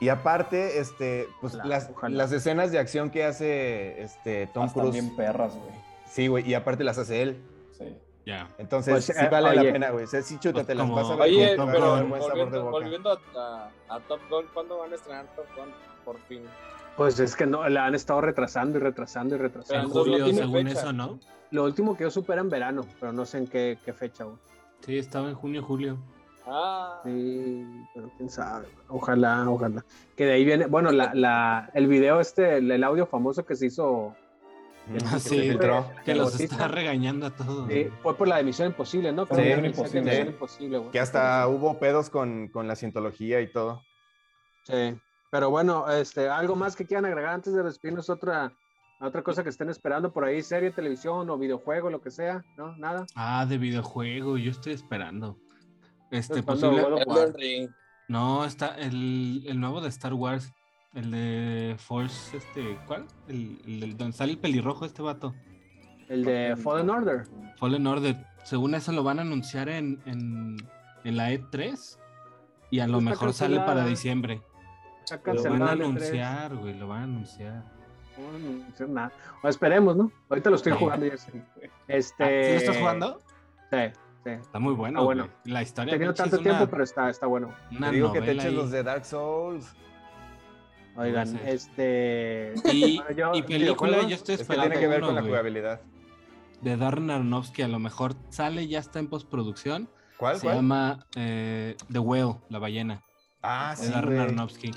Y 0.00 0.08
aparte, 0.08 0.78
este, 0.80 1.28
pues 1.42 1.54
Ojalá, 1.56 1.68
las, 1.68 1.90
las 2.10 2.32
escenas 2.32 2.72
de 2.72 2.78
acción 2.78 3.10
que 3.10 3.24
hace 3.24 4.00
este 4.02 4.46
Tom 4.46 4.64
Están 4.64 4.80
Cruise. 4.84 4.94
bien 4.94 5.14
perras, 5.14 5.54
güey. 5.54 5.70
Sí, 6.06 6.26
güey, 6.28 6.48
y 6.48 6.54
aparte 6.54 6.82
las 6.82 6.96
hace 6.96 7.20
él. 7.20 7.36
Sí. 7.76 7.94
Ya. 8.24 8.48
Entonces, 8.56 8.92
Pues, 8.94 9.04
sí 9.04 9.12
eh, 9.14 9.28
vale 9.30 9.50
oye. 9.50 9.62
la 9.66 9.72
pena, 9.74 9.90
güey. 9.90 10.04
O 10.04 10.06
sea, 10.06 10.22
sí, 10.22 10.38
chútatelas, 10.38 10.84
como- 10.88 10.96
vas 10.96 11.10
a 11.10 11.16
ver 11.16 11.22
Oye, 11.28 11.54
con- 11.56 11.66
pero 11.70 11.96
de 11.96 12.02
volviendo, 12.04 12.70
volviendo 12.70 13.10
a, 13.12 13.18
a- 13.36 13.70
a 13.96 14.00
Top 14.00 14.20
Gun, 14.30 14.46
¿cuándo 14.54 14.78
van 14.78 14.90
a 14.90 14.94
estrenar 14.94 15.26
Top 15.36 15.44
Gun? 15.54 15.68
Por 16.04 16.18
fin. 16.20 16.44
Pues 17.00 17.18
es 17.18 17.34
que 17.34 17.46
no, 17.46 17.66
la 17.66 17.86
han 17.86 17.94
estado 17.94 18.20
retrasando 18.20 18.76
y 18.76 18.82
retrasando 18.82 19.34
y 19.34 19.38
En 19.38 19.42
retrasando. 19.44 19.88
No 19.88 19.94
julio, 20.04 20.26
según 20.34 20.66
fecha. 20.66 20.80
eso, 20.80 20.92
¿no? 20.92 21.18
Lo 21.50 21.64
último 21.64 21.96
que 21.96 22.02
yo 22.04 22.10
supe 22.10 22.34
era 22.34 22.42
en 22.42 22.50
verano, 22.50 22.84
pero 23.00 23.10
no 23.10 23.24
sé 23.24 23.38
en 23.38 23.46
qué, 23.46 23.78
qué 23.82 23.94
fecha, 23.94 24.24
güey. 24.24 24.36
Sí, 24.84 24.98
estaba 24.98 25.30
en 25.30 25.34
junio, 25.34 25.62
julio. 25.62 25.96
Ah, 26.46 27.00
Sí, 27.02 27.64
pero 27.94 28.10
quién 28.18 28.28
sabe. 28.28 28.66
Ojalá, 28.88 29.48
ojalá. 29.48 29.82
Que 30.14 30.26
de 30.26 30.32
ahí 30.34 30.44
viene, 30.44 30.66
bueno, 30.66 30.92
la, 30.92 31.14
la, 31.14 31.70
el 31.72 31.86
video 31.86 32.20
este, 32.20 32.58
el, 32.58 32.70
el 32.70 32.84
audio 32.84 33.06
famoso 33.06 33.46
que 33.46 33.56
se 33.56 33.64
hizo, 33.64 34.14
Ah, 35.06 35.14
que 35.14 35.20
sí. 35.20 35.58
Que 36.04 36.14
los 36.14 36.32
Bautista. 36.32 36.54
está 36.56 36.68
regañando 36.68 37.24
a 37.24 37.30
todos. 37.30 37.70
eh, 37.70 37.90
fue 38.02 38.14
por 38.14 38.28
la 38.28 38.36
de 38.36 38.44
Misión 38.44 38.68
Imposible, 38.68 39.10
¿no? 39.10 39.24
Creo 39.24 39.38
Misión 39.38 39.62
que 39.62 39.72
fue 39.72 39.86
Imposible. 39.86 40.16
Sí. 40.16 40.28
Imposible. 40.28 40.82
Que 40.92 41.00
hasta 41.00 41.48
hubo 41.48 41.78
pedos 41.78 42.10
con, 42.10 42.48
con 42.48 42.68
la 42.68 42.76
cientología 42.76 43.40
y 43.40 43.50
todo. 43.50 43.80
Sí. 44.64 44.98
Pero 45.30 45.50
bueno, 45.50 45.88
este, 45.90 46.28
algo 46.28 46.56
más 46.56 46.74
que 46.76 46.86
quieran 46.86 47.04
agregar 47.06 47.34
antes 47.34 47.52
de 47.54 47.62
despedirnos, 47.62 48.10
otra, 48.10 48.52
otra 49.00 49.22
cosa 49.22 49.42
que 49.42 49.48
estén 49.50 49.70
esperando 49.70 50.12
por 50.12 50.24
ahí, 50.24 50.42
serie, 50.42 50.70
televisión 50.72 51.30
o 51.30 51.38
videojuego, 51.38 51.88
lo 51.90 52.00
que 52.00 52.10
sea, 52.10 52.44
¿no? 52.56 52.76
Nada. 52.76 53.06
Ah, 53.14 53.46
de 53.46 53.56
videojuego, 53.58 54.36
yo 54.38 54.50
estoy 54.50 54.72
esperando. 54.72 55.36
Este, 56.10 56.42
Pues, 56.42 56.60
¿cuándo 56.60 57.04
posible. 57.04 57.32
Ring. 57.38 57.70
No, 58.08 58.44
está 58.44 58.74
el, 58.76 59.44
el 59.46 59.60
nuevo 59.60 59.80
de 59.80 59.88
Star 59.88 60.14
Wars. 60.14 60.52
El 60.92 61.12
de 61.12 61.76
Force, 61.78 62.36
este, 62.36 62.76
¿cuál? 62.88 63.06
El, 63.28 63.60
el 63.64 63.78
del- 63.80 63.96
donde 63.96 64.16
sale 64.16 64.32
el 64.32 64.38
pelirrojo 64.38 64.84
este 64.84 65.02
vato. 65.02 65.32
El 66.08 66.24
de 66.24 66.56
Fallen 66.56 66.90
Order. 66.90 67.28
Fallen 67.58 67.86
Order. 67.86 68.26
Según 68.42 68.74
eso 68.74 68.90
lo 68.90 69.04
van 69.04 69.20
a 69.20 69.22
anunciar 69.22 69.68
en, 69.68 70.00
en, 70.06 70.56
en 71.04 71.16
la 71.16 71.30
E3. 71.30 71.96
Y 72.72 72.80
a 72.80 72.88
lo 72.88 72.98
Está 72.98 73.10
mejor 73.10 73.32
sale 73.32 73.58
para 73.58 73.84
cancelada. 73.84 73.90
Lo 75.16 75.22
van 75.22 75.36
a 75.36 75.42
cancelado 75.42 75.72
el 75.72 75.80
E3. 75.80 75.84
anunciar, 75.84 76.56
güey, 76.56 76.78
lo 76.78 76.88
van 76.88 77.00
a 77.00 77.04
anunciar. 77.04 77.64
No 78.18 78.26
van 78.26 78.34
a 78.34 78.36
anunciar 78.38 78.88
nada. 78.88 79.12
O 79.42 79.48
esperemos, 79.48 79.96
¿no? 79.96 80.12
Ahorita 80.28 80.50
lo 80.50 80.56
estoy 80.56 80.72
Sí. 80.72 80.78
jugando 80.78 81.06
ya. 81.06 81.16
sé. 81.16 81.42
Este, 81.88 82.24
Ah, 82.24 82.44
¿Sí 82.44 82.50
lo 82.52 82.58
estás 82.58 82.76
jugando? 82.78 83.20
Sí, 83.70 83.78
sí. 84.24 84.30
Está 84.30 84.58
muy 84.58 84.74
bueno. 84.74 84.98
Está 84.98 85.04
bueno. 85.04 85.22
güey. 85.24 85.52
La 85.52 85.60
He 85.60 85.62
historia 85.62 85.94
tenido 85.94 86.14
tanto 86.14 86.36
es 86.36 86.42
una- 86.42 86.50
tiempo, 86.50 86.70
pero 86.70 86.84
está, 86.84 87.08
está 87.10 87.26
bueno. 87.26 87.54
una 87.70 87.88
Te 87.90 87.94
digo 87.94 88.12
que 88.12 88.20
te 88.20 88.32
eches 88.32 88.44
ahí. 88.46 88.54
los 88.54 88.70
de 88.70 88.82
Dark 88.82 89.04
Souls. 89.04 89.74
Oigan, 90.96 91.26
sé. 91.28 91.52
este. 91.52 92.54
Y, 92.72 92.98
Bueno, 93.04 93.10
yo- 93.16 93.32
y 93.34 93.42
película, 93.42 94.02
yo 94.02 94.14
estoy 94.16 94.34
Es 94.34 94.38
que 94.40 94.42
esperando 94.42 94.70
tiene 94.70 94.80
que 94.80 94.86
ver 94.88 94.98
uno, 94.98 95.06
con 95.08 95.14
la 95.16 95.22
jugabilidad. 95.22 95.80
de 96.60 96.76
Darren 96.76 97.10
Aronofsky. 97.10 97.62
A 97.62 97.68
lo 97.68 97.78
mejor 97.78 98.14
sale, 98.28 98.66
ya 98.68 98.80
está 98.80 98.98
en 98.98 99.08
postproducción. 99.08 99.88
¿Cuál, 100.18 100.36
Se 100.36 100.42
cuál? 100.42 100.56
llama 100.56 101.06
eh, 101.16 101.76
The 101.90 101.98
Whale, 102.00 102.36
la 102.50 102.58
ballena, 102.58 103.02
Ah, 103.42 103.74
de 103.78 103.86
sí, 103.86 103.92
Darren 103.92 104.10
güey. 104.16 104.20
Aronofsky. 104.20 104.70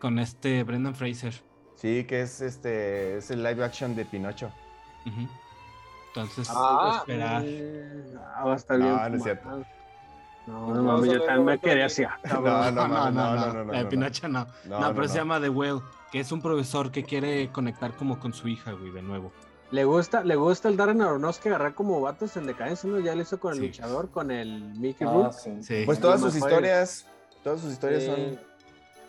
Con 0.00 0.18
este 0.18 0.64
Brendan 0.64 0.94
Fraser. 0.94 1.34
Sí, 1.76 2.04
que 2.04 2.22
es 2.22 2.40
este, 2.40 3.18
es 3.18 3.30
el 3.30 3.42
live 3.42 3.64
action 3.64 3.94
de 3.94 4.04
Pinocho. 4.04 4.50
Entonces, 6.08 6.48
Ah. 6.50 6.96
esperar. 7.00 7.44
Ah, 8.34 8.44
va 8.46 8.52
a 8.52 8.56
estar 8.56 8.78
No, 8.78 8.84
bien. 8.86 8.96
no 8.96 9.02
es 9.02 9.08
fumado. 9.10 9.24
cierto. 9.24 9.48
No, 10.46 10.74
No, 10.74 10.82
no, 10.82 10.98
solo 10.98 11.12
yo 11.12 11.22
también 11.24 11.44
me 11.62 11.74
de- 11.74 11.82
así. 11.84 12.02
No, 12.02 12.40
no, 12.40 12.70
no, 12.70 12.88
no, 12.88 13.10
no, 13.10 13.36
no, 13.36 13.64
no, 13.64 13.64
no. 13.82 13.88
Pinocho 13.88 14.26
no. 14.28 14.46
No, 14.64 14.80
No, 14.80 14.88
no, 14.88 14.94
pero 14.94 15.06
se 15.06 15.14
no. 15.14 15.20
llama 15.20 15.40
The 15.40 15.48
Whale, 15.50 15.80
que 16.10 16.20
es 16.20 16.32
un 16.32 16.42
profesor 16.42 16.90
que 16.90 17.04
quiere 17.04 17.50
conectar 17.52 17.92
como 17.92 18.18
con 18.18 18.32
su 18.32 18.48
hija, 18.48 18.72
güey, 18.72 18.90
de 18.90 19.02
nuevo. 19.02 19.32
Le 19.70 19.84
gusta, 19.84 20.24
le 20.24 20.34
gusta 20.34 20.68
el 20.68 20.76
Darren 20.76 21.00
Aronofsky 21.02 21.48
agarrar 21.50 21.74
como 21.74 22.00
vatos 22.00 22.36
en 22.36 22.46
decadencia, 22.46 22.90
¿no? 22.90 22.98
Ya 22.98 23.14
lo 23.14 23.22
hizo 23.22 23.38
con 23.38 23.52
el 23.52 23.60
Sí. 23.60 23.66
luchador, 23.68 24.10
con 24.10 24.30
el 24.32 24.62
Mickey 24.80 25.06
Ah, 25.06 25.12
Rourke. 25.12 25.32
sí. 25.34 25.62
Sí. 25.62 25.82
Pues 25.86 26.00
todas 26.00 26.20
No 26.20 26.26
sus 26.26 26.36
historias, 26.36 27.06
todas 27.44 27.60
sus 27.60 27.72
historias 27.72 28.02
Sí. 28.02 28.10
son. 28.10 28.49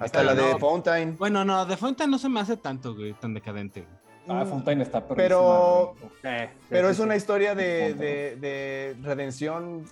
Hasta 0.02 0.24
la 0.24 0.34
de. 0.36 0.58
Fountain. 0.60 1.16
Bueno, 1.18 1.46
no, 1.46 1.66
de 1.66 1.78
Fonta 1.78 2.08
no 2.08 2.18
se 2.18 2.28
me 2.30 2.40
hace 2.40 2.58
tanto, 2.58 2.96
güey, 2.96 3.14
tan 3.14 3.34
decadente. 3.34 3.86
Ah, 4.28 4.46
Fontaine 4.46 4.84
está 4.84 5.00
perrísima, 5.06 5.24
Pero- 5.24 5.96
sí, 6.22 6.28
Pero 6.70 6.88
sí, 6.88 6.92
es 6.92 6.98
sí. 6.98 7.04
una 7.04 7.16
historia 7.16 7.56
de, 7.56 7.90
Fountain. 7.90 8.00
de, 8.00 8.36
de 8.36 8.96
redención. 9.02 9.86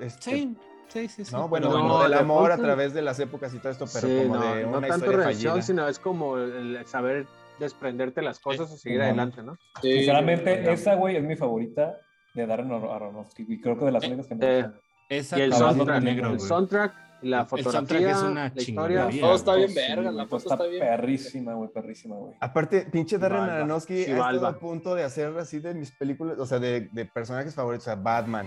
este, 0.00 0.30
Sí, 0.30 0.56
sí, 0.88 1.08
sí. 1.08 1.24
sí. 1.24 1.32
No, 1.32 1.48
bueno, 1.48 1.66
del 2.02 2.10
de 2.12 2.16
amor 2.18 2.52
a 2.52 2.56
Fountain- 2.56 2.62
través 2.64 2.94
de 2.94 3.02
las 3.02 3.18
épocas 3.18 3.52
y 3.54 3.58
todo 3.58 3.70
esto, 3.72 3.86
pero 3.92 4.06
Sí, 4.08 4.22
como 4.28 4.36
no, 4.36 4.54
de 4.54 4.62
no 4.62 4.68
una 4.78 4.80
tanto 4.88 4.96
historia 5.06 5.18
redención, 5.18 5.52
fallida. 5.54 5.66
sino 5.66 5.88
es 5.88 5.98
como 5.98 6.38
el 6.38 6.84
saber 6.86 7.26
desprenderte 7.58 8.22
las 8.22 8.38
cosas 8.38 8.70
y 8.72 8.76
seguir 8.78 9.02
adelante, 9.02 9.42
¿no? 9.42 9.56
Sí. 9.82 9.92
Sinceramente, 9.94 10.62
sí. 10.64 10.70
esa, 10.70 10.94
güey, 10.94 11.16
es 11.16 11.24
mi 11.24 11.36
favorita 11.36 11.96
de 12.34 12.46
Darren 12.46 12.70
Ar- 12.70 12.84
Aronofsky. 12.90 13.46
Y 13.48 13.60
creo 13.60 13.78
que 13.78 13.86
de 13.86 13.92
las 13.92 14.04
únicas 14.06 14.26
que 14.26 14.34
me 14.34 14.46
Eh, 14.46 14.62
gustan. 14.62 14.80
Esa 15.08 15.38
Y 15.38 15.42
el 15.42 15.52
soundtrack, 15.54 16.02
negro, 16.02 16.30
el 16.30 16.36
güey. 16.36 16.48
soundtrack, 16.48 16.92
la 17.22 17.44
fotografía, 17.44 18.10
es 18.10 18.22
una 18.22 18.52
la 18.54 18.62
historia. 18.62 19.08
Todo 19.20 19.34
está 19.34 19.54
bien 19.54 19.68
Sí, 19.70 19.74
verga, 19.74 20.10
la 20.10 20.26
foto 20.26 20.52
está 20.52 20.66
bien. 20.66 20.80
perrísima, 20.80 21.54
güey, 21.54 21.70
perrísima, 21.70 22.16
güey. 22.16 22.34
Aparte, 22.40 22.86
pinche 22.90 23.18
Darren 23.18 23.44
Aronofsky 23.44 23.94
ha 23.94 24.00
estado 24.00 24.16
Chivalva. 24.16 24.48
a 24.48 24.58
punto 24.58 24.94
de 24.94 25.04
hacer 25.04 25.36
así 25.38 25.58
de 25.58 25.74
mis 25.74 25.90
películas, 25.92 26.38
o 26.38 26.46
sea, 26.46 26.58
de, 26.58 26.88
de 26.92 27.04
personajes 27.06 27.54
favoritos, 27.54 27.86
o 27.86 27.90
sea, 27.90 27.96
Batman, 27.96 28.46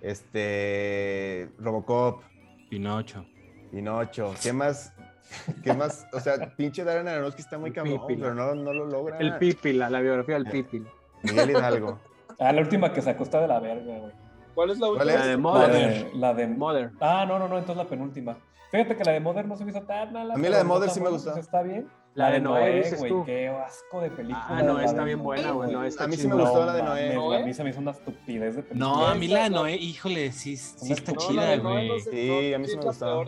este, 0.00 1.50
Robocop, 1.58 2.22
Pinocho. 2.68 3.24
Pinocho, 3.70 4.34
¿qué 4.42 4.52
más? 4.52 4.92
¿Qué 5.62 5.72
más? 5.72 6.06
O 6.12 6.20
sea, 6.20 6.54
pinche 6.56 6.84
Darren 6.84 7.08
Aronofsky 7.08 7.42
está 7.42 7.58
muy 7.58 7.70
El 7.70 7.74
cabrón, 7.74 8.02
pero 8.06 8.34
no, 8.34 8.54
no 8.54 8.72
lo 8.72 8.86
logra. 8.86 9.18
El 9.18 9.38
Pipi, 9.38 9.72
la, 9.72 9.88
biografía 10.00 10.34
del 10.34 10.46
Pipi. 10.46 10.82
Miguel 11.22 11.50
Hidalgo. 11.50 12.00
Ah, 12.38 12.52
la 12.52 12.60
última 12.60 12.92
que 12.92 13.00
sacó 13.00 13.22
está 13.22 13.40
de 13.40 13.48
la 13.48 13.60
verga, 13.60 13.98
güey. 13.98 14.12
¿Cuál 14.54 14.70
es 14.70 14.78
la 14.78 14.86
¿Cuál 14.88 14.98
última? 15.00 15.18
La 15.18 15.26
de 15.26 15.36
Mother. 15.36 16.10
la 16.14 16.34
de... 16.34 16.46
Mother. 16.46 16.90
Ah, 17.00 17.24
no, 17.26 17.38
no, 17.38 17.48
no, 17.48 17.58
entonces 17.58 17.82
la 17.82 17.88
penúltima. 17.88 18.36
Fíjate 18.70 18.96
que 18.96 19.04
la 19.04 19.12
de 19.12 19.20
Mother 19.20 19.46
no 19.46 19.56
se 19.56 19.64
me 19.64 19.70
hizo 19.70 19.82
tan 19.82 20.12
mala. 20.12 20.34
A 20.34 20.36
mí 20.36 20.48
la 20.48 20.58
de 20.58 20.64
Mother 20.64 20.90
sí 20.90 21.00
me 21.00 21.10
gustó. 21.10 21.36
está 21.36 21.62
bien. 21.62 21.88
La 22.14 22.30
de 22.30 22.40
Noé, 22.40 22.92
güey, 22.98 23.10
tú. 23.10 23.24
qué 23.24 23.48
asco 23.48 24.02
de 24.02 24.10
película. 24.10 24.44
Ah, 24.46 24.62
no, 24.62 24.78
está 24.78 25.02
bien 25.02 25.22
buena, 25.22 25.52
güey. 25.52 25.72
No, 25.72 25.82
está 25.82 26.04
A 26.04 26.06
mí 26.06 26.16
sí 26.16 26.28
me 26.28 26.34
gustó 26.34 26.66
la 26.66 26.74
de 26.74 26.82
Noé. 27.14 27.36
A 27.40 27.44
mí 27.44 27.54
se 27.54 27.64
me 27.64 27.70
hizo 27.70 27.80
una 27.80 27.92
estupidez 27.92 28.56
de 28.56 28.62
película. 28.62 28.86
No, 28.94 29.06
a 29.06 29.14
mí 29.14 29.28
la 29.28 29.44
de 29.44 29.50
Noé, 29.50 29.76
híjole, 29.76 30.30
sí, 30.32 30.56
sí 30.58 30.92
está 30.92 31.12
chida, 31.14 31.56
güey. 31.56 32.00
Sí, 32.00 32.52
a 32.52 32.58
mí 32.58 32.68
sí 32.68 32.76
me 32.76 32.84
gustó. 32.84 33.24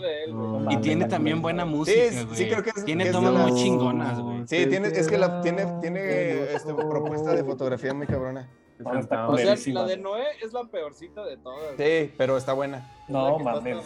Y 0.71 0.77
tiene 0.79 1.07
también 1.07 1.41
buena 1.41 1.65
música, 1.65 1.99
Sí, 2.11 2.25
güey. 2.27 2.37
sí 2.37 2.49
creo 2.49 2.63
que 2.63 2.71
es- 2.77 2.85
Tiene 2.85 3.07
tomas 3.11 3.33
muy 3.33 3.55
chingonas, 3.55 4.21
güey. 4.21 4.47
Sí, 4.47 4.67
tiene, 4.67 4.89
es 4.89 5.09
que 5.09 5.17
la, 5.17 5.41
tiene, 5.41 5.65
tiene 5.81 6.53
este, 6.55 6.75
propuesta 6.75 7.35
de 7.35 7.43
fotografía 7.43 7.95
muy 7.95 8.07
cabrona. 8.07 8.51
Está 8.79 9.29
O 9.29 9.37
sea, 9.37 9.57
la 9.73 9.85
de 9.85 9.97
Noé 9.97 10.25
es 10.43 10.53
la 10.53 10.65
peorcita 10.65 11.25
de 11.25 11.37
todas. 11.37 11.77
Sí, 11.77 12.13
pero 12.17 12.37
está 12.37 12.53
buena. 12.53 12.91
No, 13.09 13.39
mames. 13.39 13.85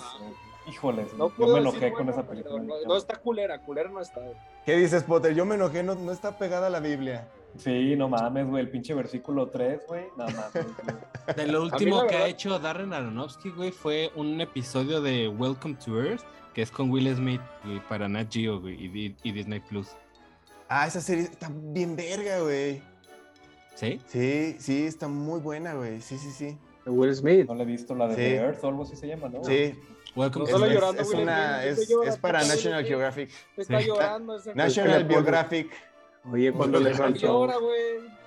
Híjoles, 0.67 1.15
No 1.15 1.33
yo 1.39 1.47
me 1.47 1.61
decir 1.61 1.61
enojé 1.61 1.93
con 1.93 2.09
esa 2.11 2.27
película. 2.27 2.63
No, 2.63 2.75
no 2.87 2.97
está 2.97 3.17
culera, 3.17 3.63
culera 3.63 3.89
no 3.89 4.01
está. 4.01 4.21
¿Qué 4.67 4.77
dices, 4.77 5.03
Potter? 5.03 5.35
Yo 5.35 5.47
me 5.47 5.55
enojé, 5.55 5.83
no, 5.83 5.95
no 5.95 6.13
está 6.13 6.37
pegada 6.37 6.67
a 6.67 6.71
la 6.71 6.81
Biblia. 6.81 7.27
Sí, 7.57 7.97
no 7.97 8.09
mames, 8.09 8.47
güey, 8.47 8.65
el 8.65 8.71
pinche 8.71 8.93
versículo 8.93 9.49
3, 9.49 9.81
güey. 9.89 10.05
No 10.17 10.27
mames, 10.27 10.53
güey. 10.53 11.37
De 11.37 11.47
lo 11.47 11.63
último 11.63 12.07
que 12.07 12.17
ha 12.17 12.27
hecho 12.27 12.59
Darren 12.59 12.93
Aronofsky, 12.93 13.51
güey, 13.51 13.73
fue 13.73 14.13
un 14.15 14.41
episodio 14.41 15.01
de 15.01 15.29
Welcome 15.29 15.77
to 15.85 16.03
Earth, 16.03 16.23
que 16.53 16.63
es 16.63 16.71
con 16.71 16.91
Will 16.91 17.15
Smith, 17.17 17.41
güey, 17.65 17.81
para 17.89 18.07
Nat 18.07 18.29
Geo, 18.31 18.61
güey, 18.61 18.75
y, 18.75 19.17
y 19.23 19.33
Disney 19.33 19.61
Plus. 19.61 19.89
Ah, 20.69 20.87
esa 20.87 21.01
serie 21.01 21.25
está 21.25 21.49
bien 21.51 21.97
verga, 21.97 22.41
güey. 22.41 22.83
¿Sí? 23.79 24.01
Sí, 24.07 24.57
sí, 24.59 24.87
está 24.87 25.07
muy 25.07 25.39
buena, 25.39 25.75
güey. 25.75 26.01
Sí, 26.01 26.19
sí, 26.19 26.33
sí. 26.33 26.59
De 26.85 26.91
Will 26.91 27.15
Smith. 27.15 27.47
No 27.47 27.55
la 27.55 27.63
he 27.63 27.67
visto, 27.67 27.95
la 27.95 28.09
de 28.09 28.15
Sí. 28.17 28.21
The 28.21 28.35
Earth 28.37 28.65
o 28.65 28.69
algo 28.69 28.83
así 28.83 28.97
se 28.97 29.07
llama, 29.07 29.29
¿no? 29.29 29.45
Sí, 29.45 29.73
Welcome 30.17 30.51
No 30.51 30.65
es, 30.67 30.73
llorando, 30.73 31.01
es 31.03 31.09
Will 31.11 31.21
una, 31.21 31.61
Smith, 31.61 31.71
es, 31.71 31.79
dice, 31.79 31.93
llora, 31.93 32.11
es 32.11 32.17
para 32.19 32.39
National. 32.41 32.85
Geographic. 32.85 33.31
Está 33.57 33.81
Sí. 33.81 33.87
llorando 33.87 34.37
ese 34.37 34.53
National 34.57 35.07
Geographic. 35.09 35.71
Oye, 36.33 36.53
cuando 36.53 36.81
le 36.81 36.93
soltó, 36.93 37.21
llora, 37.21 37.57
güey. 37.59 37.79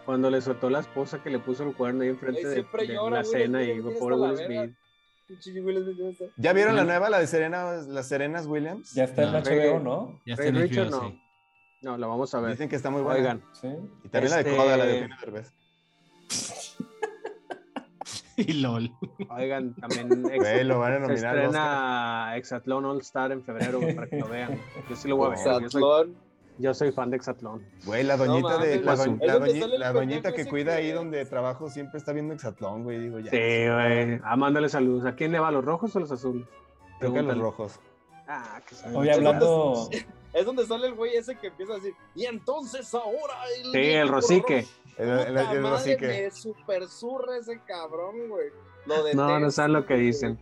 cuando 0.06 0.30
le 0.30 0.42
soltó 0.42 0.70
la 0.70 0.80
esposa 0.80 1.22
que 1.22 1.30
le 1.30 1.40
puso 1.40 1.64
el 1.64 1.76
cuerno 1.76 2.04
ahí 2.04 2.10
enfrente 2.10 2.48
de, 2.48 2.54
siempre 2.54 2.88
de 2.88 2.94
llora, 2.94 3.18
la 3.18 3.24
cena 3.26 3.62
y 3.62 3.74
tiene 3.74 3.92
pobre 4.00 4.16
Will. 4.16 4.38
Smith. 4.38 4.76
Ya 5.28 5.36
está. 6.10 6.26
¿Ya 6.38 6.54
vieron 6.54 6.78
la 6.78 6.86
nueva, 6.86 7.10
la 7.10 7.20
de 7.20 7.28
Serena, 7.28 7.74
las 7.88 8.08
Serenas 8.08 8.48
Williams? 8.48 8.94
Ya 8.94 9.04
está 9.04 9.24
en 9.24 9.32
No. 9.34 9.40
HBO, 9.40 9.80
¿no? 9.80 10.22
Ya 10.26 10.34
está 10.36 10.44
Ray 10.46 10.50
en 10.50 10.62
Richard, 10.62 10.88
HBO, 10.88 11.02
no. 11.02 11.10
sí. 11.10 11.22
No, 11.82 11.98
la 11.98 12.08
vamos 12.08 12.34
a 12.36 12.40
ver. 12.42 12.52
Dicen 12.52 12.70
que 12.70 12.76
está 12.76 12.90
muy 12.90 13.02
buena. 13.02 13.20
Oigan, 13.20 13.44
Sí. 13.54 13.68
Y 14.04 14.10
también 14.10 14.32
la 14.32 14.38
de 14.38 14.42
este- 14.44 14.56
Coda, 14.58 14.78
la 14.78 14.86
de 14.86 14.94
Eugenio 14.98 15.16
Derbez. 15.20 15.54
Y 18.38 18.54
LOL. 18.54 18.90
oigan, 19.30 19.76
también 19.76 20.10
Güey, 20.24 20.64
lo 20.64 20.80
van 20.80 21.04
a 21.04 21.08
se 21.08 21.14
estrena 21.16 22.34
Exatlón 22.38 22.86
All 22.86 23.00
Star 23.02 23.32
en 23.32 23.44
febrero 23.44 23.80
para 23.96 24.08
que 24.08 24.18
lo 24.20 24.28
vean. 24.28 24.60
Yo 24.90 24.96
sí 24.96 25.08
lo 25.10 25.18
voy 25.18 25.28
a 25.28 25.30
ver. 25.32 25.38
Yo 25.38 25.44
soy, 25.44 25.64
Exatlón. 25.66 26.16
yo 26.58 26.74
soy 26.74 26.92
fan 26.92 27.10
de 27.12 27.18
Exatlón. 27.18 27.64
Güey, 27.86 28.04
la 28.04 28.18
doñita, 28.18 28.58
de, 28.58 28.82
la, 28.82 28.96
doñ- 28.96 29.94
doñita 29.94 30.32
que 30.34 30.46
cuida 30.48 30.72
que- 30.72 30.78
ahí 30.78 30.92
donde 30.92 31.24
trabajo 31.26 31.70
siempre 31.70 32.00
está 32.00 32.14
viendo 32.14 32.34
Exatlón, 32.34 32.84
güey. 32.84 33.00
Digo, 33.00 33.20
ya. 33.20 33.30
Sí, 33.30 33.38
güey. 33.38 34.20
Ah, 34.24 34.36
mándale 34.38 34.70
saludos. 34.70 35.06
¿A 35.06 35.14
quién 35.16 35.32
le 35.34 35.40
va, 35.40 35.52
los 35.52 35.64
rojos 35.64 35.96
o 35.96 36.00
los 36.00 36.12
azules? 36.12 36.48
Creo 37.00 37.14
que 37.14 37.20
a 37.20 37.24
los 37.24 37.38
rojos. 37.38 37.80
Ah, 38.28 38.60
que. 38.66 38.76
Oye, 38.96 39.12
hablando. 39.12 39.88
Es 40.34 40.46
donde 40.46 40.66
sale 40.66 40.88
el 40.88 40.94
güey 40.94 41.16
ese 41.16 41.36
que 41.36 41.48
empieza 41.48 41.74
a 41.74 41.76
decir, 41.76 41.94
y 42.16 42.26
entonces 42.26 42.94
ahora 42.94 43.36
el. 43.64 43.72
Sí, 43.72 43.92
el 43.92 44.08
Rosique. 44.08 44.66
El, 44.98 45.10
el, 45.10 45.20
el- 45.20 45.38
el 45.38 45.46
Puta 45.48 45.70
Rosique. 45.72 46.08
Me 46.08 46.32
super 46.32 46.88
surra 46.88 47.38
ese 47.38 47.60
cabrón, 47.66 48.30
güey. 48.30 48.50
Lo 48.86 48.98
No, 48.98 49.04
detesto, 49.04 49.40
no 49.40 49.52
saben 49.52 49.74
lo 49.74 49.86
que 49.86 49.96
dicen. 49.96 50.40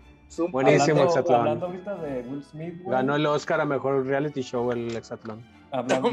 Buenísimo, 0.51 1.03
Exatlón. 1.03 1.39
hablando 1.39 1.65
ahorita 1.65 1.95
de 1.95 2.21
Will 2.21 2.43
Smith, 2.43 2.75
güey. 2.83 2.91
Ganó 2.95 3.15
el 3.15 3.25
Oscar 3.25 3.61
a 3.61 3.65
mejor 3.65 4.05
reality 4.05 4.41
show 4.41 4.71
el 4.71 4.95
Exatlón. 4.95 5.43
Hablando, 5.71 6.09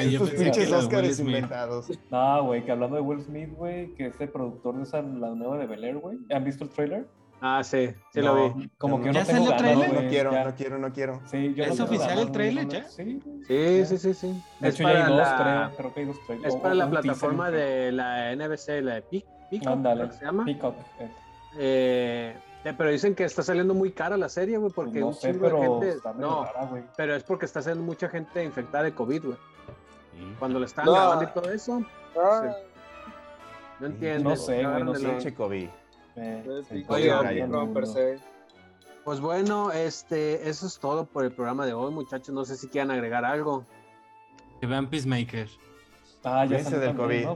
Estos 0.00 0.30
pinches 0.30 0.70
de 0.70 0.76
Oscars 0.76 1.18
inventados. 1.20 1.90
No, 2.10 2.44
güey, 2.44 2.64
que 2.64 2.72
hablando 2.72 2.96
de 2.96 3.02
Will 3.02 3.20
Smith, 3.22 3.50
güey, 3.54 3.94
que 3.94 4.06
es 4.06 4.20
el 4.20 4.28
productor 4.30 4.76
de 4.76 4.82
esa, 4.84 5.00
la 5.02 5.30
nueva 5.34 5.58
de 5.58 5.66
Bel 5.66 5.84
Air, 5.84 5.96
güey. 5.98 6.18
¿Han 6.30 6.44
visto 6.44 6.64
el 6.64 6.70
trailer? 6.70 7.06
Ah, 7.40 7.62
sí, 7.62 7.88
sí 8.12 8.20
No. 8.20 8.34
lo 8.34 8.54
vi. 8.54 8.68
Como 8.78 8.98
que 9.00 9.06
yo 9.06 9.12
¿Ya 9.12 9.20
no 9.20 9.26
tengo 9.26 9.38
salió 9.46 9.50
ganas, 9.50 9.58
trailer? 9.62 9.88
güey, 9.90 10.02
No 10.04 10.10
quiero, 10.10 10.32
ya. 10.32 10.44
no 10.44 10.54
quiero, 10.54 10.78
no 10.78 10.92
quiero. 10.92 11.20
Sí, 11.26 11.54
yo 11.54 11.64
¿Es 11.64 11.78
no 11.78 11.84
oficial 11.84 12.08
ganas, 12.08 12.24
el 12.26 12.32
trailer 12.32 12.64
no, 12.66 12.72
ya? 12.72 12.84
Sí. 12.88 13.22
Sí, 13.46 13.78
Ya. 13.78 13.86
sí, 13.86 13.98
sí, 13.98 14.14
sí. 14.14 14.42
De 14.60 14.68
Es 14.68 14.74
hecho, 14.74 14.82
ya 14.82 14.88
hay 14.88 14.94
para 14.96 15.08
dos, 15.08 15.18
la, 15.18 15.36
creo. 15.36 15.76
Creo 15.76 15.94
que 15.94 16.00
hay 16.00 16.06
dos 16.06 16.26
trailers. 16.26 16.54
es 16.54 16.60
para 16.60 16.74
la 16.74 16.90
plataforma 16.90 17.50
teaser. 17.50 17.68
de 17.68 17.92
la 17.92 18.32
NBC, 18.34 18.68
la 18.82 18.94
de 18.94 19.02
Pic, 19.02 19.24
Peacock, 19.50 19.68
Ándale, 19.68 20.12
se 20.12 20.24
llama. 20.24 20.44
Peacock. 20.44 20.76
eh. 21.00 21.10
Eh, 21.60 22.36
eh, 22.64 22.74
pero 22.76 22.90
dicen 22.90 23.14
que 23.14 23.24
está 23.24 23.42
saliendo 23.42 23.72
muy 23.72 23.92
cara 23.92 24.16
la 24.16 24.28
serie, 24.28 24.58
güey, 24.58 24.72
porque 24.72 24.98
no 25.00 25.08
un 25.08 25.14
sé, 25.14 25.32
chingo 25.32 25.48
de 25.48 25.56
gente. 25.58 25.88
está 25.90 26.12
No, 26.12 26.44
rara, 26.44 26.66
güey. 26.66 26.82
pero 26.96 27.14
es 27.14 27.22
porque 27.22 27.46
está 27.46 27.62
siendo 27.62 27.82
mucha 27.82 28.08
gente 28.08 28.42
infectada 28.44 28.84
de 28.84 28.92
COVID, 28.92 29.24
güey. 29.24 29.38
Cuando 30.40 30.58
lo 30.58 30.66
están 30.66 30.84
No. 30.86 30.92
grabando 30.92 31.24
y 31.24 31.26
todo 31.28 31.50
eso, 31.52 31.82
Ah, 32.20 32.52
no 33.78 33.86
entiendo. 33.86 34.30
No 34.30 34.36
sé, 34.36 34.64
güey, 34.66 34.82
no 34.82 34.94
sé. 35.20 35.34
COVID. 35.34 35.68
Eh, 36.18 36.58
es 36.60 36.66
sí, 36.66 36.74
pico 36.74 36.94
Oiga, 36.94 37.22
de 37.22 37.28
oiga, 37.28 37.44
Omicron 37.44 37.74
per 37.74 37.86
se. 37.86 38.18
Pues 39.04 39.20
bueno, 39.20 39.70
este, 39.72 40.48
eso 40.48 40.66
es 40.66 40.78
todo 40.78 41.06
por 41.06 41.24
el 41.24 41.32
programa 41.32 41.64
de 41.64 41.72
hoy, 41.72 41.92
muchachos. 41.92 42.34
No 42.34 42.44
sé 42.44 42.56
si 42.56 42.68
quieran 42.68 42.90
agregar 42.90 43.24
algo. 43.24 43.64
Que 44.60 44.66
vean 44.66 44.90
Peacemaker. 44.90 45.48
Ah, 46.24 46.44
ya 46.44 46.62
salió 46.62 46.80
del 46.80 46.96
COVID. 46.96 47.26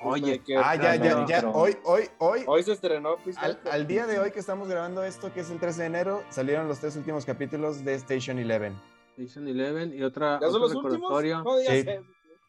Oye, 0.00 0.42
Ah, 0.62 0.74
ya, 0.76 0.96
ya, 0.96 1.24
ya. 1.26 1.48
Hoy, 1.48 1.76
hoy, 1.84 2.10
hoy. 2.18 2.44
Hoy 2.46 2.62
se 2.62 2.72
estrenó 2.72 3.16
Al, 3.36 3.58
al 3.70 3.86
día 3.86 4.06
de 4.06 4.18
hoy 4.18 4.30
que 4.32 4.40
estamos 4.40 4.68
grabando 4.68 5.02
esto, 5.02 5.32
que 5.32 5.40
es 5.40 5.50
el 5.50 5.58
13 5.58 5.80
de 5.82 5.86
enero, 5.86 6.22
salieron 6.28 6.68
los 6.68 6.78
tres 6.78 6.96
últimos 6.96 7.24
capítulos 7.24 7.84
de 7.84 7.94
Station 7.94 8.38
Eleven. 8.38 8.74
Station 9.16 9.48
Eleven 9.48 9.96
y 9.96 10.02
otra, 10.02 10.40
¿Ya 10.40 10.50
son 10.50 10.60
los 10.60 10.74
últimos? 10.74 11.10
No 11.10 11.58
Sí. 11.60 11.86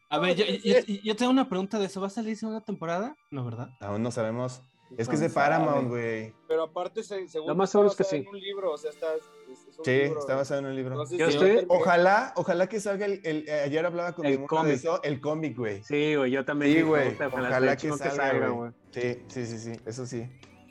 A 0.08 0.18
ver, 0.18 0.36
yo, 0.36 0.44
yo, 0.44 0.76
yo 1.02 1.16
tengo 1.16 1.32
una 1.32 1.48
pregunta 1.48 1.78
de 1.78 1.86
eso. 1.86 2.00
¿Va 2.00 2.06
a 2.06 2.10
salir 2.10 2.36
segunda 2.36 2.60
temporada? 2.60 3.16
No, 3.30 3.44
¿verdad? 3.44 3.70
Aún 3.80 4.02
no 4.02 4.10
sabemos. 4.10 4.62
Es 4.96 5.08
que 5.08 5.16
es 5.16 5.20
de. 5.20 5.30
Paramount, 5.30 5.88
güey. 5.88 6.32
Pero 6.46 6.62
aparte, 6.62 7.02
se, 7.02 7.26
según 7.28 7.48
Lo 7.48 7.56
más 7.56 7.70
seguro 7.70 7.90
es 7.90 7.96
que 7.96 8.04
sí. 8.04 8.16
en 8.18 8.28
un 8.28 8.38
libro, 8.38 8.72
o 8.72 8.76
sea, 8.78 8.90
está, 8.90 9.06
es, 9.14 9.22
es 9.68 9.78
un 9.78 9.84
Sí, 9.84 9.90
libro. 9.90 10.20
está 10.20 10.36
basado 10.36 10.60
en 10.60 10.66
un 10.66 10.76
libro. 10.76 10.94
No 10.94 11.06
sé 11.06 11.16
Yo 11.18 11.28
si 11.28 11.36
estoy-. 11.38 11.66
Ojalá, 11.68 12.32
ojalá 12.36 12.68
que 12.68 12.78
salga 12.78 13.04
el, 13.06 13.20
el- 13.24 13.48
eh, 13.48 13.62
ayer 13.64 13.84
hablaba 13.84 14.12
con 14.14 14.24
El 14.26 14.32
mi 14.32 14.38
morra 14.38 14.58
de 14.58 14.62
cómic. 14.62 14.74
eso, 14.76 15.02
el 15.02 15.20
cómic, 15.20 15.56
güey. 15.58 15.82
Sí, 15.82 16.14
güey, 16.14 16.30
yo 16.30 16.44
también. 16.44 16.72
Sí, 16.72 16.82
güey. 16.82 17.16
Ojalá 17.20 17.72
que 17.76 17.82
chingo 17.82 17.96
salga, 17.98 18.48
güey. 18.48 18.70
Sí, 18.92 19.18
sí, 19.26 19.44
sí, 19.46 19.58
sí, 19.58 19.72
eso 19.84 20.06
sí. 20.06 20.24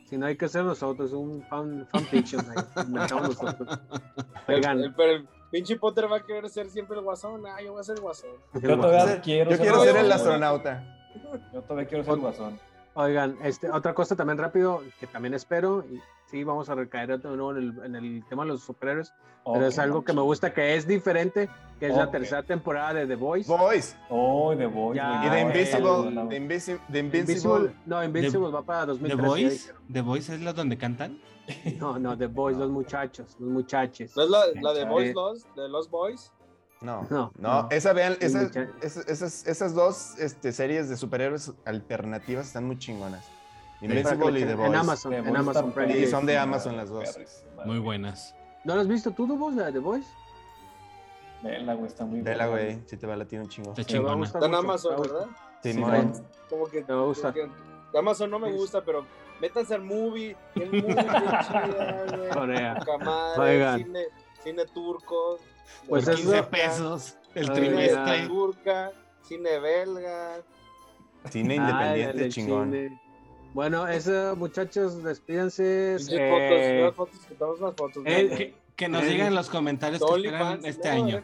Si 0.09 0.17
no 0.17 0.27
hay 0.27 0.37
que 0.37 0.45
hacer 0.45 0.63
nosotros, 0.63 1.11
un 1.11 1.43
fan, 1.49 1.85
fanfiction. 1.91 2.45
ahí, 2.51 2.85
nosotros. 2.87 3.37
Oigan, 4.47 4.79
el- 4.79 4.95
pero 4.95 5.11
el 5.11 5.27
pinche 5.55 5.77
Potter 5.77 6.11
va 6.11 6.17
a 6.17 6.19
querer 6.25 6.49
ser 6.49 6.69
siempre 6.69 6.97
el 6.97 7.03
guasón. 7.03 7.45
Ah, 7.47 7.61
yo 7.61 7.71
voy 7.71 7.79
a 7.79 7.83
ser 7.83 7.95
el 7.95 8.01
guasón. 8.01 8.31
Yo 8.61 8.77
todavía 8.77 9.21
quiero 9.21 9.51
Yo 9.51 9.55
ser 9.55 9.65
quiero 9.65 9.83
ser 9.85 9.95
el 9.95 10.11
astronauta. 10.11 10.83
Yo 11.53 11.61
todavía 11.61 11.87
quiero 11.87 12.03
ser 12.03 12.13
el 12.15 12.19
guasón. 12.19 12.59
Oigan, 12.95 13.37
este, 13.43 13.69
otra 13.69 13.93
cosa 13.93 14.15
también 14.15 14.37
rápido, 14.37 14.81
que 14.99 15.07
también 15.07 15.33
espero, 15.33 15.83
y 15.91 15.99
sí, 16.27 16.43
vamos 16.45 16.69
a 16.69 16.75
recaer 16.75 17.19
de 17.19 17.27
nuevo 17.29 17.51
en 17.51 17.57
el, 17.57 17.85
en 17.85 17.95
el 17.95 18.23
tema 18.29 18.43
de 18.43 18.49
los 18.49 18.63
superhéroes, 18.63 19.13
pero 19.43 19.65
es 19.67 19.77
algo 19.77 20.03
que 20.05 20.13
me 20.13 20.21
gusta, 20.21 20.53
que 20.53 20.75
es 20.75 20.87
diferente, 20.87 21.49
que 21.79 21.87
es 21.87 21.95
la 21.97 22.05
Ok. 22.05 22.11
tercera 22.11 22.43
temporada 22.43 22.93
de 22.93 23.05
The 23.05 23.15
Voice. 23.15 23.51
Boys. 23.51 23.97
Oh, 24.09 24.55
The 24.55 24.65
Voice, 24.67 24.95
Ya. 24.97 25.25
Y 25.25 25.29
de 25.29 25.35
Ah, 25.37 25.41
Invisible. 25.41 26.27
De 26.29 26.35
Invisible. 26.37 26.81
Invincible, 26.87 27.09
Invincible. 27.09 27.75
no, 27.85 28.03
Invincible 28.03 28.49
va 28.49 28.61
para 28.63 28.81
¿The 28.81 28.87
2013. 28.93 29.27
Voice? 29.27 29.73
¿The 29.89 30.01
Voice 30.01 30.33
es 30.35 30.41
la 30.41 30.53
donde 30.53 30.77
cantan? 30.77 31.19
No, 31.77 31.99
no, 31.99 32.17
The 32.17 32.27
Boys, 32.27 32.55
los 32.57 32.71
muchachos, 32.71 33.35
los 33.39 33.49
muchachos. 33.49 34.15
¿No 34.15 34.23
es 34.23 34.29
la, 34.29 34.39
la 34.61 34.73
de 34.73 34.85
Boys 34.85 35.13
Lost? 35.13 35.47
¿De 35.55 35.67
Los 35.67 35.89
Boys? 35.89 36.31
No, 36.85 37.07
No, 37.09 37.31
no, 37.37 37.67
esa 37.71 37.93
vean, 37.93 38.13
Sí, 38.19 38.25
esas, 38.27 38.55
esas, 39.07 39.47
esas 39.47 39.73
dos 39.73 40.17
este, 40.19 40.51
series 40.51 40.87
de 40.89 40.97
superhéroes 40.97 41.51
alternativas 41.65 42.47
están 42.47 42.65
muy 42.65 42.77
chingonas. 42.77 43.25
Invincible 43.81 44.39
y 44.39 44.45
The 44.45 44.51
En 44.51 44.57
Voice. 44.57 44.75
Amazon, 44.77 45.11
The 45.11 45.17
en 45.17 45.35
Amazon 45.37 45.71
Prime. 45.71 45.91
Sí, 45.91 45.97
Video. 45.99 46.11
son 46.11 46.25
de 46.25 46.37
Amazon 46.37 46.77
las 46.77 46.89
dos. 46.89 47.17
Muy 47.65 47.79
buenas. 47.79 48.35
¿No 48.63 48.75
lo 48.75 48.81
has 48.81 48.87
visto 48.87 49.11
tú, 49.11 49.27
The 49.27 49.33
Voice, 49.33 49.57
la 49.59 49.65
de 49.67 49.73
The 49.73 49.79
Voice? 49.79 50.07
Vela, 51.43 51.73
güey, 51.75 51.87
está 51.87 52.05
muy 52.05 52.21
Vela, 52.21 52.47
buena. 52.47 52.65
güey, 52.73 52.81
si 52.87 52.97
te 52.97 53.05
va 53.05 53.13
a 53.13 53.17
latir 53.17 53.39
un 53.39 53.47
chingo. 53.49 53.71
Está 53.71 53.83
chingona. 53.83 54.25
Está 54.25 54.45
en 54.45 54.55
Amazon, 54.55 54.95
te 54.95 54.95
va 54.95 54.95
a 54.95 54.97
gustar. 54.97 55.21
¿verdad? 55.21 55.37
Simón. 55.61 56.13
Como 56.49 56.65
que 56.67 56.81
Te 56.81 56.93
va 56.93 57.01
a 57.01 57.05
gustar. 57.05 57.33
Amazon 57.97 58.31
no 58.31 58.39
me 58.39 58.49
Sí. 58.51 58.57
gusta, 58.57 58.81
pero 58.83 59.05
métanse 59.41 59.75
al 59.75 59.81
movie. 59.83 60.35
El 60.55 60.71
movie 60.71 60.93
bien 60.95 61.05
chida, 61.05 62.05
güey. 62.17 62.29
Corea. 62.31 62.79
Oigan. 63.37 63.77
Cine, 63.83 63.99
cine 64.45 64.65
turco. 64.67 65.39
Pues 65.89 66.05
Por 66.05 66.13
eso- 66.13 66.21
15 66.23 66.43
pesos. 66.43 67.17
El 67.33 67.51
trimestre. 67.51 68.27
turca, 68.27 68.91
cine 69.23 69.59
belga. 69.59 70.37
Cine 71.29 71.55
independiente, 71.55 72.29
chingón. 72.29 72.99
Bueno, 73.53 73.87
eso, 73.87 74.35
muchachos, 74.37 75.01
despídanse. 75.03 75.95
Eh, 75.95 76.29
fotos, 76.29 76.79
unas 76.79 76.95
fotos, 76.95 77.19
que 77.27 77.35
tomamos 77.35 77.59
unas 77.61 77.75
fotos. 77.75 78.03
eh, 78.05 78.27
¿no? 78.29 78.37
Que, 78.37 78.53
que 78.75 78.87
nos 78.89 79.03
Eh, 79.03 79.07
digan 79.07 79.27
en 79.27 79.35
los 79.35 79.49
comentarios 79.49 80.01
que 80.01 80.15
esperan 80.27 80.59
este 80.65 80.89
no, 80.89 80.93
año. 81.03 81.23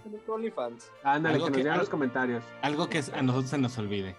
ándale, 1.03 1.35
algo 1.35 1.45
que 1.45 1.51
nos 1.51 1.51
que- 1.51 1.57
digan 1.57 1.73
en 1.73 1.77
los 1.79 1.87
algo- 1.87 1.91
comentarios. 1.91 2.43
Algo 2.61 2.89
que 2.89 3.03
a 3.13 3.21
nosotros 3.21 3.49
se 3.49 3.57
nos 3.57 3.77
olvide. 3.77 4.15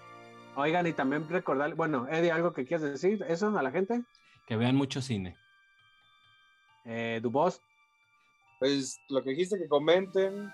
Oigan, 0.55 0.85
y 0.87 0.93
también 0.93 1.27
recordar, 1.27 1.73
bueno, 1.73 2.07
Eddie, 2.07 2.31
algo 2.31 2.53
que 2.53 2.65
quieras 2.65 2.83
decir, 2.83 3.25
eso 3.27 3.57
a 3.57 3.61
la 3.63 3.71
gente. 3.71 4.03
Que 4.47 4.55
vean 4.55 4.75
mucho 4.75 5.01
cine. 5.01 5.35
Eh, 6.85 7.19
Dubos, 7.23 7.61
Pues 8.63 9.01
lo 9.09 9.21
que 9.21 9.31
dijiste, 9.31 9.57
que 9.57 9.67
comenten, 9.67 10.49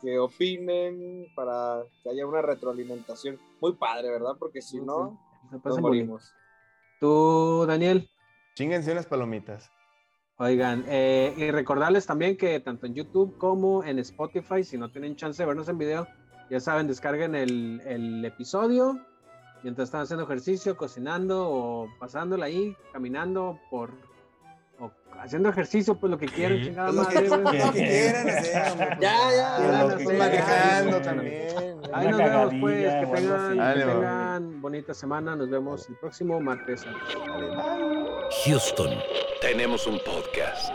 que 0.00 0.16
opinen, 0.16 1.26
para 1.34 1.82
que 2.04 2.10
haya 2.10 2.24
una 2.24 2.40
retroalimentación. 2.40 3.36
Muy 3.60 3.72
padre, 3.72 4.10
¿verdad? 4.10 4.36
Porque 4.38 4.62
si 4.62 4.80
no, 4.80 5.20
se 5.50 5.68
nos 5.68 5.80
morimos. 5.80 6.32
Tú, 7.00 7.64
Daniel. 7.66 8.08
Chinguense 8.54 8.92
unas 8.92 9.06
palomitas. 9.06 9.72
Oigan, 10.36 10.84
eh, 10.86 11.34
y 11.36 11.50
recordarles 11.50 12.06
también 12.06 12.36
que 12.36 12.60
tanto 12.60 12.86
en 12.86 12.94
YouTube 12.94 13.36
como 13.38 13.82
en 13.82 13.98
Spotify, 13.98 14.62
si 14.62 14.78
no 14.78 14.92
tienen 14.92 15.16
chance 15.16 15.42
de 15.42 15.46
vernos 15.48 15.68
en 15.68 15.78
video, 15.78 16.06
ya 16.50 16.60
saben, 16.60 16.86
descarguen 16.86 17.34
el, 17.34 17.82
el 17.84 18.24
episodio 18.24 19.04
mientras 19.64 19.88
están 19.88 20.02
haciendo 20.02 20.22
ejercicio, 20.26 20.76
cocinando 20.76 21.50
o 21.50 21.88
pasándola 21.98 22.46
ahí, 22.46 22.76
caminando 22.92 23.58
por 23.68 23.90
haciendo 25.20 25.48
ejercicio, 25.48 25.94
pues 25.96 26.10
lo 26.10 26.18
que 26.18 26.26
quieran, 26.26 26.62
chingada 26.62 26.92
Lo 26.92 27.02
madre, 27.02 27.28
güey. 27.28 27.40
lo 27.42 27.72
que 27.72 27.82
quieran 27.82 28.28
hacer, 28.28 28.70
hombre. 28.72 28.86
pues, 28.88 29.00
Ya, 29.00 29.16
ya, 29.36 29.84
lo 29.84 29.96
que 29.96 30.04
manejando 30.16 31.00
también. 31.00 31.48
Ahí 31.92 32.08
nos 32.08 32.18
vemos, 32.18 32.54
pues, 32.60 32.94
que 32.94 33.06
tengan, 33.16 33.74
que 33.74 33.80
tengan 33.84 34.60
bonita 34.60 34.94
semana, 34.94 35.34
nos 35.36 35.48
vemos 35.50 35.88
el 35.88 35.96
próximo 35.96 36.40
martes. 36.40 36.84
Houston, 38.44 38.90
tenemos 39.40 39.86
un 39.86 39.98
podcast. 40.04 40.72